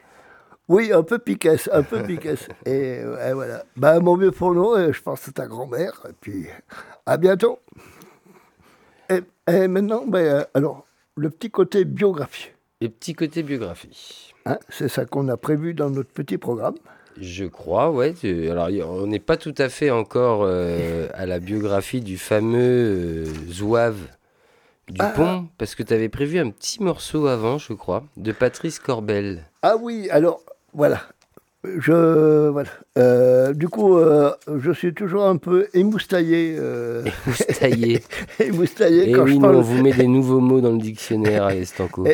Oui, 0.68 0.92
un 0.92 1.04
peu 1.04 1.20
piquesse, 1.20 1.70
un 1.72 1.84
peu 1.84 2.04
piquesse. 2.04 2.50
et, 2.66 2.98
et 2.98 3.34
voilà. 3.34 3.64
Ben, 3.78 4.02
mon 4.02 4.18
vieux 4.18 4.34
euh, 4.42 4.92
je 4.92 5.02
pense 5.02 5.20
que 5.20 5.26
c'est 5.28 5.34
ta 5.34 5.48
grand-mère. 5.48 6.02
Et 6.10 6.14
puis, 6.20 6.48
à 7.06 7.16
bientôt. 7.16 7.60
Et, 9.10 9.22
et 9.48 9.70
maintenant, 9.70 10.06
ben, 10.06 10.20
euh, 10.20 10.44
alors, 10.54 10.86
le 11.16 11.30
petit 11.30 11.50
côté 11.50 11.86
biographie. 11.86 12.50
Le 12.86 12.90
petit 12.92 13.14
côté 13.16 13.42
biographie. 13.44 14.32
hein, 14.46 14.58
c'est 14.70 14.88
ça 14.88 15.06
qu'on 15.06 15.28
a 15.30 15.38
prévu 15.38 15.74
dans 15.74 15.90
notre 15.90 16.10
petit 16.12 16.38
programme. 16.38 16.76
Je 17.20 17.46
crois, 17.46 17.90
ouais. 17.92 18.14
Alors, 18.52 18.70
on 18.92 19.08
n'est 19.08 19.20
pas 19.20 19.38
tout 19.38 19.56
à 19.58 19.70
fait 19.70 19.90
encore 19.90 20.42
euh, 20.44 21.08
à 21.14 21.26
la 21.26 21.40
biographie 21.40 22.02
du 22.02 22.18
fameux 22.18 22.60
euh, 22.60 23.26
Zouave 23.50 23.98
Dupont, 24.90 25.48
parce 25.58 25.74
que 25.74 25.82
tu 25.82 25.94
avais 25.94 26.10
prévu 26.10 26.38
un 26.38 26.52
petit 26.52 26.84
morceau 26.84 27.26
avant, 27.26 27.58
je 27.58 27.74
crois, 27.74 28.04
de 28.18 28.32
Patrice 28.32 28.78
Corbel. 28.78 29.44
Ah 29.64 29.78
oui, 29.82 30.08
alors, 30.12 30.42
voilà. 30.74 31.02
Je, 31.80 32.50
voilà. 32.50 32.70
Euh, 33.00 33.54
du 33.54 33.68
coup, 33.68 33.98
je 34.60 34.72
suis 34.72 34.94
toujours 34.94 35.26
un 35.26 35.38
peu 35.38 35.68
émoustillé. 35.74 36.56
euh, 36.60 37.04
Émoustillé. 37.26 38.04
émoustillé 38.40 39.10
Et 39.10 39.12
quand 39.14 39.24
oui, 39.24 39.34
je 39.36 39.40
parle. 39.40 39.56
on 39.56 39.62
vous 39.62 39.82
met 39.82 39.94
des 39.94 40.06
nouveaux 40.08 40.40
mots 40.42 40.62
dans 40.62 40.74
le 40.74 40.78
dictionnaire 40.78 41.46
à 41.46 41.56
Estanco. 41.56 42.06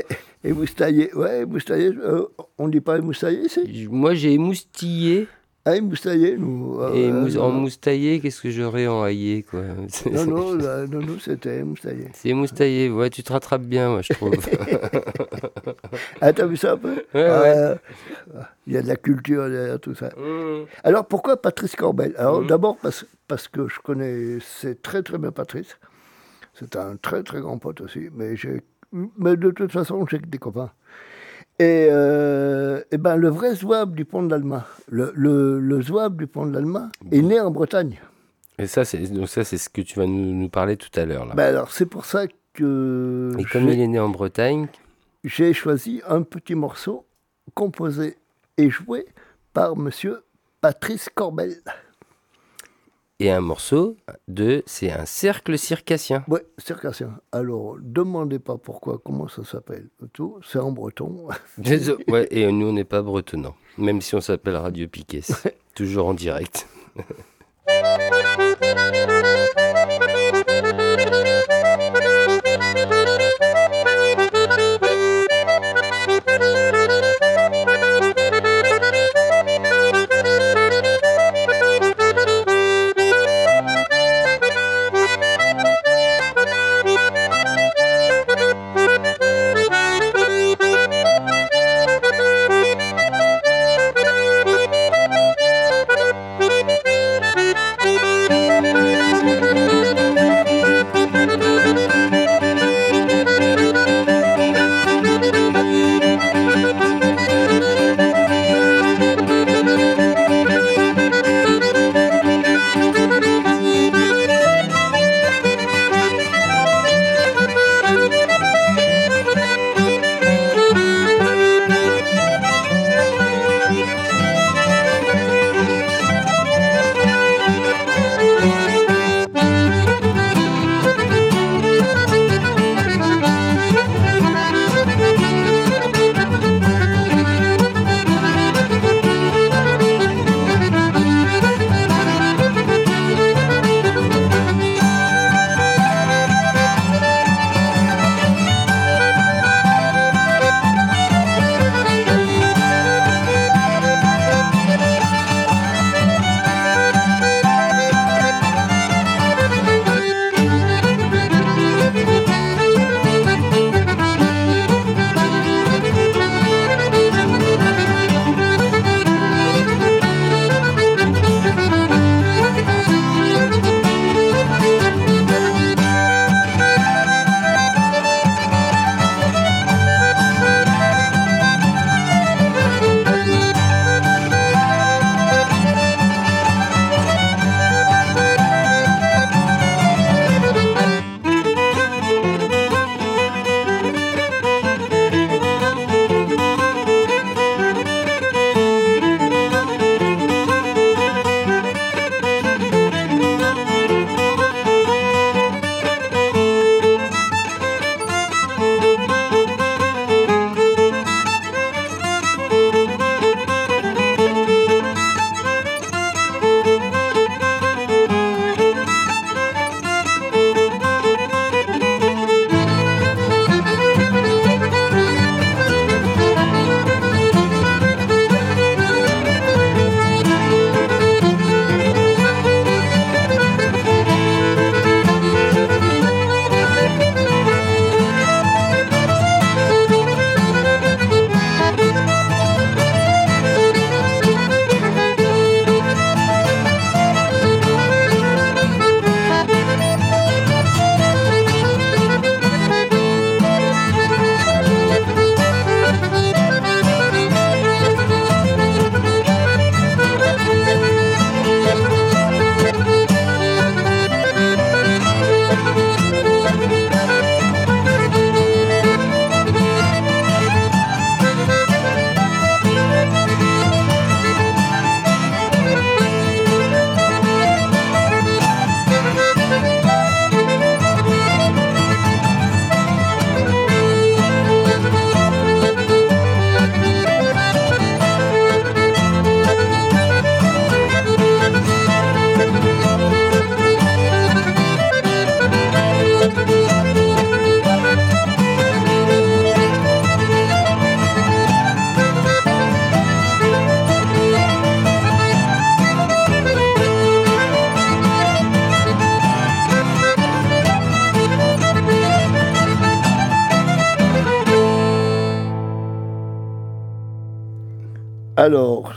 Et- 0.44 0.50
Émoustillé, 0.50 1.14
ouais, 1.14 1.42
émoustillé. 1.42 1.92
euh, 1.98 2.26
on 2.58 2.68
dit 2.68 2.82
pas 2.82 2.98
émoustillé 2.98 3.46
ici 3.46 3.88
Moi, 3.90 4.14
j'ai 4.16 4.34
émoustillé. 4.34 5.28
Ah, 5.64 5.76
émoustillé, 5.76 6.38
nous. 6.38 6.80
euh, 6.82 6.92
Et 6.96 7.38
en 7.38 7.52
moustaillé, 7.52 8.20
qu'est-ce 8.20 8.42
que 8.42 8.50
j'aurais 8.50 8.88
en 8.88 9.04
haillé, 9.04 9.44
quoi? 9.44 9.62
Non, 10.12 10.26
non, 10.26 10.54
là, 10.58 10.88
non, 10.88 11.02
non, 11.02 11.20
c'était 11.20 11.60
émoustillé. 11.60 12.08
C'est 12.14 12.30
émoustaillé, 12.30 12.90
ouais, 12.90 13.12
tu 13.12 13.22
te 13.22 13.32
rattrapes 13.32 13.62
bien, 13.62 13.90
moi, 13.92 14.02
je 14.02 14.12
trouve. 14.14 14.36
Ah, 16.22 16.34
t'as 16.34 16.46
vu 16.46 16.58
ça 16.58 16.74
un 16.74 16.78
peu? 16.78 16.94
Ouais, 17.14 17.30
Euh, 17.30 17.76
Il 18.68 18.74
y 18.74 18.78
a 18.78 18.82
de 18.82 18.88
la 18.88 18.96
culture 18.96 19.50
derrière 19.50 19.80
tout 19.80 19.94
ça. 19.96 20.10
Mmh. 20.18 20.66
Alors 20.84 21.06
pourquoi 21.08 21.42
Patrice 21.42 21.76
Corbel? 21.76 22.14
Alors 22.18 22.42
Mhm. 22.42 22.48
d'abord 22.48 22.78
parce, 22.78 23.06
parce 23.28 23.48
que 23.48 23.68
je 23.68 23.80
connais 23.80 24.38
c'est 24.42 24.82
très 24.82 25.02
très 25.04 25.18
bien 25.18 25.32
Patrice. 25.32 25.78
C'est 26.54 26.76
un 26.76 26.96
très 26.98 27.24
très 27.24 27.42
grand 27.42 27.58
pote 27.58 27.82
aussi, 27.82 28.10
mais 28.14 28.36
j'ai 28.36 28.62
mais 28.92 29.36
de 29.38 29.52
toute 29.52 29.72
façon 29.72 30.06
j'ai 30.08 30.20
que 30.20 30.28
des 30.28 30.38
copains. 30.38 30.72
Et, 31.60 31.90
euh, 31.92 32.82
eh 32.92 32.98
ben 32.98 33.18
le 33.18 33.30
vrai 33.30 33.54
Zouab 33.56 33.94
du 33.94 34.06
pont 34.06 34.24
de 34.24 34.32
l'Alma, 34.32 34.66
le, 34.90 35.12
le, 35.16 35.60
le 35.60 35.82
Zouab 35.82 36.18
du 36.18 36.26
pont 36.28 36.46
de 36.46 36.54
l'Alma 36.54 36.90
est 37.12 37.22
né 37.22 37.40
en 37.40 37.52
Bretagne. 37.52 38.00
Et 38.58 38.68
ça, 38.68 38.86
c'est 38.86 39.00
donc 39.12 39.28
ça, 39.28 39.44
c'est 39.44 39.58
ce 39.58 39.70
que 39.70 39.82
tu 39.82 39.98
vas 39.98 40.06
nous, 40.06 40.34
nous 40.34 40.50
parler 40.50 40.78
tout 40.78 40.90
à 41.00 41.06
l'heure, 41.06 41.26
là. 41.26 41.34
Ben 41.36 41.46
alors 41.56 41.72
c'est 41.72 41.86
pour 41.86 42.06
ça 42.06 42.26
que 42.54 43.32
Et 43.38 43.44
comme 43.46 43.70
il 43.70 43.80
est 43.80 43.88
né 43.88 44.00
en 44.00 44.10
Bretagne, 44.10 44.68
j'ai 45.24 45.54
choisi 45.54 46.02
un 46.08 46.24
petit 46.24 46.56
morceau 46.56 47.06
composé 47.54 48.18
et 48.58 48.70
joué 48.70 49.06
par 49.54 49.76
Monsieur 49.78 50.24
Patrice 50.62 51.10
Corbel. 51.14 51.56
Et 53.22 53.30
un 53.30 53.40
morceau 53.40 53.98
de, 54.28 54.64
c'est 54.66 54.92
un 54.92 55.06
cercle 55.06 55.56
circassien. 55.58 56.24
Ouais, 56.28 56.44
circassien. 56.58 57.20
Alors, 57.32 57.78
demandez 57.80 58.40
pas 58.40 58.58
pourquoi, 58.58 59.00
comment 59.04 59.28
ça 59.28 59.44
s'appelle. 59.44 59.90
Tout, 60.12 60.40
c'est 60.44 60.58
en 60.58 60.72
breton. 60.72 61.28
Désolé. 61.60 62.04
ouais, 62.08 62.28
et 62.32 62.52
nous, 62.52 62.70
on 62.70 62.74
n'est 62.74 62.84
pas 62.84 63.04
bretonnants, 63.04 63.56
même 63.78 64.02
si 64.02 64.16
on 64.16 64.22
s'appelle 64.22 64.56
Radio 64.56 64.88
Piquet, 64.88 65.22
toujours 65.76 66.08
en 66.08 66.14
direct. 66.16 66.68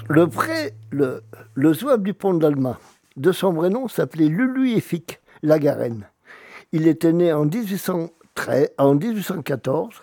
le 0.09 0.27
pré, 0.27 0.73
le, 0.91 1.73
zouave 1.73 2.03
du 2.03 2.15
pont 2.15 2.35
d'Alma, 2.35 2.79
de 3.17 3.33
son 3.33 3.53
vrai 3.53 3.71
nom, 3.71 3.89
s'appelait 3.89 4.29
Lulu 4.29 4.73
Effic 4.73 5.21
Lagarenne. 5.43 6.07
Il 6.73 6.87
était 6.89 7.13
né 7.13 7.33
en, 7.33 7.45
1813, 7.45 8.71
en 8.79 8.95
1814 8.95 10.03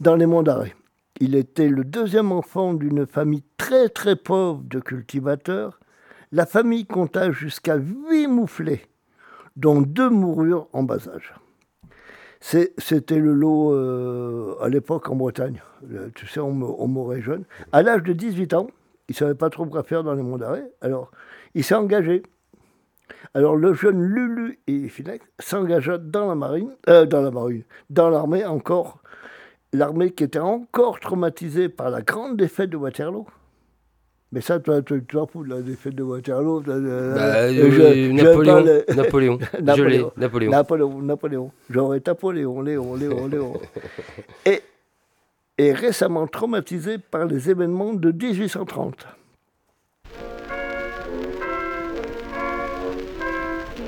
dans 0.00 0.16
les 0.16 0.26
Monts 0.26 0.42
d'Arrée. 0.42 0.74
Il 1.20 1.34
était 1.34 1.68
le 1.68 1.84
deuxième 1.84 2.32
enfant 2.32 2.74
d'une 2.74 3.06
famille 3.06 3.42
très 3.56 3.88
très 3.88 4.16
pauvre 4.16 4.62
de 4.64 4.80
cultivateurs. 4.80 5.80
La 6.32 6.46
famille 6.46 6.86
compta 6.86 7.30
jusqu'à 7.30 7.76
huit 7.76 8.26
mouflets, 8.26 8.82
dont 9.56 9.80
deux 9.80 10.10
moururent 10.10 10.68
en 10.72 10.82
bas 10.82 11.08
âge. 11.08 11.34
C'était 12.40 13.18
le 13.18 13.32
lot 13.32 13.72
euh, 13.72 14.54
à 14.60 14.68
l'époque 14.68 15.08
en 15.08 15.16
Bretagne. 15.16 15.62
Tu 16.14 16.26
sais, 16.26 16.38
on 16.38 16.52
mourait 16.52 17.22
jeune. 17.22 17.44
À 17.72 17.82
l'âge 17.82 18.02
de 18.02 18.12
18 18.12 18.54
ans, 18.54 18.68
il 19.08 19.12
ne 19.12 19.16
savait 19.16 19.34
pas 19.34 19.50
trop 19.50 19.66
quoi 19.66 19.82
faire 19.82 20.02
dans 20.04 20.14
les 20.14 20.22
monts 20.22 20.38
d'arrêt. 20.38 20.70
Alors, 20.80 21.10
il 21.54 21.62
s'est 21.64 21.74
engagé. 21.74 22.22
Alors, 23.34 23.56
le 23.56 23.72
jeune 23.74 24.00
Lulu 24.02 24.58
et 24.66 24.88
Finec 24.88 25.22
s'engagea 25.38 25.98
dans 25.98 26.26
la 26.28 26.34
marine, 26.34 26.70
euh, 26.88 27.06
dans 27.06 27.22
la 27.22 27.30
marine, 27.30 27.62
dans 27.90 28.08
l'armée 28.10 28.44
encore, 28.44 28.98
l'armée 29.72 30.10
qui 30.10 30.24
était 30.24 30.38
encore 30.40 30.98
traumatisée 31.00 31.68
par 31.68 31.90
la 31.90 32.02
grande 32.02 32.36
défaite 32.36 32.70
de 32.70 32.76
Waterloo. 32.76 33.26
Mais 34.32 34.40
ça, 34.40 34.58
toi, 34.58 34.82
tu 34.82 35.02
t'en 35.04 35.26
fous 35.26 35.44
de 35.44 35.50
la 35.50 35.62
défaite 35.62 35.94
de 35.94 36.02
Waterloo. 36.02 36.60
Bah, 36.60 36.72
Euh, 36.74 37.52
je- 37.54 37.70
je 37.70 38.10
Napoléon, 38.12 38.64
Napoléon, 38.96 39.38
je 39.54 39.60
Napoléon. 39.62 40.12
Napoléon. 40.16 40.50
Napoléon, 40.50 41.02
Napoléon. 41.02 41.50
J'aurais 41.70 42.02
Napoléon, 42.04 42.60
Léon, 42.60 42.96
Léon, 42.96 43.28
Léon. 43.28 43.52
Et, 44.46 44.60
et 45.58 45.72
récemment 45.72 46.26
traumatisé 46.26 46.98
par 46.98 47.24
les 47.24 47.50
événements 47.50 47.94
de 47.94 48.12
1830. 48.12 49.06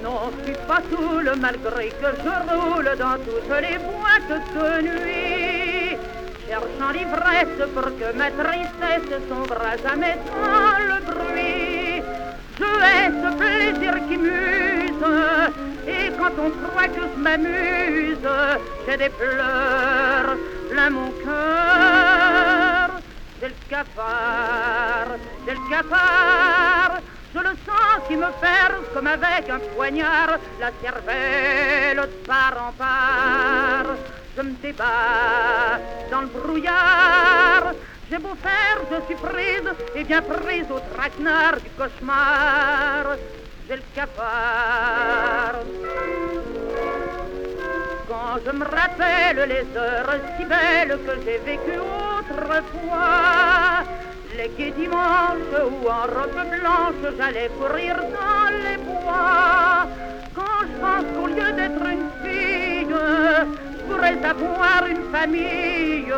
Non, 0.02 0.30
je 0.38 0.44
suis 0.44 0.60
pas 0.66 0.82
saoul 0.90 1.30
malgré 1.40 1.88
que 1.90 2.10
je 2.24 2.34
roule 2.54 2.90
dans 2.98 3.16
toutes 3.18 3.60
les 3.60 3.78
boîtes 3.78 4.42
de 4.54 4.82
nuit. 4.82 5.98
Cherchant 6.48 6.92
l'ivresse 6.92 7.68
pour 7.74 7.84
que 7.84 8.16
ma 8.16 8.30
tristesse 8.30 9.20
sombre 9.28 9.60
à 9.60 9.76
jamais 9.76 10.16
dans 10.24 10.78
le 10.88 10.98
bruit. 11.04 12.02
Je 12.58 12.64
hais 12.64 13.10
ce 13.22 13.36
plaisir 13.36 13.94
qui 14.08 14.16
Et 15.86 16.10
quand 16.18 16.32
on 16.38 16.50
croit 16.50 16.88
que 16.88 17.00
je 17.00 17.20
m'amuse, 17.20 18.28
j'ai 18.86 18.96
des 18.96 19.08
pleurs 19.10 20.36
plein 20.70 20.90
mon 20.90 21.10
cœur. 21.24 23.00
C'est 23.40 23.48
le 23.48 23.54
cafard, 23.68 25.16
c'est 25.46 25.54
le 25.54 25.70
cafard. 25.70 27.00
Je 27.34 27.38
le 27.40 27.50
sens 27.66 28.08
qui 28.08 28.16
me 28.16 28.30
perce 28.40 28.88
comme 28.94 29.06
avec 29.06 29.48
un 29.48 29.60
poignard. 29.74 30.38
La 30.58 30.70
cervelle 30.82 31.96
de 31.96 32.26
part 32.26 32.68
en 32.68 32.72
part. 32.72 33.96
Je 34.36 34.42
me 34.42 34.52
débat 34.62 35.78
dans 36.10 36.22
le 36.22 36.26
brouillard. 36.26 37.74
J'ai 38.10 38.18
beau 38.18 38.34
faire, 38.42 38.78
je 38.90 39.04
suis 39.04 39.16
prise, 39.16 39.70
et 39.94 40.04
bien 40.04 40.22
prise 40.22 40.64
au 40.70 40.80
traquenard 40.94 41.60
du 41.60 41.70
cauchemar. 41.70 43.16
Quand 48.08 48.38
je 48.46 48.52
me 48.52 48.64
rappelle 48.64 49.46
les 49.46 49.66
heures 49.76 50.14
si 50.38 50.44
belles 50.46 50.98
que 51.04 51.12
j'ai 51.22 51.36
vécues 51.38 51.78
autrefois, 51.78 53.84
les 54.38 54.48
quais 54.56 54.70
dimanches 54.70 55.60
où 55.70 55.86
en 55.86 56.06
robe 56.06 56.48
blanche 56.48 57.12
j'allais 57.18 57.50
courir 57.58 57.96
dans 57.96 58.48
les 58.64 58.78
bois, 58.78 59.86
quand 60.34 60.60
je 60.62 60.74
pense 60.80 61.04
qu'au 61.14 61.26
lieu 61.26 61.52
d'être 61.52 61.86
une 61.86 62.10
fille, 62.24 62.86
je 62.88 63.44
pourrais 63.86 64.24
avoir 64.24 64.86
une 64.86 65.04
famille, 65.12 66.10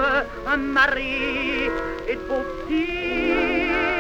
un 0.47 0.57
mari 0.57 1.69
et 2.07 2.15
de 2.15 2.23
beaux 2.29 2.45
petits. 2.69 4.00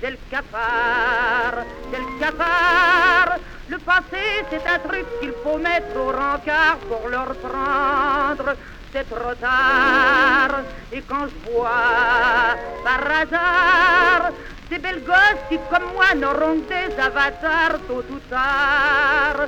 C'est 0.00 0.10
le 0.10 0.18
cafard, 0.30 1.64
c'est 1.90 1.98
le 1.98 2.20
cafard. 2.20 3.38
Le 3.68 3.78
passé, 3.78 4.44
c'est 4.50 4.66
un 4.66 4.78
truc 4.78 5.06
qu'il 5.20 5.32
faut 5.42 5.58
mettre 5.58 5.96
au 5.96 6.08
rencard 6.08 6.76
pour 6.88 7.08
le 7.08 7.18
reprendre. 7.18 8.54
C'est 8.92 9.08
trop 9.08 9.34
tard. 9.40 10.60
Et 10.92 11.00
quand 11.02 11.26
je 11.26 11.50
vois, 11.50 12.56
par 12.84 13.00
hasard, 13.20 14.30
ces 14.70 14.78
belles 14.78 15.02
gosses 15.04 15.42
qui, 15.48 15.58
comme 15.70 15.92
moi, 15.94 16.14
n'auront 16.14 16.60
des 16.68 16.94
avatars 17.00 17.78
tôt 17.88 18.04
ou 18.10 18.18
tard, 18.30 19.46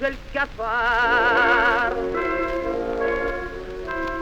j'ai 0.00 0.10
le 0.10 0.16
cafard. 0.32 1.92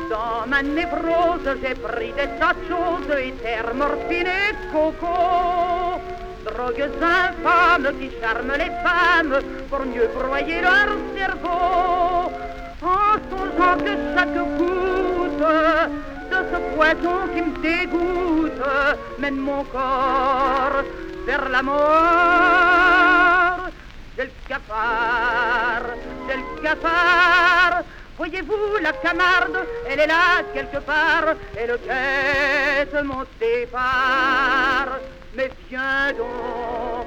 Dans 0.09 0.47
ma 0.47 0.63
névrose, 0.63 1.59
j'ai 1.63 1.75
pris 1.75 2.13
des 2.13 2.29
tas 2.39 2.55
de 2.55 2.63
choses, 2.67 3.11
éther, 3.19 3.75
morphine 3.75 4.27
et 4.27 4.55
coco. 4.73 6.01
Drogues 6.47 6.91
infâmes 7.03 7.91
qui 7.99 8.11
charment 8.19 8.57
les 8.57 8.73
femmes 8.85 9.39
pour 9.69 9.85
mieux 9.85 10.09
broyer 10.15 10.63
leur 10.63 10.91
cerveau. 11.15 12.33
En 12.81 13.19
songeant 13.29 13.77
que 13.85 13.95
chaque 14.15 14.41
goutte 14.57 15.45
de 16.31 16.39
ce 16.53 16.59
poison 16.75 17.19
qui 17.35 17.43
me 17.43 17.53
dégoûte 17.61 18.63
mène 19.19 19.37
mon 19.37 19.65
corps 19.65 20.85
vers 21.27 21.49
la 21.51 21.63
mort. 21.63 21.79
C'est 24.17 24.25
le 24.25 24.33
cafard, 24.49 25.89
c'est 26.27 26.37
le 26.37 26.63
cafard. 26.63 27.85
Voyez-vous 28.19 28.79
la 28.83 28.93
camarde, 28.95 29.65
elle 29.89 30.01
est 30.01 30.09
là 30.09 30.43
quelque 30.53 30.79
part, 30.79 31.37
elle 31.57 31.79
guette 31.87 33.05
mon 33.05 33.25
départ. 33.39 34.99
Mais 35.37 35.53
viens 35.71 36.13
donc, 36.19 37.07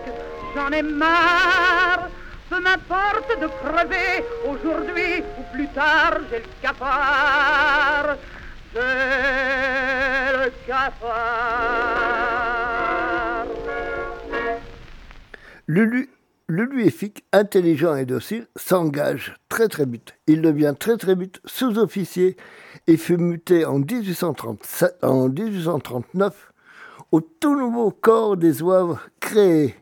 j'en 0.55 0.71
ai 0.71 0.81
marre. 0.81 2.07
Peu 2.49 2.61
m'importe 2.61 3.39
de 3.41 3.47
crever 3.47 4.23
aujourd'hui 4.47 5.21
ou 5.37 5.43
plus 5.53 5.67
tard, 5.73 6.19
j'ai 6.29 6.39
le 6.39 6.45
cafard. 6.61 8.17
J'ai 8.73 8.81
le 10.37 10.51
cafard. 10.65 11.81
Lulu, 15.67 16.09
Effic, 16.79 17.23
intelligent 17.31 17.95
et 17.95 18.05
docile, 18.05 18.47
s'engage 18.55 19.35
très 19.49 19.67
très 19.67 19.85
vite. 19.85 20.13
Il 20.27 20.41
devient 20.41 20.73
très 20.77 20.97
très 20.97 21.15
vite 21.15 21.39
sous-officier 21.45 22.37
et 22.87 22.97
fut 22.97 23.17
muté 23.17 23.65
en, 23.65 23.79
1837 23.79 25.03
en 25.03 25.29
1839 25.29 26.51
au 27.11 27.21
tout 27.21 27.55
nouveau 27.55 27.91
corps 27.91 28.37
des 28.37 28.53
zouaves 28.53 28.99
créé 29.19 29.75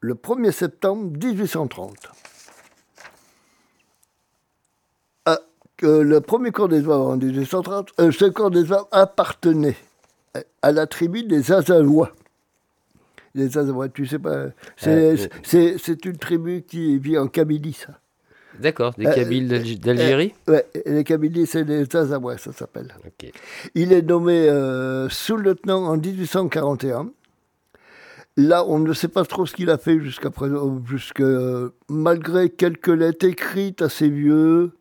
le 0.00 0.14
1er 0.14 0.52
septembre 0.52 1.10
1830. 1.10 1.96
Ah, 5.26 5.38
le 5.80 6.18
premier 6.20 6.50
corps 6.50 6.68
des 6.68 6.82
zouaves 6.82 7.00
en 7.00 7.16
1830, 7.16 7.92
euh, 8.00 8.10
ce 8.10 8.26
corps 8.26 8.50
des 8.50 8.64
zouaves 8.64 8.86
appartenait 8.92 9.76
à 10.62 10.72
la 10.72 10.86
tribu 10.86 11.22
des 11.22 11.52
Azaouas. 11.52 12.10
Les 13.34 13.58
Azaouas, 13.58 13.88
tu 13.88 14.06
sais 14.06 14.18
pas, 14.18 14.46
c'est 14.76 14.90
Euh, 14.90 15.16
c'est- 15.42 15.76
c'est 15.78 16.04
une 16.04 16.16
tribu 16.16 16.62
qui 16.62 16.98
vit 16.98 17.18
en 17.18 17.26
Kabylie, 17.26 17.72
ça. 17.72 17.98
D'accord, 18.60 18.94
des 18.96 19.06
Euh, 19.06 19.12
Kabyles 19.12 19.48
d'Alg- 19.48 19.80
d'Algérie 19.80 20.32
Euh, 20.48 20.52
ouais, 20.52 20.66
les 20.86 21.02
Kabylies, 21.02 21.46
c'est 21.46 21.64
les 21.64 21.96
Azaouas, 21.96 22.38
ça 22.38 22.52
s'appelle. 22.52 22.94
Ok. 23.04 23.32
Il 23.74 23.92
est 23.92 24.02
nommé 24.02 24.48
euh, 24.48 25.08
sous-lieutenant 25.08 25.84
en 25.86 25.96
1841. 25.96 27.10
Là, 28.36 28.64
on 28.66 28.78
ne 28.80 28.92
sait 28.92 29.08
pas 29.08 29.24
trop 29.24 29.46
ce 29.46 29.54
qu'il 29.54 29.70
a 29.70 29.78
fait 29.78 29.98
jusqu'à 30.00 30.30
présent, 30.30 30.80
jusque, 30.86 31.20
euh, 31.20 31.70
malgré 31.88 32.50
quelques 32.50 32.88
lettres 32.88 33.26
écrites 33.26 33.82
à 33.82 33.88
ses 33.88 34.08
vieux. 34.08 34.72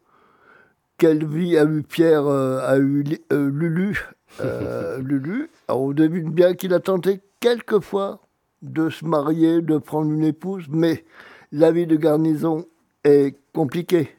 Quelle 0.97 1.25
vie 1.25 1.57
a 1.57 1.63
eu 1.65 1.81
Pierre, 1.83 2.25
euh, 2.27 2.59
a 2.67 2.77
eu 2.77 3.03
euh, 3.31 3.49
Lulu. 3.51 3.99
euh, 4.41 4.97
Lulu. 5.03 5.49
Alors, 5.67 5.81
on 5.81 5.91
devine 5.91 6.29
bien 6.31 6.53
qu'il 6.53 6.73
a 6.73 6.79
tenté 6.79 7.19
quelques 7.39 7.79
fois 7.79 8.21
de 8.63 8.89
se 8.89 9.05
marier, 9.05 9.61
de 9.61 9.77
prendre 9.77 10.11
une 10.11 10.23
épouse, 10.23 10.65
mais 10.69 11.05
la 11.51 11.71
vie 11.71 11.85
de 11.85 11.95
garnison 11.95 12.65
est 13.03 13.35
compliquée. 13.53 14.09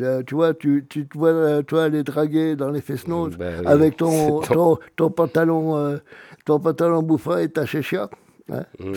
Euh, 0.00 0.22
Tu 0.24 0.34
vois, 0.36 0.54
tu, 0.54 0.86
tu 0.88 1.06
te 1.08 1.18
vois, 1.18 1.30
euh, 1.30 1.62
toi, 1.62 1.84
aller 1.84 2.04
draguer 2.04 2.54
dans 2.56 2.70
les 2.70 2.80
Fesnos 2.80 3.32
oui. 3.38 3.46
avec 3.66 3.96
ton, 3.96 4.40
ton, 4.40 4.78
ton 4.96 5.10
pantalon, 5.10 5.76
euh, 5.76 5.98
ton 6.44 6.60
pantalon 6.60 7.02
bouffant 7.02 7.36
et 7.38 7.48
ta 7.50 7.66
chéchia. 7.66 8.08
hein. 8.52 8.64
Mm. 8.78 8.92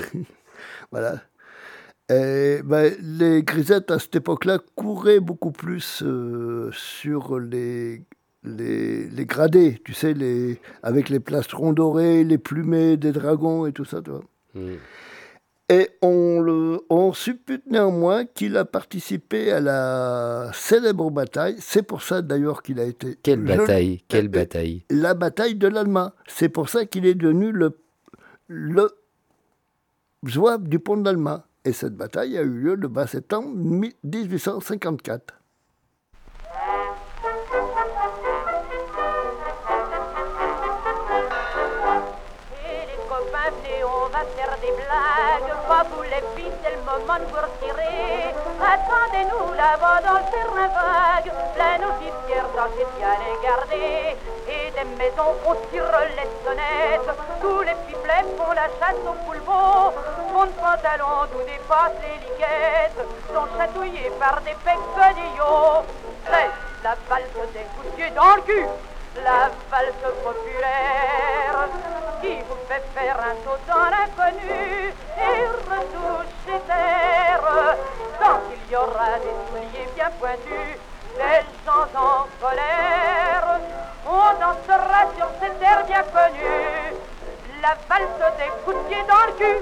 voilà. 0.91 1.15
Et, 2.09 2.61
ben, 2.63 2.93
les 3.01 3.41
grisettes, 3.43 3.89
à 3.89 3.97
cette 3.97 4.15
époque-là, 4.15 4.59
couraient 4.75 5.19
beaucoup 5.19 5.51
plus 5.51 6.03
euh, 6.05 6.69
sur 6.73 7.39
les, 7.39 8.03
les, 8.43 9.09
les 9.09 9.25
gradés, 9.25 9.81
tu 9.83 9.93
sais, 9.93 10.13
les, 10.13 10.59
avec 10.83 11.09
les 11.09 11.19
plastrons 11.19 11.73
dorés, 11.73 12.23
les 12.23 12.37
plumés 12.37 12.97
des 12.97 13.11
dragons 13.13 13.65
et 13.65 13.71
tout 13.73 13.85
ça, 13.85 14.01
tu 14.03 14.11
vois. 14.11 14.21
Et 15.69 15.89
on, 16.01 16.41
le, 16.41 16.81
on 16.89 17.13
suppute 17.13 17.65
néanmoins 17.67 18.25
qu'il 18.25 18.57
a 18.57 18.65
participé 18.65 19.51
à 19.51 19.59
la 19.61 20.51
célèbre 20.53 21.09
bataille. 21.09 21.55
C'est 21.59 21.83
pour 21.83 22.03
ça 22.03 22.21
d'ailleurs 22.21 22.61
qu'il 22.61 22.79
a 22.79 22.83
été. 22.83 23.17
Quelle 23.23 23.41
bataille, 23.41 24.03
quelle 24.07 24.25
euh, 24.25 24.29
bataille. 24.29 24.85
La 24.89 25.13
bataille 25.13 25.55
de 25.55 25.67
l'Alma. 25.67 26.13
C'est 26.27 26.49
pour 26.49 26.69
ça 26.69 26.85
qu'il 26.85 27.05
est 27.05 27.15
devenu 27.15 27.51
le, 27.51 27.79
le 28.47 28.91
zouave 30.27 30.67
du 30.67 30.79
pont 30.79 30.97
d'Alma. 30.97 31.47
Et 31.65 31.71
cette 31.71 31.95
bataille 31.95 32.37
a 32.37 32.41
eu 32.41 32.49
lieu 32.49 32.75
le 32.75 32.89
20 32.89 33.07
septembre 33.07 33.49
1854. 33.55 35.33
C'est 46.93 47.19
de 47.19 47.25
vous 47.25 47.41
retirer. 47.41 48.35
Attendez-nous 48.61 49.53
là-bas 49.53 50.01
dans 50.05 50.13
le 50.13 50.25
terrain 50.29 50.67
vague. 50.67 51.31
Plein 51.55 51.79
officiers 51.89 52.43
dans 52.55 52.69
ces 52.77 52.85
bien 52.97 53.15
les. 53.33 54.17
Et 54.47 54.71
des 54.71 54.89
maisons, 54.97 55.33
on 55.45 55.55
tire 55.71 55.89
les 56.15 56.29
sonnettes. 56.45 57.09
Tous 57.41 57.61
les 57.61 57.75
pipelets 57.87 58.25
font 58.37 58.51
la 58.51 58.67
chasse 58.79 59.01
au 59.07 59.13
poulpeau. 59.25 59.93
Fond 60.31 60.45
de 60.45 60.51
pantalon, 60.61 61.25
d'où 61.31 61.41
dépassent 61.43 62.01
les 62.01 62.17
liguettes. 62.27 63.01
Sont 63.33 63.47
chatouillés 63.57 64.11
par 64.19 64.41
des 64.41 64.55
pecsonillots. 64.63 65.83
C'est 66.25 66.51
la 66.83 66.95
coups 66.95 67.85
de 67.85 67.95
pied 67.95 68.09
dans 68.11 68.35
le 68.35 68.41
cul. 68.43 68.67
La 69.21 69.51
valse 69.69 69.93
populaire 70.23 71.67
qui 72.21 72.35
vous 72.49 72.57
fait 72.67 72.83
faire 72.95 73.17
un 73.19 73.35
saut 73.43 73.59
dans 73.67 73.89
l'inconnu 73.89 74.93
et 75.17 75.45
retoucher 75.69 76.59
terre. 76.65 77.77
Tant 78.19 78.39
qu'il 78.49 78.71
y 78.71 78.75
aura 78.75 79.19
des 79.19 79.35
souliers 79.49 79.89
bien 79.95 80.09
pointus, 80.19 80.77
des 81.15 81.41
gens 81.65 81.87
en 81.95 82.27
colère, 82.41 83.59
on 84.07 84.33
dansera 84.39 85.01
sur 85.15 85.29
cette 85.39 85.59
terre 85.59 85.85
bien 85.85 86.03
connue. 86.03 86.97
La 87.61 87.77
valse 87.87 88.37
des 88.37 88.51
coups 88.65 88.77
de 88.77 88.83
pied 88.89 89.03
dans 89.07 89.25
le 89.27 89.33
cul. 89.33 89.59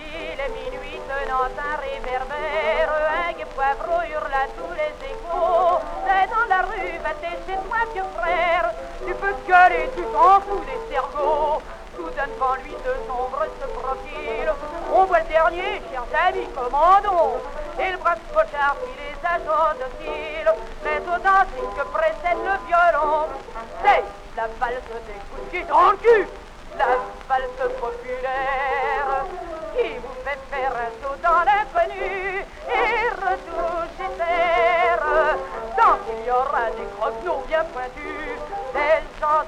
Il 0.00 0.40
est 0.40 0.48
minuit 0.48 1.00
tenant 1.06 1.44
un 1.44 1.76
réverbère, 1.76 2.90
un 3.28 3.32
guet 3.32 3.46
poivreau 3.54 4.00
hurle 4.10 4.34
à 4.34 4.46
tous 4.48 4.72
les 4.74 5.07
rue, 6.62 6.98
va 7.02 7.14
t'es 7.20 7.36
chez 7.46 7.58
toi, 7.66 7.78
vieux 7.92 8.02
frère. 8.16 8.72
Tu 9.06 9.14
peux 9.14 9.34
gueuler, 9.46 9.90
tu 9.96 10.02
t'en 10.02 10.40
fous 10.40 10.62
des 10.64 10.94
cerveaux. 10.94 11.62
Soudain 11.96 12.28
devant 12.34 12.54
lui 12.62 12.74
deux 12.84 13.00
ombres 13.10 13.46
se 13.60 13.66
profilent. 13.78 14.52
On 14.92 15.04
voit 15.04 15.20
le 15.20 15.26
dernier, 15.26 15.82
chers 15.90 16.26
amis, 16.26 16.46
commandons. 16.54 17.38
Et 17.80 17.90
le 17.92 17.98
brave 17.98 18.18
pochard 18.32 18.76
qui 18.84 18.92
les 19.02 19.16
agents 19.26 19.74
dociles. 19.78 20.52
Mais 20.84 20.98
au 20.98 21.18
dancing 21.18 21.70
que 21.76 21.84
précède 21.92 22.38
le 22.44 22.66
violon. 22.66 23.26
C'est 23.82 24.04
la 24.36 24.46
valse 24.60 24.82
des 25.06 25.18
coups 25.30 25.44
de 25.44 25.50
pied 25.50 25.64
dans 25.68 25.90
le 25.90 25.96
cul. 25.96 26.26
La 26.78 26.86
valse 27.28 27.72
populaire 27.80 29.24
qui 29.76 29.88
vous 29.98 30.16
fait 30.24 30.38
faire 30.50 30.72
un 30.72 30.90
saut 31.02 31.16
dans 31.22 31.42
l'inconnu 31.44 32.44
et 32.68 32.88
terre. 33.18 33.67
Tant 35.88 35.96
qu'il 36.04 36.26
y 36.26 36.30
aura 36.30 36.68
des 36.76 36.84
croquenots 36.98 37.44
bien 37.48 37.64
pointus, 37.72 38.36
des 38.74 39.00
gens 39.18 39.40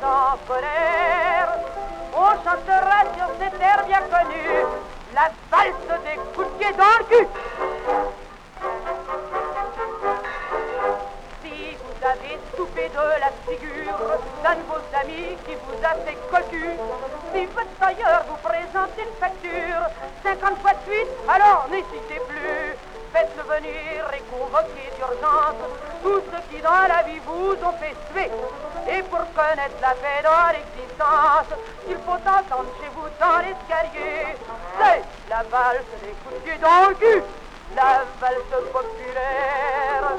on 2.14 2.30
chantera 2.42 3.00
sur 3.14 3.28
cette 3.38 3.58
terre 3.58 3.84
bien 3.86 4.00
connue 4.00 4.64
la 5.12 5.30
valse 5.50 6.02
des 6.02 6.16
coups 6.34 6.46
de 6.46 6.52
pied 6.58 6.72
dans 6.78 6.96
le 6.98 7.04
cul. 7.04 7.28
Si 11.42 11.76
vous 11.76 12.06
avez 12.06 12.38
soupé 12.56 12.88
de 12.88 13.20
la 13.20 13.30
figure 13.46 13.98
d'un 14.42 14.54
de 14.54 14.62
vos 14.62 14.82
amis 14.98 15.36
qui 15.46 15.54
vous 15.66 15.84
a 15.84 15.94
fait 16.06 16.16
cocu, 16.30 16.70
si 17.34 17.44
votre 17.54 17.74
tailleur 17.78 18.24
vous 18.30 18.48
présente 18.48 18.96
une 18.96 19.14
facture 19.20 19.82
50 20.22 20.58
fois 20.62 20.72
de 20.72 20.90
suite, 20.90 21.08
alors 21.28 21.66
n'hésitez 21.70 22.18
plus. 22.26 22.89
Faites-le 23.12 23.42
venir 23.42 24.06
et 24.14 24.22
convoquez 24.30 24.90
d'urgence 24.96 25.56
tous 26.02 26.22
ceux 26.30 26.42
qui 26.50 26.62
dans 26.62 26.86
la 26.88 27.02
vie 27.02 27.18
vous 27.26 27.52
ont 27.52 27.76
fait 27.80 27.96
suer. 28.12 28.30
Et 28.88 29.02
pour 29.04 29.24
connaître 29.34 29.80
la 29.82 29.94
paix 29.94 30.22
dans 30.22 30.52
l'existence, 30.52 31.50
il 31.88 31.96
faut 32.06 32.12
entendre 32.12 32.70
chez 32.80 32.88
vous 32.94 33.08
dans 33.18 33.38
l'escalier. 33.38 34.36
C'est 34.78 35.02
la 35.28 35.42
valse 35.42 35.90
des 36.02 36.14
coups 36.22 36.44
de. 36.44 37.22
La 37.76 38.02
valse 38.20 38.66
populaire 38.72 40.10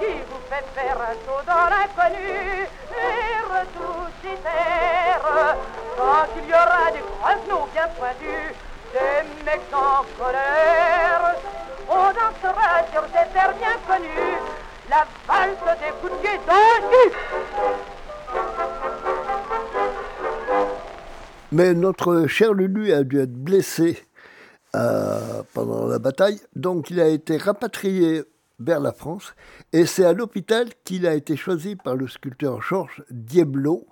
qui 0.00 0.12
vous 0.28 0.42
fait 0.50 0.64
faire 0.74 0.98
un 1.00 1.14
saut 1.24 1.42
dans 1.46 1.68
l'inconnu 1.70 2.66
et 2.90 3.36
retoucher 3.46 4.36
terre. 4.42 5.56
Quand 5.96 6.26
il 6.36 6.48
y 6.48 6.52
aura 6.52 6.90
des 6.90 7.04
grenouilles 7.20 7.70
bien 7.72 7.88
pointus, 7.96 8.54
des 8.92 9.44
mecs 9.44 9.72
en 9.72 10.04
colère, 10.18 11.34
on 11.88 12.12
dansera 12.12 12.84
sur 12.92 13.02
des 13.02 13.32
terres 13.32 13.54
bien 13.58 13.76
connues 13.86 14.38
la 14.88 15.06
valse 15.26 15.78
des 15.80 16.08
le 16.08 16.16
cul. 16.22 16.36
Mais 21.52 21.74
notre 21.74 22.26
cher 22.26 22.52
Lulu 22.52 22.92
a 22.92 23.02
dû 23.04 23.20
être 23.20 23.32
blessé 23.32 23.98
euh, 24.74 25.42
pendant 25.54 25.86
la 25.86 25.98
bataille, 25.98 26.40
donc 26.54 26.90
il 26.90 27.00
a 27.00 27.08
été 27.08 27.36
rapatrié 27.36 28.24
vers 28.58 28.80
la 28.80 28.92
France, 28.92 29.34
et 29.72 29.86
c'est 29.86 30.04
à 30.04 30.12
l'hôpital 30.12 30.68
qu'il 30.84 31.06
a 31.06 31.14
été 31.14 31.36
choisi 31.36 31.76
par 31.76 31.94
le 31.94 32.08
sculpteur 32.08 32.62
Georges 32.62 33.04
Dieblo, 33.10 33.86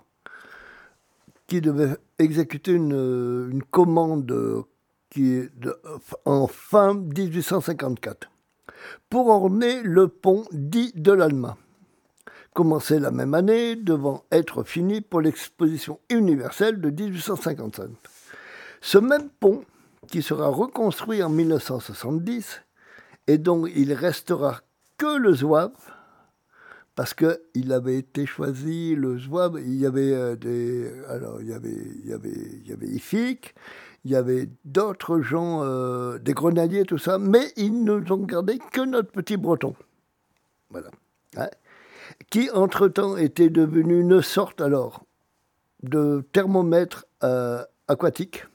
qui 1.47 1.61
devait 1.61 1.95
exécuter 2.19 2.71
une, 2.71 3.61
commande 3.71 4.65
qui 5.15 5.31
est 5.31 5.49
en 6.25 6.45
fin 6.45 6.93
1854 6.93 8.29
pour 9.09 9.29
orner 9.29 9.81
le 9.81 10.09
pont 10.09 10.43
dit 10.51 10.91
de 10.93 11.13
l'Alma 11.13 11.57
commencé 12.55 12.99
la 12.99 13.11
même 13.11 13.33
année, 13.33 13.75
devant 13.75 14.23
être 14.31 14.63
fini 14.63 15.01
pour 15.01 15.19
l'exposition 15.19 15.99
universelle 16.09 16.79
de 16.79 16.89
1855. 16.89 17.89
Ce 18.79 18.97
même 18.97 19.29
pont, 19.41 19.65
qui 20.07 20.21
sera 20.21 20.47
reconstruit 20.47 21.21
en 21.21 21.29
1970, 21.29 22.61
et 23.27 23.37
dont 23.37 23.65
il 23.65 23.91
restera 23.91 24.61
que 24.97 25.17
le 25.17 25.33
zouave, 25.35 25.73
parce 26.95 27.13
qu'il 27.13 27.73
avait 27.73 27.97
été 27.97 28.25
choisi, 28.25 28.95
le 28.95 29.17
zouave, 29.19 29.59
il 29.59 29.75
y 29.75 29.85
avait 29.85 30.13
euh, 30.13 30.35
des... 30.37 30.89
Alors, 31.09 31.41
il 31.41 31.49
y 31.49 31.53
avait, 31.53 31.75
il 32.03 32.09
y 32.09 32.13
avait, 32.13 32.29
il 32.29 32.69
y 32.69 32.71
avait 32.71 32.87
Ifik, 32.87 33.53
il 34.05 34.11
y 34.11 34.15
avait 34.15 34.49
d'autres 34.63 35.19
gens, 35.19 35.63
euh, 35.63 36.17
des 36.19 36.33
grenadiers, 36.33 36.85
tout 36.85 36.97
ça, 36.97 37.17
mais 37.17 37.51
ils 37.57 37.83
ne 37.83 37.99
nous 37.99 38.11
ont 38.13 38.23
gardé 38.23 38.59
que 38.71 38.81
notre 38.81 39.11
petit 39.11 39.35
breton. 39.35 39.75
Voilà. 40.69 40.89
Hein 41.35 41.49
qui 42.29 42.49
entre-temps 42.51 43.17
était 43.17 43.49
devenu 43.49 43.99
une 43.99 44.21
sorte 44.21 44.61
alors 44.61 45.05
de 45.83 46.23
thermomètre 46.31 47.05
euh, 47.23 47.63
aquatique. 47.87 48.45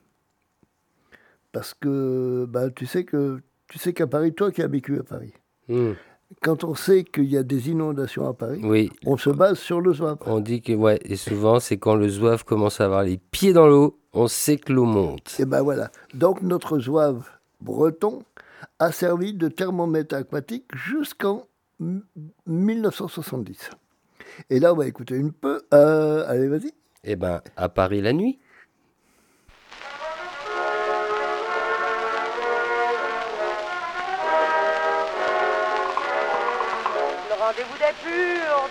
Parce 1.53 1.75
que 1.75 2.47
bah, 2.49 2.71
tu 2.71 2.87
sais 2.87 3.05
que 3.05 3.41
tu 3.69 3.79
sais 3.79 3.93
qu'à 3.93 4.07
Paris, 4.07 4.33
toi 4.33 4.51
qui 4.51 4.63
as 4.63 4.69
vécu 4.69 4.99
à 4.99 5.03
Paris, 5.03 5.33
Hmm. 5.71 5.93
Quand 6.43 6.65
on 6.65 6.75
sait 6.75 7.05
qu'il 7.05 7.25
y 7.25 7.37
a 7.37 7.43
des 7.43 7.71
inondations 7.71 8.29
à 8.29 8.33
Paris, 8.35 8.61
Oui, 8.65 8.91
on 9.05 9.17
se 9.17 9.31
base 9.31 9.59
sur 9.59 9.81
le 9.81 9.93
zouave. 9.93 10.19
on 10.27 10.41
dit 10.41 10.63
que, 10.63 10.73
ouais, 10.73 10.99
et 11.05 11.17
souvent, 11.17 11.61
c'est 11.61 11.77
quand 11.79 11.95
le 11.97 12.09
zouave 12.09 12.45
commence 12.45 12.81
à 12.81 12.85
avoir 12.87 13.03
les 13.03 13.19
pieds 13.19 13.53
dans 13.53 13.67
l'eau, 13.67 13.99
on 14.13 14.27
sait 14.29 14.57
que 14.57 14.73
l'eau 14.73 14.85
monte. 14.87 15.37
Et 15.39 15.45
ben 15.45 15.63
voilà. 15.63 15.91
Donc 16.15 16.43
notre 16.43 16.79
zouave 16.79 17.29
breton 17.61 18.23
a 18.79 18.93
servi 18.93 19.35
de 19.35 19.49
thermomètre 19.49 20.15
aquatique 20.15 20.65
jusqu'en 20.75 21.47
m- 21.81 22.03
1970. 22.47 23.71
Et 24.51 24.61
là, 24.61 24.73
on 24.73 24.77
va 24.77 24.87
écouter 24.87 25.17
une 25.17 25.33
peu. 25.33 25.63
Euh, 25.75 26.25
allez, 26.27 26.49
vas-y. 26.49 26.73
Eh 27.05 27.17
ben, 27.17 27.41
à 27.57 27.69
Paris 27.69 28.01
la 28.01 28.13
nuit. 28.13 28.39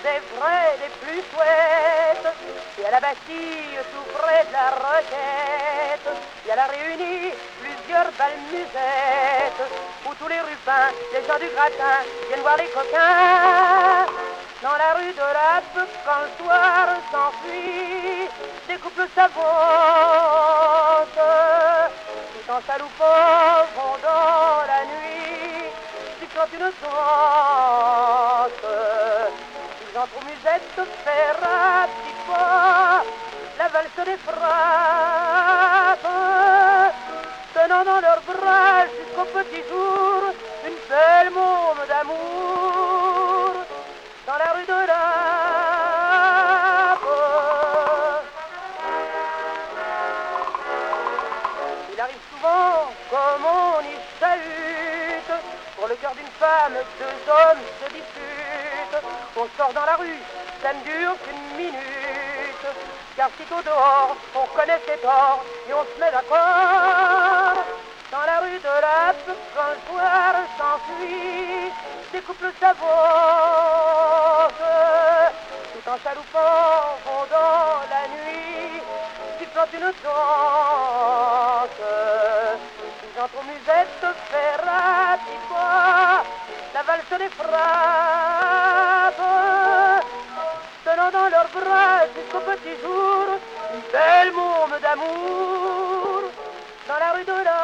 Des 0.04 0.20
vrais, 0.36 0.78
des 0.82 0.92
plus 1.02 1.22
chouettes. 1.32 2.34
Et 2.80 2.86
à 2.86 2.92
la 2.92 3.00
Bastille, 3.00 3.80
tout 3.92 4.08
près 4.18 4.46
de 4.46 4.54
la 4.54 4.70
Roquette, 4.70 6.10
il 6.46 6.50
y 6.50 6.52
a 6.52 6.56
la 6.56 6.68
réunie 6.68 7.32
plusieurs 7.62 8.12
balmusettes, 8.18 9.66
où 10.06 10.14
tous 10.16 10.28
les 10.28 10.38
lapin, 10.38 10.94
les 11.14 11.26
gens 11.26 11.40
du 11.40 11.50
gratin 11.54 11.98
viennent 12.28 12.42
voir 12.42 12.58
les 12.58 12.68
coquins. 12.68 14.06
Dans 14.62 14.76
la 14.76 14.94
rue 14.96 15.14
de 15.14 15.20
la 15.20 15.62
quand 16.06 16.20
le 16.22 16.30
soir 16.44 16.88
s'enfuit, 17.12 18.28
des 18.68 18.76
couples 18.76 19.08
s'avancent, 19.16 19.40
tout 22.34 22.52
en 22.52 22.62
chaloupant 22.68 23.66
vont 23.76 23.98
dans 24.04 24.66
la 24.68 24.84
nuit, 24.86 25.72
sifflant 26.20 26.50
une 26.54 26.72
danse. 26.82 27.50
Musettes 30.26 30.82
faire 31.04 31.38
un 31.44 31.88
petit 31.88 32.16
pas, 32.28 33.04
la 33.58 33.68
valse 33.68 34.00
des 34.06 34.18
frappes, 34.18 36.10
tenant 37.54 37.84
dans 37.84 38.02
leurs 38.02 38.22
bras 38.22 38.86
jusqu'au 38.88 39.26
petit 39.26 39.64
jour 39.70 40.34
une 40.66 40.80
belle 40.90 41.30
môme 41.32 41.86
d'amour 41.88 43.54
dans 44.28 44.38
la 44.38 44.52
rue 44.54 44.66
de 44.66 44.88
la 44.88 45.04
Il 51.94 52.00
arrive 52.00 52.24
souvent, 52.32 52.92
comme 53.10 53.46
on 53.46 53.82
y 53.82 53.96
chahute, 54.20 55.34
pour 55.78 55.88
le 55.88 55.96
cœur 55.96 56.14
d'une 56.16 56.34
femme, 56.40 56.74
deux 57.00 57.32
hommes 57.32 57.69
se 59.40 59.48
disputent. 59.48 59.56
On 59.58 59.58
sort 59.58 59.74
dans 59.74 59.86
la 59.86 59.96
rue, 59.96 60.20
ça 60.62 60.74
ne 60.74 60.84
dure 60.84 61.16
qu'une 61.24 61.58
minute, 61.58 62.68
car 63.16 63.30
sitôt 63.40 63.62
dehors, 63.64 64.16
on 64.36 64.46
connaît 64.58 64.82
ses 64.86 64.98
torts 64.98 65.44
et 65.70 65.74
on 65.74 65.84
se 65.84 66.00
met 66.00 66.12
d'accord. 66.12 67.64
Dans 68.12 68.26
la 68.26 68.40
rue 68.40 68.58
de 68.58 68.82
la 68.82 69.14
quand 69.56 69.70
le 69.70 69.78
soir 69.88 70.34
s'enfuit, 70.58 71.72
des 72.12 72.22
couples 72.22 72.52
s'avancent, 72.60 72.88
tout 75.74 75.90
en 75.90 75.98
chaloupant 76.04 76.98
vont 77.06 77.26
dans 77.30 77.82
la 77.90 78.08
nuit, 78.10 78.82
sifflant 79.40 79.70
une 79.74 79.94
danse. 80.04 81.82
Ils 83.04 83.22
entrent 83.22 83.40
aux 83.40 83.44
musettes 83.44 84.06
faire 84.32 84.64
pas, 85.50 86.24
la 86.74 86.82
valse 86.84 87.16
les 87.20 87.30
frappe, 87.30 89.22
tenant 90.86 91.12
dans 91.12 91.30
leurs 91.30 91.50
bras 91.50 92.06
jusqu'au 92.16 92.40
petit 92.40 92.76
jour, 92.82 93.26
une 93.74 93.86
belle 93.92 94.32
môme 94.32 94.80
d'amour, 94.82 96.22
dans 96.88 97.00
la 97.00 97.12
rue 97.12 97.26
de 97.26 97.44
la 97.44 97.60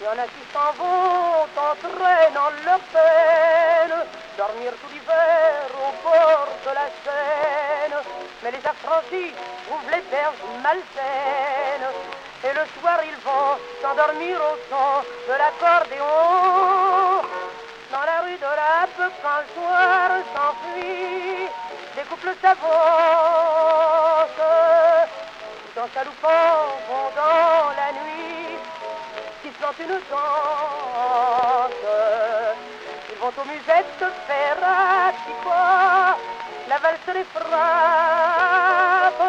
Il 0.00 0.04
y 0.04 0.08
en 0.08 0.22
a 0.22 0.26
qui 0.26 0.44
s'en 0.52 0.72
vont 0.82 1.28
leur 2.64 2.80
peine, 2.92 3.94
dormir 4.36 4.72
tout 4.80 4.88
l'hiver 4.92 5.68
au 5.74 5.90
bord 6.02 6.48
de 6.64 6.70
la 6.70 6.88
Seine. 7.04 7.98
Mais 8.42 8.50
les 8.50 8.66
affranchis 8.66 9.32
trouvent 9.66 9.90
les 9.90 10.02
berges 10.10 10.44
malsaines, 10.62 11.88
et 12.44 12.52
le 12.52 12.64
soir 12.78 12.98
ils 13.04 13.20
vont 13.24 13.58
s'endormir 13.82 14.36
au 14.38 14.56
son 14.70 15.02
de 15.28 15.34
l'accordéon. 15.38 17.22
Dans 17.90 18.04
la 18.04 18.20
rue 18.20 18.36
de 18.36 18.52
la 18.60 18.86
quand 18.96 19.38
le 19.40 19.46
soir 19.54 20.08
s'enfuit, 20.34 21.48
des 21.96 22.02
couples 22.02 22.34
s'avancent, 22.40 22.68
tout 25.74 25.80
en 25.80 25.88
chaloupant 25.94 26.54
vont 26.88 27.10
dans 27.16 27.70
la 27.80 27.88
nuit, 27.92 28.58
sifflant 29.42 29.74
une 29.80 29.98
danse. 30.10 31.72
Ils 33.10 33.18
vont 33.18 33.32
aux 33.36 33.46
musettes 33.46 34.04
faire 34.26 34.58
un 34.62 35.12
petit 35.12 35.36
pas, 35.44 36.16
la 36.68 36.78
valse 36.78 37.08
les 37.14 37.24
frappe, 37.24 39.22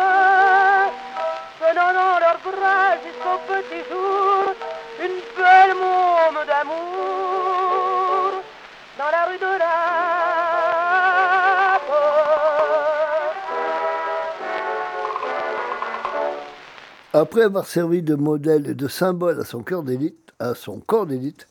Après 17.11 17.41
avoir 17.41 17.65
servi 17.65 18.01
de 18.01 18.15
modèle 18.15 18.67
et 18.69 18.73
de 18.73 18.87
symbole 18.87 19.41
à 19.41 19.43
son 19.43 19.61
corps 19.61 19.83
d'élite, 19.83 21.47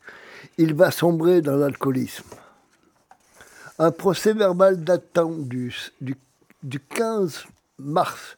il 0.57 0.75
va 0.75 0.91
sombrer 0.91 1.43
dans 1.43 1.57
l'alcoolisme. 1.57 2.25
Un 3.79 3.91
procès 3.91 4.33
verbal 4.33 4.83
datant 4.83 5.33
du, 5.33 5.75
du 6.01 6.81
15 6.81 7.45
mars 7.79 8.38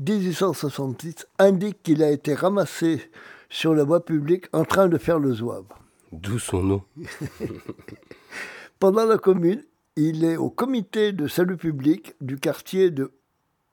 1866 0.00 1.26
indique 1.38 1.82
qu'il 1.82 2.02
a 2.02 2.10
été 2.10 2.34
ramassé 2.34 3.10
sur 3.48 3.74
la 3.74 3.84
voie 3.84 4.04
publique 4.04 4.46
en 4.52 4.64
train 4.64 4.88
de 4.88 4.98
faire 4.98 5.18
le 5.18 5.32
zouave. 5.32 5.64
D'où 6.12 6.38
son 6.38 6.62
nom. 6.62 6.82
Pendant 8.78 9.04
la 9.04 9.18
commune, 9.18 9.62
il 9.96 10.24
est 10.24 10.36
au 10.36 10.50
comité 10.50 11.12
de 11.12 11.28
salut 11.28 11.56
public 11.56 12.14
du 12.20 12.38
quartier 12.38 12.90
de, 12.90 13.12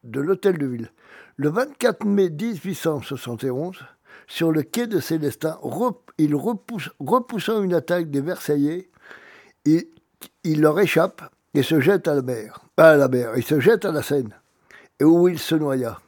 de 0.04 0.20
l'Hôtel 0.20 0.58
de 0.58 0.66
Ville. 0.66 0.92
Le 1.38 1.50
24 1.50 2.06
mai 2.06 2.30
1871, 2.30 3.78
sur 4.28 4.52
le 4.52 4.64
quai 4.64 4.88
de 4.88 5.00
Célestin, 5.00 5.58
rep- 5.62 6.12
il 6.18 6.36
repousse, 6.36 6.90
repoussant 7.00 7.64
une 7.64 7.74
attaque 7.74 8.10
des 8.10 8.22
Versaillais, 8.22 8.90
il, 9.66 9.86
il 10.44 10.62
leur 10.62 10.80
échappe 10.80 11.22
et 11.54 11.64
se 11.64 11.80
jette 11.80 12.08
à 12.08 12.16
la 12.16 12.22
mer. 12.24 12.60
À 12.76 12.96
la 12.98 13.08
mer, 13.08 13.32
il 13.38 13.44
se 13.44 13.60
jette 13.60 13.86
à 13.86 13.92
la 13.92 14.02
Seine, 14.04 14.34
et 15.00 15.04
où 15.04 15.28
il 15.28 15.40
se 15.40 15.56
noya. 15.56 16.00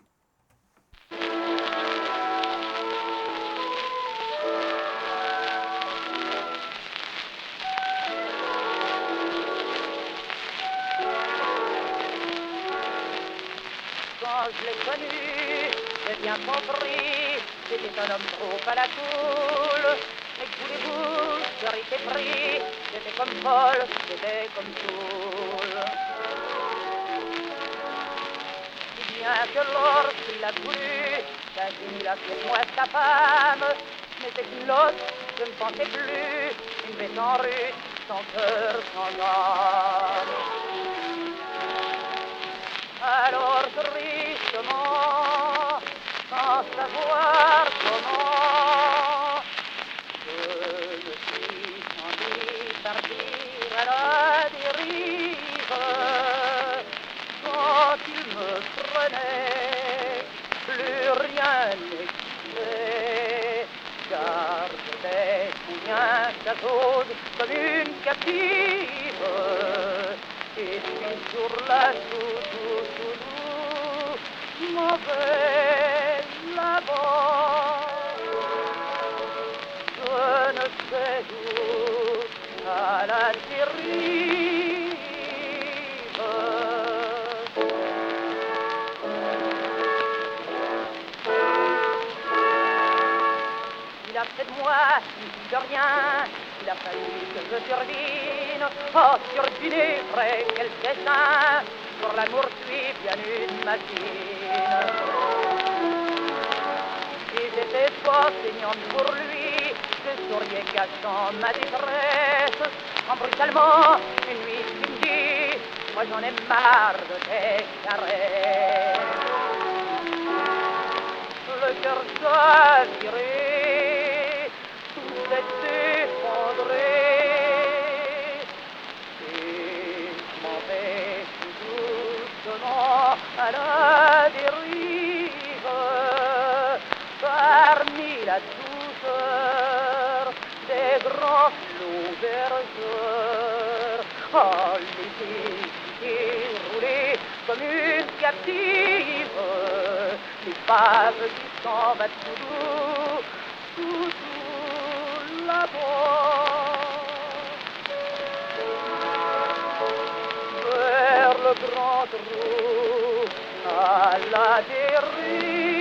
Grand 161.62 162.06
trou 162.08 163.26
à 163.68 164.18
la 164.32 164.62
dérive. 164.62 165.79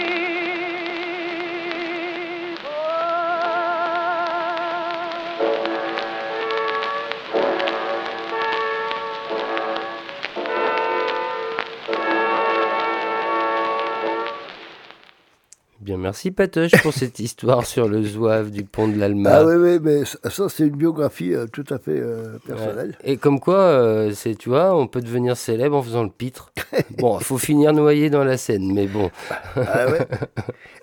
Merci 16.09 16.31
Patoche 16.31 16.73
pour 16.83 16.95
cette 16.95 17.19
histoire 17.29 17.67
sur 17.67 17.87
le 17.87 18.03
zouave 18.03 18.51
du 18.51 18.65
pont 18.65 18.89
de 18.89 18.97
l'Alma. 18.97 19.31
Ah 19.31 19.45
oui, 19.45 19.57
oui, 19.57 19.79
mais 19.83 20.05
ça, 20.07 20.49
c'est 20.49 20.67
une 20.67 20.77
biographie 20.77 21.35
euh, 21.35 21.47
tout 21.47 21.67
à 21.69 21.79
fait 21.79 22.01
euh, 22.01 22.39
personnelle. 22.47 22.97
Ouais. 23.05 23.13
Et 23.13 23.17
comme 23.19 23.41
quoi, 23.41 23.59
euh, 23.59 24.13
c'est, 24.15 24.35
tu 24.35 24.49
vois, 24.49 24.75
on 24.75 24.87
peut 24.87 25.03
devenir 25.03 25.37
célèbre 25.37 25.77
en 25.77 25.83
faisant 25.83 26.03
le 26.03 26.09
pitre. 26.09 26.51
bon, 26.99 27.19
il 27.19 27.25
faut 27.25 27.37
finir 27.37 27.75
noyé 27.75 28.09
dans 28.09 28.25
la 28.25 28.39
Seine, 28.39 28.73
mais 28.73 28.87
bon. 28.87 29.11
Ah 29.55 29.87
ouais. 29.91 30.07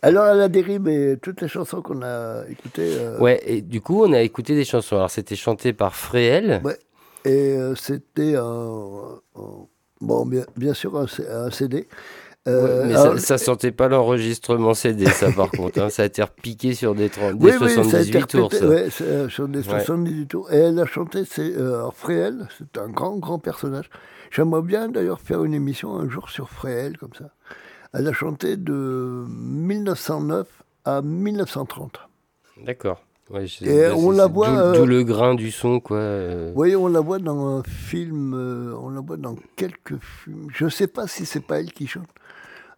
Alors, 0.04 0.26
à 0.26 0.36
la 0.36 0.48
dérive, 0.48 0.82
mais 0.82 1.18
toutes 1.18 1.42
les 1.42 1.48
chansons 1.48 1.82
qu'on 1.82 2.04
a 2.04 2.44
écoutées. 2.48 2.96
Ouais, 3.20 3.42
et 3.48 3.62
du 3.62 3.82
coup, 3.82 4.04
on 4.04 4.14
a 4.14 4.22
écouté 4.22 4.54
des 4.54 4.66
chansons. 4.66 4.98
Alors, 4.98 5.10
c'était 5.10 5.36
chanté 5.36 5.74
par 5.74 5.96
Fréhel. 5.96 6.62
Ouais. 6.64 6.78
Et 7.26 7.58
c'était 7.76 8.36
un, 8.36 8.42
un- 9.36 9.66
Bon, 10.02 10.26
bien, 10.26 10.44
bien 10.56 10.74
sûr, 10.76 10.96
un 11.00 11.50
CD. 11.50 11.88
Euh, 12.48 12.82
Ouais, 12.84 12.88
mais 12.90 12.96
alors, 12.96 13.14
ça, 13.20 13.38
ça 13.38 13.38
sentait 13.40 13.72
pas 13.72 13.88
l'enregistrement 13.88 14.74
CD, 14.76 15.06
ça, 15.08 15.32
par 15.32 15.50
contre. 15.58 15.80
hein. 15.82 15.90
Ça 15.90 16.04
a 16.04 16.06
été 16.06 16.22
repiqué 16.22 16.74
sur 16.76 16.94
des, 16.94 17.10
30, 17.10 17.38
des 17.40 17.46
oui, 17.46 17.52
oui, 17.60 17.70
ça 17.70 17.82
a 17.82 17.84
78 17.84 18.16
été 18.16 18.28
tours, 18.28 18.54
ça. 18.54 18.68
ouais, 18.68 18.90
sur 19.30 19.48
des 19.48 19.60
Ouais. 19.60 19.64
78 19.80 20.28
tours. 20.28 20.52
Et 20.54 20.58
elle 20.58 20.78
a 20.80 20.86
chanté, 20.86 21.24
c'est 21.26 21.56
euh, 21.58 21.90
Fréhel, 21.92 22.48
c'est 22.58 22.80
un 22.80 22.88
grand, 22.90 23.18
grand 23.18 23.40
personnage. 23.40 23.90
J'aimerais 24.32 24.62
bien 24.62 24.90
d'ailleurs 24.90 25.22
faire 25.22 25.44
une 25.44 25.54
émission 25.54 25.98
un 25.98 26.08
jour 26.10 26.30
sur 26.30 26.50
Fréhel, 26.50 26.98
comme 26.98 27.14
ça. 27.18 27.26
Elle 27.94 28.08
a 28.08 28.14
chanté 28.14 28.58
de 28.58 29.26
1909 29.28 30.48
à 30.86 31.02
1930. 31.02 32.00
D'accord. 32.66 33.02
Ouais, 33.32 33.46
Et 33.64 33.88
on 33.88 34.12
la 34.12 34.28
voit, 34.28 34.50
D'où 34.52 34.58
euh, 34.60 34.74
d'où 34.76 34.86
le 34.86 35.04
grain 35.04 35.34
du 35.34 35.50
son, 35.50 35.80
quoi. 35.80 35.98
euh. 35.98 36.52
Voyez, 36.54 36.76
on 36.76 36.88
la 36.88 37.00
voit 37.00 37.18
dans 37.18 37.58
un 37.58 37.64
film, 37.64 38.36
euh, 38.36 38.76
on 38.80 38.90
la 38.92 39.02
voit 39.02 39.18
dans 39.18 39.36
quelques 39.56 39.98
films. 40.00 40.48
Je 40.54 40.66
ne 40.66 40.70
sais 40.70 40.86
pas 40.86 41.08
si 41.08 41.26
c'est 41.26 41.40
pas 41.40 41.60
elle 41.60 41.72
qui 41.74 41.88
chante. 41.88 42.06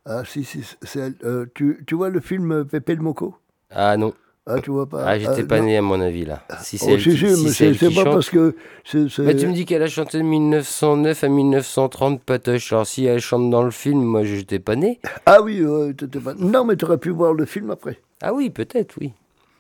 Ah, 0.09 0.23
si, 0.25 0.43
si, 0.45 0.63
c'est 0.81 0.99
elle. 0.99 1.15
Euh, 1.25 1.45
tu, 1.53 1.83
tu 1.85 1.95
vois 1.95 2.09
le 2.09 2.21
film 2.21 2.63
Pépé 2.65 2.95
le 2.95 3.01
Moco? 3.01 3.35
Ah 3.69 3.97
non. 3.97 4.13
Ah, 4.45 4.61
tu 4.61 4.71
vois 4.71 4.87
pas 4.87 5.03
Ah, 5.05 5.19
j'étais 5.19 5.41
Ah, 5.41 5.43
pas 5.43 5.59
né, 5.59 5.75
à 5.75 5.81
mon 5.81 5.99
avis, 5.99 6.23
là. 6.23 6.41
Si 6.61 6.77
c'est 6.77 6.93
Oh, 6.93 6.97
si, 6.97 7.17
c'est 7.53 7.73
pas 7.73 7.89
chante. 7.91 8.13
parce 8.13 8.29
que. 8.29 8.55
c'est- 8.85 9.09
c'est- 9.09 9.25
Bah, 9.25 9.33
tu 9.33 9.45
me 9.45 9.51
dis 9.51 9.65
qu'elle 9.65 9.83
a 9.83 9.87
chanté 9.87 10.19
de 10.19 10.23
1909 10.23 11.21
à 11.25 11.27
1930, 11.27 12.23
Patoche. 12.23 12.71
Alors, 12.71 12.87
si 12.87 13.03
elle 13.03 13.19
chante 13.19 13.49
dans 13.49 13.63
le 13.63 13.71
film, 13.71 14.01
moi, 14.01 14.23
j'étais 14.23 14.59
pas 14.59 14.77
né. 14.77 15.01
Ah 15.25 15.41
oui, 15.41 15.59
euh, 15.61 15.91
t'étais 15.91 16.19
pas. 16.21 16.33
Non, 16.35 16.63
mais 16.63 16.77
tu 16.77 16.85
aurais 16.85 16.97
pu 16.97 17.09
voir 17.09 17.33
le 17.33 17.43
film 17.45 17.69
après. 17.71 17.99
Ah 18.21 18.33
oui, 18.33 18.49
peut-être, 18.49 18.95
oui. 19.01 19.11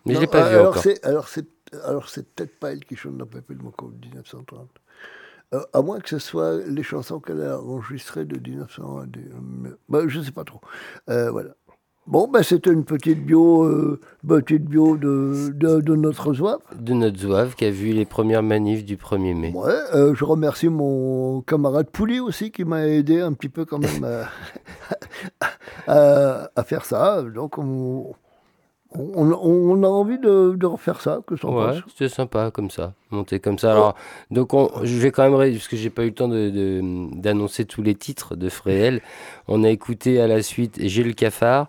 Mais 0.05 0.15
je 0.15 0.21
l'ai 0.21 0.27
pas 0.27 0.45
euh, 0.45 0.49
vu 0.49 0.55
alors 0.55 0.69
encore. 0.69 0.83
c'est- 0.83 1.05
Alors 1.05 1.27
c'est 1.27 1.45
alors 1.83 2.07
c'est 2.07 2.25
peut-être 2.33 2.57
pas 2.57 2.71
elle 2.71 2.85
qui 2.85 2.95
chante 2.95 3.17
dans 3.17 3.25
Pépé 3.25 3.53
le 3.53 3.61
Moco 3.61 3.91
de 3.93 4.05
1930. 4.07 4.69
Euh, 5.53 5.61
à 5.73 5.81
moins 5.81 5.99
que 5.99 6.09
ce 6.09 6.19
soit 6.19 6.57
les 6.67 6.83
chansons 6.83 7.19
qu'elle 7.21 7.41
a 7.41 7.59
enregistrées 7.61 8.25
de 8.25 8.37
1900. 8.37 8.99
à 8.99 9.05
des- 9.05 9.19
euh, 9.21 9.77
bah, 9.87 10.01
je 10.07 10.19
sais 10.21 10.31
pas 10.33 10.43
trop. 10.43 10.59
Euh, 11.09 11.31
voilà. 11.31 11.51
Bon, 12.05 12.27
ben 12.29 12.41
c'était 12.41 12.71
une 12.71 12.85
petite 12.85 13.25
bio, 13.25 13.63
euh, 13.63 13.99
petite 14.25 14.63
bio 14.65 14.95
de, 14.95 15.49
de, 15.53 15.81
de 15.81 15.95
notre 15.95 16.33
zouave. 16.33 16.59
De 16.79 16.93
notre 16.93 17.17
zouave 17.17 17.55
qui 17.55 17.65
a 17.65 17.69
vu 17.71 17.91
les 17.91 18.05
premières 18.05 18.43
manifs 18.43 18.85
du 18.85 18.95
1er 18.97 19.33
mai. 19.33 19.51
Ouais, 19.53 19.73
euh, 19.93 20.13
je 20.15 20.23
remercie 20.23 20.69
mon 20.69 21.41
camarade 21.41 21.89
Pouli 21.89 22.19
aussi 22.21 22.51
qui 22.51 22.63
m'a 22.63 22.87
aidé 22.87 23.19
un 23.19 23.33
petit 23.33 23.49
peu 23.49 23.65
quand 23.65 23.79
même 23.79 24.03
à, 24.05 24.29
à- 25.87 26.49
à 26.55 26.63
faire 26.63 26.85
ça. 26.85 27.21
Donc 27.23 27.57
on, 27.57 28.13
on, 28.93 29.31
on 29.33 29.83
a 29.83 29.87
envie 29.87 30.17
de, 30.17 30.55
de 30.55 30.65
refaire 30.65 31.01
ça, 31.01 31.19
que 31.27 31.35
ça 31.35 31.47
Ouais, 31.49 31.75
c'était 31.89 32.09
sympa 32.09 32.51
comme 32.51 32.69
ça, 32.69 32.93
monter 33.11 33.39
comme 33.39 33.59
ça. 33.59 33.71
Alors, 33.71 33.95
donc 34.31 34.53
on, 34.53 34.69
je 34.83 34.97
vais 34.97 35.11
quand 35.11 35.29
même, 35.29 35.53
parce 35.53 35.67
que 35.67 35.75
j'ai 35.77 35.89
pas 35.89 36.03
eu 36.03 36.07
le 36.07 36.13
temps 36.13 36.27
de- 36.29 36.49
de- 36.49 36.81
d'annoncer 37.19 37.65
tous 37.65 37.81
les 37.81 37.95
titres 37.95 38.35
de 38.35 38.49
Fréhel. 38.49 39.01
On 39.47 39.63
a 39.63 39.69
écouté 39.69 40.19
à 40.21 40.27
la 40.27 40.41
suite 40.41 40.77
J'ai 40.81 41.03
le 41.03 41.13
cafard. 41.13 41.67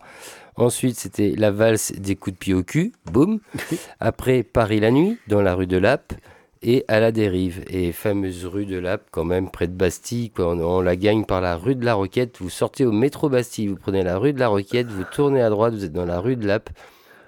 Ensuite, 0.57 0.97
c'était 0.99 1.35
la 1.37 1.53
valse 1.53 1.93
des 1.93 2.17
coups 2.17 2.35
de 2.35 2.39
pied 2.39 2.55
au 2.55 2.65
cul, 2.65 2.93
boum. 3.13 3.39
Après, 4.01 4.43
Paris 4.43 4.81
la 4.81 4.91
nuit, 4.91 5.19
dans 5.29 5.41
la 5.41 5.55
rue 5.55 5.67
de 5.69 5.77
Lappe. 5.79 6.13
Et 6.61 6.85
à 6.89 6.99
la 6.99 7.13
dérive, 7.13 7.63
et 7.71 7.93
fameuse 7.93 8.45
rue 8.45 8.67
de 8.67 8.77
Lappe, 8.81 9.03
quand 9.13 9.23
même, 9.25 9.49
près 9.49 9.69
de 9.69 9.73
Bastille. 9.73 10.31
quoi. 10.31 10.49
On, 10.49 10.59
on 10.61 10.81
la 10.81 10.97
gagne 10.97 11.25
par 11.25 11.41
la 11.41 11.55
rue 11.55 11.77
de 11.77 11.85
la 11.85 11.95
Roquette. 11.95 12.39
Vous 12.41 12.51
sortez 12.51 12.85
au 12.85 12.91
métro 12.91 13.29
Bastille, 13.29 13.69
vous 13.69 13.77
prenez 13.77 14.03
la 14.03 14.19
rue 14.19 14.33
de 14.33 14.41
la 14.41 14.49
Roquette, 14.49 14.89
vous 14.89 15.05
tournez 15.13 15.41
à 15.41 15.51
droite, 15.51 15.75
vous 15.75 15.85
êtes 15.85 15.93
dans 15.93 16.05
la 16.05 16.19
rue 16.19 16.35
de 16.35 16.45
Lappe. 16.49 16.71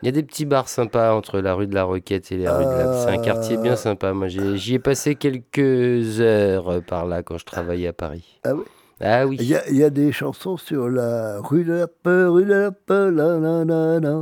Il 0.03 0.07
y 0.07 0.09
a 0.09 0.13
des 0.13 0.23
petits 0.23 0.47
bars 0.47 0.69
sympas 0.69 1.13
entre 1.13 1.41
la 1.41 1.55
rue 1.55 1.67
de 1.67 1.75
la 1.75 1.85
Roquette 1.85 2.33
et 2.33 2.39
la 2.39 2.57
rue 2.57 2.65
de 2.65 2.71
Lappe. 2.79 2.95
C'est 3.05 3.11
un 3.11 3.19
quartier 3.19 3.57
bien 3.59 3.77
sympa. 3.77 4.13
Moi, 4.13 4.29
j'ai- 4.29 4.57
j'y 4.57 4.75
ai 4.75 4.79
passé 4.79 5.15
quelques 5.15 6.21
heures 6.21 6.69
euh, 6.69 6.81
par 6.81 7.07
là 7.07 7.23
quand 7.23 7.37
je 7.39 7.45
travaillais 7.45 7.89
à 7.89 7.93
Paris. 7.93 8.41
Ah 8.45 8.55
oui? 8.55 8.63
Ah 9.03 9.27
oui. 9.27 9.37
Il 9.41 9.47
y, 9.47 9.79
y 9.79 9.83
a 9.85 9.89
des 9.91 10.13
chansons 10.13 10.59
sur 10.59 10.89
la 10.91 11.41
rue 11.41 11.65
de 11.65 11.73
la 11.73 11.87
peur, 11.89 12.35
rue 12.35 12.45
de 12.45 12.53
la 12.53 12.71
peur, 12.71 13.11
la 13.11 13.39
la 13.39 13.65
la 13.65 13.99
la, 14.01 14.15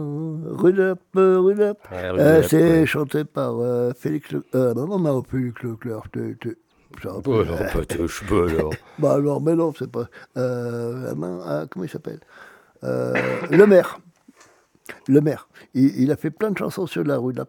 rue 0.52 0.72
de 0.72 0.82
la 0.82 0.94
peur, 0.96 1.44
rue 1.44 1.54
de 1.54 1.60
la 1.60 1.74
peur. 1.74 2.14
Ouais, 2.14 2.20
Euh, 2.20 2.40
la 2.42 2.48
C'est 2.48 2.86
chanté 2.86 3.24
par 3.24 3.58
euh, 3.58 3.92
Félix 3.96 4.30
Le... 4.30 4.44
Euh, 4.54 4.74
non, 4.74 4.86
non, 4.86 4.98
non, 5.00 5.22
Félix 5.28 5.62
Leclerc. 5.64 6.02
peu- 6.12 6.36
Oh 7.26 7.44
non, 7.44 7.56
pas 7.72 7.84
touche 7.84 8.24
pas 8.28 8.44
alors. 8.48 8.72
Bah 8.98 9.12
alors, 9.14 9.40
mais 9.40 9.54
non, 9.54 9.72
c'est 9.76 9.90
pas... 9.90 10.08
Euh, 10.36 11.12
ah, 11.44 11.66
comment 11.70 11.84
il 11.84 11.88
s'appelle? 11.88 12.20
Euh, 12.84 13.14
Le 13.50 13.66
maire. 13.66 13.98
Le 15.06 15.20
maire. 15.20 15.48
Il, 15.74 16.00
il 16.02 16.10
a 16.12 16.16
fait 16.16 16.30
plein 16.30 16.50
de 16.50 16.58
chansons 16.58 16.86
sur 16.86 17.04
la 17.04 17.16
rue 17.18 17.32
de 17.32 17.38
la 17.38 17.46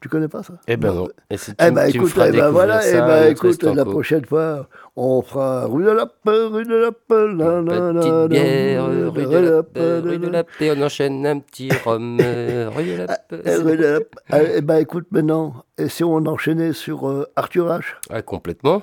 Tu 0.00 0.08
connais 0.08 0.28
pas 0.28 0.42
ça? 0.42 0.54
Eh 0.66 0.76
ben 0.76 0.92
non. 0.92 1.08
Et 1.30 1.36
si 1.36 1.54
tu 1.54 1.64
Eh 1.64 1.70
ben 1.70 1.88
tu 1.90 2.00
me 2.00 2.06
écoute, 2.06 2.22
eh 2.26 2.32
ben 2.32 2.50
voilà, 2.50 2.80
ça 2.80 2.88
eh 2.88 3.00
ben 3.00 3.30
écoute, 3.32 3.62
la 3.62 3.84
prochaine 3.84 4.24
fois, 4.24 4.68
on 4.96 5.22
fera 5.22 5.66
rue 5.66 5.84
de 5.84 5.90
la 5.90 6.06
Paix, 6.06 6.46
rue 6.46 6.64
de 6.64 6.74
la 6.74 6.90
Paix, 6.92 7.26
la 7.34 7.60
la 7.62 7.92
la 7.92 8.26
bière, 8.28 8.86
rue 8.86 9.12
de 9.12 9.20
la, 9.30 9.40
la 9.40 9.50
la, 9.56 9.62
Paix, 9.62 9.98
rue 10.00 10.18
de 10.18 10.26
la, 10.26 10.32
la 10.38 10.44
Paix, 10.44 10.72
on 10.76 10.82
enchaîne 10.82 11.24
un 11.26 11.38
petit 11.38 11.70
rhum, 11.84 12.18
rue 12.76 12.84
de 12.84 12.96
la 13.06 13.06
Paix. 13.16 13.42
eh, 13.44 13.54
rue 13.56 13.76
de 13.76 13.84
la 13.86 14.00
Paix. 14.00 14.52
Eh 14.56 14.60
ben 14.60 14.78
écoute 14.78 15.06
maintenant, 15.12 15.64
et 15.78 15.88
si 15.88 16.02
on 16.02 16.16
enchaînait 16.26 16.72
sur 16.72 17.08
euh, 17.08 17.26
Arthur 17.36 17.68
H 17.68 17.84
Ah, 18.10 18.22
complètement. 18.22 18.82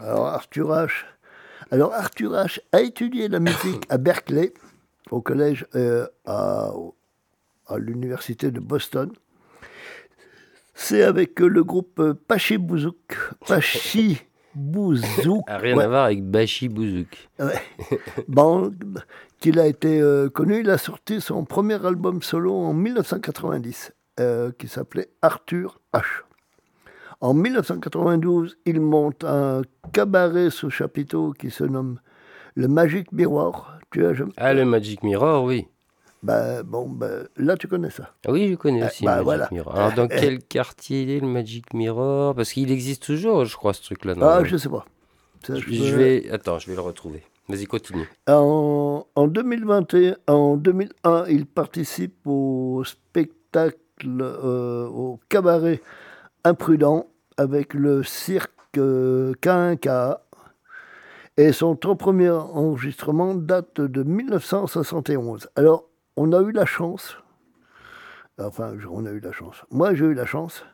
Alors 0.00 0.26
Arthur 0.26 0.70
H. 0.70 0.90
Alors 1.70 1.92
Arthur 1.92 2.32
H. 2.32 2.60
a 2.72 2.80
étudié 2.80 3.28
la 3.28 3.40
musique 3.40 3.84
à 3.90 3.98
Berkeley, 3.98 4.52
au 5.10 5.20
collège 5.20 5.66
euh, 5.74 6.06
à, 6.24 6.70
à 7.68 7.78
l'université 7.78 8.50
de 8.50 8.60
Boston. 8.60 9.10
C'est 10.74 11.02
avec 11.02 11.40
le 11.40 11.64
groupe 11.64 12.12
Pachi 12.28 12.58
Bouzouk. 12.58 13.16
Pachi 13.46 14.20
Bouzouk. 14.54 15.42
Rien 15.48 15.76
ouais, 15.76 15.84
à 15.84 15.88
voir 15.88 16.04
avec 16.04 16.22
Bashi 16.24 16.68
Bouzouk. 16.68 17.28
ouais, 17.38 17.60
band 18.28 18.72
qu'il 19.40 19.58
a 19.58 19.66
été 19.66 20.00
euh, 20.00 20.28
connu. 20.28 20.60
Il 20.60 20.70
a 20.70 20.78
sorti 20.78 21.20
son 21.20 21.44
premier 21.44 21.84
album 21.84 22.22
solo 22.22 22.54
en 22.54 22.72
1990, 22.72 23.92
euh, 24.20 24.50
qui 24.58 24.68
s'appelait 24.68 25.08
Arthur 25.22 25.80
H. 25.92 26.02
En 27.20 27.32
1992, 27.32 28.58
il 28.66 28.80
monte 28.80 29.24
un 29.24 29.62
cabaret 29.92 30.50
sous 30.50 30.70
chapiteau 30.70 31.32
qui 31.32 31.50
se 31.50 31.64
nomme 31.64 31.98
Le 32.54 32.68
Magic 32.68 33.12
Miroir. 33.12 33.75
Tu 33.96 34.14
jamais... 34.14 34.32
Ah, 34.36 34.52
le 34.52 34.64
Magic 34.66 35.02
Mirror, 35.02 35.44
oui. 35.44 35.66
Bah, 36.22 36.62
bon, 36.62 36.86
bah, 36.88 37.08
là, 37.38 37.56
tu 37.56 37.66
connais 37.66 37.88
ça. 37.88 38.10
Oui, 38.28 38.48
je 38.50 38.56
connais 38.56 38.82
Euh, 38.82 38.86
aussi 38.88 39.04
bah, 39.04 39.12
le 39.12 39.16
Magic 39.16 39.24
voilà. 39.24 39.48
Mirror. 39.52 39.74
Alors, 39.76 39.92
dans 39.94 40.04
Euh, 40.04 40.08
quel 40.20 40.42
quartier 40.42 41.02
il 41.04 41.10
est 41.10 41.20
le 41.20 41.26
Magic 41.26 41.72
Mirror? 41.72 42.34
Parce 42.34 42.52
qu'il 42.52 42.70
existe 42.70 43.02
toujours, 43.04 43.44
je 43.46 43.56
crois, 43.56 43.72
ce 43.72 43.82
truc-là. 43.82 44.14
Ah, 44.20 44.44
je 44.44 44.56
sais 44.58 44.68
pas. 44.68 44.84
Ça, 45.46 45.54
Je, 45.54 45.60
je 45.60 45.72
je 45.84 45.90
peux- 45.94 45.96
vais... 45.98 46.30
Attends, 46.30 46.58
je 46.58 46.68
vais 46.68 46.74
le 46.74 46.80
retrouver. 46.82 47.22
Vas-y, 47.48 47.64
continue. 47.64 48.06
En, 48.28 49.06
en 49.14 49.26
2021, 49.28 50.16
en 50.26 50.56
2001, 50.56 51.26
il 51.28 51.46
participe 51.46 52.16
au 52.26 52.82
spectacle, 52.84 53.78
euh, 54.20 54.86
au 54.88 55.20
cabaret 55.30 55.80
imprudent 56.44 57.06
avec 57.38 57.72
le 57.72 58.02
cirque 58.02 58.50
euh, 58.76 59.32
K1K. 59.40 60.18
Et 61.38 61.52
son 61.52 61.76
tout 61.76 61.96
premier 61.96 62.30
enregistrement 62.30 63.34
date 63.34 63.80
de 63.80 64.02
1971. 64.02 65.48
Alors, 65.54 65.84
on 66.16 66.32
a 66.32 66.40
eu 66.40 66.50
la 66.50 66.64
chance, 66.64 67.18
enfin, 68.38 68.74
on 68.90 69.04
a 69.04 69.10
eu 69.10 69.20
la 69.20 69.32
chance. 69.32 69.62
Moi, 69.70 69.92
j'ai 69.92 70.06
eu 70.06 70.14
la 70.14 70.24
chance 70.24 70.64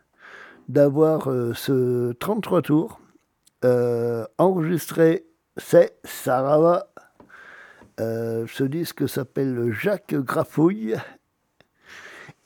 d'avoir 0.68 1.28
euh, 1.28 1.52
ce 1.54 2.12
33 2.12 2.62
tours 2.62 3.00
euh, 3.64 4.24
enregistré. 4.38 5.26
C'est 5.56 5.98
Sarava. 6.04 6.86
Euh, 8.00 8.46
ce 8.48 8.62
disque 8.62 9.08
s'appelle 9.08 9.72
Jacques 9.72 10.14
Grafouille. 10.14 10.94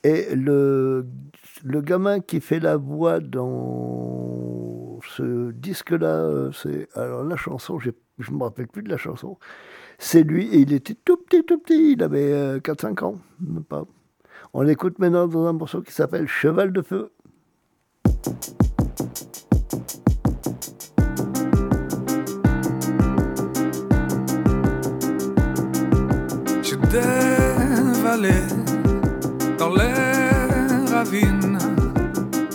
Et 0.06 0.36
le, 0.36 1.04
le 1.64 1.80
gamin 1.80 2.20
qui 2.20 2.40
fait 2.40 2.60
la 2.60 2.76
voix 2.76 3.18
dans 3.18 5.00
ce 5.02 5.50
disque-là, 5.50 6.20
euh, 6.20 6.52
c'est. 6.52 6.86
Alors 6.94 7.24
la 7.24 7.34
chanson, 7.34 7.80
je 7.80 7.90
ne 7.90 8.36
me 8.36 8.44
rappelle 8.44 8.68
plus 8.68 8.84
de 8.84 8.88
la 8.88 8.98
chanson. 8.98 9.36
C'est 9.98 10.22
lui, 10.22 10.46
et 10.54 10.58
il 10.58 10.72
était 10.72 10.94
tout 10.94 11.16
petit, 11.16 11.42
tout 11.42 11.58
petit, 11.58 11.94
il 11.94 12.04
avait 12.04 12.32
euh, 12.32 12.60
4-5 12.60 13.04
ans, 13.04 13.18
même 13.40 13.64
pas. 13.64 13.84
On 14.54 14.62
l'écoute 14.62 15.00
maintenant 15.00 15.26
dans 15.26 15.44
un 15.44 15.52
morceau 15.52 15.82
qui 15.82 15.92
s'appelle 15.92 16.28
Cheval 16.28 16.72
de 16.72 16.82
feu. 16.82 17.10
Dans 29.66 29.74
les 29.74 30.92
ravines, 30.92 31.58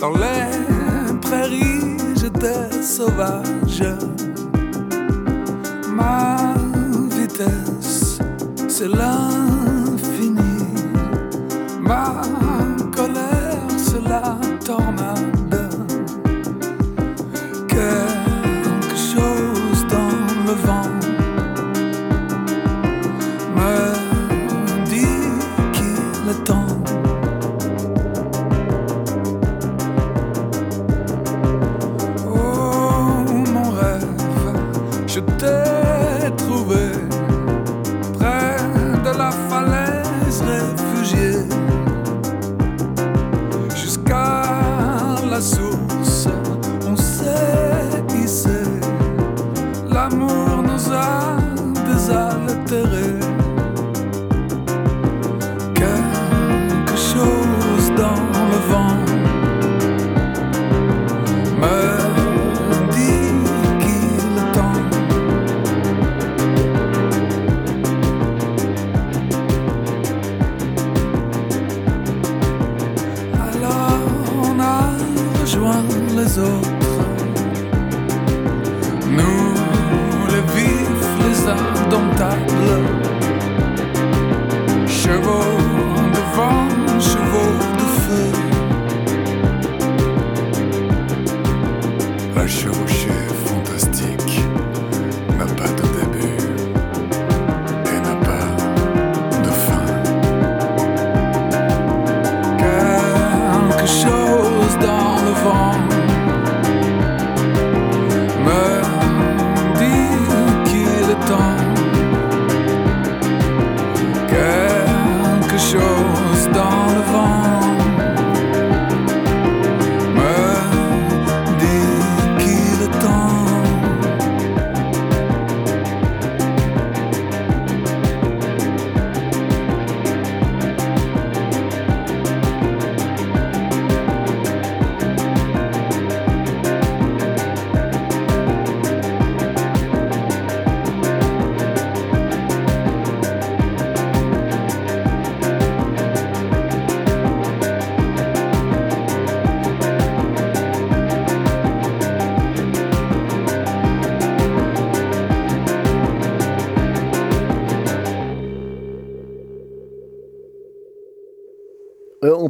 dans 0.00 0.12
les 0.12 1.20
prairies, 1.20 1.98
j'étais 2.16 2.82
sauvage. 2.82 3.84
Ma 5.94 6.54
vitesse, 7.10 8.18
c'est 8.66 8.88
l'infini. 8.88 9.41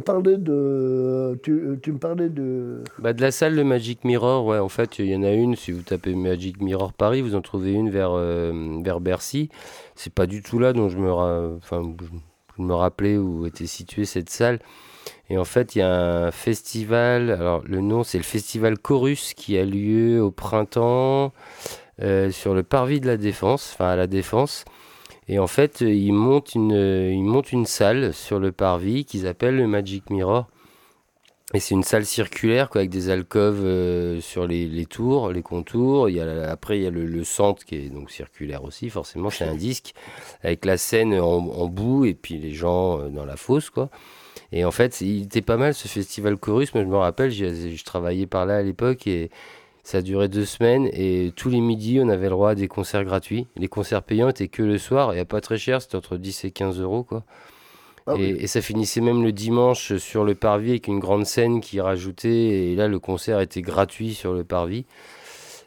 De. 0.05 1.39
Tu, 1.43 1.91
me 1.91 1.97
parlais 1.97 2.29
de. 2.29 2.83
Bah, 2.99 3.13
de 3.13 3.21
la 3.21 3.31
salle 3.31 3.55
de 3.55 3.63
Magic 3.63 4.03
Mirror, 4.03 4.45
ouais, 4.45 4.59
en 4.59 4.69
fait, 4.69 4.99
il 4.99 5.05
y 5.05 5.15
en 5.15 5.23
a 5.23 5.31
une, 5.31 5.55
si 5.55 5.71
vous 5.71 5.81
tapez 5.81 6.15
Magic 6.15 6.61
Mirror 6.61 6.93
Paris, 6.93 7.21
vous 7.21 7.35
en 7.35 7.41
trouvez 7.41 7.71
une 7.71 7.89
vers, 7.89 8.11
euh, 8.13 8.79
vers 8.83 8.99
Bercy. 8.99 9.49
C'est 9.95 10.13
pas 10.13 10.25
du 10.25 10.41
tout 10.41 10.59
là 10.59 10.73
dont 10.73 10.89
je 10.89 10.97
me, 10.97 11.11
ra- 11.11 11.49
enfin, 11.57 11.81
je 12.57 12.63
me 12.63 12.73
rappelais 12.73 13.17
où 13.17 13.45
était 13.45 13.67
située 13.67 14.05
cette 14.05 14.29
salle. 14.29 14.59
Et 15.29 15.37
en 15.37 15.45
fait, 15.45 15.75
il 15.75 15.79
y 15.79 15.81
a 15.81 16.25
un 16.27 16.31
festival, 16.31 17.31
alors 17.31 17.63
le 17.65 17.81
nom 17.81 18.03
c'est 18.03 18.17
le 18.17 18.23
festival 18.23 18.77
Chorus 18.77 19.33
qui 19.33 19.57
a 19.57 19.65
lieu 19.65 20.21
au 20.21 20.31
printemps 20.31 21.33
euh, 22.01 22.31
sur 22.31 22.53
le 22.53 22.63
parvis 22.63 22.99
de 22.99 23.07
la 23.07 23.17
Défense, 23.17 23.71
enfin 23.73 23.89
à 23.89 23.95
la 23.95 24.07
Défense. 24.07 24.65
Et 25.27 25.39
en 25.39 25.47
fait, 25.47 25.81
euh, 25.81 25.93
ils 25.93 26.13
montent 26.13 26.55
une, 26.55 26.73
euh, 26.73 27.11
ils 27.11 27.23
montent 27.23 27.51
une 27.51 27.65
salle 27.65 28.13
sur 28.13 28.39
le 28.39 28.51
parvis 28.51 29.05
qu'ils 29.05 29.27
appellent 29.27 29.57
le 29.57 29.67
Magic 29.67 30.09
Mirror. 30.09 30.47
Et 31.53 31.59
c'est 31.59 31.75
une 31.75 31.83
salle 31.83 32.05
circulaire 32.05 32.69
quoi, 32.69 32.79
avec 32.79 32.89
des 32.89 33.09
alcôves 33.09 33.63
euh, 33.63 34.19
sur 34.21 34.47
les, 34.47 34.65
les 34.65 34.85
tours, 34.85 35.31
les 35.31 35.43
contours. 35.43 36.09
Il 36.09 36.15
y 36.15 36.19
a, 36.19 36.49
après, 36.49 36.79
il 36.79 36.83
y 36.83 36.87
a 36.87 36.89
le, 36.89 37.05
le 37.05 37.23
centre 37.23 37.63
qui 37.63 37.75
est 37.75 37.89
donc 37.89 38.09
circulaire 38.09 38.63
aussi, 38.63 38.89
forcément, 38.89 39.29
c'est 39.29 39.45
un 39.45 39.55
disque 39.55 39.93
avec 40.41 40.65
la 40.65 40.77
scène 40.77 41.13
en, 41.13 41.47
en 41.47 41.67
bout 41.67 42.05
et 42.05 42.15
puis 42.15 42.37
les 42.39 42.53
gens 42.53 43.07
dans 43.09 43.25
la 43.25 43.35
fosse. 43.35 43.69
Quoi. 43.69 43.89
Et 44.51 44.65
en 44.65 44.71
fait, 44.71 45.01
il 45.01 45.23
était 45.23 45.41
pas 45.41 45.57
mal 45.57 45.73
ce 45.73 45.87
festival 45.87 46.37
chorus. 46.37 46.73
Moi, 46.73 46.83
je 46.83 46.89
me 46.89 46.97
rappelle, 46.97 47.31
je 47.31 47.83
travaillais 47.83 48.27
par 48.27 48.45
là 48.45 48.57
à 48.57 48.61
l'époque 48.61 49.05
et 49.07 49.29
ça 49.83 50.01
durait 50.01 50.29
deux 50.29 50.45
semaines. 50.45 50.89
Et 50.93 51.33
tous 51.35 51.49
les 51.49 51.59
midis, 51.59 51.99
on 52.01 52.09
avait 52.09 52.25
le 52.25 52.31
droit 52.31 52.51
à 52.51 52.55
des 52.55 52.67
concerts 52.67 53.03
gratuits. 53.03 53.47
Les 53.57 53.67
concerts 53.67 54.03
payants 54.03 54.29
étaient 54.29 54.47
que 54.47 54.63
le 54.63 54.77
soir 54.77 55.13
et 55.13 55.19
à 55.19 55.25
pas 55.25 55.41
très 55.41 55.57
cher, 55.57 55.81
c'était 55.81 55.95
entre 55.95 56.17
10 56.17 56.45
et 56.45 56.51
15 56.51 56.79
euros. 56.79 57.03
Quoi. 57.03 57.23
Ah 58.07 58.15
et, 58.15 58.33
oui. 58.33 58.37
et 58.39 58.47
ça 58.47 58.61
finissait 58.61 59.01
même 59.01 59.23
le 59.23 59.31
dimanche 59.31 59.95
sur 59.97 60.23
le 60.23 60.35
parvis 60.35 60.71
avec 60.71 60.87
une 60.87 60.99
grande 60.99 61.25
scène 61.25 61.61
qui 61.61 61.79
rajoutait. 61.81 62.29
Et 62.29 62.75
là, 62.75 62.87
le 62.87 62.99
concert 62.99 63.39
était 63.39 63.61
gratuit 63.61 64.13
sur 64.13 64.33
le 64.33 64.43
parvis. 64.43 64.85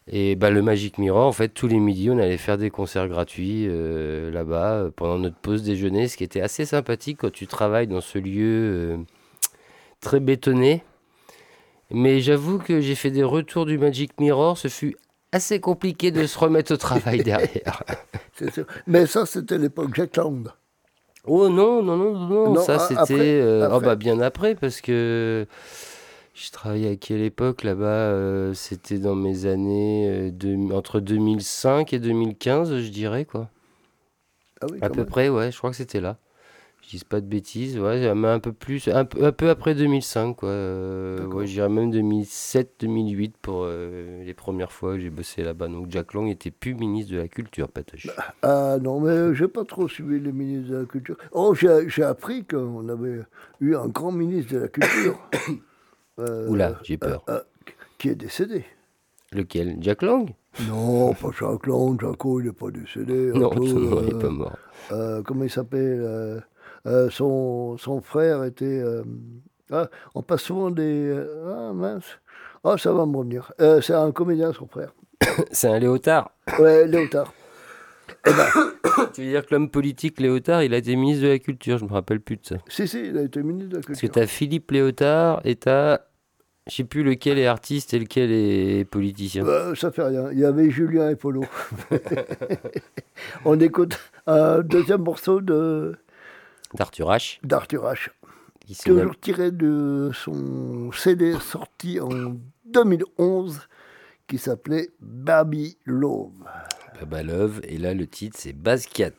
Et 0.08 0.36
bah, 0.36 0.50
le 0.50 0.62
Magic 0.62 0.98
Mirror, 0.98 1.26
en 1.26 1.32
fait, 1.32 1.48
tous 1.48 1.66
les 1.66 1.80
midis, 1.80 2.10
on 2.10 2.18
allait 2.18 2.36
faire 2.36 2.58
des 2.58 2.70
concerts 2.70 3.08
gratuits 3.08 3.66
euh, 3.68 4.30
là-bas 4.30 4.90
pendant 4.94 5.18
notre 5.18 5.36
pause 5.36 5.64
déjeuner, 5.64 6.06
ce 6.06 6.16
qui 6.16 6.22
était 6.22 6.40
assez 6.40 6.64
sympathique 6.64 7.18
quand 7.22 7.32
tu 7.32 7.48
travailles 7.48 7.88
dans 7.88 8.00
ce 8.00 8.18
lieu 8.18 8.44
euh, 8.44 8.96
très 10.00 10.20
bétonné. 10.20 10.84
Mais 11.90 12.20
j'avoue 12.20 12.58
que 12.58 12.80
j'ai 12.80 12.94
fait 12.94 13.10
des 13.10 13.22
retours 13.22 13.66
du 13.66 13.78
Magic 13.78 14.18
Mirror, 14.20 14.58
ce 14.58 14.68
fut 14.68 14.96
assez 15.32 15.60
compliqué 15.60 16.10
de 16.10 16.26
se 16.26 16.38
remettre 16.38 16.74
au 16.74 16.76
travail 16.76 17.22
derrière. 17.22 17.82
C'est 18.34 18.52
sûr. 18.52 18.66
Mais 18.86 19.06
ça, 19.06 19.26
c'était 19.26 19.58
l'époque 19.58 19.94
Jack. 19.94 20.18
Oh 21.28 21.48
non, 21.48 21.82
non, 21.82 21.96
non, 21.96 22.12
non, 22.12 22.52
non, 22.52 22.62
ça 22.62 22.78
c'était 22.78 23.40
euh, 23.42 23.68
oh, 23.72 23.80
bah, 23.80 23.96
bien 23.96 24.20
après 24.20 24.54
parce 24.54 24.80
que 24.80 25.46
je 26.34 26.50
travaillais 26.52 26.90
à 26.92 26.96
quelle 26.96 27.22
époque 27.22 27.64
là-bas 27.64 27.84
euh, 27.86 28.54
C'était 28.54 28.98
dans 28.98 29.16
mes 29.16 29.46
années 29.46 30.08
euh, 30.08 30.30
de- 30.30 30.72
entre 30.72 31.00
2005 31.00 31.92
et 31.92 31.98
2015, 31.98 32.78
je 32.78 32.88
dirais 32.90 33.24
quoi. 33.24 33.48
Ah 34.60 34.66
oui, 34.70 34.78
à 34.82 34.88
peu 34.88 34.98
même. 34.98 35.06
près, 35.06 35.28
ouais, 35.28 35.50
je 35.50 35.58
crois 35.58 35.70
que 35.70 35.76
c'était 35.76 36.00
là. 36.00 36.16
Je 36.88 36.98
dis 36.98 37.04
pas 37.04 37.20
de 37.20 37.26
bêtises, 37.26 37.80
ouais, 37.80 38.14
mais 38.14 38.28
un 38.28 38.38
peu 38.38 38.52
plus, 38.52 38.86
un 38.86 39.04
peu, 39.04 39.24
un 39.24 39.32
peu 39.32 39.50
après 39.50 39.74
2005 39.74 40.34
quoi. 40.36 40.48
euh, 40.50 41.26
ouais, 41.26 41.44
je 41.46 41.54
dirais 41.54 41.68
même 41.68 41.90
2007-2008 41.90 43.32
pour 43.42 43.64
euh, 43.64 44.22
les 44.24 44.34
premières 44.34 44.70
fois 44.70 44.94
que 44.94 45.00
j'ai 45.00 45.10
bossé 45.10 45.42
là-bas. 45.42 45.66
Donc 45.66 45.86
Jack 45.90 46.14
Lang 46.14 46.28
était 46.28 46.52
plus 46.52 46.74
ministre 46.74 47.12
de 47.12 47.18
la 47.18 47.26
culture, 47.26 47.68
Patoche. 47.68 48.08
Ah 48.42 48.76
non, 48.80 49.00
mais 49.00 49.34
j'ai 49.34 49.48
pas 49.48 49.64
trop 49.64 49.88
suivi 49.88 50.20
les 50.20 50.30
ministres 50.30 50.70
de 50.70 50.76
la 50.76 50.84
Culture. 50.84 51.16
Oh, 51.32 51.54
j'ai 51.54 52.02
appris 52.04 52.44
qu'on 52.44 52.88
avait 52.88 53.22
eu 53.60 53.74
un 53.74 53.88
grand 53.88 54.12
ministre 54.12 54.54
de 54.54 54.58
la 54.60 54.68
Culture. 54.68 55.18
euh, 56.20 56.48
Oula, 56.48 56.78
j'ai 56.84 56.98
peur. 56.98 57.24
euh, 57.28 57.40
qui 57.98 58.10
est 58.10 58.14
décédé. 58.14 58.64
Lequel? 59.32 59.76
Jack 59.80 60.02
Lang? 60.02 60.30
Non, 60.68 61.14
pas 61.14 61.30
Jacques 61.36 61.66
Lang, 61.66 62.00
Jaco, 62.00 62.38
il 62.40 62.46
n'est 62.46 62.52
pas 62.52 62.70
décédé. 62.70 63.32
Non, 63.34 63.50
il 63.56 64.08
est 64.08 64.14
euh, 64.14 64.18
pas 64.20 64.30
mort. 64.30 64.56
euh, 64.92 65.22
comment 65.24 65.42
il 65.42 65.50
s'appelle 65.50 66.44
euh, 66.86 67.10
son, 67.10 67.76
son 67.78 68.00
frère 68.00 68.44
était. 68.44 68.64
euh, 68.80 69.02
ah, 69.70 69.88
on 70.14 70.22
passe 70.22 70.42
souvent 70.42 70.70
des. 70.70 70.82
euh, 71.10 71.68
ah 71.70 71.72
mince. 71.72 72.18
Ah, 72.64 72.76
ça 72.78 72.92
va 72.92 73.04
me 73.06 73.16
revenir. 73.16 73.52
Euh, 73.60 73.80
c'est 73.80 73.94
un 73.94 74.12
comédien, 74.12 74.52
son 74.52 74.66
frère. 74.66 74.92
C'est 75.52 75.68
un 75.68 75.78
léotard. 75.78 76.30
Ouais, 76.58 76.86
Léotard. 76.86 77.32
Tu 79.14 79.22
veux 79.22 79.28
dire 79.28 79.46
que 79.46 79.54
l'homme 79.54 79.70
politique 79.70 80.20
Léotard, 80.20 80.62
il 80.62 80.72
a 80.74 80.78
été 80.78 80.94
ministre 80.96 81.24
de 81.24 81.28
la 81.28 81.38
Culture, 81.38 81.78
je 81.78 81.84
me 81.84 81.92
rappelle 81.92 82.20
plus 82.20 82.36
de 82.36 82.44
ça. 82.46 82.56
Si, 82.68 82.86
si, 82.88 83.06
il 83.08 83.16
a 83.18 83.22
été 83.22 83.42
ministre 83.42 83.70
de 83.70 83.76
la 83.76 83.82
Parce 83.82 83.86
que 84.00 84.06
Culture. 84.06 84.22
t'as 84.22 84.26
Philippe 84.26 84.70
Léotard 84.70 85.40
et 85.44 85.56
t'as. 85.56 86.00
Je 86.68 86.74
sais 86.76 86.84
plus 86.84 87.04
lequel 87.04 87.38
est 87.38 87.46
artiste 87.46 87.94
et 87.94 87.98
lequel 88.00 88.30
est 88.32 88.84
politicien. 88.90 89.46
Euh, 89.46 89.74
ça 89.76 89.92
fait 89.92 90.02
rien. 90.02 90.30
Il 90.32 90.38
y 90.40 90.44
avait 90.44 90.68
Julien 90.70 91.10
et 91.10 91.16
Polo. 91.16 91.44
On 93.44 93.58
écoute 93.60 93.98
un 94.26 94.60
deuxième 94.62 95.02
morceau 95.02 95.40
de 95.40 95.94
D'Arthur 96.74 97.08
H. 97.10 97.38
d'Arthur 97.42 97.84
H. 97.84 98.08
nomme- 98.86 98.98
Toujours 98.98 99.20
tiré 99.20 99.50
de 99.52 100.10
son 100.12 100.90
CD 100.92 101.34
sorti 101.40 102.00
en 102.00 102.36
2011 102.66 103.60
qui 104.26 104.38
s'appelait 104.38 104.88
Baby 105.00 105.78
Love. 105.84 106.32
Baba 107.00 107.22
Love, 107.22 107.60
et 107.64 107.78
là 107.78 107.94
le 107.94 108.06
titre 108.06 108.36
c'est 108.40 108.52
Basquiat. 108.52 109.10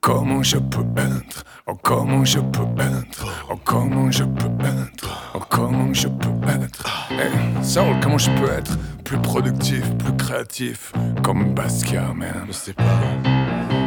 Comment 0.00 0.42
je 0.42 0.56
peux 0.58 0.84
être 0.96 1.44
Oh 1.68 1.74
comment 1.76 2.24
je 2.24 2.40
peux 2.40 2.80
être 2.82 3.46
Oh 3.50 3.54
comment 3.64 4.10
je 4.10 4.24
peux 4.24 4.64
être 4.64 5.32
Oh 5.34 5.40
comment 5.48 5.92
je 5.94 6.08
peux 6.08 6.48
être 6.48 7.08
Hey, 7.12 7.30
Saul, 7.64 7.94
comment 8.02 8.18
je 8.18 8.30
peux 8.40 8.50
être 8.50 8.76
plus 9.04 9.18
productif, 9.18 9.84
plus 9.98 10.16
créatif 10.16 10.92
Comme 11.22 11.54
Basquiat, 11.54 12.12
man 12.14 12.44
Je 12.48 12.52
sais 12.52 12.72
pas 12.72 13.00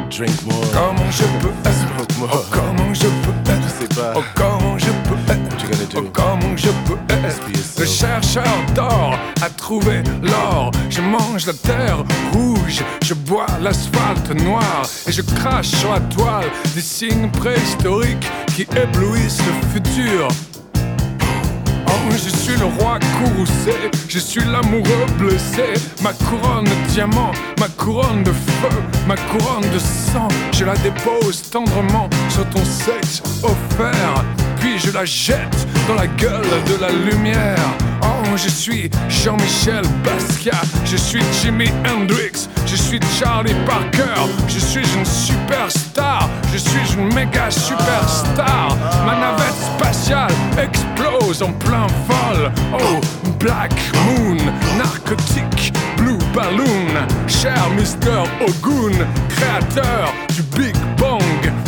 Drink 0.09 0.45
more. 0.45 0.61
Comment 0.71 1.11
je 1.11 1.23
peux 1.41 1.49
être 1.67 1.75
Oh 2.21 2.45
comment 2.51 2.93
je 2.93 3.07
peux 3.07 3.51
être 3.51 3.61
Je 3.63 3.81
sais 3.81 3.95
pas. 4.01 4.13
Oh 4.15 4.21
comment 4.35 4.77
je 4.77 4.85
peux 4.85 5.31
être 5.33 5.41
Oh 5.97 6.01
comment 6.13 6.55
je 6.57 6.69
peux 6.85 6.97
être 7.09 7.79
Le 7.79 7.85
chercheur 7.85 8.43
d'or 8.75 9.17
a 9.41 9.49
trouvé 9.49 10.03
l'or. 10.21 10.71
Je 10.89 11.01
mange 11.01 11.45
la 11.47 11.53
terre 11.53 11.97
rouge 12.33 12.83
Je 13.03 13.13
bois 13.13 13.47
l'asphalte 13.61 14.29
noir 14.43 14.83
Et 15.07 15.11
je 15.11 15.21
crache 15.21 15.67
sur 15.67 15.91
la 15.91 15.99
toile 16.01 16.49
Des 16.73 16.81
signes 16.81 17.29
préhistoriques 17.31 18.25
qui 18.55 18.63
éblouissent 18.75 19.41
le 19.45 19.69
futur 19.73 20.27
je 22.11 22.29
suis 22.29 22.57
le 22.57 22.65
roi 22.65 22.99
courroucé, 23.17 23.91
je 24.07 24.19
suis 24.19 24.43
l'amoureux 24.43 25.05
blessé. 25.17 25.73
Ma 26.01 26.13
couronne 26.13 26.65
de 26.65 26.87
diamant, 26.89 27.31
ma 27.59 27.67
couronne 27.67 28.23
de 28.23 28.31
feu, 28.31 28.81
ma 29.07 29.15
couronne 29.15 29.69
de 29.73 29.79
sang, 29.79 30.27
je 30.51 30.65
la 30.65 30.75
dépose 30.75 31.49
tendrement 31.49 32.09
sur 32.29 32.47
ton 32.49 32.63
sexe 32.63 33.21
offert. 33.43 34.23
Puis 34.59 34.79
je 34.79 34.91
la 34.91 35.05
jette 35.05 35.67
dans 35.87 35.95
la 35.95 36.07
gueule 36.07 36.63
de 36.67 36.81
la 36.81 36.89
lumière. 36.89 37.94
Je 38.37 38.49
suis 38.49 38.89
Jean-Michel 39.07 39.83
Basquiat, 40.03 40.61
je 40.83 40.97
suis 40.97 41.21
Jimi 41.41 41.69
Hendrix, 41.87 42.49
je 42.65 42.75
suis 42.75 42.99
Charlie 43.17 43.55
Parker, 43.65 44.29
je 44.49 44.59
suis 44.59 44.85
une 44.93 45.05
superstar, 45.05 46.29
je 46.51 46.57
suis 46.57 46.93
une 46.97 47.13
méga 47.13 47.49
superstar. 47.49 48.75
Ma 49.05 49.15
navette 49.15 49.55
spatiale 49.77 50.33
explose 50.61 51.41
en 51.43 51.53
plein 51.53 51.87
vol. 52.07 52.51
Oh, 52.73 52.99
Black 53.39 53.73
Moon, 54.05 54.37
narcotique, 54.77 55.73
Blue 55.95 56.14
Cher 57.27 57.55
Mr. 57.77 58.27
Ogun, 58.41 59.05
créateur 59.29 60.11
du 60.33 60.41
Big 60.57 60.75
Bang. 60.97 61.21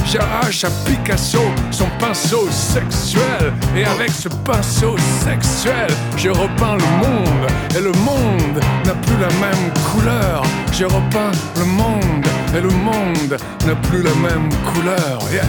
J'arrache 0.05 0.65
à 0.65 0.69
Picasso 0.85 1.39
son 1.71 1.87
pinceau 1.99 2.49
sexuel 2.51 3.53
et 3.77 3.85
avec 3.85 4.11
ce 4.11 4.27
pinceau 4.27 4.97
sexuel, 5.23 5.87
je 6.17 6.29
repeins 6.29 6.75
le 6.75 7.07
monde 7.07 7.49
et 7.77 7.81
le 7.81 7.93
monde 8.03 8.61
n'a 8.85 8.93
plus 8.93 9.17
la 9.21 9.29
même 9.39 9.73
couleur. 9.91 10.43
Je 10.73 10.83
repeins 10.83 11.31
le 11.57 11.65
monde 11.65 12.25
et 12.53 12.59
le 12.59 12.69
monde 12.69 13.37
n'a 13.65 13.75
plus 13.75 14.03
la 14.03 14.15
même 14.15 14.49
couleur. 14.73 15.19
Yeah. 15.31 15.45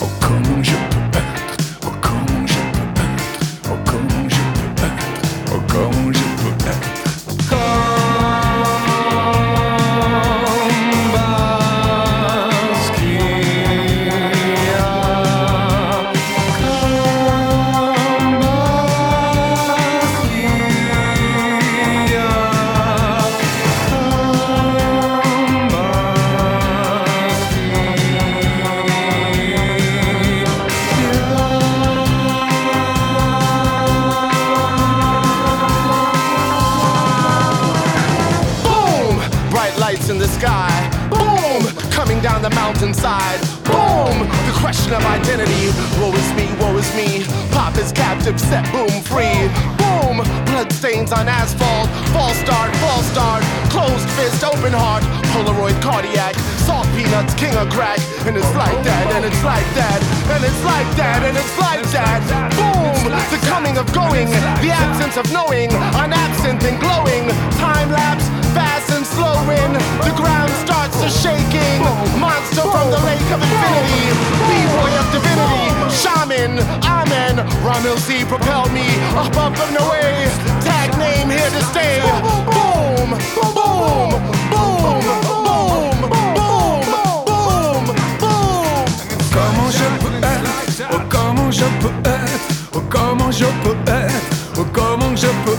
Oh 0.00 0.06
je 0.62 0.93
Woe 45.44 46.12
is 46.16 46.32
me, 46.32 46.48
woe 46.56 46.76
is 46.78 46.88
me. 46.96 47.22
Pop 47.52 47.76
is 47.76 47.92
captive, 47.92 48.40
set 48.40 48.64
boom 48.72 48.88
free. 49.04 49.44
Boom! 49.76 50.24
Blood 50.48 50.72
stains 50.72 51.12
on 51.12 51.28
asphalt. 51.28 51.88
False 52.16 52.38
start, 52.40 52.74
false 52.80 53.04
start. 53.12 53.44
Closed 53.68 54.08
fist, 54.16 54.42
open 54.42 54.72
heart. 54.72 55.04
Polaroid 55.36 55.76
cardiac. 55.82 56.34
Salt 56.64 56.88
peanuts, 56.96 57.34
king 57.34 57.52
of 57.60 57.68
crack. 57.68 58.00
And 58.24 58.36
it's 58.36 58.54
like 58.56 58.80
that, 58.88 59.12
and 59.12 59.24
it's 59.24 59.44
like 59.44 59.68
that. 59.76 60.00
And 60.32 60.42
it's 60.44 60.64
like 60.64 60.88
that, 60.96 61.20
and 61.28 61.36
it's 61.36 61.58
like 61.60 61.84
that. 61.92 62.24
Boom! 62.56 63.12
The 63.28 63.40
coming 63.44 63.76
of 63.76 63.84
going. 63.92 64.28
The 64.64 64.72
absence 64.72 65.18
of 65.20 65.30
knowing. 65.30 65.68
An 66.00 66.12
absent 66.12 66.64
and 66.64 66.80
glowing. 66.80 67.28
Time 67.60 67.92
lapse, 67.92 68.24
fast 68.56 68.73
and 68.94 69.06
slowing. 69.06 69.72
The 70.06 70.12
ground 70.16 70.50
starts 70.64 70.96
to 71.02 71.08
shaking. 71.10 71.80
Monster 72.18 72.62
from 72.62 72.90
the 72.94 73.00
lake 73.02 73.28
of 73.34 73.40
infinity. 73.42 74.06
B-boy 74.48 74.92
of 75.02 75.06
divinity. 75.10 75.66
Shaman, 75.90 76.52
Amen. 76.86 77.34
Ronald 77.66 77.98
Z 77.98 78.24
propelled 78.26 78.72
me 78.72 78.86
up, 79.18 79.36
up 79.36 79.56
and 79.66 79.76
away. 79.84 80.30
Tag 80.62 80.90
name 80.98 81.28
here 81.30 81.50
to 81.50 81.62
stay. 81.72 82.00
Boom, 82.54 83.10
boom, 83.34 83.50
boom, 83.58 84.10
boom, 84.52 85.02
boom, 85.30 85.96
boom, 86.06 86.76
boom. 88.20 88.54
Comment 89.34 89.70
je 89.78 89.88
peux 90.02 90.16
être? 90.22 90.54
Oh, 90.92 91.00
comment 91.08 91.50
je 91.50 91.64
peux 91.80 91.96
être? 92.08 92.46
Oh, 92.74 92.82
comment 92.88 93.30
je 93.32 93.46
peux 93.62 93.76
être? 93.90 94.30
Oh, 94.56 94.64
comment 94.72 95.16
je 95.16 95.26
peux 95.44 95.53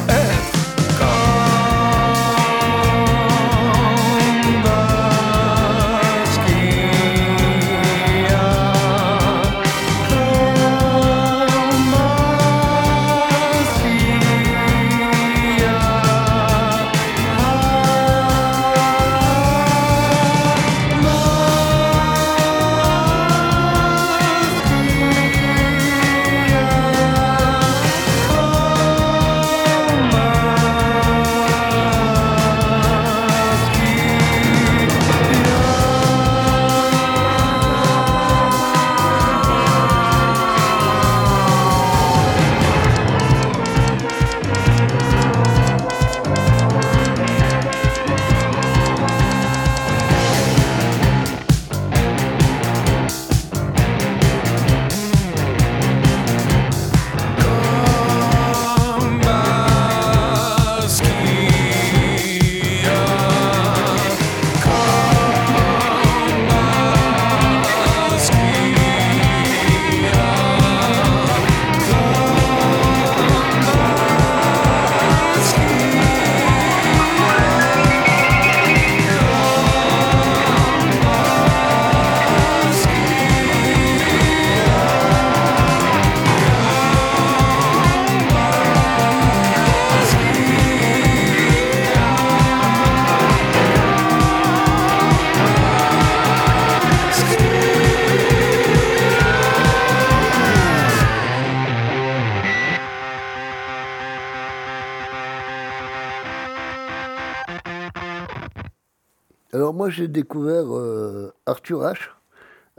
moi 109.86 109.92
j'ai 109.92 110.08
découvert 110.08 110.76
euh, 110.76 111.32
Arthur 111.46 111.84
H 111.84 112.10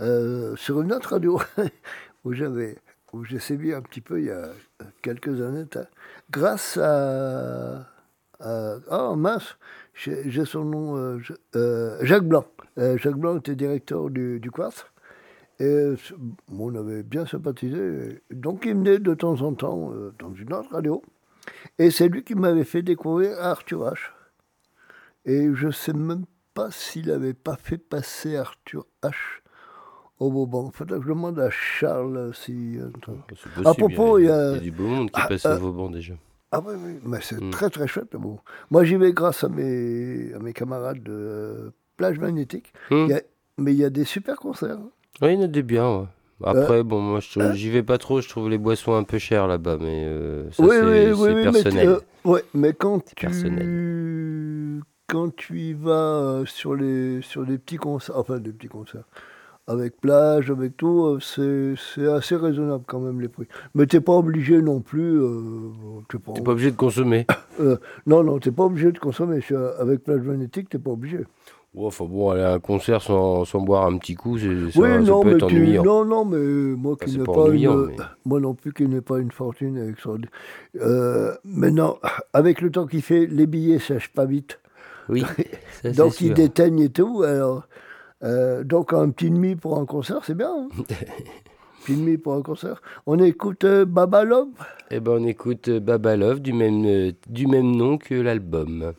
euh, 0.00 0.56
sur 0.56 0.82
une 0.82 0.92
autre 0.92 1.10
radio 1.10 1.40
où 2.24 2.32
j'avais 2.32 2.78
où 3.12 3.24
j'ai 3.24 3.38
sévi 3.38 3.72
un 3.72 3.80
petit 3.80 4.00
peu 4.00 4.18
il 4.18 4.26
y 4.26 4.30
a 4.32 4.48
quelques 5.02 5.40
années 5.40 5.66
grâce 6.32 6.76
à, 6.78 7.86
à 8.40 8.78
ah 8.90 9.14
mince 9.16 9.56
j'ai 9.94 10.44
son 10.44 10.64
nom 10.64 11.20
euh, 11.54 11.98
Jacques 12.02 12.26
Blanc. 12.26 12.44
Jacques 12.76 13.18
Blanc 13.18 13.38
était 13.38 13.54
directeur 13.54 14.10
du, 14.10 14.40
du 14.40 14.50
Quartz 14.50 14.84
et 15.60 15.94
on 16.50 16.74
avait 16.74 17.04
bien 17.04 17.24
sympathisé 17.24 18.20
donc 18.32 18.64
il 18.66 18.74
venait 18.74 18.98
de 18.98 19.14
temps 19.14 19.42
en 19.42 19.54
temps 19.54 19.92
dans 20.18 20.34
une 20.34 20.52
autre 20.52 20.72
radio 20.72 21.04
et 21.78 21.92
c'est 21.92 22.08
lui 22.08 22.24
qui 22.24 22.34
m'avait 22.34 22.64
fait 22.64 22.82
découvrir 22.82 23.38
Arthur 23.38 23.92
H. 23.92 23.98
Et 25.24 25.54
je 25.54 25.70
sais 25.70 25.92
même 25.92 26.24
pas 26.56 26.70
s'il 26.70 27.10
avait 27.10 27.34
pas 27.34 27.56
fait 27.56 27.76
passer 27.78 28.36
Arthur 28.36 28.86
H 29.02 29.12
au 30.18 30.30
Vauban. 30.30 30.70
Faudrait 30.72 30.98
que 30.98 31.04
je 31.04 31.10
demande 31.10 31.38
à 31.38 31.50
Charles 31.50 32.32
si. 32.34 32.78
possible, 33.28 33.68
à 33.68 33.74
propos, 33.74 34.18
il 34.18 34.22
il 34.22 34.26
y 34.28 34.30
a- 34.30 34.34
a. 34.48 34.50
il 34.52 34.54
y 34.54 34.56
a 34.56 34.60
du 34.60 34.70
beau 34.72 34.86
monde 34.88 35.10
qui 35.10 35.20
Ah, 35.22 35.28
passe 35.28 35.44
euh, 35.46 35.56
au 35.56 35.60
Vauban 35.60 35.90
déjà. 35.90 36.14
Ah 36.52 36.62
oui, 36.66 36.74
oui, 36.82 36.98
mais 37.04 37.18
c'est 37.20 37.40
Mm. 37.40 37.50
très 37.50 37.68
très 37.70 37.86
chouette 37.86 38.08
le 38.12 38.18
Vauban. 38.18 38.40
Moi 38.70 38.84
j'y 38.84 38.96
vais 38.96 39.12
grâce 39.12 39.44
à 39.44 39.48
mes, 39.48 40.32
à 40.34 40.38
mes 40.38 40.52
camarades 40.54 41.02
de 41.02 41.72
Plage 41.98 42.18
Magnétique. 42.18 42.72
Mm. 42.90 43.06
Y 43.08 43.12
a- 43.12 43.22
mais 43.58 43.72
il 43.74 43.78
y 43.78 43.84
a 43.84 43.90
des 43.90 44.04
super 44.04 44.36
concerts. 44.36 44.78
hein. 44.78 44.90
Oui, 45.22 45.34
il 45.34 45.36
y 45.36 45.42
en 45.42 45.44
a 45.44 45.48
des 45.48 45.62
biens. 45.62 45.98
ouais. 46.00 46.06
Après, 46.44 46.78
Euh, 46.80 46.82
bon, 46.82 47.00
moi, 47.00 47.20
je- 47.20 47.40
hein 47.40 47.52
j'y 47.54 47.70
vais 47.70 47.82
pas 47.82 47.96
trop. 47.98 48.20
Je 48.20 48.28
trouve 48.28 48.50
les 48.50 48.58
boissons 48.58 48.94
un 48.94 49.04
peu 49.04 49.16
chères 49.18 49.46
là-bas, 49.46 49.78
mais 49.80 50.04
euh, 50.06 50.50
ça, 50.52 50.62
oui, 50.62 50.68
c'est 50.70 50.80
oui, 50.82 50.88
oui, 50.88 50.96
euh, 51.86 51.98
ouais, 52.26 52.44
mais 52.54 52.72
quand 52.74 53.00
tu, 53.04 53.14
personnel. 53.14 53.66
Quand 55.08 55.34
tu 55.34 55.60
y 55.60 55.72
vas 55.72 55.90
euh, 55.92 56.44
sur 56.46 56.74
les, 56.74 57.20
sur 57.22 57.44
des 57.44 57.58
petits 57.58 57.76
concerts, 57.76 58.16
enfin 58.18 58.38
des 58.38 58.50
petits 58.52 58.68
concerts, 58.68 59.04
avec 59.68 60.00
plage, 60.00 60.50
avec 60.50 60.76
tout, 60.76 61.18
euh, 61.38 61.74
c'est 61.76 62.06
assez 62.08 62.36
raisonnable 62.36 62.84
quand 62.86 63.00
même 63.00 63.20
les 63.20 63.28
prix. 63.28 63.46
Mais 63.74 63.86
t'es 63.86 64.00
pas 64.00 64.12
obligé 64.14 64.60
non 64.62 64.80
plus. 64.80 65.20
Euh, 65.20 65.70
t'es 66.08 66.18
pas, 66.18 66.50
obligé 66.52 66.70
de 66.70 66.76
consommer. 66.76 67.26
Euh, 67.58 67.78
non, 68.06 68.22
non, 68.22 68.38
t'es 68.38 68.50
pas 68.50 68.64
obligé 68.64 68.92
de 68.92 68.98
consommer. 68.98 69.40
Je- 69.40 69.54
Avec 69.80 70.04
plage 70.04 70.20
magnétique, 70.20 70.68
t'es 70.68 70.78
pas 70.78 70.90
obligé. 70.90 71.20
Ouais, 71.74 71.86
enfin 71.86 72.04
bon, 72.04 72.28
aller 72.28 72.42
à 72.42 72.52
un 72.52 72.58
concert 72.60 73.00
sans, 73.00 73.46
sans 73.46 73.60
boire 73.62 73.86
un 73.86 73.96
petit 73.96 74.14
coup, 74.14 74.36
c'est- 74.36 74.72
ça, 74.72 74.78
oui, 74.80 74.88
ça 74.90 74.98
non, 75.00 75.22
peut 75.22 75.30
mais 75.30 75.34
être 75.36 75.46
tu- 75.46 75.56
ennuyant. 75.56 75.82
non, 75.82 76.04
non, 76.04 76.24
mais 76.26 76.36
moi 76.76 76.96
qui 77.02 77.16
n'ai 77.16 77.24
pas 77.24 77.48
une, 77.48 77.86
mais- 77.86 77.96
moi 78.26 78.40
non 78.40 78.52
plus 78.52 78.74
qui 78.74 78.86
n'ai 78.86 79.00
pas 79.00 79.20
une 79.20 79.30
fortune 79.30 79.88
extraordinaire. 79.88 80.30
Euh, 80.82 81.32
maintenant, 81.44 81.96
avec 82.34 82.60
le 82.60 82.70
temps 82.70 82.86
qu'il 82.86 83.00
fait, 83.00 83.24
les 83.24 83.46
billets 83.46 83.78
sèchent 83.78 84.12
pas 84.12 84.26
vite. 84.26 84.60
Oui, 85.08 85.24
ça, 85.82 85.90
donc 85.92 86.20
ils 86.20 86.34
déteignent 86.34 86.80
et 86.80 86.88
tout. 86.90 87.22
Alors, 87.22 87.66
euh, 88.24 88.64
donc 88.64 88.92
un 88.92 89.10
petit 89.10 89.30
demi 89.30 89.56
pour 89.56 89.78
un 89.78 89.86
concert, 89.86 90.24
c'est 90.24 90.34
bien. 90.36 90.50
hein. 90.50 90.68
petit 91.84 91.96
demi 91.96 92.16
pour 92.18 92.34
un 92.34 92.42
concert. 92.42 92.80
On 93.06 93.18
écoute 93.18 93.64
euh, 93.64 93.84
Baba 93.84 94.24
Love. 94.24 94.48
Eh 94.90 95.00
ben, 95.00 95.12
on 95.12 95.24
écoute 95.26 95.68
euh, 95.68 95.80
Baba 95.80 96.16
Love 96.16 96.40
du 96.40 96.52
même, 96.52 96.84
euh, 96.84 97.12
du 97.28 97.46
même 97.46 97.70
nom 97.76 97.98
que 97.98 98.14
l'album. 98.14 98.92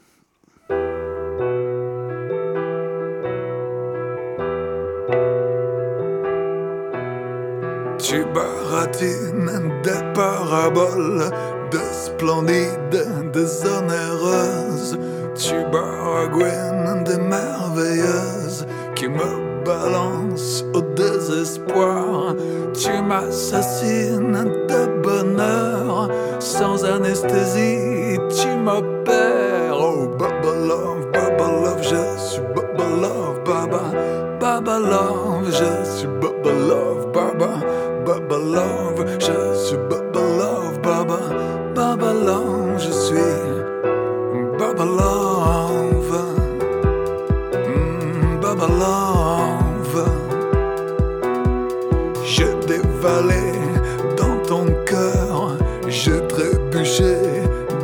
Tu 8.00 8.24
baratines 8.34 9.50
des 9.84 10.04
paraboles, 10.14 11.30
de 11.72 11.80
splendides, 11.92 13.32
des 13.34 13.66
onéreuses. 13.68 14.98
Tu 15.38 15.54
baragouines 15.72 17.04
des 17.04 17.18
merveilleuses 17.18 18.66
qui 18.96 19.08
me 19.08 19.64
balancent 19.64 20.66
au 20.74 20.82
désespoir. 20.82 22.36
Tu 22.74 22.90
m'assassines 23.04 24.46
de 24.68 25.02
bonheur 25.04 26.10
sans 26.40 26.84
anesthésie. 26.84 28.18
Tu 28.30 28.48
m'opères. 28.58 29.78
Oh, 29.80 30.08
Baba 30.18 30.56
Love, 30.68 31.12
Baba 31.14 31.52
Love, 31.64 31.84
je 31.84 32.20
suis 32.20 32.42
Baba 32.56 32.90
Love, 33.00 33.44
Baba. 33.46 33.82
Baba 34.40 34.80
Love, 34.80 35.52
je 35.52 35.98
suis 35.98 36.08
Baba 36.08 36.52
Love, 36.52 37.12
Baba. 37.14 37.60
Baba 38.06 38.38
Love, 38.38 39.06
je 39.20 39.66
suis 39.68 39.78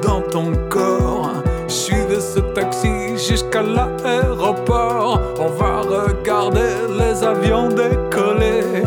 dans 0.02 0.22
ton 0.22 0.54
corps. 0.70 1.32
Suivez 1.68 2.20
ce 2.20 2.40
taxi 2.54 3.18
jusqu'à 3.18 3.62
l'aéroport. 3.62 5.20
On 5.40 5.50
va 5.50 5.82
regarder 5.82 6.74
les 7.00 7.24
avions 7.24 7.70
décoller. 7.70 8.84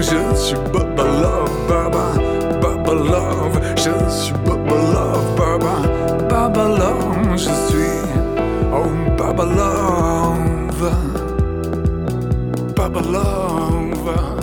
Je 0.00 0.34
suis 0.36 0.56
Baba 0.72 1.02
Love, 1.02 1.50
Baba, 1.68 2.14
Baba 2.60 2.94
Love, 2.94 3.60
je 3.76 3.92
suis 4.10 4.32
Baba 4.44 4.76
Love, 4.94 5.36
Baba, 5.36 5.82
Baba 6.28 6.68
Love, 6.68 7.36
je 7.36 7.50
suis, 7.66 7.98
oh 8.72 8.90
Baba 9.16 9.44
Love, 9.44 10.92
Baba 12.76 13.00
Love. 13.00 14.37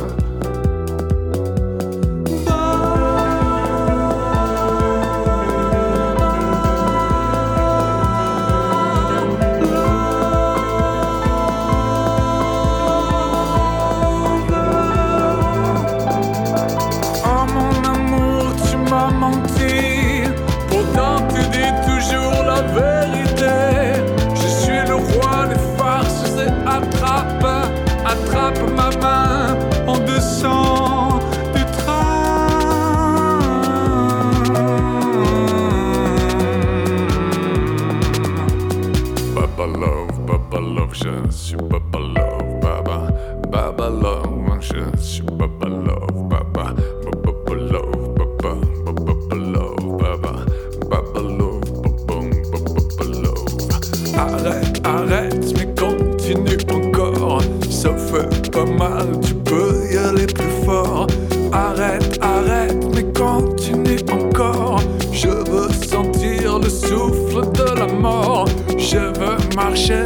Arrête, 54.17 54.81
arrête, 54.85 55.53
mais 55.57 55.67
continue 55.75 56.57
encore, 56.71 57.41
ça 57.69 57.89
fait 57.97 58.51
pas 58.51 58.65
mal, 58.65 59.19
tu 59.21 59.33
peux 59.33 59.91
y 59.91 59.97
aller 59.97 60.27
plus 60.27 60.65
fort. 60.65 61.07
Arrête, 61.51 62.17
arrête, 62.21 62.77
mais 62.93 63.03
continue 63.11 63.99
encore, 64.09 64.79
je 65.11 65.27
veux 65.27 65.69
sentir 65.85 66.59
le 66.59 66.69
souffle 66.69 67.51
de 67.51 67.77
la 67.77 67.87
mort. 67.87 68.45
Je 68.77 68.97
veux 68.97 69.55
marcher 69.55 70.05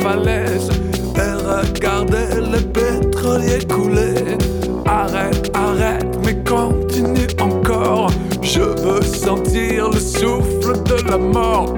falaise 0.00 0.70
et 1.16 1.32
regarder 1.46 2.40
les 2.52 2.64
pétroliers 2.64 3.64
couler. 3.66 4.38
Arrête, 4.86 5.50
arrête, 5.54 6.18
mais 6.24 6.36
continue 6.44 7.28
encore. 7.40 8.10
Je 8.42 8.60
veux 8.60 9.02
sentir 9.02 9.90
le 9.90 10.00
souffle 10.00 10.82
de 10.84 11.08
la 11.08 11.18
mort. 11.18 11.74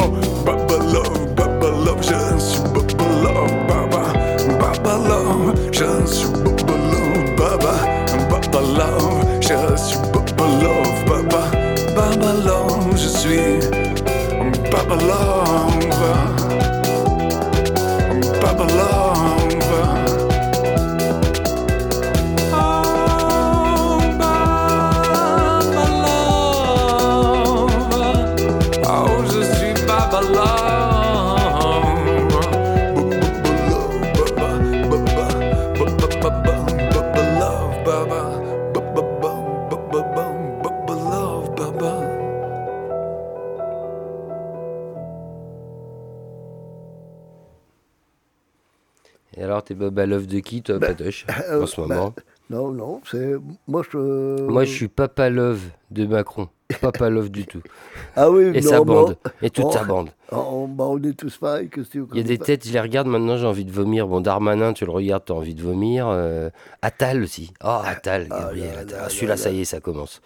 Et 49.37 49.43
alors, 49.43 49.63
t'es 49.63 49.75
Baba 49.75 50.05
Love 50.07 50.27
de 50.27 50.41
qui, 50.41 50.63
toi, 50.63 50.79
Patoche, 50.79 51.27
euh, 51.51 51.63
en 51.63 51.67
ce 51.67 51.81
bah, 51.81 51.87
moment? 51.89 52.15
Non, 52.51 52.71
non, 52.71 53.01
c'est. 53.11 53.33
Moi, 53.67 53.83
je. 53.91 54.43
Moi, 54.43 54.65
je 54.65 54.71
suis 54.73 54.89
Papa 54.89 55.31
Love 55.31 55.63
de 55.91 56.07
Macron. 56.07 56.49
Papa 56.81 57.09
Love 57.11 57.31
du 57.31 57.47
tout. 57.47 57.63
Ah 58.17 58.31
oui, 58.31 58.51
Et 58.55 58.61
non, 58.61 58.69
sa 58.69 58.77
non. 58.79 58.85
bande. 58.85 59.17
Et 59.41 59.49
toute 59.49 59.65
Oh, 59.69 59.73
sa 59.73 59.85
bande. 59.85 60.11
oh, 60.33 60.67
bah, 60.69 60.85
on 60.87 61.03
est 61.03 61.17
tous 61.17 61.39
pareils. 61.39 61.69
que 61.71 61.83
si 61.83 61.99
Il 62.13 62.19
y 62.19 62.21
a 62.21 62.23
des 62.25 62.37
pas. 62.37 62.45
têtes, 62.45 62.67
je 62.69 62.73
les 62.73 62.81
regarde 62.81 63.07
maintenant, 63.07 63.39
j'ai 63.39 63.47
envie 63.47 63.65
de 63.65 63.73
vomir. 63.73 64.07
Bon, 64.07 64.21
Darmanin, 64.21 64.75
tu 64.75 64.85
le 64.85 64.91
regardes, 64.91 65.25
t'as 65.25 65.33
envie 65.35 65.55
de 65.55 65.63
vomir. 65.63 66.09
Euh, 66.11 66.51
Attal 66.83 67.23
aussi. 67.23 67.53
Oh, 67.65 67.79
Attal, 67.85 68.29
Gabriel 68.29 68.79
Attal. 68.81 69.01
Ah, 69.05 69.09
Celui-là, 69.09 69.39
ça 69.39 69.51
y 69.51 69.63
est, 69.63 69.65
ça 69.65 69.81
commence. 69.81 70.21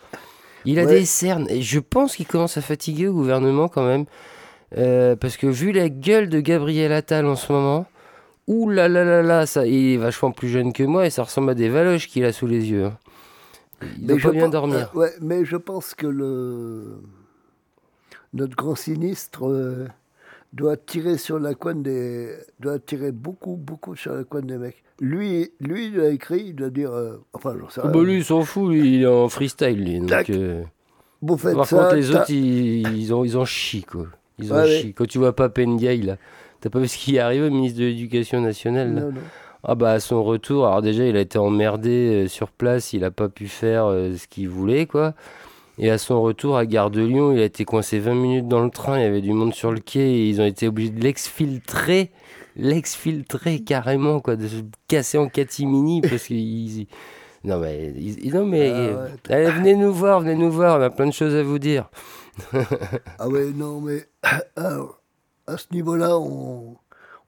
Il 0.64 0.80
a 0.80 0.84
Ouais. 0.84 0.98
des 0.98 1.04
cernes. 1.04 1.46
Et 1.48 1.62
je 1.62 1.78
pense 1.78 2.16
qu'il 2.16 2.26
commence 2.26 2.56
à 2.56 2.60
fatiguer 2.60 3.06
au 3.06 3.12
gouvernement 3.12 3.68
quand 3.68 3.86
même. 3.86 4.06
Euh, 4.76 5.14
parce 5.14 5.36
que 5.36 5.46
vu 5.46 5.70
la 5.70 5.88
gueule 5.88 6.28
de 6.28 6.40
Gabriel 6.40 6.92
Attal 6.92 7.24
en 7.26 7.36
ce 7.36 7.52
moment, 7.52 7.86
ouh 8.46 8.70
là 8.70 8.88
là 8.88 9.04
là 9.04 9.22
là, 9.22 9.46
ça, 9.46 9.66
il 9.66 9.94
est 9.94 9.96
vachement 9.96 10.30
plus 10.30 10.48
jeune 10.48 10.72
que 10.72 10.82
moi 10.82 11.06
et 11.06 11.10
ça 11.10 11.22
ressemble 11.24 11.50
à 11.50 11.54
des 11.54 11.68
valoches 11.68 12.08
qu'il 12.08 12.24
a 12.24 12.32
sous 12.32 12.46
les 12.46 12.70
yeux. 12.70 12.90
Il 13.98 14.06
doit 14.06 14.18
pas 14.18 14.30
bien 14.30 14.42
pense- 14.44 14.50
dormir. 14.52 14.90
euh, 14.94 14.98
ouais, 14.98 15.12
mais 15.20 15.44
je 15.44 15.56
pense 15.56 15.94
que 15.94 16.06
le 16.06 16.98
notre 18.32 18.56
grand 18.56 18.74
sinistre 18.74 19.46
euh, 19.48 19.86
doit 20.52 20.76
tirer 20.76 21.18
sur 21.18 21.38
la 21.38 21.54
couenne 21.54 21.82
des 21.82 22.34
doit 22.60 22.78
tirer 22.78 23.12
beaucoup 23.12 23.56
beaucoup 23.56 23.96
sur 23.96 24.12
la 24.14 24.24
couenne 24.24 24.46
des 24.46 24.58
mecs. 24.58 24.82
Lui 25.00 25.50
lui 25.60 25.88
il 25.88 26.00
a 26.00 26.08
écrit, 26.08 26.44
il 26.48 26.54
doit 26.54 26.70
dire 26.70 26.92
euh, 26.92 27.16
enfin 27.34 27.54
j'en 27.60 27.68
sais 27.68 27.80
rien. 27.82 27.90
bah 27.90 28.02
lui, 28.02 28.16
il 28.18 28.24
s'en 28.24 28.42
fout, 28.42 28.70
lui, 28.70 28.96
il 28.96 29.02
est 29.02 29.06
en 29.06 29.28
freestyle, 29.28 29.82
lui. 29.84 30.00
Donc, 30.00 30.30
euh, 30.30 30.62
Vous 31.20 31.36
faites 31.36 31.54
Par 31.54 31.66
ça, 31.66 31.76
contre, 31.84 31.96
les 31.96 32.10
autres, 32.10 32.30
ils, 32.30 32.96
ils, 32.96 33.12
ont, 33.14 33.24
ils 33.24 33.36
quoi. 33.84 34.06
Ouais, 34.38 34.50
ouais. 34.50 34.80
chient. 34.80 34.92
Quand 34.94 35.06
tu 35.06 35.18
vois 35.18 35.34
pas 35.34 35.48
Ndiaye, 35.66 36.02
là, 36.02 36.16
t'as 36.66 36.70
pas 36.70 36.78
vu 36.80 36.88
ce 36.88 36.98
qui 36.98 37.16
est 37.16 37.18
arrivé 37.20 37.46
au 37.46 37.50
ministre 37.50 37.78
de 37.80 37.84
l'Éducation 37.84 38.40
nationale 38.40 38.94
là 38.94 39.00
Non, 39.02 39.12
non. 39.12 39.20
Ah 39.68 39.74
bah 39.74 39.92
à 39.92 40.00
son 40.00 40.22
retour, 40.22 40.66
alors 40.66 40.82
déjà 40.82 41.04
il 41.06 41.16
a 41.16 41.20
été 41.20 41.38
emmerdé 41.38 42.24
euh, 42.24 42.28
sur 42.28 42.50
place, 42.50 42.92
il 42.92 43.04
a 43.04 43.10
pas 43.10 43.28
pu 43.28 43.48
faire 43.48 43.86
euh, 43.86 44.14
ce 44.16 44.26
qu'il 44.28 44.48
voulait 44.48 44.86
quoi. 44.86 45.14
Et 45.78 45.90
à 45.90 45.98
son 45.98 46.22
retour 46.22 46.56
à 46.56 46.64
Gare 46.66 46.90
de 46.90 47.02
Lyon, 47.02 47.32
il 47.32 47.40
a 47.40 47.44
été 47.44 47.64
coincé 47.64 47.98
20 47.98 48.14
minutes 48.14 48.48
dans 48.48 48.62
le 48.64 48.70
train, 48.70 48.98
il 48.98 49.02
y 49.02 49.06
avait 49.06 49.20
du 49.20 49.32
monde 49.32 49.52
sur 49.54 49.72
le 49.72 49.80
quai 49.80 50.00
et 50.08 50.28
ils 50.28 50.40
ont 50.40 50.46
été 50.46 50.68
obligés 50.68 50.90
de 50.90 51.02
l'exfiltrer, 51.02 52.10
l'exfiltrer 52.56 53.60
carrément 53.60 54.20
quoi, 54.20 54.36
de 54.36 54.46
se 54.46 54.56
casser 54.88 55.18
en 55.18 55.28
catimini 55.28 56.00
parce 56.08 56.24
qu'ils 56.24 56.86
non 57.44 57.58
mais 57.58 57.92
ils- 57.96 58.32
non 58.32 58.44
mais 58.46 58.72
Ah 58.74 59.04
ouais. 59.04 59.34
allez, 59.34 59.50
venez 59.50 59.74
nous 59.74 59.92
voir, 59.92 60.20
venez 60.20 60.34
nous 60.34 60.50
voir, 60.50 60.78
on 60.78 60.82
a 60.82 60.90
plein 60.90 61.06
de 61.06 61.12
choses 61.12 61.34
à 61.34 61.42
vous 61.42 61.58
dire. 61.58 61.88
Ah 63.18 63.28
ouais, 63.28 63.46
non, 63.54 63.80
mais 63.80 64.04
alors, 64.56 65.00
à 65.46 65.56
ce 65.56 65.66
niveau-là, 65.72 66.18
on, 66.18 66.76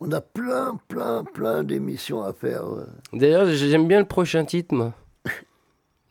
on 0.00 0.12
a 0.12 0.20
plein, 0.20 0.78
plein, 0.88 1.24
plein 1.24 1.62
d'émissions 1.64 2.22
à 2.22 2.32
faire. 2.32 2.64
euh. 2.66 2.86
D'ailleurs, 3.12 3.46
j'aime 3.46 3.86
bien 3.88 4.00
le 4.00 4.06
prochain 4.06 4.44
titre, 4.44 4.74
moi. 4.74 4.92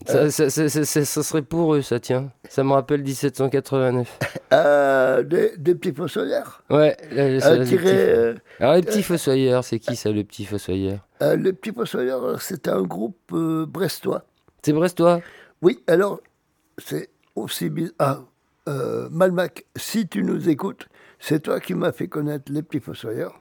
Ça, 0.06 0.30
ça- 0.30 0.50
ça- 0.52 0.70
ça- 0.70 0.86
ça- 0.86 1.06
ça 1.06 1.24
serait 1.24 1.42
pour 1.42 1.74
eux, 1.74 1.82
ça 1.82 2.00
tient. 2.00 2.32
Ça 2.50 2.64
me 2.64 2.72
rappelle 2.72 3.02
1789. 3.02 4.20
Euh, 4.54 5.24
des, 5.24 5.58
des 5.58 5.74
petits 5.74 5.94
fossoyeurs. 5.94 6.64
Ouais, 6.70 6.96
là, 7.12 7.40
ça, 7.42 7.50
Euh, 7.54 7.64
les 7.64 7.76
petits- 7.78 7.88
euh, 7.88 8.36
Alors, 8.60 8.76
les 8.76 8.84
petits 8.84 9.02
fossoyeurs, 9.02 9.64
c'est 9.64 9.80
qui 9.80 9.96
ça, 9.96 10.12
le 10.12 10.24
petit 10.24 10.46
fossoyeur? 10.46 11.00
Euh, 11.24 11.36
les 11.36 11.52
petits 11.52 11.74
fossoyeurs, 11.74 12.40
c'était 12.42 12.70
un 12.70 12.84
groupe 12.84 13.18
euh, 13.34 13.66
brestois. 13.66 14.24
C'est 14.62 14.72
brestois? 14.72 15.20
Oui, 15.64 15.84
alors, 15.88 16.22
c'est 16.78 17.10
aussi 17.36 17.70
bizarre. 17.70 17.94
Ah, 17.98 18.20
euh, 18.70 19.10
Malmac, 19.12 19.66
si 19.76 20.08
tu 20.08 20.24
nous 20.24 20.48
écoutes, 20.48 20.88
c'est 21.20 21.42
toi 21.44 21.60
qui 21.60 21.74
m'as 21.74 21.92
fait 21.92 22.08
connaître 22.08 22.50
les 22.52 22.62
petits 22.64 22.80
fossoyeurs. 22.80 23.40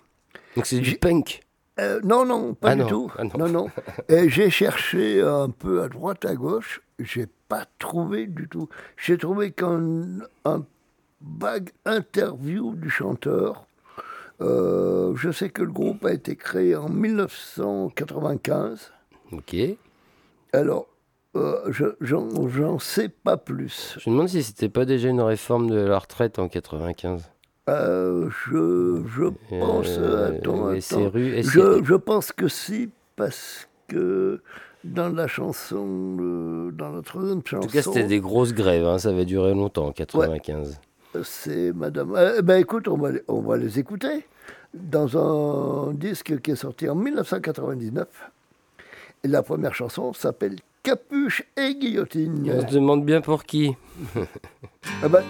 Donc 0.56 0.66
c'est 0.66 0.80
du 0.80 0.96
punk 0.96 1.40
Euh, 1.78 2.00
non, 2.02 2.24
non, 2.24 2.54
pas 2.54 2.70
Ah 2.70 2.74
du 2.74 2.80
non, 2.82 2.88
tout. 2.88 3.12
ah 3.18 3.24
non. 3.24 3.30
non, 3.38 3.48
non. 3.48 3.66
Et 4.08 4.28
j'ai 4.30 4.48
cherché 4.50 5.20
un 5.20 5.50
peu 5.50 5.82
à 5.82 5.88
droite, 5.88 6.24
à 6.24 6.34
gauche. 6.34 6.80
J'ai 6.98 7.26
pas 7.48 7.66
trouvé 7.78 8.26
du 8.26 8.48
tout. 8.48 8.68
J'ai 8.96 9.18
trouvé 9.18 9.50
qu'un 9.52 10.20
un 10.46 10.64
vague 11.20 11.68
interview 11.84 12.74
du 12.74 12.88
chanteur. 12.88 13.66
Euh, 14.40 15.14
je 15.16 15.30
sais 15.30 15.50
que 15.50 15.62
le 15.62 15.70
groupe 15.72 16.04
a 16.06 16.12
été 16.12 16.36
créé 16.36 16.74
en 16.76 16.88
1995. 16.88 18.92
Ok. 19.32 19.52
Je 19.54 19.74
Alors, 20.52 20.86
euh, 21.36 21.60
je- 21.70 21.96
j'en 22.00 22.78
sais 22.78 23.08
pas 23.08 23.36
plus. 23.36 23.96
me 24.06 24.12
demande 24.12 24.28
si 24.28 24.42
c'était 24.42 24.68
pas 24.68 24.84
déjà 24.84 25.08
une 25.08 25.20
réforme 25.20 25.68
de 25.70 25.76
la 25.80 25.98
retraite 25.98 26.38
en 26.38 26.48
95. 26.48 27.30
Euh, 27.68 28.28
je, 28.48 29.02
je 29.08 29.24
pense. 29.58 29.86
Euh, 29.98 30.28
attends, 30.38 30.70
c'est 30.80 30.94
attends. 30.94 31.16
et 31.16 31.42
je, 31.42 31.82
je 31.84 31.94
pense 31.94 32.30
que 32.32 32.46
si, 32.48 32.90
parce 33.16 33.68
que 33.88 34.40
dans 34.84 35.08
la 35.08 35.26
chanson, 35.26 36.16
euh, 36.20 36.70
dans 36.70 37.00
troisième 37.02 37.42
chanson. 37.44 37.64
En 37.64 37.66
tout 37.68 37.72
cas, 37.72 37.82
c'était 37.82 38.04
des 38.04 38.20
grosses 38.20 38.54
grèves, 38.54 38.86
hein, 38.86 38.98
ça 38.98 39.12
va 39.12 39.24
durer 39.24 39.52
longtemps, 39.54 39.86
en 39.86 39.92
95. 39.92 40.78
C'est 41.24 41.72
Madame. 41.72 42.14
Euh, 42.14 42.42
ben 42.42 42.56
écoute, 42.60 42.86
on 42.88 42.96
va, 42.98 43.10
les- 43.10 43.22
on 43.26 43.40
va 43.40 43.56
les 43.56 43.78
écouter 43.78 44.26
dans 44.74 45.16
un 45.88 45.92
disque 45.94 46.40
qui 46.40 46.50
est 46.52 46.56
sorti 46.56 46.88
en 46.88 46.94
1999. 46.94 48.06
Et 49.24 49.28
la 49.28 49.42
première 49.42 49.74
chanson 49.74 50.12
s'appelle 50.12 50.56
Capuche 50.82 51.42
et 51.56 51.74
Guillotine. 51.74 52.48
On 52.54 52.68
se 52.68 52.72
demande 52.74 53.04
bien 53.04 53.20
pour 53.22 53.42
qui. 53.44 53.74
Ah 55.02 55.08
ben, 55.08 55.22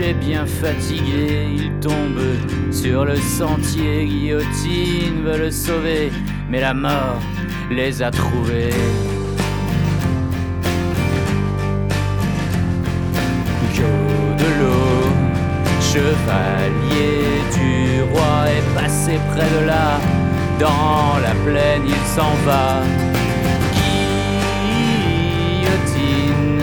est 0.00 0.14
bien 0.14 0.44
fatigué, 0.46 1.48
il 1.56 1.70
tombe 1.80 2.20
sur 2.70 3.04
le 3.04 3.16
sentier, 3.16 4.04
guillotine 4.04 5.22
veut 5.24 5.38
le 5.38 5.50
sauver, 5.50 6.10
mais 6.50 6.60
la 6.60 6.74
mort 6.74 7.20
les 7.70 8.02
a 8.02 8.10
trouvés. 8.10 8.74
Godelot, 13.74 15.12
chevalier 15.80 17.40
du 17.54 18.02
roi 18.12 18.50
est 18.50 18.66
passé 18.74 19.18
près 19.30 19.48
de 19.60 19.66
là, 19.66 19.98
dans 20.58 21.18
la 21.22 21.34
plaine 21.44 21.82
il 21.86 22.02
s'en 22.14 22.34
va. 22.44 22.82
Guillotine 25.62 26.60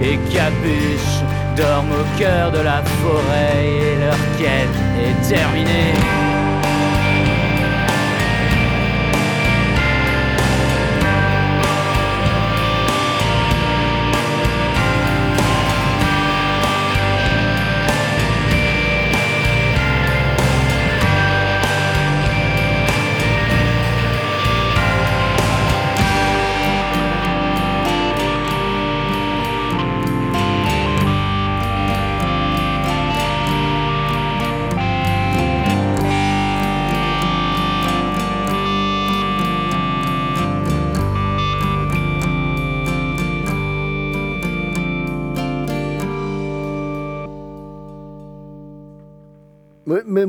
et 0.00 0.18
capuche 0.32 1.15
dorment 1.56 1.92
au 1.92 2.18
cœur 2.18 2.52
de 2.52 2.58
la 2.58 2.82
forêt 2.82 3.64
et 3.64 3.96
leur 3.98 4.18
quête 4.38 4.76
est 5.00 5.28
terminée. 5.28 6.35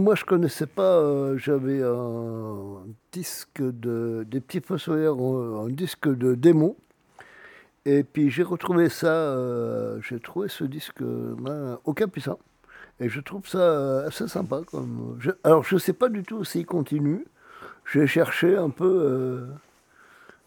Moi, 0.08 0.16
je 0.16 0.24
connaissais 0.24 0.68
pas. 0.68 1.00
euh, 1.02 1.38
J'avais 1.38 1.82
un 1.84 2.78
disque 3.12 3.62
de 3.62 4.24
des 4.26 4.40
petits 4.40 4.62
fossoyeurs, 4.62 5.18
euh, 5.20 5.66
un 5.66 5.70
disque 5.70 6.08
de 6.08 6.34
démo. 6.34 6.78
Et 7.86 8.04
puis 8.06 8.30
j'ai 8.30 8.44
retrouvé 8.44 8.88
ça. 8.88 9.08
euh, 9.08 10.00
j'ai 10.02 10.22
trouvé 10.22 10.48
ce 10.48 10.64
disque 10.64 11.02
euh, 11.02 11.36
ben, 11.38 11.78
au 11.84 11.94
Capucin. 11.94 12.38
Et 13.02 13.10
je 13.10 13.20
trouve 13.20 13.46
ça 13.50 14.04
assez 14.06 14.30
sympa. 14.30 14.62
Comme, 14.72 15.18
je- 15.20 15.32
alors 15.44 15.66
je 15.66 15.78
sais 15.78 15.92
pas 15.92 16.08
du 16.08 16.24
tout 16.24 16.46
s'il 16.46 16.66
continue. 16.66 17.26
J'ai 17.92 18.08
cherché 18.08 18.56
un 18.56 18.70
peu. 18.70 19.46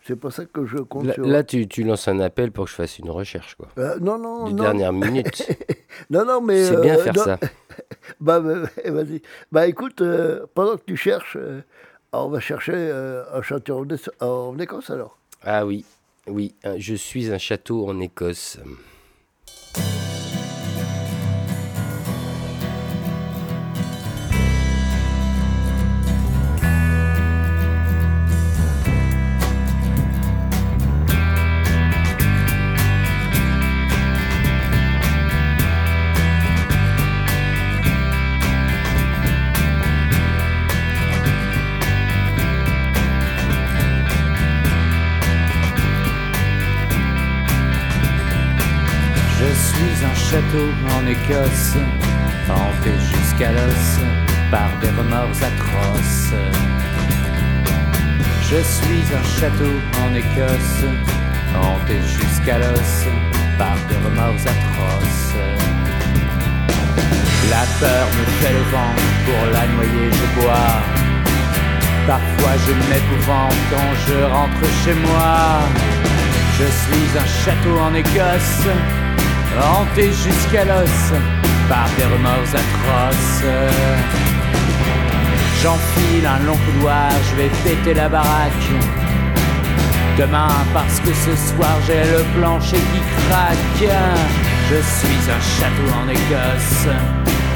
C'est 0.07 0.17
pas 0.17 0.31
ça 0.31 0.45
que 0.47 0.65
je 0.67 0.79
compte 0.79 1.05
Là, 1.07 1.15
sur. 1.15 1.27
là, 1.27 1.45
tu, 1.45 1.67
tu 1.69 1.83
lances 1.85 2.09
un 2.09 2.21
appel 2.21 2.53
pour 2.53 2.65
que 2.65 2.71
je 2.71 2.77
fasse 2.77 2.99
une 2.99 3.11
recherche, 3.11 3.55
quoi. 3.57 3.69
Euh, 3.79 3.99
non, 4.01 4.19
non, 4.19 4.47
Du 4.47 4.55
non. 4.55 4.63
dernière 4.63 4.93
minute. 4.95 5.47
non, 6.11 6.25
non, 6.25 6.41
mais. 6.41 6.65
C'est 6.65 6.81
bien 6.81 6.97
euh, 6.99 7.03
faire 7.03 7.15
non. 7.15 7.25
ça. 7.25 7.39
bah, 8.21 8.41
bah, 8.41 8.55
vas-y. 8.87 9.23
Bah, 9.53 9.67
écoute, 9.67 10.01
euh, 10.01 10.47
pendant 10.55 10.77
que 10.77 10.85
tu 10.87 10.97
cherches, 10.97 11.37
on 12.13 12.29
va 12.29 12.41
chercher 12.41 12.75
un 13.33 13.43
château 13.43 13.85
en, 14.21 14.27
en 14.27 14.59
Écosse 14.59 14.91
alors. 14.91 15.19
Ah 15.43 15.65
oui, 15.67 15.85
oui, 16.27 16.55
un- 16.65 16.79
je 16.79 16.95
suis 16.95 17.33
un 17.33 17.39
château 17.39 17.89
en 17.89 18.01
Écosse. 18.01 18.59
Je 50.53 50.57
suis 50.57 50.65
un 50.65 50.83
château 50.83 50.97
en 50.99 51.07
Écosse, 51.07 51.77
hanté 52.49 52.93
jusqu'à 52.99 53.53
l'os 53.53 53.99
par 54.51 54.69
des 54.81 54.89
remords 54.89 55.39
atroces. 55.51 56.35
Je 58.51 58.57
suis 58.57 59.05
un 59.15 59.25
château 59.39 59.75
en 60.03 60.15
Écosse, 60.15 60.85
hanté 61.55 62.01
jusqu'à 62.03 62.59
l'os 62.59 63.07
par 63.59 63.77
des 63.89 63.95
remords 64.05 64.43
atroces. 64.43 65.35
La 67.49 67.65
peur 67.79 68.07
me 68.19 68.25
fait 68.41 68.53
le 68.53 68.65
vent, 68.73 68.95
pour 69.27 69.45
la 69.53 69.67
noyer 69.69 70.11
je 70.11 70.41
bois. 70.41 70.75
Parfois 72.09 72.55
je 72.67 72.73
m'épouvante 72.89 73.61
quand 73.71 73.93
je 74.09 74.25
rentre 74.25 74.67
chez 74.85 74.95
moi. 74.95 75.61
Je 76.59 76.65
suis 76.65 77.19
un 77.19 77.29
château 77.45 77.79
en 77.79 77.95
Écosse, 77.95 78.67
hanté 79.61 80.07
jusqu'à 80.13 80.65
l'os 80.65 81.13
par 81.69 81.89
des 81.97 82.05
remords 82.05 82.55
atroces. 82.63 83.45
J'enfile 85.63 86.27
un 86.27 86.47
long 86.47 86.57
couloir, 86.57 87.11
je 87.31 87.37
vais 87.37 87.51
péter 87.65 87.95
la 87.95 88.09
baraque. 88.09 88.71
Demain, 90.19 90.49
parce 90.75 91.01
que 91.01 91.13
ce 91.13 91.37
soir 91.37 91.77
j'ai 91.87 92.03
le 92.03 92.25
plancher 92.39 92.77
qui 92.77 93.01
craque. 93.29 93.91
Je 94.71 94.77
suis 94.77 95.31
un 95.31 95.41
château 95.57 95.89
en 96.01 96.09
Écosse, 96.09 96.89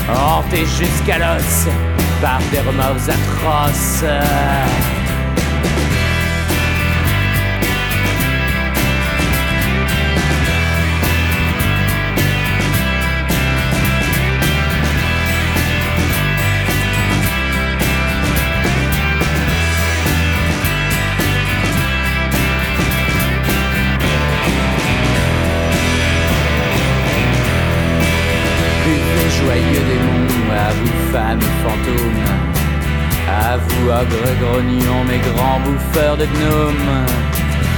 hanté 0.09 0.61
jusqu'à 0.67 1.19
l'os 1.19 1.69
par 2.21 2.41
des 2.51 2.61
remords 2.61 3.09
atroces. 3.09 4.05
Vous 30.77 31.13
femmes 31.13 31.41
fantômes, 31.63 32.25
à 33.29 33.57
vous 33.57 33.89
ogres 33.89 34.35
grognons, 34.41 35.05
mes 35.05 35.19
grands 35.19 35.61
bouffeurs 35.61 36.17
de 36.17 36.27
gnomes, 36.27 37.07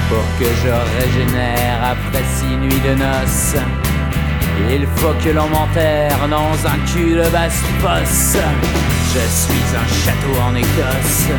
pour 0.09 0.25
que 0.39 0.45
je 0.45 0.71
régénère 0.99 1.79
après 1.83 2.23
six 2.37 2.55
nuits 2.55 2.81
de 2.87 2.95
noces. 2.95 3.55
Il 4.69 4.87
faut 4.95 5.13
que 5.23 5.29
l'on 5.29 5.47
m'enterre 5.49 6.27
dans 6.29 6.57
un 6.67 6.77
cul 6.91 7.11
de 7.11 7.29
basse 7.29 7.61
fosse. 7.79 8.37
Je 9.13 9.23
suis 9.41 9.67
un 9.75 9.87
château 10.03 10.41
en 10.47 10.55
Écosse, 10.55 11.29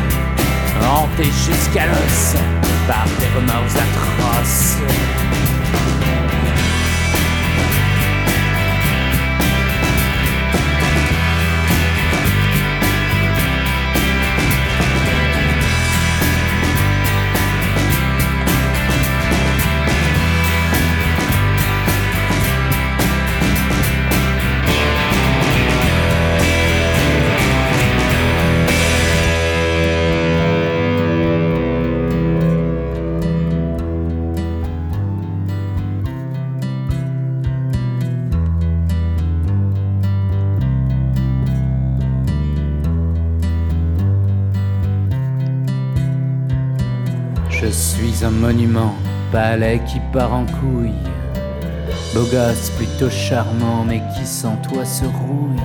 hanté 0.83 1.25
jusqu'à 1.25 1.85
l'os 1.85 2.35
par 2.87 3.05
des 3.19 3.27
remords 3.35 3.75
atroces. 3.85 4.77
Monument, 48.31 48.95
palais 49.31 49.81
qui 49.87 49.99
part 50.11 50.33
en 50.33 50.45
couille. 50.45 50.93
Beau 52.13 52.23
gosse 52.23 52.71
plutôt 52.77 53.09
charmant, 53.09 53.85
mais 53.85 54.01
qui 54.15 54.25
sans 54.25 54.55
toi 54.57 54.85
se 54.85 55.05
rouille. 55.05 55.61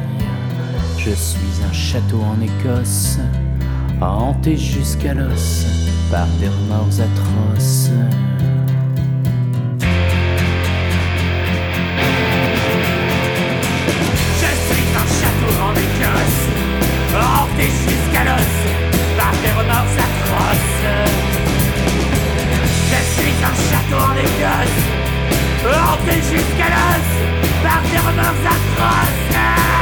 Je 0.98 1.10
suis 1.10 1.62
un 1.68 1.72
château 1.72 2.20
en 2.22 2.40
Écosse, 2.40 3.18
hanté 4.00 4.56
jusqu'à 4.56 5.14
l'os 5.14 5.66
par 6.10 6.26
des 6.40 6.48
remords 6.48 7.00
atroces. 7.00 7.90
Je 14.40 14.50
suis 14.66 14.88
un 14.96 15.08
château 15.18 15.52
en 15.62 15.72
Écosse, 15.72 16.48
hanté 17.14 17.64
jusqu'à 17.64 18.24
l'os 18.24 18.63
suis 23.84 23.94
un 23.94 23.98
château 23.98 24.04
en 24.04 24.16
Écosse, 24.16 24.80
hanté 25.64 26.14
jusqu'à 26.16 26.68
l'os 26.68 27.62
par 27.62 27.82
des 27.82 27.98
remords 27.98 28.46
atroces. 28.46 29.73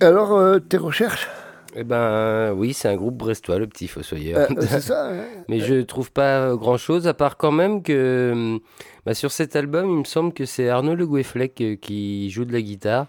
Alors, 0.00 0.32
euh, 0.32 0.58
tes 0.58 0.76
recherches? 0.76 1.28
Eh 1.76 1.84
ben 1.84 2.52
oui, 2.52 2.72
c'est 2.72 2.88
un 2.88 2.96
groupe 2.96 3.16
brestois, 3.16 3.58
le 3.58 3.66
petit 3.66 3.86
Fossoyeur. 3.86 4.50
Euh, 4.50 4.54
c'est 4.60 4.80
ça. 4.80 5.12
Mais 5.48 5.60
je 5.60 5.82
trouve 5.82 6.10
pas 6.10 6.54
grand 6.56 6.76
chose, 6.76 7.06
à 7.06 7.14
part 7.14 7.36
quand 7.36 7.52
même 7.52 7.82
que 7.82 8.30
hum, 8.32 8.60
bah, 9.06 9.14
sur 9.14 9.30
cet 9.30 9.56
album, 9.56 9.88
il 9.90 9.98
me 9.98 10.04
semble 10.04 10.32
que 10.32 10.46
c'est 10.46 10.68
Arnaud 10.68 10.94
Le 10.94 11.06
Goueflec 11.06 11.60
euh, 11.60 11.76
qui 11.76 12.30
joue 12.30 12.44
de 12.44 12.52
la 12.52 12.60
guitare. 12.60 13.06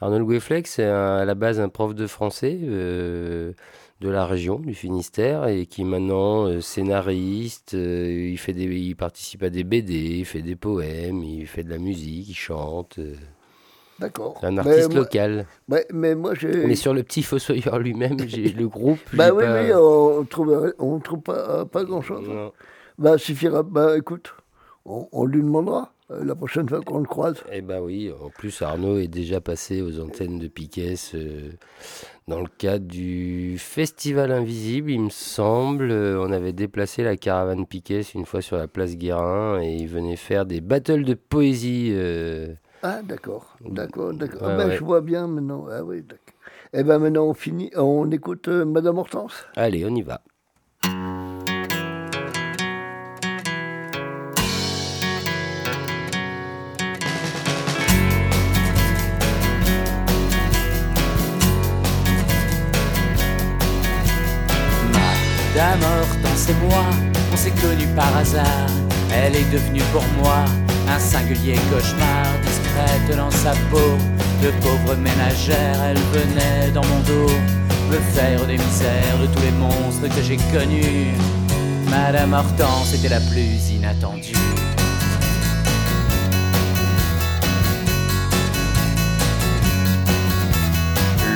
Arnaud 0.00 0.18
Le 0.18 0.24
Goueflec, 0.24 0.66
c'est 0.66 0.84
à 0.84 1.24
la 1.24 1.34
base 1.34 1.58
un 1.58 1.70
prof 1.70 1.94
de 1.94 2.06
français 2.06 2.58
euh, 2.62 3.52
de 4.00 4.08
la 4.10 4.26
région, 4.26 4.58
du 4.58 4.74
Finistère, 4.74 5.46
et 5.48 5.64
qui 5.64 5.84
maintenant 5.84 6.46
euh, 6.46 6.60
scénariste, 6.60 7.72
euh, 7.74 8.28
il, 8.30 8.38
fait 8.38 8.52
des, 8.52 8.64
il 8.64 8.94
participe 8.94 9.42
à 9.42 9.48
des 9.48 9.64
BD, 9.64 10.18
il 10.18 10.24
fait 10.26 10.42
des 10.42 10.56
poèmes, 10.56 11.22
il 11.22 11.46
fait 11.46 11.64
de 11.64 11.70
la 11.70 11.78
musique, 11.78 12.28
il 12.28 12.34
chante. 12.34 12.98
Euh. 13.98 14.00
D'accord. 14.00 14.36
C'est 14.40 14.46
un 14.46 14.50
Mais 14.52 14.58
artiste 14.58 14.94
local. 14.94 15.46
Ouais, 15.68 15.86
mais 15.92 16.14
moi, 16.14 16.34
j'ai. 16.34 16.66
Mais 16.66 16.74
sur 16.74 16.92
le 16.94 17.02
petit 17.02 17.22
Fossoyeur 17.22 17.78
lui-même, 17.78 18.18
j'ai 18.26 18.48
le 18.52 18.68
groupe. 18.68 18.98
Bah 19.12 19.30
oui, 19.32 19.44
pas- 19.44 19.62
oui, 19.62 19.70
on 19.74 20.24
trouve, 20.24 20.74
on 20.78 20.98
trouve 20.98 21.20
pas, 21.20 21.64
pas 21.64 21.84
grand-chose. 21.84 22.28
Bah, 22.98 23.18
suffira. 23.18 23.62
Bah, 23.62 23.96
écoute, 23.96 24.34
on, 24.84 25.08
on 25.12 25.24
lui 25.24 25.42
demandera 25.42 25.92
euh, 26.10 26.24
la 26.24 26.34
prochaine 26.34 26.68
fois 26.68 26.80
qu'on 26.82 26.98
le 26.98 27.06
croise. 27.06 27.42
Eh 27.52 27.60
ben 27.60 27.80
oui, 27.80 28.10
en 28.22 28.30
plus 28.30 28.62
Arnaud 28.62 28.98
est 28.98 29.08
déjà 29.08 29.40
passé 29.40 29.82
aux 29.82 29.98
antennes 30.00 30.38
de 30.38 30.46
Piquet 30.46 30.94
euh, 31.14 31.50
dans 32.28 32.40
le 32.40 32.46
cadre 32.58 32.86
du 32.86 33.56
Festival 33.58 34.30
Invisible, 34.30 34.90
il 34.92 35.00
me 35.00 35.10
semble. 35.10 35.90
Euh, 35.90 36.20
on 36.20 36.30
avait 36.32 36.52
déplacé 36.52 37.02
la 37.02 37.16
caravane 37.16 37.66
Piquet 37.66 38.02
une 38.14 38.24
fois 38.24 38.40
sur 38.40 38.56
la 38.56 38.68
place 38.68 38.96
Guérin 38.96 39.60
et 39.60 39.74
il 39.74 39.88
venait 39.88 40.16
faire 40.16 40.46
des 40.46 40.60
battles 40.60 41.04
de 41.04 41.14
poésie. 41.14 41.90
Ah, 42.82 43.00
d'accord, 43.02 43.56
d'accord, 43.60 44.12
d'accord. 44.12 44.42
Ouais, 44.42 44.48
Ah, 44.52 44.56
ben, 44.56 44.68
ouais. 44.68 44.76
Je 44.76 44.84
vois 44.84 45.00
bien 45.00 45.26
maintenant. 45.26 45.66
Ah 45.70 45.82
oui, 45.82 46.02
d'accord. 46.02 46.34
Eh 46.72 46.82
ben 46.82 46.98
maintenant, 46.98 47.24
on 47.26 47.34
finit. 47.34 47.70
On 47.76 48.10
écoute 48.10 48.48
euh, 48.48 48.64
Madame 48.64 48.98
Hortense? 48.98 49.46
Allez, 49.56 49.84
on 49.84 49.94
y 49.94 50.02
va. 50.02 50.20
Madame 65.54 65.80
Hortense 66.00 66.48
et 66.50 66.66
moi, 66.66 66.84
on 67.32 67.36
s'est 67.36 67.50
connus 67.62 67.88
par 67.94 68.14
hasard. 68.16 68.66
Elle 69.12 69.36
est 69.36 69.50
devenue 69.52 69.82
pour 69.92 70.04
moi 70.22 70.44
un 70.88 70.98
singulier 70.98 71.54
cauchemar, 71.70 72.26
dans 73.16 73.30
sa 73.30 73.52
peau, 73.70 73.96
de 74.42 74.50
pauvres 74.62 74.96
ménagères, 74.96 75.80
elle 75.84 75.98
venait 76.12 76.70
dans 76.72 76.84
mon 76.84 77.00
dos 77.00 77.32
me 77.90 77.98
faire 78.14 78.46
des 78.46 78.58
misères 78.58 79.18
de 79.20 79.26
tous 79.26 79.42
les 79.42 79.52
monstres 79.52 80.08
que 80.14 80.22
j'ai 80.22 80.36
connus. 80.36 81.14
Madame 81.88 82.32
Hortense 82.32 82.94
était 82.94 83.08
la 83.08 83.20
plus 83.20 83.70
inattendue. 83.70 84.32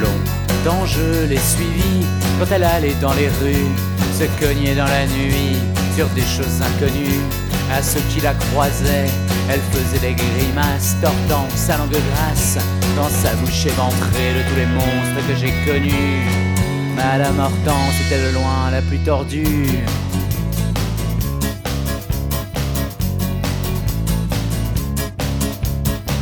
Longtemps 0.01 0.87
je 0.87 1.27
l'ai 1.27 1.39
suivie 1.39 2.07
quand 2.39 2.47
elle 2.55 2.65
allait 2.65 2.97
dans 3.01 3.15
les 3.15 3.29
rues, 3.29 3.71
se 4.19 4.25
cognait 4.45 4.75
dans 4.75 4.87
la 4.87 5.07
nuit 5.07 5.57
sur 5.97 6.09
des 6.09 6.23
choses 6.23 6.61
inconnues. 6.63 7.50
À 7.73 7.83
ceux 7.83 8.01
qui 8.13 8.21
la 8.21 8.35
croisaient, 8.35 9.11
elle 9.49 9.61
faisait 9.73 10.01
des 10.01 10.15
grimaces, 10.15 10.97
tordant 11.01 11.47
sa 11.55 11.79
langue 11.79 11.91
grasse 11.91 12.59
dans 12.97 13.09
sa 13.09 13.35
bouche 13.37 13.67
éventrée 13.67 14.35
de 14.35 14.49
tous 14.49 14.57
les 14.57 14.67
monstres 14.67 15.27
que 15.29 15.37
j'ai 15.37 15.53
connus. 15.65 16.27
Madame 16.97 17.39
Hortense 17.39 17.95
était 18.07 18.29
de 18.29 18.35
loin 18.35 18.71
la 18.71 18.83
plus 18.83 18.99
tordue. 18.99 19.85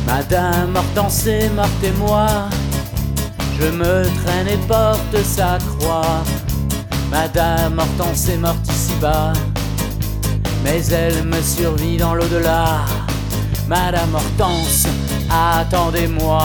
Madame 0.07 0.75
Hortense 0.75 1.27
est 1.27 1.49
morte 1.49 1.83
et 1.83 1.91
moi, 1.91 2.27
je 3.59 3.67
me 3.67 4.03
traîne 4.23 4.47
et 4.47 4.67
porte 4.67 5.23
sa 5.23 5.57
croix. 5.57 6.23
Madame 7.11 7.79
Hortense 7.79 8.29
est 8.29 8.37
morte 8.37 8.67
ici-bas, 8.67 9.33
mais 10.63 10.85
elle 10.87 11.23
me 11.25 11.41
survit 11.41 11.97
dans 11.97 12.13
l'au-delà. 12.15 12.85
Madame 13.67 14.15
Hortense, 14.15 14.87
attendez-moi. 15.29 16.39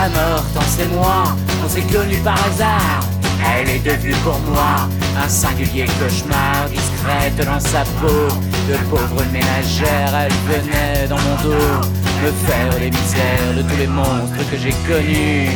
Madame 0.00 0.32
Hortense 0.32 0.78
et 0.80 0.94
moi, 0.94 1.24
on 1.62 1.68
s'est 1.68 1.82
connus 1.82 2.20
par 2.24 2.38
hasard. 2.46 3.00
Elle 3.44 3.68
est 3.68 3.80
devenue 3.80 4.14
pour 4.24 4.38
moi 4.50 4.88
un 5.22 5.28
singulier 5.28 5.84
cauchemar, 6.00 6.70
discrète 6.70 7.36
dans 7.36 7.60
sa 7.60 7.84
peau. 8.00 8.28
De 8.66 8.76
pauvre 8.88 9.22
ménagère, 9.30 10.10
elle 10.14 10.32
venait 10.48 11.06
dans 11.06 11.18
mon 11.18 11.36
dos 11.42 11.88
me 12.22 12.32
faire 12.46 12.78
des 12.78 12.90
misères 12.90 13.54
de 13.54 13.62
tous 13.62 13.76
les 13.76 13.86
monstres 13.88 14.50
que 14.50 14.56
j'ai 14.56 14.74
connus. 14.88 15.50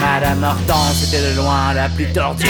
Madame 0.00 0.42
Hortense 0.42 1.04
était 1.04 1.30
de 1.30 1.36
loin 1.36 1.72
la 1.72 1.88
plus 1.88 2.12
tordue. 2.12 2.46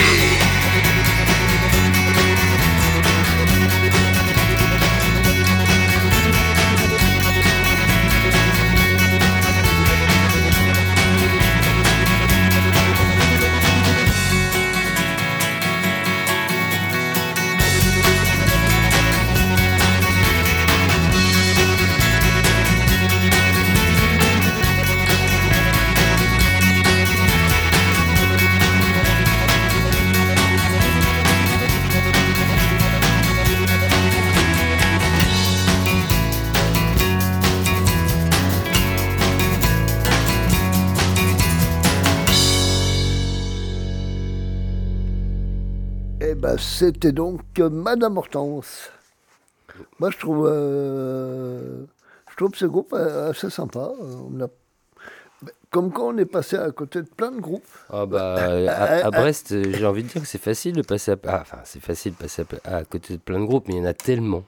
C'était 46.58 47.12
donc 47.12 47.40
Madame 47.58 48.16
Hortense. 48.16 48.90
Moi, 50.00 50.10
je 50.10 50.18
trouve, 50.18 50.48
euh, 50.50 51.84
je 52.30 52.36
trouve 52.36 52.54
ce 52.54 52.66
groupe 52.66 52.92
euh, 52.92 53.30
assez 53.30 53.50
sympa. 53.50 53.90
On 54.00 54.40
a, 54.40 54.48
comme 55.70 55.92
quand 55.92 56.08
on 56.14 56.18
est 56.18 56.24
passé 56.24 56.56
à 56.56 56.70
côté 56.70 57.02
de 57.02 57.08
plein 57.08 57.30
de 57.30 57.40
groupes. 57.40 57.66
Ah 57.90 58.06
bah, 58.06 58.34
à, 58.36 58.48
euh, 58.50 59.04
à 59.04 59.10
Brest, 59.10 59.54
j'ai 59.72 59.86
envie 59.86 60.02
de 60.02 60.08
dire 60.08 60.22
que 60.22 60.28
c'est 60.28 60.42
facile 60.42 60.74
de 60.74 60.82
passer 60.82 61.12
à, 61.12 61.16
ah, 61.26 61.38
enfin, 61.42 61.58
c'est 61.64 61.80
facile 61.82 62.12
de 62.12 62.18
passer 62.18 62.44
à, 62.64 62.76
à 62.78 62.84
côté 62.84 63.14
de 63.14 63.18
plein 63.20 63.38
de 63.40 63.44
groupes, 63.44 63.68
mais 63.68 63.74
il 63.74 63.78
y 63.78 63.80
en 63.80 63.86
a 63.86 63.94
tellement. 63.94 64.44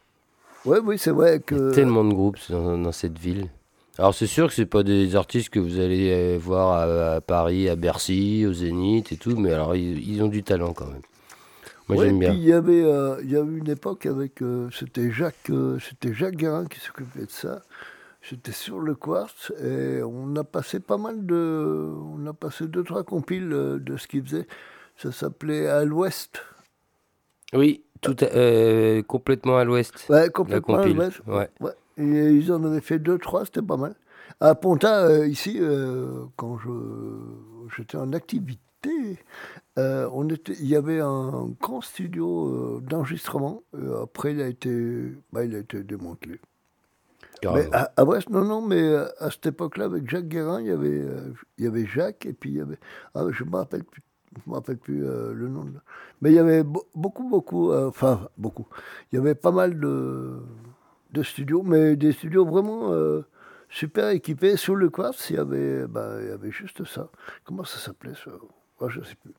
Oui, 0.64 0.78
oui, 0.84 0.98
c'est 0.98 1.10
vrai 1.10 1.30
Il 1.30 1.32
y 1.32 1.36
a 1.36 1.39
que. 1.40 1.74
tellement 1.74 2.05
de 2.05 2.12
groupes 2.12 2.39
dans, 2.50 2.76
dans 2.76 2.92
cette 2.92 3.18
ville. 3.18 3.47
Alors 3.98 4.14
c'est 4.14 4.26
sûr 4.26 4.48
que 4.48 4.55
c'est 4.55 4.66
pas 4.66 4.82
des 4.82 5.14
artistes 5.14 5.50
que 5.50 5.58
vous 5.60 5.78
allez 5.78 6.39
voir 6.39 6.72
à, 6.72 7.14
à 7.16 7.20
Paris, 7.20 7.68
à 7.68 7.76
Bercy, 7.76 8.47
au 8.47 8.52
Zénith 8.52 9.12
et 9.12 9.16
tout, 9.16 9.36
mais 9.36 9.52
alors 9.52 9.76
ils, 9.76 10.08
ils 10.08 10.22
ont 10.22 10.28
du 10.28 10.42
talent 10.42 10.72
quand 10.72 10.86
même. 10.86 11.02
Moi 11.90 11.98
Ouais, 11.98 12.06
j'aime 12.08 12.18
bien. 12.18 12.30
Puis 12.30 12.38
il 12.38 12.44
y 12.44 12.52
avait, 12.52 12.82
euh, 12.84 13.20
il 13.22 13.30
y 13.30 13.36
a 13.36 13.40
eu 13.40 13.58
une 13.58 13.68
époque 13.70 14.06
avec, 14.06 14.42
euh, 14.42 14.68
c'était 14.72 15.10
Jacques, 15.10 15.50
euh, 15.50 15.78
c'était 15.78 16.12
Jacques 16.14 16.36
Guérin 16.36 16.66
qui 16.66 16.80
s'occupait 16.80 17.26
de 17.26 17.30
ça. 17.30 17.62
C'était 18.22 18.52
sur 18.52 18.80
le 18.80 18.94
quartz 18.94 19.50
et 19.62 20.02
on 20.02 20.36
a 20.36 20.44
passé 20.44 20.78
pas 20.78 20.98
mal 20.98 21.24
de, 21.24 21.90
on 22.14 22.26
a 22.26 22.32
passé 22.34 22.66
deux 22.66 22.84
trois 22.84 23.02
compiles 23.02 23.48
de 23.48 23.96
ce 23.96 24.06
qu'il 24.06 24.22
faisait. 24.24 24.46
Ça 24.96 25.10
s'appelait 25.10 25.66
à 25.68 25.84
l'Ouest. 25.84 26.42
Oui, 27.54 27.82
tout 28.02 28.16
à- 28.20 28.36
euh, 28.36 29.02
complètement 29.02 29.56
à 29.56 29.64
l'ouest. 29.64 30.06
Ouais, 30.10 30.28
complètement 30.28 30.78
à 30.78 30.86
l'Ouest. 30.86 31.20
Ouais. 31.26 31.48
Ouais. 31.60 31.72
Et 31.96 32.30
ils 32.30 32.52
en 32.52 32.62
avaient 32.64 32.80
fait 32.82 32.98
deux 32.98 33.18
trois, 33.18 33.44
c'était 33.46 33.62
pas 33.62 33.76
mal. 33.78 33.94
À 34.38 34.54
Ponta, 34.54 35.04
euh, 35.06 35.26
ici, 35.26 35.58
euh, 35.60 36.24
quand 36.36 36.58
je 36.58 36.70
j'étais 37.76 37.96
en 37.96 38.12
activité, 38.12 39.18
euh, 39.81 40.09
on 40.12 40.28
était, 40.28 40.52
il 40.60 40.67
y 40.67 40.76
avait 40.76 41.00
un 41.00 41.49
grand 41.60 41.81
studio 41.81 42.49
euh, 42.49 42.81
d'enregistrement. 42.81 43.62
Euh, 43.75 44.02
après, 44.05 44.33
il 44.33 44.41
a 44.42 44.47
été, 44.49 44.73
bah, 45.33 45.44
il 45.44 45.55
a 45.55 45.59
été 45.59 45.83
démantelé. 45.83 46.39
Mais 47.55 47.68
à, 47.73 47.91
à 47.97 48.05
Brest, 48.05 48.28
non, 48.31 48.44
non, 48.44 48.60
mais 48.60 48.94
à 49.18 49.31
cette 49.31 49.47
époque-là, 49.47 49.86
avec 49.86 50.09
Jacques 50.10 50.28
Guérin, 50.28 50.60
il 50.60 50.67
y 50.67 50.70
avait, 50.70 51.07
il 51.59 51.65
y 51.65 51.67
avait 51.67 51.86
Jacques, 51.86 52.26
et 52.26 52.33
puis 52.34 52.50
il 52.50 52.57
y 52.59 52.60
avait. 52.60 52.78
Ah, 53.15 53.25
je 53.31 53.44
ne 53.44 53.50
me 53.50 53.57
rappelle 53.57 53.84
plus, 53.84 54.02
je 54.36 54.50
me 54.50 54.55
rappelle 54.57 54.76
plus 54.76 55.00
le 55.00 55.49
nom. 55.49 55.65
de- 55.65 55.73
Mais 56.20 56.31
il 56.33 56.34
y 56.34 56.39
avait 56.39 56.62
be- 56.62 56.84
beaucoup, 56.94 57.28
beaucoup, 57.28 57.73
enfin, 57.73 58.28
beaucoup. 58.36 58.67
Il 59.10 59.17
y 59.17 59.18
avait 59.18 59.34
pas 59.34 59.52
mal 59.52 59.81
de, 59.81 60.39
de 61.12 61.23
studios, 61.23 61.62
mais 61.62 61.97
des 61.97 62.12
studios 62.12 62.44
vraiment 62.44 62.92
super 63.70 64.10
équipés. 64.10 64.57
Sous 64.59 64.75
le 64.75 64.91
quartz, 64.91 65.31
il 65.31 65.36
y 65.36 65.39
avait, 65.39 65.86
bah, 65.86 66.17
il 66.20 66.28
y 66.28 66.33
avait 66.33 66.50
juste 66.50 66.84
ça. 66.84 67.09
Comment 67.44 67.65
ça 67.65 67.78
s'appelait 67.78 68.15
ça 68.23 68.33
Je 68.89 69.02
sais 69.02 69.15
plus. 69.17 69.33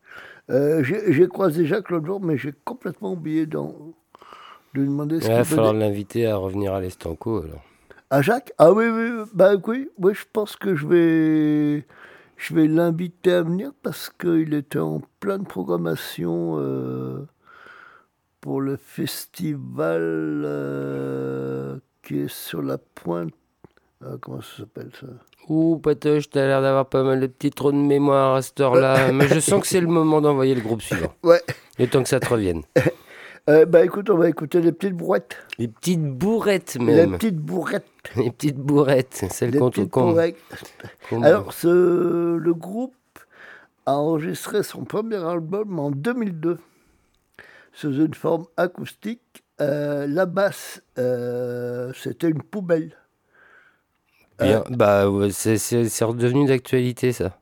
Euh, 0.50 0.84
j'ai 0.84 1.28
croisé 1.28 1.66
Jacques 1.66 1.90
l'autre 1.90 2.06
jour, 2.06 2.22
mais 2.22 2.38
j'ai 2.38 2.54
complètement 2.66 3.14
oublié 3.14 3.46
d'en- 3.46 3.94
de 4.74 4.82
lui 4.82 4.88
demander 4.88 5.20
ce 5.20 5.28
Il 5.28 5.30
va 5.32 5.36
qu'il 5.38 5.46
falloir 5.46 5.74
faisait. 5.74 5.80
l'inviter 5.86 6.28
à 6.28 6.36
revenir 6.38 6.74
à 6.74 6.82
l'Estanco 6.82 7.42
alors. 7.44 7.64
À 8.10 8.22
Jacques? 8.22 8.54
Ah 8.58 8.72
oui, 8.74 8.86
oui, 8.88 9.10
oui, 9.12 9.24
bah 9.34 9.54
oui, 9.68 9.90
oui, 9.98 10.14
je 10.14 10.26
pense 10.32 10.56
que 10.58 10.76
je 10.76 10.86
vais, 10.88 11.86
je 12.38 12.54
vais 12.54 12.68
l'inviter 12.68 13.32
à 13.34 13.42
venir 13.44 13.72
parce 13.84 14.10
qu'il 14.10 14.54
était 14.54 14.80
en 14.80 15.02
pleine 15.20 15.46
programmation 15.46 16.58
euh, 16.60 17.26
pour 18.42 18.62
le 18.62 18.76
festival 18.78 20.02
euh, 20.46 21.78
qui 22.04 22.20
est 22.20 22.28
sur 22.32 22.62
la 22.62 22.78
pointe. 22.78 23.34
Ah, 24.04 24.16
comment 24.20 24.42
ça 24.42 24.58
s'appelle 24.58 24.92
ça? 25.00 25.08
Ouh, 25.50 25.78
Patoche, 25.78 26.30
t'as 26.30 26.46
l'air 26.48 26.62
d'avoir 26.62 26.86
pas 26.88 27.04
mal 27.04 27.20
de 27.20 27.28
petits 27.28 27.52
trous 27.52 27.72
de 27.72 27.78
mémoire 27.78 28.36
à 28.36 28.42
cette 28.42 28.60
heure-là, 28.60 29.12
mais 29.14 29.28
je 29.28 29.40
sens 29.40 29.62
que 29.62 29.68
c'est 29.68 29.82
le 29.82 29.88
moment 29.88 30.22
d'envoyer 30.22 30.56
le 30.56 30.62
groupe 30.62 30.82
suivant. 30.82 31.14
Ouais. 31.24 31.42
Le 31.80 31.88
temps 31.88 32.04
que 32.04 32.10
ça 32.10 32.20
te 32.20 32.30
revienne. 32.30 32.62
Euh, 33.50 33.66
Bah 33.66 33.84
écoute, 33.84 34.08
on 34.12 34.18
va 34.18 34.30
écouter 34.30 34.62
les 34.62 34.72
petites 34.72 34.94
bourrettes. 34.94 35.36
Les 35.58 35.68
petites 35.68 36.06
bourrettes 36.06 36.78
Les 36.80 36.86
même. 36.86 37.14
petites 37.18 37.40
bourrettes. 37.40 37.88
Les 38.16 38.30
petites 38.30 38.58
bourrettes, 38.60 39.26
celles 39.32 39.50
Les 39.50 39.58
qu'on 39.58 39.72
petites 39.72 39.90
bourrettes. 39.92 40.38
qu'on- 41.10 41.24
Alors, 41.24 41.52
ce, 41.52 42.36
le 42.38 42.54
groupe 42.54 42.94
a 43.88 43.96
enregistré 43.96 44.62
son 44.62 44.84
premier 44.84 45.16
album 45.26 45.80
en 45.80 45.90
2002 45.90 46.60
sous 47.74 47.96
une 47.96 48.14
forme 48.14 48.46
acoustique. 48.58 49.44
Euh, 49.60 50.06
la 50.06 50.28
basse, 50.28 50.84
euh, 51.00 51.92
c'était 51.96 52.30
une 52.30 52.44
poubelle. 52.44 52.92
Bien, 54.42 54.64
bah, 54.70 55.10
ouais, 55.10 55.32
c'est- 55.32 55.58
c'est 55.58 55.88
c'est 55.90 56.06
redevenu 56.06 56.46
d'actualité 56.48 57.12
ça. 57.12 57.38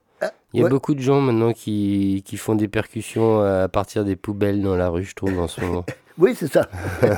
Il 0.54 0.58
y 0.58 0.62
a 0.62 0.64
ouais. 0.64 0.70
beaucoup 0.72 0.96
de 0.96 1.00
gens 1.00 1.22
maintenant 1.22 1.54
qui, 1.54 2.24
qui 2.26 2.36
font 2.36 2.56
des 2.56 2.68
percussions 2.68 3.40
à 3.42 3.68
partir 3.68 4.04
des 4.04 4.16
poubelles 4.16 4.64
dans 4.64 4.76
la 4.76 4.90
rue, 4.90 5.04
je 5.04 5.14
trouve, 5.14 5.40
en 5.40 5.48
ce 5.48 5.62
moment. 5.62 5.86
Oui, 6.18 6.34
c'est 6.36 6.52
ça. 6.52 6.68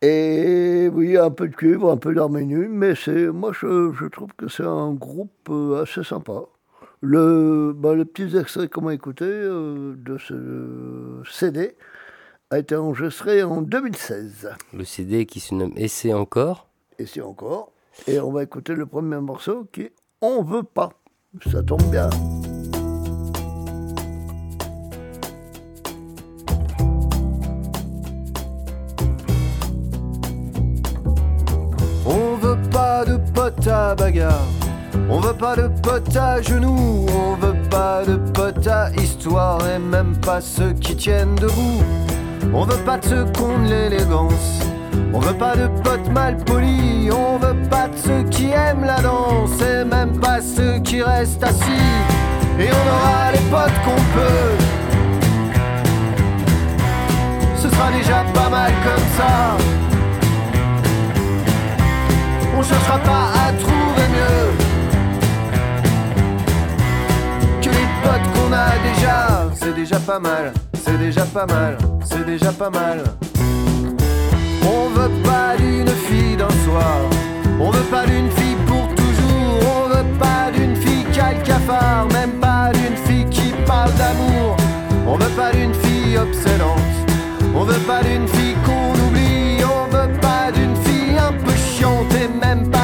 Et 0.00 0.88
oui, 0.92 1.16
un 1.16 1.30
peu 1.30 1.48
de 1.48 1.54
cuivre, 1.56 1.90
un 1.90 1.96
peu 1.96 2.14
d'harmonie, 2.14 2.68
mais 2.68 2.94
c'est, 2.94 3.26
moi 3.26 3.52
je, 3.52 3.92
je 3.92 4.06
trouve 4.06 4.30
que 4.36 4.48
c'est 4.48 4.62
un 4.64 4.92
groupe 4.92 5.48
euh, 5.50 5.82
assez 5.82 6.04
sympa. 6.04 6.42
Le, 7.00 7.72
bah, 7.76 7.94
le 7.94 8.04
petit 8.04 8.36
extrait 8.36 8.68
qu'on 8.68 8.82
m'a 8.82 8.94
écouté 8.94 9.24
euh, 9.26 9.94
de 9.96 10.16
ce 10.18 11.20
CD 11.30 11.76
a 12.50 12.58
été 12.60 12.76
enregistré 12.76 13.42
en 13.42 13.60
2016. 13.60 14.50
Le 14.72 14.84
CD 14.84 15.26
qui 15.26 15.40
se 15.40 15.54
nomme 15.54 15.72
Essai 15.76 16.14
encore. 16.14 16.67
Et 17.00 17.06
c'est 17.06 17.20
encore. 17.20 17.72
Et 18.08 18.18
on 18.18 18.32
va 18.32 18.42
écouter 18.42 18.74
le 18.74 18.84
premier 18.84 19.20
morceau 19.20 19.68
qui 19.72 19.82
est 19.82 19.92
On 20.20 20.42
veut 20.42 20.64
pas. 20.64 20.90
Ça 21.50 21.62
tombe 21.62 21.82
bien. 21.90 22.10
On 32.04 32.34
veut 32.36 32.58
pas 32.70 33.04
de 33.04 33.16
potes 33.32 33.68
à 33.68 33.94
bagarre. 33.94 34.46
On 35.08 35.20
veut 35.20 35.34
pas 35.34 35.54
de 35.54 35.68
potes 35.80 36.16
à 36.16 36.42
genoux. 36.42 37.06
On 37.14 37.34
veut 37.36 37.68
pas 37.70 38.04
de 38.04 38.16
potes 38.32 38.66
à 38.66 38.90
histoire. 38.96 39.64
Et 39.68 39.78
même 39.78 40.16
pas 40.20 40.40
ceux 40.40 40.72
qui 40.72 40.96
tiennent 40.96 41.36
debout. 41.36 41.82
On 42.52 42.64
veut 42.64 42.84
pas 42.84 42.98
de 42.98 43.04
ceux 43.04 43.24
de 43.24 43.68
l'élégance. 43.68 44.57
On 45.14 45.20
veut 45.20 45.34
pas 45.34 45.56
de 45.56 45.68
potes 45.82 46.10
mal 46.12 46.36
polis. 46.36 47.10
On 47.12 47.38
veut 47.38 47.68
pas 47.68 47.88
de 47.88 47.96
ceux 47.96 48.22
qui 48.30 48.50
aiment 48.50 48.84
la 48.84 49.00
danse. 49.00 49.60
Et 49.62 49.84
même 49.84 50.18
pas 50.20 50.40
ceux 50.40 50.78
qui 50.80 51.02
restent 51.02 51.42
assis. 51.42 51.86
Et 52.58 52.68
on 52.70 52.84
aura 52.94 53.32
les 53.32 53.44
potes 53.50 53.78
qu'on 53.84 54.02
peut. 54.16 54.56
Ce 57.56 57.68
sera 57.68 57.90
déjà 57.92 58.24
pas 58.34 58.48
mal 58.48 58.72
comme 58.84 59.06
ça. 59.16 59.56
On 62.56 62.62
cherchera 62.62 62.98
pas 62.98 63.30
à 63.46 63.52
trouver 63.52 64.08
mieux 64.16 64.50
que 67.62 67.68
les 67.68 67.88
potes 68.02 68.28
qu'on 68.34 68.52
a 68.52 68.70
déjà. 68.88 69.48
C'est 69.54 69.74
déjà 69.74 69.98
pas 70.00 70.18
mal, 70.18 70.52
c'est 70.74 70.98
déjà 70.98 71.24
pas 71.24 71.46
mal, 71.46 71.78
c'est 72.04 72.24
déjà 72.26 72.50
pas 72.52 72.70
mal. 72.70 73.04
On 74.62 74.88
veut 74.90 75.10
pas 75.22 75.56
d'une 75.56 75.88
fille 75.88 76.36
d'un 76.36 76.50
soir, 76.64 77.00
on 77.60 77.70
veut 77.70 77.90
pas 77.90 78.06
d'une 78.06 78.30
fille 78.30 78.56
pour 78.66 78.88
toujours, 78.94 79.60
on 79.76 79.88
veut 79.88 80.18
pas 80.18 80.50
d'une 80.52 80.76
fille 80.76 81.04
qui 81.12 81.48
cafard, 81.48 82.06
même 82.12 82.32
pas 82.40 82.70
d'une 82.72 82.96
fille 83.06 83.26
qui 83.30 83.52
parle 83.66 83.92
d'amour. 83.94 84.56
On 85.06 85.16
veut 85.16 85.34
pas 85.36 85.52
d'une 85.52 85.74
fille 85.74 86.16
obsédante, 86.18 86.96
on 87.54 87.64
veut 87.64 87.84
pas 87.86 88.02
d'une 88.02 88.28
fille 88.28 88.56
qu'on 88.64 88.92
oublie, 89.06 89.64
on 89.64 89.84
veut 89.94 90.12
pas 90.20 90.52
d'une 90.52 90.76
fille 90.84 91.18
un 91.18 91.32
peu 91.32 91.54
chiante 91.54 92.12
et 92.14 92.28
même 92.46 92.68
pas 92.70 92.77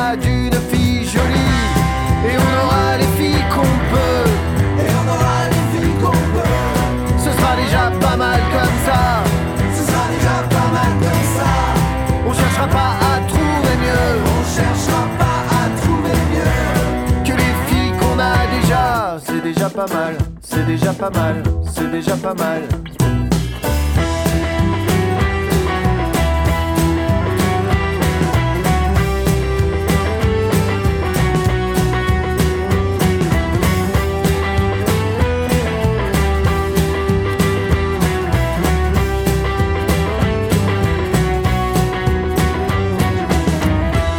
déjà. 19.65 19.71
Pas 19.71 19.95
mal, 19.95 20.19
c'est 20.43 20.67
déjà 20.67 20.93
pas 20.93 21.11
mal, 21.11 21.43
c'est 21.65 21.91
déjà 21.91 22.17
pas 22.17 22.35
mal. 22.35 22.63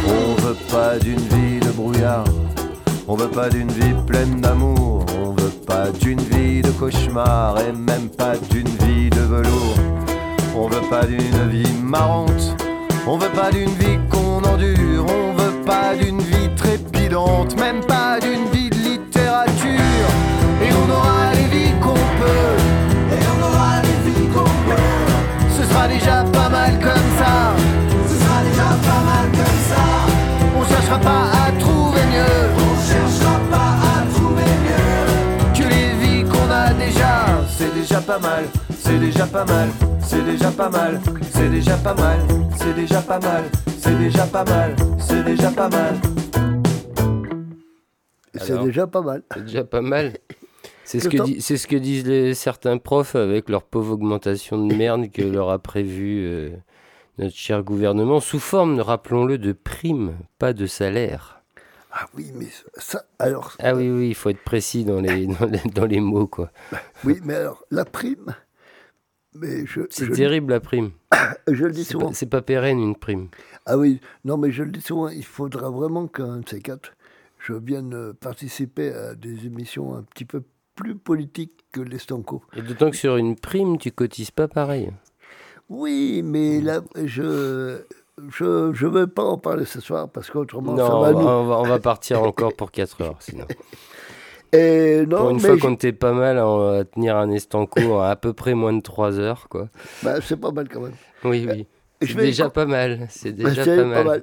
On 0.08 0.42
veut 0.42 0.56
pas 0.70 0.98
d'une 0.98 1.18
vie 1.18 1.60
de 1.60 1.70
brouillard. 1.70 2.24
On 3.08 3.14
veut 3.14 3.28
pas 3.28 3.48
d'une 3.48 3.70
vie 3.70 3.94
pleine 4.06 4.40
d'amour. 4.40 4.85
Pas 5.66 5.90
d'une 5.90 6.20
vie 6.20 6.62
de 6.62 6.70
cauchemar 6.70 7.58
et 7.60 7.72
même 7.72 8.08
pas 8.08 8.36
d'une 8.50 8.68
vie 8.68 9.10
de 9.10 9.20
velours. 9.20 9.74
On 10.56 10.68
veut 10.68 10.88
pas 10.88 11.04
d'une 11.04 11.48
vie 11.48 11.72
marrante. 11.82 12.56
On 13.06 13.18
veut 13.18 13.30
pas 13.30 13.50
d'une 13.50 13.70
vie 13.70 13.98
qu'on 14.08 14.42
endure. 14.44 15.06
On 15.08 15.32
veut 15.34 15.64
pas 15.64 15.94
d'une 15.96 16.20
vie 16.20 16.48
trépidante. 16.56 17.58
Même 17.58 17.84
pas 17.84 18.20
d'une 18.20 18.46
vie 18.50 18.55
déjà. 37.86 38.00
C'est 38.00 38.00
déjà 38.00 38.00
pas 38.00 38.18
mal. 38.18 38.44
C'est 38.80 38.98
déjà 38.98 39.26
pas 39.26 39.44
mal. 39.44 39.68
C'est 40.00 40.24
déjà 40.24 40.50
pas 40.50 40.70
mal. 40.70 41.00
C'est 41.30 41.50
déjà 41.50 41.76
pas 41.76 41.94
mal. 41.94 42.20
C'est 42.56 42.74
déjà 42.74 43.00
pas 43.00 43.20
mal. 43.20 43.44
C'est 43.78 43.96
déjà 43.96 44.24
pas 44.24 44.44
mal. 44.44 44.74
C'est 45.08 45.24
déjà 45.24 45.50
pas 45.50 45.68
mal. 45.68 46.00
C'est 48.34 48.58
déjà 48.64 48.86
pas 48.86 49.02
mal. 49.02 49.22
C'est 49.32 49.44
déjà 49.44 49.64
pas 49.64 49.80
mal. 49.80 50.12
C'est 50.84 51.00
ce, 51.00 51.08
que 51.08 51.40
c'est 51.40 51.56
ce 51.56 51.66
que 51.66 51.76
disent 51.76 52.06
les, 52.06 52.34
certains 52.34 52.78
profs 52.78 53.16
avec 53.16 53.48
leur 53.48 53.64
pauvre 53.64 53.94
augmentation 53.94 54.64
de 54.64 54.72
merde 54.72 55.10
que 55.10 55.22
leur 55.22 55.50
a 55.50 55.58
prévu 55.58 56.24
euh, 56.24 56.50
notre 57.18 57.34
cher 57.34 57.64
gouvernement, 57.64 58.20
sous 58.20 58.38
forme, 58.38 58.78
rappelons-le, 58.78 59.38
de 59.38 59.52
primes, 59.52 60.14
pas 60.38 60.52
de 60.52 60.66
salaire. 60.66 61.35
Ah 61.98 62.06
oui, 62.14 62.30
mais 62.34 62.48
ça, 62.76 63.06
alors. 63.18 63.54
Ah 63.58 63.74
oui, 63.74 63.88
oui, 63.90 64.08
il 64.08 64.14
faut 64.14 64.28
être 64.28 64.42
précis 64.44 64.84
dans 64.84 65.00
les, 65.00 65.26
dans 65.40 65.46
les, 65.46 65.60
dans 65.72 65.86
les 65.86 66.00
mots, 66.00 66.26
quoi. 66.26 66.50
Oui, 67.04 67.20
mais 67.24 67.34
alors, 67.36 67.64
la 67.70 67.84
prime. 67.86 68.34
Mais 69.34 69.64
je, 69.66 69.82
C'est 69.90 70.04
je- 70.06 70.12
terrible, 70.12 70.52
la 70.52 70.60
prime. 70.60 70.90
Je 71.48 71.64
le 71.64 71.70
dis 71.72 71.84
C'est 71.84 71.92
souvent. 71.92 72.08
pas- 72.08 72.14
C'est 72.14 72.26
pas 72.28 72.42
pérenne, 72.42 72.78
une 72.80 72.96
prime. 72.96 73.28
Ah 73.64 73.78
oui, 73.78 74.00
non, 74.24 74.36
mais 74.36 74.50
je 74.52 74.62
le 74.62 74.70
dis 74.70 74.80
souvent, 74.80 75.08
il 75.08 75.24
faudra 75.24 75.70
vraiment 75.70 76.06
qu'un 76.06 76.38
de 76.40 76.48
ces 76.48 76.60
quatre, 76.60 76.92
je 77.38 77.52
vienne 77.54 77.94
euh, 77.94 78.12
participer 78.12 78.92
à 78.92 79.14
des 79.14 79.46
émissions 79.46 79.94
un 79.94 80.02
petit 80.02 80.24
peu 80.24 80.42
plus 80.74 80.96
politiques 80.96 81.64
que 81.72 81.80
les 81.80 81.98
Stanco. 81.98 82.42
Et 82.56 82.62
d'autant 82.62 82.90
que 82.90 82.96
sur 82.96 83.16
une 83.16 83.36
prime, 83.36 83.78
tu 83.78 83.90
cotises 83.90 84.30
pas 84.30 84.48
pareil. 84.48 84.90
Oui, 85.68 86.22
mais 86.24 86.60
là, 86.60 86.80
je 87.04 87.80
je 88.30 88.72
je 88.72 88.86
veux 88.86 89.06
pas 89.06 89.24
en 89.24 89.38
parler 89.38 89.64
ce 89.64 89.80
soir 89.80 90.08
parce 90.08 90.30
qu'autrement 90.30 90.72
on 90.72 90.76
va 90.76 91.12
va, 91.12 91.12
nous. 91.12 91.18
on 91.26 91.46
va- 91.46 91.58
on 91.60 91.64
va 91.64 91.78
partir 91.78 92.22
encore 92.22 92.54
pour 92.54 92.70
4 92.70 93.00
heures, 93.02 93.16
sinon. 93.20 93.46
Et 94.52 95.04
non, 95.06 95.18
pour 95.18 95.30
une 95.30 95.36
mais 95.36 95.42
fois 95.42 95.58
qu'on 95.58 95.74
était 95.74 95.92
pas 95.92 96.12
mal 96.12 96.38
à, 96.38 96.78
à 96.78 96.84
tenir 96.84 97.16
un 97.16 97.30
estanco 97.30 97.80
en 97.94 98.00
à 98.00 98.16
peu 98.16 98.32
près 98.32 98.54
moins 98.54 98.72
de 98.72 98.80
3 98.80 99.18
heures, 99.18 99.48
quoi. 99.48 99.68
bah, 100.02 100.20
c'est 100.22 100.36
pas 100.40 100.52
mal 100.52 100.68
quand 100.68 100.80
même. 100.80 100.94
Oui, 101.24 101.46
oui. 101.50 101.66
Je 102.00 102.12
C'est 102.12 102.14
déjà 102.20 102.48
pas 102.50 102.64
mal. 102.66 103.06
C'est 103.10 103.32
Bah, 103.32 103.50
déjà 103.50 103.64
pas 103.64 103.84
mal. 104.04 104.22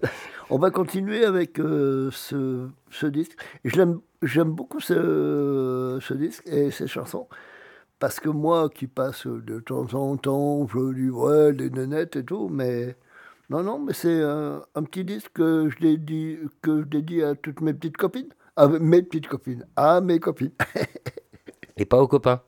On 0.50 0.58
va 0.60 0.72
continuer 0.72 1.26
avec 1.26 1.60
euh, 1.60 2.10
ce, 2.12 2.68
ce 2.92 3.06
disque. 3.08 3.34
J'aime 3.66 4.52
beaucoup 4.52 4.80
ce, 4.80 5.98
ce 6.02 6.14
disque 6.14 6.44
et 6.48 6.72
ces 6.72 6.88
chansons. 6.88 7.28
Parce 8.00 8.20
que 8.20 8.30
moi 8.30 8.70
qui 8.70 8.88
passe 8.88 9.28
de 9.28 9.60
temps 9.60 9.94
en 9.94 10.18
temps, 10.18 10.68
je 10.68 10.94
dis 10.94 11.10
ouais, 11.10 11.54
des 11.54 11.70
nénettes 11.70 12.16
et 12.18 12.24
tout, 12.26 12.50
mais 12.50 12.96
non, 13.50 13.64
non, 13.64 13.80
mais 13.80 13.94
c'est 13.94 14.22
un, 14.22 14.64
un 14.76 14.84
petit 14.84 15.04
disque 15.04 15.32
que 15.34 15.70
je 15.70 15.78
dédie, 15.80 16.38
que 16.62 16.80
je 16.82 16.86
dédie 16.88 17.24
à 17.24 17.36
toutes 17.36 17.62
mes 17.62 17.74
petites 17.74 17.98
copines. 17.98 18.30
À 18.56 18.68
mes 18.68 19.02
petites 19.02 19.28
copines, 19.28 19.66
à 19.76 20.00
mes 20.02 20.20
copines. 20.20 20.52
Et 21.78 21.86
pas 21.86 22.00
aux 22.02 22.08
copains. 22.08 22.42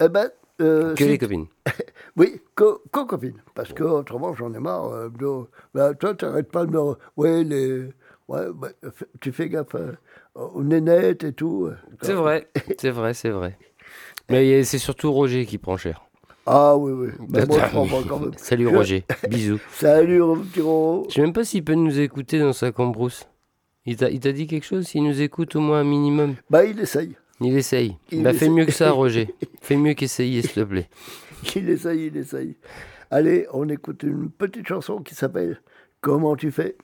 Eh 0.00 0.08
ben, 0.08 0.30
euh, 0.60 0.94
Que 0.94 1.04
les 1.04 1.18
copines. 1.18 1.46
Oui, 2.16 2.40
co- 2.54 2.82
co-copines. 2.90 3.42
Parce 3.54 3.74
que 3.74 3.82
autrement, 3.84 4.34
j'en 4.34 4.52
ai 4.54 4.58
marre. 4.58 4.86
euh, 4.90 5.08
de- 5.10 5.46
bah, 5.74 5.92
toi, 5.94 6.14
tu 6.14 6.24
n'arrêtes 6.24 6.50
pas 6.50 6.64
de 6.64 6.70
me. 6.70 6.94
Ouais, 7.18 7.44
les. 7.44 7.90
Ouais, 8.28 8.46
bah, 8.54 8.68
tu 9.20 9.32
fais 9.32 9.50
gaffe 9.50 9.74
euh, 9.74 9.92
aux 10.34 10.62
nénettes 10.64 11.24
et 11.24 11.32
tout. 11.34 11.66
euh, 11.66 11.76
C'est 12.00 12.14
vrai, 12.14 12.48
c'est 12.80 12.90
vrai, 12.90 13.12
c'est 13.12 13.28
vrai. 13.30 13.58
Mais 14.30 14.64
c'est 14.64 14.78
surtout 14.78 15.12
Roger 15.12 15.44
qui 15.44 15.58
prend 15.58 15.76
cher. 15.76 16.06
Ah 16.46 16.76
oui, 16.76 16.92
oui. 16.92 17.08
Moi, 17.28 17.40
je 17.40 17.46
prends 17.70 17.86
pas 17.86 18.02
quand 18.08 18.20
même. 18.20 18.32
Salut 18.36 18.68
Je- 18.70 18.76
Roger, 18.76 19.04
bisous. 19.28 19.58
Salut, 19.72 20.20
petit 20.44 20.60
Roro. 20.60 21.06
Je 21.08 21.14
sais 21.14 21.20
même 21.20 21.32
pas 21.32 21.44
s'il 21.44 21.64
peut 21.64 21.74
nous 21.74 21.98
écouter 21.98 22.38
dans 22.38 22.52
sa 22.52 22.70
cambrousse. 22.70 23.26
Il 23.84 23.96
t'a 23.96 24.10
dit 24.32 24.46
quelque 24.46 24.64
chose 24.66 24.86
S'il 24.86 25.04
nous 25.04 25.20
écoute 25.22 25.54
au 25.56 25.60
moins 25.60 25.80
un 25.80 25.84
minimum? 25.84 26.34
Bah, 26.50 26.64
il 26.64 26.78
essaye. 26.80 27.16
Il 27.40 27.56
essaye. 27.56 27.96
Il 28.10 28.22
bah, 28.22 28.30
fais 28.32 28.46
essaye. 28.46 28.50
mieux 28.50 28.64
que 28.64 28.72
ça, 28.72 28.90
Roger. 28.92 29.34
fais 29.60 29.76
mieux 29.76 29.94
qu'essayer, 29.94 30.42
s'il 30.42 30.52
te 30.52 30.60
plaît. 30.62 30.88
Il 31.54 31.68
essaye, 31.68 32.06
il 32.06 32.16
essaye. 32.16 32.56
Allez, 33.10 33.46
on 33.52 33.68
écoute 33.68 34.02
une 34.02 34.30
petite 34.30 34.66
chanson 34.66 34.98
qui 35.02 35.14
s'appelle 35.14 35.60
Comment 36.00 36.34
tu 36.36 36.50
fais? 36.50 36.76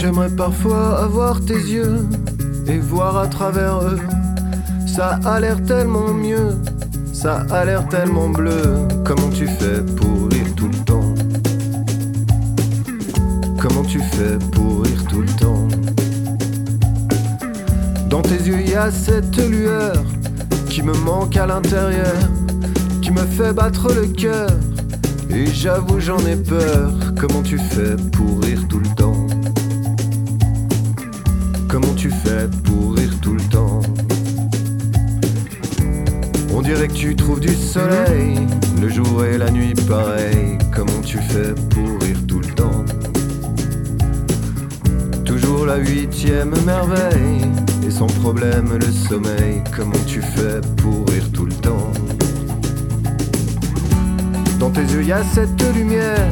J'aimerais 0.00 0.30
parfois 0.30 1.02
avoir 1.02 1.40
tes 1.40 1.58
yeux 1.58 2.06
et 2.68 2.78
voir 2.78 3.16
à 3.16 3.26
travers 3.26 3.80
eux. 3.80 3.98
Ça 4.86 5.18
a 5.24 5.40
l'air 5.40 5.60
tellement 5.64 6.14
mieux, 6.14 6.54
ça 7.12 7.44
a 7.50 7.64
l'air 7.64 7.88
tellement 7.88 8.28
bleu. 8.28 8.86
Comment 9.04 9.28
tu 9.30 9.48
fais 9.48 9.82
pour 9.96 10.30
rire 10.30 10.54
tout 10.54 10.68
le 10.68 10.78
temps? 10.84 11.14
Comment 13.60 13.82
tu 13.82 13.98
fais 13.98 14.38
pour 14.52 14.84
rire 14.84 15.04
tout 15.10 15.22
le 15.22 15.32
temps? 15.32 15.66
Dans 18.08 18.22
tes 18.22 18.36
yeux, 18.36 18.60
il 18.60 18.70
y 18.70 18.76
a 18.76 18.92
cette 18.92 19.36
lueur 19.50 19.96
qui 20.70 20.82
me 20.82 20.96
manque 20.98 21.36
à 21.36 21.46
l'intérieur, 21.46 22.14
qui 23.02 23.10
me 23.10 23.26
fait 23.26 23.52
battre 23.52 23.92
le 23.92 24.06
cœur. 24.06 24.50
Et 25.28 25.46
j'avoue, 25.46 25.98
j'en 25.98 26.20
ai 26.20 26.36
peur. 26.36 26.92
Comment 27.18 27.42
tu 27.42 27.58
fais 27.58 27.96
pour 28.12 28.40
rire 28.44 28.62
tout 28.68 28.78
le 28.78 28.94
temps? 28.94 29.17
Comment 31.80 31.94
tu 31.94 32.10
fais 32.10 32.48
pour 32.64 32.96
rire 32.96 33.14
tout 33.22 33.34
le 33.34 33.42
temps 33.42 33.80
On 36.52 36.60
dirait 36.60 36.88
que 36.88 36.92
tu 36.92 37.14
trouves 37.14 37.38
du 37.38 37.54
soleil, 37.54 38.40
le 38.82 38.88
jour 38.88 39.24
et 39.24 39.38
la 39.38 39.48
nuit 39.48 39.74
pareil. 39.86 40.58
Comment 40.74 41.00
tu 41.06 41.18
fais 41.18 41.54
pour 41.70 42.02
rire 42.02 42.18
tout 42.26 42.40
le 42.40 42.48
temps? 42.48 42.84
Toujours 45.24 45.66
la 45.66 45.76
huitième 45.76 46.52
merveille, 46.66 47.46
et 47.86 47.92
sans 47.92 48.08
problème 48.08 48.70
le 48.72 48.90
sommeil. 48.90 49.62
Comment 49.76 50.04
tu 50.08 50.20
fais 50.20 50.60
pour 50.78 51.08
rire 51.08 51.30
tout 51.32 51.46
le 51.46 51.54
temps? 51.54 51.92
Dans 54.58 54.70
tes 54.70 54.82
yeux, 54.82 55.04
y 55.04 55.12
a 55.12 55.22
cette 55.32 55.62
lumière 55.76 56.26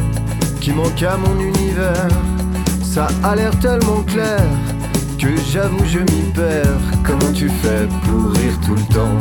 qui 0.60 0.72
manque 0.72 1.04
à 1.04 1.16
mon 1.16 1.38
univers. 1.38 2.08
Ça 2.82 3.06
a 3.22 3.36
l'air 3.36 3.56
tellement 3.60 4.02
clair 4.02 4.40
que 5.18 5.28
j'avoue 5.50 5.84
je 5.84 5.98
m'y 6.00 6.32
perds. 6.34 6.80
Comment 7.04 7.32
tu 7.32 7.48
fais 7.48 7.86
pour 8.04 8.32
rire 8.32 8.58
tout 8.64 8.74
le 8.74 8.94
temps? 8.94 9.18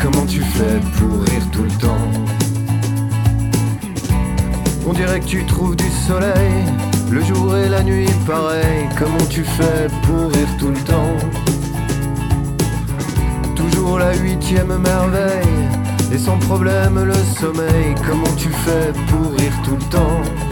Comment 0.00 0.26
tu 0.26 0.40
fais 0.40 0.80
pour 0.96 1.22
rire 1.22 1.50
tout 1.52 1.64
le 1.64 1.70
temps? 1.70 2.10
On 4.86 4.92
dirait 4.92 5.20
que 5.20 5.26
tu 5.26 5.44
trouves 5.46 5.76
du 5.76 5.88
soleil, 6.06 6.64
le 7.10 7.22
jour 7.24 7.56
et 7.56 7.68
la 7.68 7.82
nuit 7.82 8.08
pareil. 8.26 8.88
Comment 8.98 9.26
tu 9.28 9.42
fais 9.42 9.88
pour 10.02 10.30
rire 10.30 10.48
tout 10.58 10.68
le 10.68 10.80
temps? 10.80 11.16
Toujours 13.54 13.98
la 13.98 14.14
huitième 14.14 14.78
merveille, 14.78 15.68
et 16.12 16.18
sans 16.18 16.38
problème 16.38 17.02
le 17.02 17.14
sommeil. 17.14 17.94
Comment 18.06 18.34
tu 18.36 18.48
fais 18.48 18.92
pour 19.08 19.32
rire 19.32 19.54
tout 19.64 19.76
le 19.76 19.84
temps? 19.90 20.45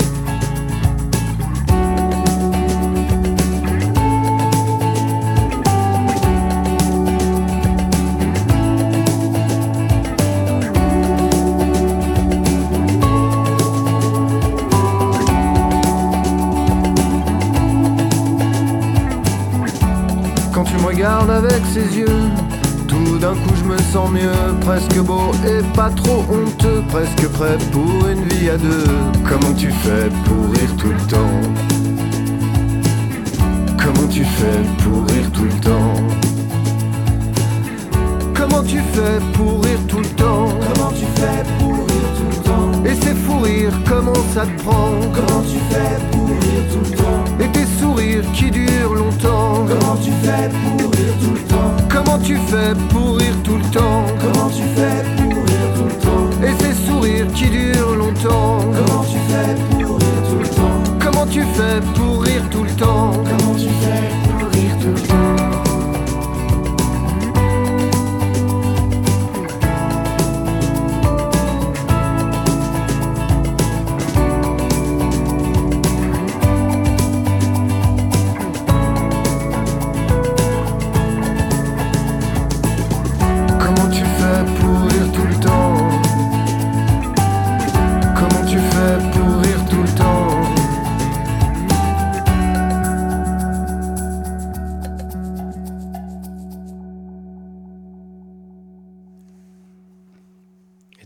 Regardes 21.04 21.44
avec 21.44 21.62
ses 21.66 21.98
yeux, 21.98 22.22
tout 22.88 23.18
d'un 23.18 23.34
coup 23.34 23.54
je 23.58 23.64
me 23.64 23.76
sens 23.92 24.10
mieux, 24.10 24.54
presque 24.62 24.98
beau 25.00 25.32
et 25.46 25.62
pas 25.76 25.90
trop 25.90 26.24
honteux, 26.30 26.82
presque 26.88 27.28
prêt 27.28 27.58
pour 27.72 28.08
une 28.08 28.24
vie 28.24 28.48
à 28.48 28.56
deux. 28.56 28.86
Comment 29.28 29.52
tu 29.52 29.70
fais 29.70 30.08
pour 30.24 30.50
rire 30.52 30.74
tout 30.78 30.88
le 30.88 31.00
temps? 31.06 31.42
Comment 33.76 34.08
tu 34.08 34.24
fais 34.24 34.62
pour 34.82 35.06
rire 35.10 35.30
tout 35.34 35.44
le 35.44 35.60
temps? 35.60 35.94
Comment 38.34 38.62
tu 38.62 38.78
fais 38.78 39.20
pour 39.34 39.62
rire 39.62 39.80
tout 39.86 39.98
le 39.98 40.08
temps? 40.08 40.48
Comment 40.74 40.92
tu 40.92 41.04
fais 41.16 41.42
pour 41.58 41.86
rire 41.86 42.08
tout 42.16 42.24
le 42.30 42.33
temps 42.33 42.33
Et 42.86 42.94
c'est 43.00 43.14
fou 43.14 43.40
rire, 43.40 43.72
comment 43.88 44.12
ça 44.34 44.44
te 44.44 44.62
prend 44.62 44.90
Comment 45.14 45.42
tu 45.42 45.58
fais 45.70 45.96
pour 46.12 46.28
rire 46.28 46.64
tout 46.70 46.90
le 46.90 46.96
temps 46.96 47.24
Et 47.40 47.48
tes 47.48 47.66
sourires 47.80 48.24
qui 48.34 48.50
durent 48.50 48.94
longtemps 48.94 49.66
Comment 49.66 49.96
tu 49.96 50.10
fais 50.22 50.50
pour 50.50 50.90
rire 50.90 51.14
tout 51.22 51.32
le 51.32 51.40
temps 51.40 51.76
Comment 51.88 52.18
tu 52.18 52.36
fais 52.36 52.74
pour 52.90 53.16
rire 53.16 53.36
tout 53.42 53.56
le 53.56 53.64
temps 53.70 54.04
Comment 54.20 54.50
tu 54.50 54.62
fais 54.76 55.02
pour 55.16 55.44
rire 55.44 55.70
tout 55.76 55.84
le 55.84 56.02
temps 56.02 56.30
Et 56.42 56.62
ces 56.62 56.86
sourires 56.86 57.32
qui 57.32 57.46
durent 57.48 57.96
longtemps 57.96 58.58
Comment 58.60 59.04
tu 59.04 59.18
fais 59.28 59.54
pour 59.70 59.98
rire 59.98 60.22
tout 60.28 60.38
le 60.38 60.48
temps 60.48 60.82
Comment 61.00 61.26
tu 61.26 61.40
fais 61.40 61.80
pour 61.94 62.22
rire 62.22 62.42
tout 62.50 62.64
le 62.64 62.70
temps 62.70 63.12
Comment 63.24 63.54
tu 63.54 63.68
fais 63.68 64.23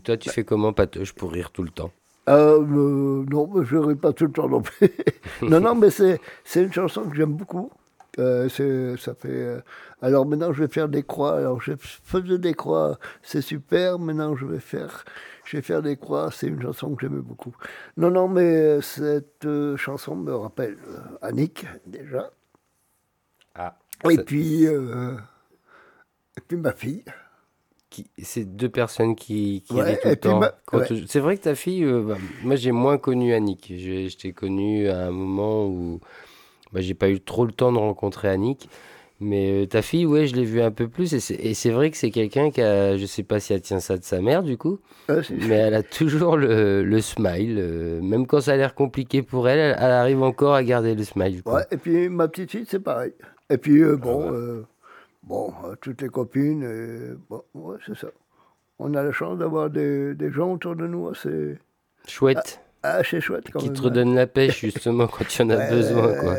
toi, 0.09 0.17
tu 0.17 0.29
fais 0.31 0.43
comment, 0.43 0.73
Patoche, 0.73 1.13
pour 1.13 1.31
rire 1.31 1.51
tout 1.51 1.61
le 1.61 1.69
temps 1.69 1.91
Euh, 2.27 2.59
euh, 2.61 3.25
non, 3.29 3.63
je 3.63 3.75
ne 3.75 3.81
ris 3.81 3.95
pas 3.95 4.11
tout 4.11 4.25
le 4.25 4.31
temps 4.31 4.49
non 4.49 4.61
plus. 4.61 4.89
non, 5.43 5.59
non, 5.59 5.75
mais 5.75 5.91
c'est, 5.91 6.19
c'est 6.43 6.63
une 6.63 6.73
chanson 6.73 7.03
que 7.03 7.15
j'aime 7.15 7.33
beaucoup. 7.33 7.71
Euh, 8.17 8.49
c'est, 8.49 8.97
ça 8.97 9.13
fait, 9.13 9.61
alors 10.01 10.25
maintenant, 10.25 10.51
je 10.51 10.63
vais 10.63 10.67
faire 10.67 10.89
des 10.89 11.03
croix. 11.03 11.37
Alors, 11.37 11.61
je 11.61 11.73
faisais 11.77 12.39
des 12.39 12.55
croix, 12.55 12.97
c'est 13.21 13.41
super. 13.41 13.99
Maintenant, 13.99 14.35
je 14.35 14.47
vais 14.47 14.59
faire, 14.59 15.05
je 15.45 15.57
vais 15.57 15.61
faire 15.61 15.83
des 15.83 15.95
croix. 15.95 16.31
C'est 16.31 16.47
une 16.47 16.59
chanson 16.59 16.95
que 16.95 17.01
j'aimais 17.05 17.21
beaucoup. 17.21 17.55
Non, 17.95 18.09
non, 18.09 18.27
mais 18.27 18.81
cette 18.81 19.47
chanson 19.75 20.15
me 20.15 20.33
rappelle 20.33 20.77
Annick, 21.21 21.67
déjà. 21.85 22.31
Ah. 23.53 23.77
Et 24.09 24.17
puis, 24.17 24.63
et 24.63 26.41
puis 26.47 26.57
ma 26.57 26.71
fille. 26.71 27.03
C'est 28.21 28.45
deux 28.55 28.69
personnes 28.69 29.15
qui, 29.15 29.63
qui 29.67 29.73
Ouais, 29.73 29.97
tout 29.97 30.07
le 30.09 30.15
temps. 30.15 30.41
ouais. 30.73 30.85
C'est 31.07 31.19
vrai 31.19 31.37
que 31.37 31.43
ta 31.43 31.55
fille, 31.55 31.83
euh, 31.83 32.03
bah, 32.07 32.17
moi 32.43 32.55
j'ai 32.55 32.71
moins 32.71 32.97
connu 32.97 33.33
Annick. 33.33 33.73
Je, 33.75 34.07
je 34.07 34.17
t'ai 34.17 34.31
connu 34.31 34.87
à 34.89 35.07
un 35.07 35.11
moment 35.11 35.65
où 35.67 35.99
bah, 36.71 36.81
j'ai 36.81 36.93
pas 36.93 37.09
eu 37.09 37.19
trop 37.19 37.45
le 37.45 37.51
temps 37.51 37.71
de 37.71 37.77
rencontrer 37.77 38.27
Annick. 38.29 38.69
Mais 39.21 39.63
euh, 39.63 39.65
ta 39.65 39.81
fille, 39.81 40.05
ouais, 40.05 40.27
je 40.27 40.35
l'ai 40.35 40.45
vue 40.45 40.61
un 40.61 40.71
peu 40.71 40.87
plus. 40.87 41.11
Et 41.13 41.53
c'est, 41.53 41.69
vrai 41.71 41.91
que 41.91 41.97
c'est 41.97 42.09
quelqu'un 42.09 42.51
qui 42.51 42.61
a, 42.61 42.95
je 42.95 43.05
sais 43.05 43.23
pas 43.23 43.41
si 43.41 43.51
elle 43.51 43.59
tient 43.61 43.81
ça 43.81 43.97
de 43.97 44.03
sa 44.05 44.21
mère 44.21 44.43
du 44.43 44.55
coup, 44.55 44.79
Ah, 45.09 45.15
mais 45.47 45.55
elle 45.55 45.73
a 45.73 45.83
toujours 45.83 46.37
le, 46.37 46.83
le 46.85 47.01
smile. 47.01 47.57
euh, 47.59 48.01
même 48.01 48.27
quand 48.27 48.39
ça 48.39 48.53
a 48.53 48.55
l'air 48.55 48.75
compliqué 48.75 49.21
pour 49.21 49.49
elle, 49.49 49.59
elle, 49.59 49.75
elle 49.77 49.91
arrive 49.91 50.21
encore 50.23 50.53
à 50.53 50.63
garder 50.63 50.95
le 50.95 51.03
smile. 51.03 51.43
quoi. 51.43 51.63
Et 51.69 51.75
puis 51.75 52.07
ma 52.07 52.29
petite 52.29 52.51
fille, 52.51 52.65
c'est 52.65 52.79
pareil. 52.79 53.11
Et 53.49 53.57
puis, 53.57 53.81
bon, 53.97 54.31
euh, 54.31 54.63
bon 55.29 55.53
euh, 55.63 55.75
toutes 55.79 56.01
les 56.01 56.09
copines, 56.09 57.17
bon, 57.29 57.43
ouais, 57.53 57.77
c'est 57.85 57.95
ça. 57.97 58.07
On 58.79 58.93
a 58.95 59.03
la 59.03 59.11
chance 59.11 59.37
d'avoir 59.39 59.69
des, 59.69 60.13
des 60.15 60.31
gens 60.31 60.53
autour 60.53 60.75
de 60.75 60.87
nous 60.87 61.07
assez. 61.09 61.57
Chouette. 62.07 62.61
Ah, 62.83 63.01
c'est 63.03 63.19
chouette 63.21 63.45
quand 63.51 63.59
qui 63.59 63.65
même. 63.67 63.75
te 63.75 63.79
hein. 63.81 63.85
redonne 63.85 64.15
la 64.15 64.25
pêche 64.27 64.61
justement 64.61 65.07
quand 65.13 65.37
y 65.37 65.41
en 65.43 65.49
a 65.49 65.57
Ouais, 65.57 65.69
besoin 65.69 66.13
quoi 66.19 66.35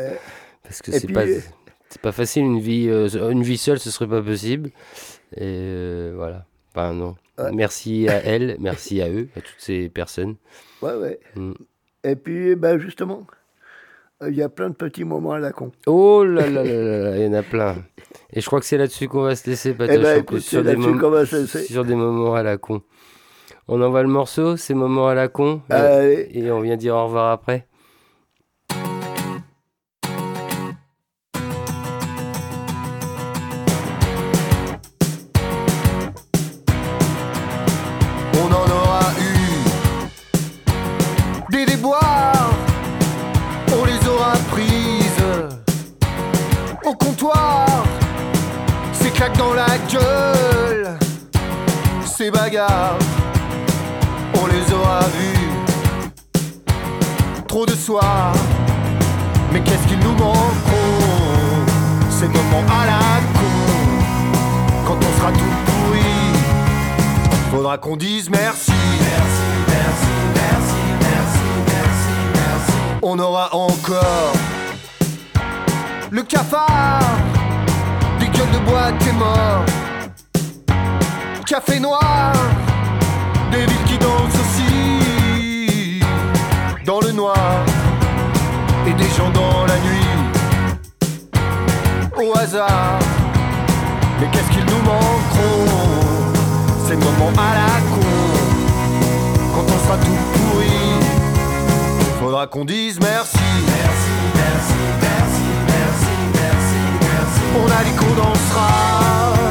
parce 0.63 0.81
que 0.81 0.91
c'est 0.91 1.11
pas 1.11 1.25
c'est 1.89 2.01
pas 2.01 2.11
facile 2.11 2.43
une 2.43 2.59
vie 2.59 2.87
euh, 2.89 3.07
une 3.29 3.43
vie 3.43 3.57
seule 3.57 3.77
ce 3.79 3.91
serait 3.91 4.07
pas 4.07 4.23
possible 4.23 4.69
et 5.35 5.41
euh, 5.41 6.13
voilà 6.15 6.45
enfin 6.73 6.93
non 6.93 7.15
Ouais. 7.37 7.51
merci 7.53 8.07
à 8.09 8.23
elle 8.23 8.57
merci 8.59 9.01
à 9.01 9.09
eux 9.09 9.27
à 9.35 9.41
toutes 9.41 9.59
ces 9.59 9.87
personnes 9.89 10.35
Ouais, 10.81 10.95
ouais. 10.95 11.19
Mm. 11.35 11.53
Et 12.03 12.15
puis, 12.15 12.55
ben, 12.55 12.77
justement, 12.79 13.25
il 14.27 14.35
y 14.35 14.43
a 14.43 14.49
plein 14.49 14.69
de 14.69 14.75
petits 14.75 15.03
moments 15.03 15.33
à 15.33 15.39
la 15.39 15.51
con. 15.51 15.71
Oh 15.87 16.23
là 16.23 16.49
là 16.49 16.63
là 16.63 16.97
là 17.09 17.17
il 17.17 17.23
y 17.23 17.27
en 17.27 17.33
a 17.33 17.43
plein. 17.43 17.75
Et 18.33 18.41
je 18.41 18.45
crois 18.45 18.59
que 18.59 18.65
c'est 18.65 18.77
là-dessus 18.77 19.07
qu'on 19.07 19.23
va 19.23 19.35
se 19.35 19.49
laisser, 19.49 19.73
Patoche, 19.73 19.97
ben, 19.99 20.17
en 20.17 20.19
écoute, 20.21 20.39
sur, 20.41 20.63
des 20.63 20.75
va 20.75 21.25
se 21.25 21.35
laisser. 21.35 21.63
sur 21.63 21.83
des 21.85 21.95
moments 21.95 22.35
à 22.35 22.43
la 22.43 22.57
con. 22.57 22.81
On 23.67 23.81
envoie 23.81 24.01
le 24.03 24.09
morceau, 24.09 24.57
ces 24.57 24.73
moments 24.73 25.07
à 25.07 25.15
la 25.15 25.27
con, 25.27 25.61
et- 25.69 25.73
Allez. 25.73 26.29
et 26.33 26.51
on 26.51 26.61
vient 26.61 26.77
dire 26.77 26.95
au 26.95 27.05
revoir 27.05 27.31
après. 27.31 27.67
Encore 73.51 74.33
le 76.11 76.21
cafard, 76.23 77.01
des 78.19 78.27
gueules 78.27 78.51
de 78.51 78.59
bois 78.69 78.91
t'es 78.99 79.13
mort. 79.13 79.65
Café 81.47 81.79
noir, 81.79 82.33
des 83.51 83.65
villes 83.65 83.85
qui 83.87 83.97
dansent 83.97 84.39
aussi 84.41 86.01
dans 86.85 86.99
le 87.01 87.11
noir 87.11 87.65
et 88.87 88.93
des 88.93 89.09
gens 89.09 89.29
dans 89.31 89.65
la 89.65 89.77
nuit 89.79 90.05
au 92.17 92.37
hasard. 92.37 93.00
Qu'on 102.49 102.65
dise 102.65 102.99
merci. 102.99 103.37
Merci, 103.37 104.09
merci, 104.35 104.73
merci, 105.03 105.43
merci, 105.67 106.15
merci, 106.33 106.81
merci. 107.01 107.41
On 107.55 107.65
a 107.69 107.83
dit 107.83 107.95
qu'on 107.95 108.15
dansera 108.15 109.50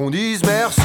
qu'on 0.00 0.08
dise 0.08 0.40
merci. 0.46 0.46
Merci, 0.46 0.79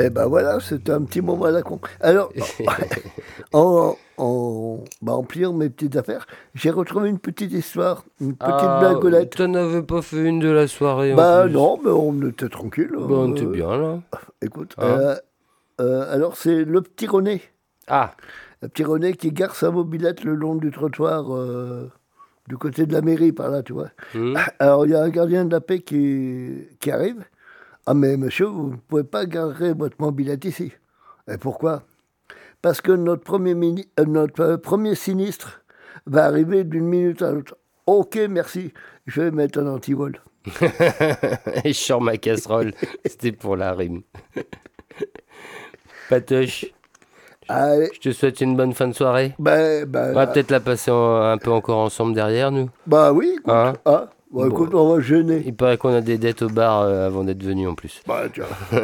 Et 0.00 0.10
ben 0.10 0.26
voilà, 0.26 0.60
c'était 0.60 0.92
un 0.92 1.02
petit 1.02 1.20
moment 1.20 1.44
à 1.46 1.50
la 1.50 1.62
con. 1.62 1.80
Alors, 2.00 2.32
en, 3.52 3.96
en, 4.18 4.78
bah, 5.02 5.12
en 5.12 5.22
pliant 5.24 5.52
mes 5.52 5.68
petites 5.70 5.96
affaires, 5.96 6.26
j'ai 6.54 6.70
retrouvé 6.70 7.08
une 7.10 7.18
petite 7.18 7.52
histoire, 7.52 8.04
une 8.20 8.34
petite 8.34 8.52
Ah, 8.56 8.78
blaguelette. 8.80 9.36
T'en 9.36 9.54
avais 9.54 9.82
pas 9.82 10.02
fait 10.02 10.22
une 10.24 10.38
de 10.40 10.48
la 10.50 10.66
soirée 10.68 11.12
en 11.12 11.16
Bah 11.16 11.42
plus. 11.44 11.52
non, 11.52 11.78
mais 11.84 11.90
on 11.90 12.28
était 12.28 12.48
tranquille. 12.48 12.90
Bah, 12.92 13.04
on 13.08 13.32
était 13.34 13.44
euh, 13.44 13.50
bien 13.50 13.76
là. 13.76 13.98
Écoute, 14.42 14.74
Hein 14.78 14.84
euh, 14.86 15.16
euh, 15.80 16.14
alors 16.14 16.36
c'est 16.36 16.64
le 16.64 16.80
petit 16.82 17.06
René. 17.06 17.42
Ah 17.88 18.12
Le 18.62 18.68
petit 18.68 18.84
René 18.84 19.14
qui 19.14 19.32
gare 19.32 19.54
sa 19.54 19.70
mobilette 19.70 20.24
le 20.24 20.34
long 20.34 20.54
du 20.54 20.70
trottoir 20.70 21.34
euh, 21.34 21.90
du 22.48 22.56
côté 22.56 22.86
de 22.86 22.92
la 22.92 23.00
mairie, 23.02 23.32
par 23.32 23.48
là, 23.50 23.62
tu 23.62 23.72
vois. 23.72 23.88
Hmm. 24.14 24.34
Alors 24.58 24.86
il 24.86 24.92
y 24.92 24.94
a 24.94 25.02
un 25.02 25.08
gardien 25.08 25.44
de 25.44 25.52
la 25.52 25.60
paix 25.60 25.80
qui, 25.80 26.66
qui 26.80 26.90
arrive. 26.90 27.22
Ah 27.90 27.94
mais 27.94 28.16
monsieur, 28.16 28.46
vous 28.46 28.70
ne 28.70 28.76
pouvez 28.76 29.02
pas 29.02 29.26
garer 29.26 29.72
votre 29.72 29.96
mobilette 29.98 30.44
ici. 30.44 30.70
Et 31.28 31.36
pourquoi? 31.38 31.82
Parce 32.62 32.80
que 32.80 32.92
notre 32.92 33.24
premier, 33.24 33.54
mini- 33.56 33.88
euh, 33.98 34.04
notre 34.04 34.40
euh, 34.42 34.56
premier 34.58 34.94
sinistre 34.94 35.62
va 36.06 36.26
arriver 36.26 36.62
d'une 36.62 36.84
minute 36.86 37.20
à 37.20 37.32
l'autre. 37.32 37.56
Ok, 37.86 38.16
merci. 38.30 38.72
Je 39.08 39.22
vais 39.22 39.30
mettre 39.32 39.58
un 39.58 39.66
antivol. 39.66 40.20
Et 41.64 41.72
je 41.72 41.78
sors 41.80 42.00
ma 42.00 42.16
casserole. 42.16 42.74
C'était 43.04 43.32
pour 43.32 43.56
la 43.56 43.72
rime. 43.72 44.02
Patoche. 46.08 46.66
Je 47.48 47.98
te 47.98 48.12
souhaite 48.12 48.40
une 48.40 48.56
bonne 48.56 48.72
fin 48.72 48.86
de 48.86 48.92
soirée. 48.92 49.34
Ben, 49.40 49.84
ben, 49.84 50.10
on 50.12 50.14
va 50.14 50.28
peut-être 50.28 50.52
la 50.52 50.60
passer 50.60 50.92
en- 50.92 51.16
un 51.22 51.38
peu 51.38 51.50
encore 51.50 51.78
ensemble 51.78 52.14
derrière 52.14 52.52
nous. 52.52 52.70
Bah 52.86 53.12
oui, 53.12 53.32
écoute. 53.36 53.52
Hein? 53.52 53.72
Ah, 54.32 54.36
bah, 54.38 54.46
écoute, 54.48 54.74
on 54.74 54.94
va 54.94 55.00
gêner. 55.00 55.42
Il 55.44 55.54
paraît 55.54 55.76
qu'on 55.76 55.92
a 55.92 56.00
des 56.00 56.16
dettes 56.16 56.42
au 56.42 56.48
bar 56.48 56.82
euh, 56.82 57.06
avant 57.06 57.24
d'être 57.24 57.42
venu 57.42 57.66
en 57.66 57.74
plus. 57.74 58.00
Bah, 58.06 58.24
tiens. 58.32 58.44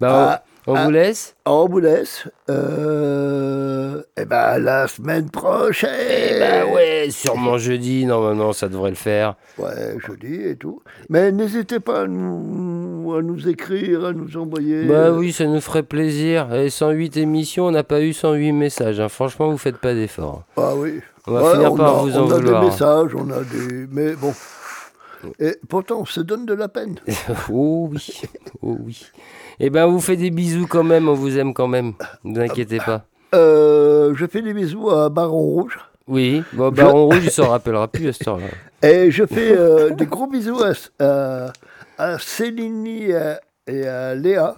Bah, 0.00 0.42
on, 0.48 0.53
on 0.66 0.74
Ah, 0.74 0.84
vous 0.84 0.90
laisse 0.90 1.34
On 1.46 1.66
vous 1.68 1.78
laisse. 1.80 2.26
Euh, 2.50 4.02
et 4.16 4.24
ben, 4.24 4.58
la 4.58 4.86
semaine 4.88 5.28
prochaine. 5.30 5.90
Eh 6.08 6.38
bah 6.38 6.66
ouais, 6.72 7.08
sûrement 7.10 7.58
jeudi, 7.58 8.06
normalement 8.06 8.52
ça 8.52 8.68
devrait 8.68 8.90
le 8.90 8.96
faire. 8.96 9.34
Ouais, 9.58 9.96
jeudi 10.06 10.42
et 10.42 10.56
tout. 10.56 10.80
Mais 11.10 11.32
n'hésitez 11.32 11.80
pas 11.80 12.02
à 12.02 12.06
nous, 12.06 13.12
à 13.16 13.22
nous 13.22 13.48
écrire, 13.48 14.04
à 14.06 14.12
nous 14.12 14.36
envoyer. 14.36 14.84
Bah 14.86 15.10
oui, 15.12 15.32
ça 15.32 15.44
nous 15.46 15.60
ferait 15.60 15.82
plaisir. 15.82 16.52
Et 16.54 16.70
108 16.70 17.16
émissions, 17.18 17.66
on 17.66 17.70
n'a 17.70 17.84
pas 17.84 18.00
eu 18.00 18.12
108 18.12 18.52
messages. 18.52 19.00
hein. 19.00 19.08
Franchement, 19.08 19.50
vous 19.50 19.58
faites 19.58 19.78
pas 19.78 19.94
d'efforts. 19.94 20.44
Ah 20.56 20.74
oui. 20.76 21.00
On 21.26 21.32
va 21.32 21.42
Ouais, 21.42 21.52
finir 21.52 21.72
on 21.72 21.76
par 21.76 21.98
a- 21.98 22.02
vous 22.02 22.16
en 22.16 22.22
On 22.26 22.30
a 22.30 22.34
vouloir. 22.36 22.60
des 22.60 22.66
messages, 22.66 23.10
on 23.14 23.30
a 23.30 23.40
des. 23.44 23.86
Mais 23.90 24.12
bon. 24.14 24.32
Et 25.38 25.56
pourtant, 25.68 26.00
on 26.00 26.04
se 26.04 26.20
donne 26.20 26.46
de 26.46 26.54
la 26.54 26.68
peine. 26.68 26.96
oh 27.52 27.88
oui, 27.92 28.20
oh 28.62 28.76
oui. 28.80 29.06
Eh 29.60 29.70
ben, 29.70 29.86
on 29.86 29.92
vous 29.92 30.00
fait 30.00 30.16
des 30.16 30.30
bisous 30.30 30.66
quand 30.66 30.84
même, 30.84 31.08
on 31.08 31.14
vous 31.14 31.38
aime 31.38 31.54
quand 31.54 31.68
même. 31.68 31.92
Ne 32.24 32.34
vous 32.34 32.40
inquiétez 32.40 32.78
pas. 32.78 33.04
Euh, 33.34 34.14
je 34.14 34.26
fais 34.26 34.42
des 34.42 34.54
bisous 34.54 34.90
à 34.90 35.08
Baron 35.08 35.38
Rouge. 35.42 35.78
Oui, 36.06 36.42
bon, 36.52 36.70
Je- 36.70 36.82
Baron 36.82 37.04
Rouge, 37.08 37.20
il 37.24 37.30
s'en 37.30 37.48
rappellera 37.48 37.88
plus 37.88 38.08
à 38.08 38.12
cette 38.12 38.28
heure-là. 38.28 38.46
Et 38.88 39.10
je 39.10 39.24
fais 39.26 39.56
euh, 39.56 39.90
des 39.90 40.06
gros 40.06 40.26
bisous 40.26 40.60
à, 40.62 40.72
à, 41.04 41.52
à 41.98 42.18
Céline 42.18 42.86
et 42.86 43.14
à, 43.14 43.40
et 43.66 43.86
à 43.86 44.14
Léa 44.14 44.56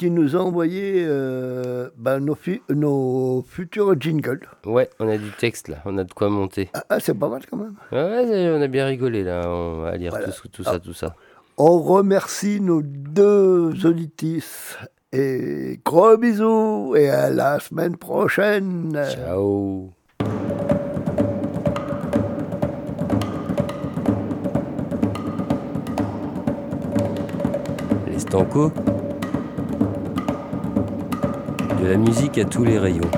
qui 0.00 0.10
nous 0.10 0.34
ont 0.34 0.46
envoyé 0.46 1.04
euh, 1.06 1.90
bah, 1.98 2.20
nos, 2.20 2.34
fu- 2.34 2.62
nos 2.70 3.44
futurs 3.46 4.00
jingles. 4.00 4.48
Ouais, 4.64 4.88
on 4.98 5.06
a 5.06 5.18
du 5.18 5.30
texte 5.38 5.68
là, 5.68 5.76
on 5.84 5.98
a 5.98 6.04
de 6.04 6.12
quoi 6.14 6.30
monter. 6.30 6.70
Ah, 6.88 6.98
c'est 7.00 7.12
pas 7.12 7.28
mal 7.28 7.42
quand 7.50 7.58
même. 7.58 7.74
Ouais, 7.92 8.50
on 8.56 8.62
a 8.62 8.66
bien 8.66 8.86
rigolé 8.86 9.22
là, 9.24 9.42
on 9.46 9.82
va 9.82 9.94
lire 9.98 10.14
tout, 10.24 10.48
tout 10.48 10.64
ça, 10.64 10.78
tout 10.78 10.94
ça. 10.94 11.14
On 11.58 11.80
remercie 11.82 12.62
nos 12.62 12.80
deux 12.80 13.84
auditrices. 13.84 14.78
Et 15.12 15.78
gros 15.84 16.16
bisous 16.16 16.94
et 16.96 17.10
à 17.10 17.28
la 17.28 17.60
semaine 17.60 17.98
prochaine. 17.98 18.98
Ciao. 19.12 19.90
Les 28.06 28.18
Stanco 28.18 28.72
de 31.80 31.86
la 31.86 31.96
musique 31.96 32.36
à 32.38 32.44
tous 32.44 32.64
les 32.64 32.78
rayons. 32.78 33.10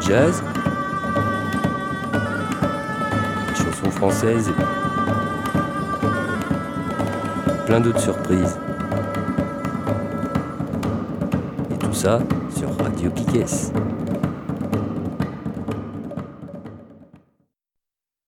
jazz, 0.00 0.42
chansons 3.54 3.90
françaises 3.92 4.48
et 4.48 4.79
plein 7.70 7.78
d'autres 7.78 8.00
surprises. 8.00 8.58
Et 11.70 11.78
tout 11.78 11.92
ça 11.92 12.18
sur 12.56 12.76
Radio 12.76 13.08
Piquet. 13.10 13.44